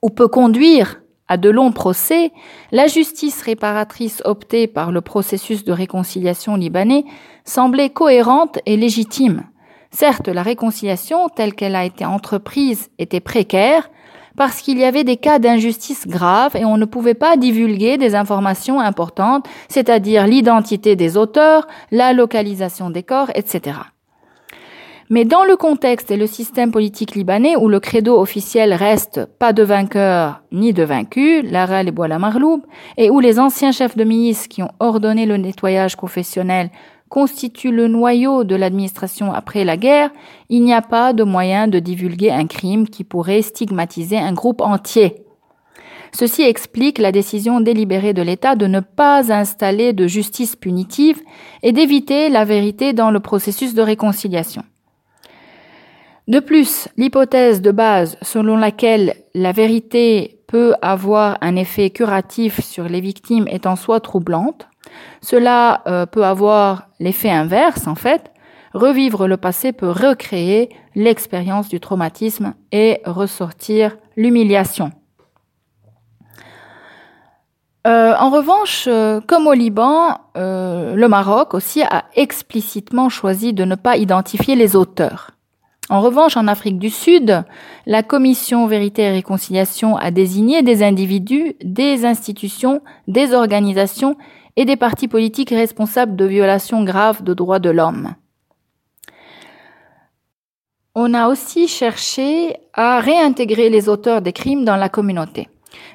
ou 0.00 0.08
peut 0.08 0.28
conduire 0.28 1.02
à 1.28 1.36
de 1.36 1.50
longs 1.50 1.72
procès, 1.72 2.32
la 2.72 2.86
justice 2.86 3.42
réparatrice 3.42 4.22
optée 4.24 4.66
par 4.66 4.92
le 4.92 5.00
processus 5.00 5.64
de 5.64 5.72
réconciliation 5.72 6.56
libanais 6.56 7.04
semblait 7.44 7.90
cohérente 7.90 8.58
et 8.66 8.76
légitime. 8.76 9.44
Certes, 9.90 10.28
la 10.28 10.42
réconciliation 10.42 11.28
telle 11.28 11.54
qu'elle 11.54 11.76
a 11.76 11.84
été 11.84 12.04
entreprise 12.04 12.90
était 12.98 13.20
précaire 13.20 13.90
parce 14.36 14.60
qu'il 14.60 14.78
y 14.78 14.84
avait 14.84 15.04
des 15.04 15.16
cas 15.16 15.38
d'injustice 15.38 16.06
graves 16.06 16.54
et 16.54 16.64
on 16.64 16.76
ne 16.76 16.84
pouvait 16.84 17.14
pas 17.14 17.36
divulguer 17.36 17.98
des 17.98 18.14
informations 18.14 18.80
importantes, 18.80 19.46
c'est-à-dire 19.68 20.26
l'identité 20.26 20.94
des 20.94 21.16
auteurs, 21.16 21.66
la 21.90 22.12
localisation 22.12 22.88
des 22.90 23.02
corps, 23.02 23.30
etc. 23.34 23.78
Mais 25.10 25.24
dans 25.24 25.44
le 25.44 25.56
contexte 25.56 26.10
et 26.10 26.18
le 26.18 26.26
système 26.26 26.70
politique 26.70 27.14
libanais 27.14 27.56
où 27.56 27.68
le 27.68 27.80
credo 27.80 28.20
officiel 28.20 28.74
reste 28.74 29.24
pas 29.24 29.54
de 29.54 29.62
vainqueur 29.62 30.42
ni 30.52 30.74
de 30.74 30.82
vaincu, 30.82 31.40
Lara 31.40 31.82
et 31.82 31.90
Bois 31.90 32.08
Marloub, 32.18 32.60
et 32.98 33.08
où 33.08 33.18
les 33.18 33.38
anciens 33.38 33.72
chefs 33.72 33.96
de 33.96 34.04
milice 34.04 34.48
qui 34.48 34.62
ont 34.62 34.70
ordonné 34.80 35.24
le 35.24 35.38
nettoyage 35.38 35.96
confessionnel 35.96 36.70
constituent 37.08 37.72
le 37.72 37.88
noyau 37.88 38.44
de 38.44 38.54
l'administration 38.54 39.32
après 39.32 39.64
la 39.64 39.78
guerre, 39.78 40.10
il 40.50 40.62
n'y 40.62 40.74
a 40.74 40.82
pas 40.82 41.14
de 41.14 41.24
moyen 41.24 41.68
de 41.68 41.78
divulguer 41.78 42.30
un 42.30 42.46
crime 42.46 42.86
qui 42.86 43.02
pourrait 43.02 43.40
stigmatiser 43.40 44.18
un 44.18 44.34
groupe 44.34 44.60
entier. 44.60 45.24
Ceci 46.12 46.42
explique 46.42 46.98
la 46.98 47.12
décision 47.12 47.62
délibérée 47.62 48.12
de 48.12 48.20
l'État 48.20 48.56
de 48.56 48.66
ne 48.66 48.80
pas 48.80 49.32
installer 49.32 49.94
de 49.94 50.06
justice 50.06 50.54
punitive 50.54 51.22
et 51.62 51.72
d'éviter 51.72 52.28
la 52.28 52.44
vérité 52.44 52.92
dans 52.92 53.10
le 53.10 53.20
processus 53.20 53.72
de 53.72 53.80
réconciliation. 53.80 54.64
De 56.28 56.40
plus, 56.40 56.88
l'hypothèse 56.98 57.62
de 57.62 57.70
base 57.70 58.18
selon 58.20 58.58
laquelle 58.58 59.14
la 59.34 59.50
vérité 59.52 60.42
peut 60.46 60.74
avoir 60.82 61.38
un 61.40 61.56
effet 61.56 61.88
curatif 61.88 62.62
sur 62.62 62.84
les 62.84 63.00
victimes 63.00 63.48
est 63.48 63.66
en 63.66 63.76
soi 63.76 64.00
troublante. 64.00 64.68
Cela 65.22 65.82
euh, 65.86 66.04
peut 66.04 66.26
avoir 66.26 66.88
l'effet 67.00 67.30
inverse, 67.30 67.86
en 67.86 67.94
fait. 67.94 68.30
Revivre 68.74 69.26
le 69.26 69.38
passé 69.38 69.72
peut 69.72 69.88
recréer 69.88 70.68
l'expérience 70.94 71.70
du 71.70 71.80
traumatisme 71.80 72.52
et 72.72 73.00
ressortir 73.06 73.96
l'humiliation. 74.14 74.92
Euh, 77.86 78.12
en 78.18 78.28
revanche, 78.28 78.84
euh, 78.86 79.22
comme 79.26 79.46
au 79.46 79.54
Liban, 79.54 80.18
le 80.34 81.06
Maroc 81.06 81.54
aussi 81.54 81.82
a 81.82 82.04
explicitement 82.14 83.08
choisi 83.08 83.54
de 83.54 83.64
ne 83.64 83.76
pas 83.76 83.96
identifier 83.96 84.56
les 84.56 84.76
auteurs. 84.76 85.37
En 85.90 86.02
revanche, 86.02 86.36
en 86.36 86.48
Afrique 86.48 86.78
du 86.78 86.90
Sud, 86.90 87.44
la 87.86 88.02
Commission 88.02 88.66
Vérité 88.66 89.02
et 89.02 89.10
Réconciliation 89.10 89.96
a 89.96 90.10
désigné 90.10 90.62
des 90.62 90.82
individus, 90.82 91.54
des 91.64 92.04
institutions, 92.04 92.82
des 93.06 93.32
organisations 93.32 94.16
et 94.56 94.66
des 94.66 94.76
partis 94.76 95.08
politiques 95.08 95.50
responsables 95.50 96.14
de 96.14 96.26
violations 96.26 96.84
graves 96.84 97.22
de 97.22 97.32
droits 97.32 97.58
de 97.58 97.70
l'homme. 97.70 98.14
On 100.94 101.14
a 101.14 101.28
aussi 101.28 101.68
cherché 101.68 102.56
à 102.74 103.00
réintégrer 103.00 103.70
les 103.70 103.88
auteurs 103.88 104.20
des 104.20 104.32
crimes 104.32 104.64
dans 104.64 104.76
la 104.76 104.88
communauté. 104.88 105.48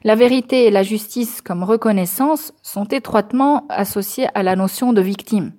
La 0.03 0.15
vérité 0.15 0.65
et 0.65 0.71
la 0.71 0.81
justice 0.81 1.41
comme 1.41 1.63
reconnaissance 1.63 2.53
sont 2.63 2.85
étroitement 2.85 3.65
associées 3.69 4.27
à 4.33 4.41
la 4.41 4.55
notion 4.55 4.93
de 4.93 5.01
victime. 5.01 5.51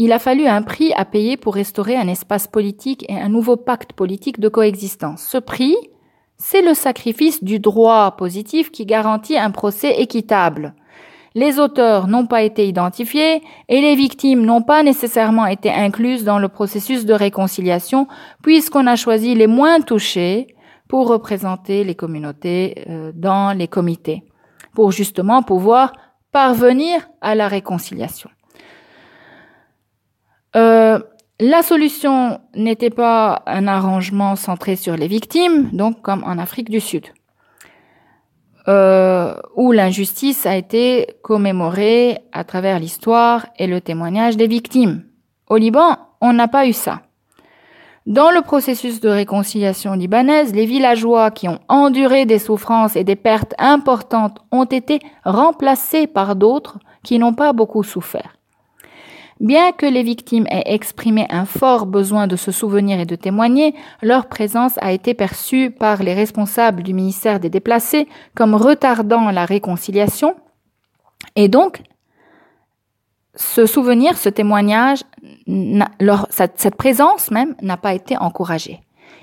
Il 0.00 0.12
a 0.12 0.20
fallu 0.20 0.46
un 0.46 0.62
prix 0.62 0.92
à 0.92 1.04
payer 1.04 1.36
pour 1.36 1.56
restaurer 1.56 1.96
un 1.96 2.06
espace 2.06 2.46
politique 2.46 3.04
et 3.08 3.16
un 3.16 3.28
nouveau 3.28 3.56
pacte 3.56 3.94
politique 3.94 4.38
de 4.38 4.48
coexistence. 4.48 5.26
Ce 5.28 5.38
prix, 5.38 5.74
c'est 6.36 6.62
le 6.62 6.72
sacrifice 6.72 7.42
du 7.42 7.58
droit 7.58 8.12
positif 8.16 8.70
qui 8.70 8.86
garantit 8.86 9.36
un 9.36 9.50
procès 9.50 10.00
équitable. 10.00 10.74
Les 11.34 11.58
auteurs 11.58 12.06
n'ont 12.06 12.28
pas 12.28 12.42
été 12.42 12.68
identifiés 12.68 13.42
et 13.68 13.80
les 13.80 13.96
victimes 13.96 14.44
n'ont 14.44 14.62
pas 14.62 14.84
nécessairement 14.84 15.46
été 15.46 15.68
incluses 15.68 16.22
dans 16.22 16.38
le 16.38 16.48
processus 16.48 17.04
de 17.04 17.12
réconciliation 17.12 18.06
puisqu'on 18.40 18.86
a 18.86 18.94
choisi 18.94 19.34
les 19.34 19.48
moins 19.48 19.80
touchés 19.80 20.46
pour 20.88 21.08
représenter 21.08 21.82
les 21.82 21.96
communautés 21.96 22.84
euh, 22.88 23.10
dans 23.16 23.50
les 23.50 23.66
comités, 23.66 24.22
pour 24.74 24.92
justement 24.92 25.42
pouvoir 25.42 25.92
parvenir 26.30 27.08
à 27.20 27.34
la 27.34 27.48
réconciliation. 27.48 28.30
Euh, 30.56 30.98
la 31.40 31.62
solution 31.62 32.40
n'était 32.54 32.90
pas 32.90 33.42
un 33.46 33.68
arrangement 33.68 34.34
centré 34.34 34.76
sur 34.76 34.96
les 34.96 35.06
victimes, 35.06 35.70
donc 35.72 36.02
comme 36.02 36.24
en 36.24 36.38
Afrique 36.38 36.70
du 36.70 36.80
Sud, 36.80 37.06
euh, 38.66 39.34
où 39.54 39.72
l'injustice 39.72 40.46
a 40.46 40.56
été 40.56 41.06
commémorée 41.22 42.18
à 42.32 42.44
travers 42.44 42.80
l'histoire 42.80 43.46
et 43.58 43.66
le 43.66 43.80
témoignage 43.80 44.36
des 44.36 44.48
victimes. 44.48 45.04
Au 45.48 45.56
Liban, 45.56 45.96
on 46.20 46.32
n'a 46.32 46.48
pas 46.48 46.66
eu 46.66 46.72
ça. 46.72 47.02
Dans 48.06 48.30
le 48.30 48.40
processus 48.40 49.00
de 49.00 49.10
réconciliation 49.10 49.92
libanaise, 49.92 50.54
les 50.54 50.64
villageois 50.64 51.30
qui 51.30 51.46
ont 51.46 51.60
enduré 51.68 52.24
des 52.24 52.38
souffrances 52.38 52.96
et 52.96 53.04
des 53.04 53.16
pertes 53.16 53.54
importantes 53.58 54.38
ont 54.50 54.64
été 54.64 54.98
remplacés 55.24 56.06
par 56.06 56.34
d'autres 56.34 56.78
qui 57.04 57.18
n'ont 57.18 57.34
pas 57.34 57.52
beaucoup 57.52 57.82
souffert. 57.82 58.37
Bien 59.40 59.70
que 59.70 59.86
les 59.86 60.02
victimes 60.02 60.46
aient 60.50 60.74
exprimé 60.74 61.26
un 61.30 61.44
fort 61.44 61.86
besoin 61.86 62.26
de 62.26 62.34
se 62.34 62.50
souvenir 62.50 62.98
et 62.98 63.06
de 63.06 63.14
témoigner, 63.14 63.74
leur 64.02 64.26
présence 64.26 64.72
a 64.80 64.90
été 64.92 65.14
perçue 65.14 65.70
par 65.70 66.02
les 66.02 66.12
responsables 66.12 66.82
du 66.82 66.92
ministère 66.92 67.38
des 67.38 67.48
Déplacés 67.48 68.08
comme 68.34 68.54
retardant 68.54 69.30
la 69.30 69.44
réconciliation. 69.44 70.34
Et 71.36 71.48
donc, 71.48 71.82
ce 73.36 73.66
souvenir, 73.66 74.18
ce 74.18 74.28
témoignage, 74.28 75.04
cette 76.30 76.74
présence 76.76 77.30
même 77.30 77.54
n'a 77.62 77.76
pas 77.76 77.94
été 77.94 78.16
encouragée. 78.16 78.80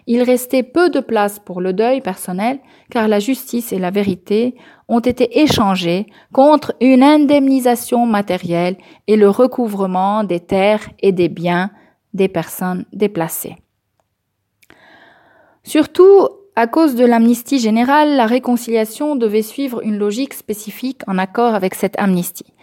Il 0.08 0.22
restait 0.22 0.64
peu 0.64 0.90
de 0.90 1.00
place 1.00 1.40
pour 1.40 1.62
le 1.62 1.74
deuil 1.74 2.02
personnel 2.02 2.60
car 2.92 3.08
la 3.08 3.20
justice 3.20 3.74
et 3.74 3.80
la 3.80 3.90
vérité 3.90 4.56
ont 4.88 5.00
été 5.00 5.42
échangées 5.42 6.06
contre 6.32 6.76
une 6.80 7.02
indemnisation 7.02 8.06
matérielle 8.06 8.78
et 9.08 9.16
le 9.16 9.30
recouvrement 9.30 10.24
des 10.24 10.40
terres 10.40 10.88
et 11.00 11.12
des 11.12 11.30
biens 11.30 11.72
des 12.14 12.28
personnes 12.28 12.86
déplacées. 12.94 13.56
Surtout, 15.64 16.28
à 16.56 16.68
cause 16.68 16.96
de 16.96 17.04
l'amnistie 17.04 17.60
générale, 17.60 18.16
la 18.16 18.28
réconciliation 18.28 19.16
devait 19.16 19.42
suivre 19.42 19.82
une 19.84 19.98
logique 19.98 20.36
spécifique 20.36 21.02
en 21.08 21.18
accord 21.18 21.56
avec 21.56 21.74
cette 21.74 22.00
amnistie. 22.00 22.54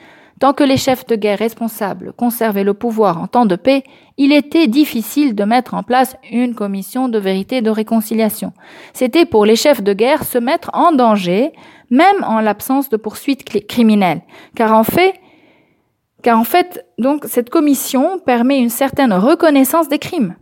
Tant 0.42 0.54
que 0.54 0.64
les 0.64 0.76
chefs 0.76 1.06
de 1.06 1.14
guerre 1.14 1.38
responsables 1.38 2.12
conservaient 2.12 2.64
le 2.64 2.74
pouvoir 2.74 3.22
en 3.22 3.28
temps 3.28 3.46
de 3.46 3.54
paix, 3.54 3.84
il 4.16 4.32
était 4.32 4.66
difficile 4.66 5.36
de 5.36 5.44
mettre 5.44 5.74
en 5.74 5.84
place 5.84 6.16
une 6.32 6.56
commission 6.56 7.08
de 7.08 7.16
vérité 7.20 7.58
et 7.58 7.62
de 7.62 7.70
réconciliation. 7.70 8.52
C'était 8.92 9.24
pour 9.24 9.46
les 9.46 9.54
chefs 9.54 9.84
de 9.84 9.92
guerre 9.92 10.24
se 10.24 10.38
mettre 10.38 10.68
en 10.72 10.90
danger, 10.90 11.52
même 11.90 12.24
en 12.24 12.40
l'absence 12.40 12.88
de 12.88 12.96
poursuites 12.96 13.44
criminelles. 13.68 14.22
Car 14.56 14.72
en 14.72 14.82
fait, 14.82 15.14
car 16.24 16.40
en 16.40 16.44
fait, 16.44 16.84
donc, 16.98 17.26
cette 17.28 17.48
commission 17.48 18.18
permet 18.18 18.58
une 18.58 18.68
certaine 18.68 19.12
reconnaissance 19.12 19.88
des 19.88 20.00
crimes. 20.00 20.34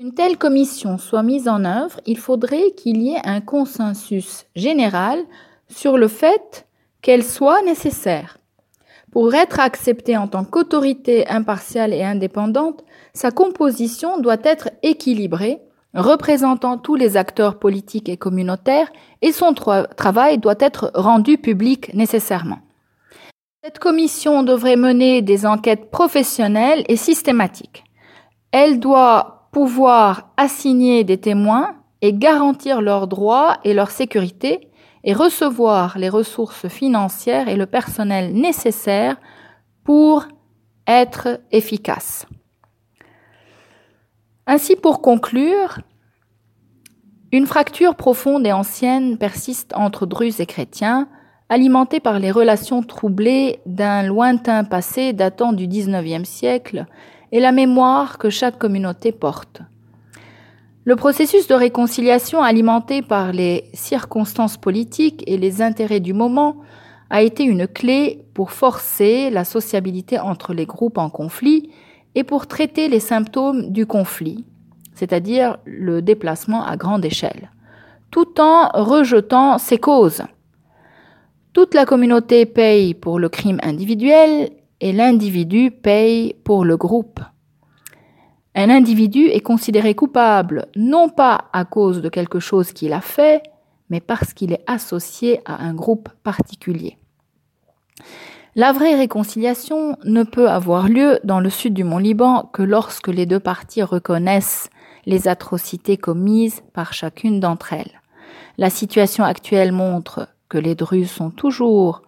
Une 0.00 0.14
telle 0.14 0.38
commission 0.38 0.96
soit 0.96 1.22
mise 1.22 1.46
en 1.46 1.66
œuvre, 1.66 2.00
il 2.06 2.16
faudrait 2.16 2.70
qu'il 2.74 3.02
y 3.02 3.10
ait 3.10 3.20
un 3.26 3.42
consensus 3.42 4.46
général 4.56 5.18
sur 5.68 5.98
le 5.98 6.08
fait 6.08 6.66
qu'elle 7.02 7.22
soit 7.22 7.60
nécessaire. 7.60 8.38
Pour 9.14 9.32
être 9.32 9.60
acceptée 9.60 10.16
en 10.16 10.26
tant 10.26 10.42
qu'autorité 10.42 11.28
impartiale 11.28 11.94
et 11.94 12.02
indépendante, 12.02 12.82
sa 13.12 13.30
composition 13.30 14.18
doit 14.18 14.42
être 14.42 14.70
équilibrée, 14.82 15.60
représentant 15.94 16.78
tous 16.78 16.96
les 16.96 17.16
acteurs 17.16 17.60
politiques 17.60 18.08
et 18.08 18.16
communautaires, 18.16 18.90
et 19.22 19.30
son 19.30 19.54
travail 19.54 20.38
doit 20.38 20.56
être 20.58 20.90
rendu 20.96 21.38
public 21.38 21.94
nécessairement. 21.94 22.58
Cette 23.62 23.78
commission 23.78 24.42
devrait 24.42 24.74
mener 24.74 25.22
des 25.22 25.46
enquêtes 25.46 25.92
professionnelles 25.92 26.82
et 26.88 26.96
systématiques. 26.96 27.84
Elle 28.50 28.80
doit 28.80 29.48
pouvoir 29.52 30.30
assigner 30.36 31.04
des 31.04 31.18
témoins 31.18 31.76
et 32.02 32.12
garantir 32.12 32.82
leurs 32.82 33.06
droits 33.06 33.58
et 33.62 33.74
leur 33.74 33.92
sécurité, 33.92 34.70
et 35.04 35.12
recevoir 35.12 35.98
les 35.98 36.08
ressources 36.08 36.66
financières 36.68 37.48
et 37.48 37.56
le 37.56 37.66
personnel 37.66 38.32
nécessaires 38.32 39.16
pour 39.84 40.26
être 40.86 41.40
efficace. 41.52 42.26
Ainsi, 44.46 44.76
pour 44.76 45.00
conclure, 45.00 45.78
une 47.32 47.46
fracture 47.46 47.96
profonde 47.96 48.46
et 48.46 48.52
ancienne 48.52 49.18
persiste 49.18 49.72
entre 49.74 50.06
Druzes 50.06 50.40
et 50.40 50.46
chrétiens, 50.46 51.08
alimentée 51.48 52.00
par 52.00 52.18
les 52.18 52.30
relations 52.30 52.82
troublées 52.82 53.60
d'un 53.66 54.02
lointain 54.02 54.64
passé 54.64 55.12
datant 55.12 55.52
du 55.52 55.66
XIXe 55.66 56.28
siècle 56.28 56.86
et 57.32 57.40
la 57.40 57.52
mémoire 57.52 58.18
que 58.18 58.30
chaque 58.30 58.58
communauté 58.58 59.12
porte. 59.12 59.62
Le 60.86 60.96
processus 60.96 61.46
de 61.46 61.54
réconciliation 61.54 62.42
alimenté 62.42 63.00
par 63.00 63.32
les 63.32 63.70
circonstances 63.72 64.58
politiques 64.58 65.24
et 65.26 65.38
les 65.38 65.62
intérêts 65.62 66.00
du 66.00 66.12
moment 66.12 66.56
a 67.08 67.22
été 67.22 67.42
une 67.42 67.66
clé 67.66 68.26
pour 68.34 68.50
forcer 68.50 69.30
la 69.30 69.44
sociabilité 69.44 70.18
entre 70.18 70.52
les 70.52 70.66
groupes 70.66 70.98
en 70.98 71.08
conflit 71.08 71.70
et 72.14 72.22
pour 72.22 72.46
traiter 72.46 72.88
les 72.88 73.00
symptômes 73.00 73.70
du 73.70 73.86
conflit, 73.86 74.44
c'est-à-dire 74.94 75.56
le 75.64 76.02
déplacement 76.02 76.66
à 76.66 76.76
grande 76.76 77.06
échelle, 77.06 77.50
tout 78.10 78.38
en 78.38 78.68
rejetant 78.74 79.56
ses 79.56 79.78
causes. 79.78 80.22
Toute 81.54 81.72
la 81.72 81.86
communauté 81.86 82.44
paye 82.44 82.92
pour 82.92 83.18
le 83.18 83.30
crime 83.30 83.58
individuel 83.62 84.50
et 84.82 84.92
l'individu 84.92 85.70
paye 85.70 86.34
pour 86.44 86.66
le 86.66 86.76
groupe. 86.76 87.20
Un 88.54 88.70
individu 88.70 89.26
est 89.26 89.40
considéré 89.40 89.94
coupable 89.94 90.66
non 90.76 91.08
pas 91.08 91.46
à 91.52 91.64
cause 91.64 92.00
de 92.00 92.08
quelque 92.08 92.38
chose 92.38 92.72
qu'il 92.72 92.92
a 92.92 93.00
fait, 93.00 93.42
mais 93.90 94.00
parce 94.00 94.32
qu'il 94.32 94.52
est 94.52 94.62
associé 94.66 95.40
à 95.44 95.62
un 95.64 95.74
groupe 95.74 96.08
particulier. 96.22 96.96
La 98.56 98.72
vraie 98.72 98.94
réconciliation 98.94 99.96
ne 100.04 100.22
peut 100.22 100.48
avoir 100.48 100.88
lieu 100.88 101.18
dans 101.24 101.40
le 101.40 101.50
sud 101.50 101.74
du 101.74 101.82
Mont 101.82 101.98
Liban 101.98 102.48
que 102.52 102.62
lorsque 102.62 103.08
les 103.08 103.26
deux 103.26 103.40
parties 103.40 103.82
reconnaissent 103.82 104.70
les 105.06 105.26
atrocités 105.26 105.96
commises 105.96 106.62
par 106.72 106.92
chacune 106.92 107.40
d'entre 107.40 107.72
elles. 107.72 108.00
La 108.56 108.70
situation 108.70 109.24
actuelle 109.24 109.72
montre 109.72 110.28
que 110.48 110.58
les 110.58 110.76
Druzes 110.76 111.10
sont 111.10 111.30
toujours 111.30 112.02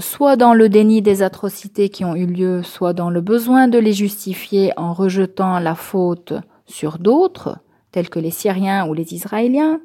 soit 0.00 0.36
dans 0.36 0.54
le 0.54 0.68
déni 0.68 1.02
des 1.02 1.22
atrocités 1.22 1.88
qui 1.88 2.04
ont 2.04 2.16
eu 2.16 2.26
lieu, 2.26 2.62
soit 2.62 2.92
dans 2.92 3.10
le 3.10 3.20
besoin 3.20 3.68
de 3.68 3.78
les 3.78 3.92
justifier 3.92 4.72
en 4.76 4.92
rejetant 4.92 5.58
la 5.58 5.74
faute 5.74 6.34
sur 6.66 6.98
d'autres, 6.98 7.58
tels 7.92 8.10
que 8.10 8.18
les 8.18 8.30
Syriens 8.30 8.86
ou 8.86 8.94
les 8.94 9.14
Israéliens. 9.14 9.80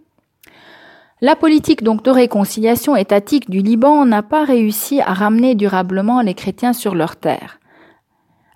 La 1.21 1.35
politique 1.35 1.83
donc 1.83 2.03
de 2.03 2.09
réconciliation 2.09 2.95
étatique 2.95 3.49
du 3.49 3.59
Liban 3.59 4.05
n'a 4.05 4.23
pas 4.23 4.43
réussi 4.43 5.01
à 5.01 5.13
ramener 5.13 5.53
durablement 5.53 6.21
les 6.21 6.33
chrétiens 6.33 6.73
sur 6.73 6.95
leur 6.95 7.15
terre, 7.15 7.59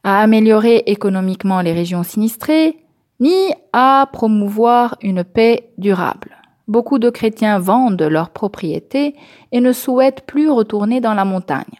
à 0.03 0.19
améliorer 0.21 0.77
économiquement 0.87 1.61
les 1.61 1.73
régions 1.73 2.01
sinistrées, 2.01 2.77
ni 3.19 3.53
à 3.71 4.09
promouvoir 4.11 4.97
une 5.01 5.23
paix 5.23 5.69
durable. 5.77 6.35
Beaucoup 6.67 6.99
de 6.99 7.09
chrétiens 7.09 7.59
vendent 7.59 8.01
leurs 8.01 8.31
propriétés 8.31 9.15
et 9.51 9.61
ne 9.61 9.71
souhaitent 9.71 10.25
plus 10.25 10.49
retourner 10.49 10.99
dans 11.01 11.13
la 11.13 11.25
montagne. 11.25 11.79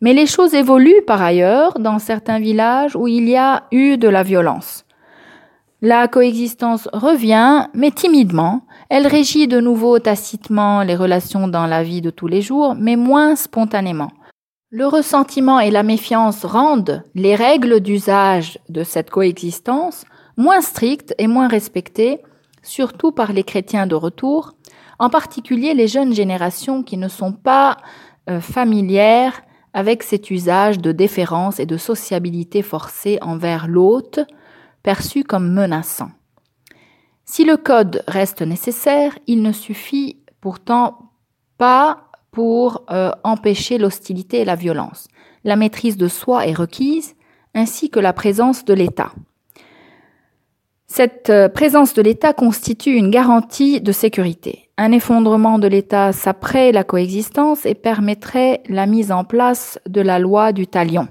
Mais 0.00 0.12
les 0.12 0.26
choses 0.26 0.54
évoluent 0.54 1.04
par 1.06 1.22
ailleurs 1.22 1.78
dans 1.78 1.98
certains 1.98 2.38
villages 2.38 2.94
où 2.96 3.08
il 3.08 3.28
y 3.28 3.36
a 3.36 3.64
eu 3.72 3.96
de 3.96 4.08
la 4.08 4.22
violence. 4.22 4.84
La 5.80 6.08
coexistence 6.08 6.88
revient, 6.92 7.66
mais 7.74 7.90
timidement. 7.90 8.62
Elle 8.88 9.06
régit 9.06 9.48
de 9.48 9.60
nouveau 9.60 9.98
tacitement 9.98 10.82
les 10.82 10.96
relations 10.96 11.48
dans 11.48 11.66
la 11.66 11.82
vie 11.82 12.00
de 12.00 12.10
tous 12.10 12.26
les 12.26 12.42
jours, 12.42 12.74
mais 12.74 12.96
moins 12.96 13.36
spontanément. 13.36 14.10
Le 14.70 14.86
ressentiment 14.86 15.60
et 15.60 15.70
la 15.70 15.82
méfiance 15.82 16.44
rendent 16.44 17.04
les 17.14 17.34
règles 17.34 17.80
d'usage 17.80 18.58
de 18.68 18.82
cette 18.82 19.10
coexistence 19.10 20.04
moins 20.36 20.60
strictes 20.60 21.14
et 21.18 21.26
moins 21.26 21.48
respectées, 21.48 22.20
surtout 22.64 23.12
par 23.12 23.32
les 23.32 23.44
chrétiens 23.44 23.86
de 23.86 23.94
retour, 23.94 24.54
en 24.98 25.10
particulier 25.10 25.74
les 25.74 25.86
jeunes 25.86 26.12
générations 26.12 26.82
qui 26.82 26.96
ne 26.96 27.08
sont 27.08 27.32
pas 27.32 27.76
euh, 28.28 28.40
familières 28.40 29.42
avec 29.72 30.02
cet 30.02 30.30
usage 30.30 30.78
de 30.78 30.92
déférence 30.92 31.60
et 31.60 31.66
de 31.66 31.76
sociabilité 31.76 32.62
forcée 32.62 33.18
envers 33.20 33.68
l'hôte, 33.68 34.20
perçu 34.82 35.24
comme 35.24 35.52
menaçant. 35.52 36.10
Si 37.24 37.44
le 37.44 37.56
code 37.56 38.02
reste 38.06 38.42
nécessaire, 38.42 39.18
il 39.26 39.42
ne 39.42 39.52
suffit 39.52 40.18
pourtant 40.40 41.10
pas 41.58 42.08
pour 42.30 42.84
euh, 42.90 43.10
empêcher 43.24 43.78
l'hostilité 43.78 44.40
et 44.40 44.44
la 44.44 44.56
violence. 44.56 45.08
La 45.44 45.56
maîtrise 45.56 45.96
de 45.96 46.08
soi 46.08 46.46
est 46.46 46.52
requise, 46.52 47.14
ainsi 47.54 47.90
que 47.90 48.00
la 48.00 48.12
présence 48.12 48.64
de 48.64 48.74
l'État. 48.74 49.12
Cette 50.96 51.28
euh, 51.28 51.48
présence 51.48 51.92
de 51.92 52.02
l'État 52.02 52.32
constitue 52.32 52.94
une 52.94 53.10
garantie 53.10 53.80
de 53.80 53.90
sécurité. 53.90 54.68
Un 54.78 54.92
effondrement 54.92 55.58
de 55.58 55.66
l'État 55.66 56.12
saperait 56.12 56.70
la 56.70 56.84
coexistence 56.84 57.66
et 57.66 57.74
permettrait 57.74 58.62
la 58.68 58.86
mise 58.86 59.10
en 59.10 59.24
place 59.24 59.80
de 59.88 60.00
la 60.00 60.20
loi 60.20 60.52
du 60.52 60.68
talion, 60.68 61.08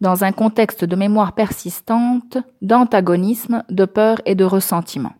dans 0.00 0.24
un 0.24 0.32
contexte 0.32 0.86
de 0.86 0.96
mémoire 0.96 1.34
persistante, 1.34 2.38
d'antagonisme, 2.62 3.64
de 3.68 3.84
peur 3.84 4.22
et 4.24 4.34
de 4.34 4.44
ressentiment. 4.44 5.12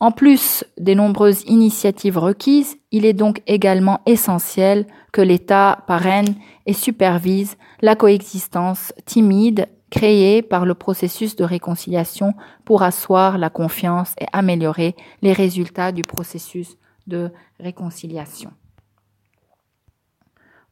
En 0.00 0.10
plus 0.10 0.64
des 0.78 0.94
nombreuses 0.94 1.42
initiatives 1.46 2.16
requises, 2.16 2.78
il 2.92 3.04
est 3.04 3.12
donc 3.12 3.42
également 3.46 4.00
essentiel 4.06 4.86
que 5.12 5.20
l'État 5.20 5.84
parraine 5.86 6.34
et 6.64 6.72
supervise 6.72 7.58
la 7.82 7.94
coexistence 7.94 8.94
timide 9.04 9.66
créé 9.90 10.42
par 10.42 10.66
le 10.66 10.74
processus 10.74 11.36
de 11.36 11.44
réconciliation 11.44 12.34
pour 12.64 12.82
asseoir 12.82 13.38
la 13.38 13.50
confiance 13.50 14.14
et 14.20 14.26
améliorer 14.32 14.96
les 15.22 15.32
résultats 15.32 15.92
du 15.92 16.02
processus 16.02 16.76
de 17.06 17.30
réconciliation. 17.60 18.50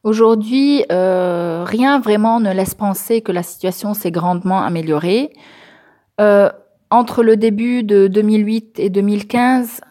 Aujourd'hui, 0.03 0.85
euh, 0.91 1.63
rien 1.65 1.99
vraiment 1.99 2.39
ne 2.39 2.53
laisse 2.53 2.75
penser 2.75 3.21
que 3.21 3.31
la 3.31 3.41
situation 3.41 3.93
s'est 3.93 4.11
grandement 4.11 4.61
améliorée. 4.61 5.31
Euh, 6.21 6.49
entre 6.91 7.23
le 7.23 7.37
début 7.37 7.83
de 7.83 8.07
2008 8.07 8.79
et 8.79 8.89
2015, 8.89 9.81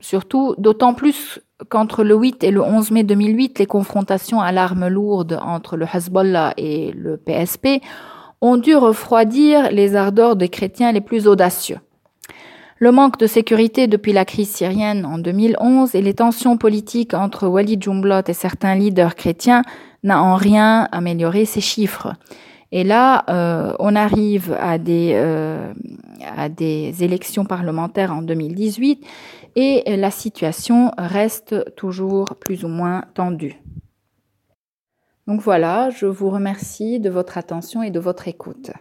surtout, 0.00 0.54
d'autant 0.58 0.94
plus 0.94 1.40
qu'entre 1.68 2.02
le 2.02 2.16
8 2.16 2.42
et 2.42 2.50
le 2.50 2.62
11 2.62 2.90
mai 2.90 3.04
2008, 3.04 3.58
les 3.58 3.66
confrontations 3.66 4.40
à 4.40 4.50
l'arme 4.50 4.88
lourde 4.88 5.38
entre 5.42 5.76
le 5.76 5.86
Hezbollah 5.86 6.54
et 6.56 6.90
le 6.92 7.16
PSP 7.16 7.80
ont 8.40 8.56
dû 8.56 8.74
refroidir 8.74 9.70
les 9.70 9.96
ardeurs 9.96 10.36
des 10.36 10.48
chrétiens 10.48 10.92
les 10.92 11.00
plus 11.00 11.26
audacieux. 11.26 11.78
Le 12.78 12.92
manque 12.92 13.18
de 13.18 13.26
sécurité 13.26 13.88
depuis 13.88 14.14
la 14.14 14.24
crise 14.24 14.48
syrienne 14.48 15.04
en 15.04 15.18
2011 15.18 15.94
et 15.94 16.00
les 16.00 16.14
tensions 16.14 16.56
politiques 16.56 17.12
entre 17.12 17.46
Walid 17.46 17.82
Jumblat 17.82 18.22
et 18.28 18.32
certains 18.32 18.74
leaders 18.74 19.16
chrétiens 19.16 19.62
n'a 20.02 20.22
en 20.22 20.34
rien 20.34 20.88
amélioré 20.90 21.44
ces 21.44 21.60
chiffres. 21.60 22.14
Et 22.72 22.84
là, 22.84 23.24
euh, 23.28 23.74
on 23.80 23.94
arrive 23.96 24.56
à 24.58 24.78
des, 24.78 25.12
euh, 25.14 25.74
à 26.36 26.48
des 26.48 27.04
élections 27.04 27.44
parlementaires 27.44 28.12
en 28.12 28.22
2018 28.22 29.04
et 29.56 29.96
la 29.96 30.10
situation 30.10 30.92
reste 30.96 31.74
toujours 31.74 32.36
plus 32.36 32.64
ou 32.64 32.68
moins 32.68 33.04
tendue. 33.12 33.60
Donc 35.30 35.42
voilà, 35.42 35.90
je 35.90 36.06
vous 36.06 36.28
remercie 36.28 36.98
de 36.98 37.08
votre 37.08 37.38
attention 37.38 37.84
et 37.84 37.92
de 37.92 38.00
votre 38.00 38.26
écoute. 38.26 38.72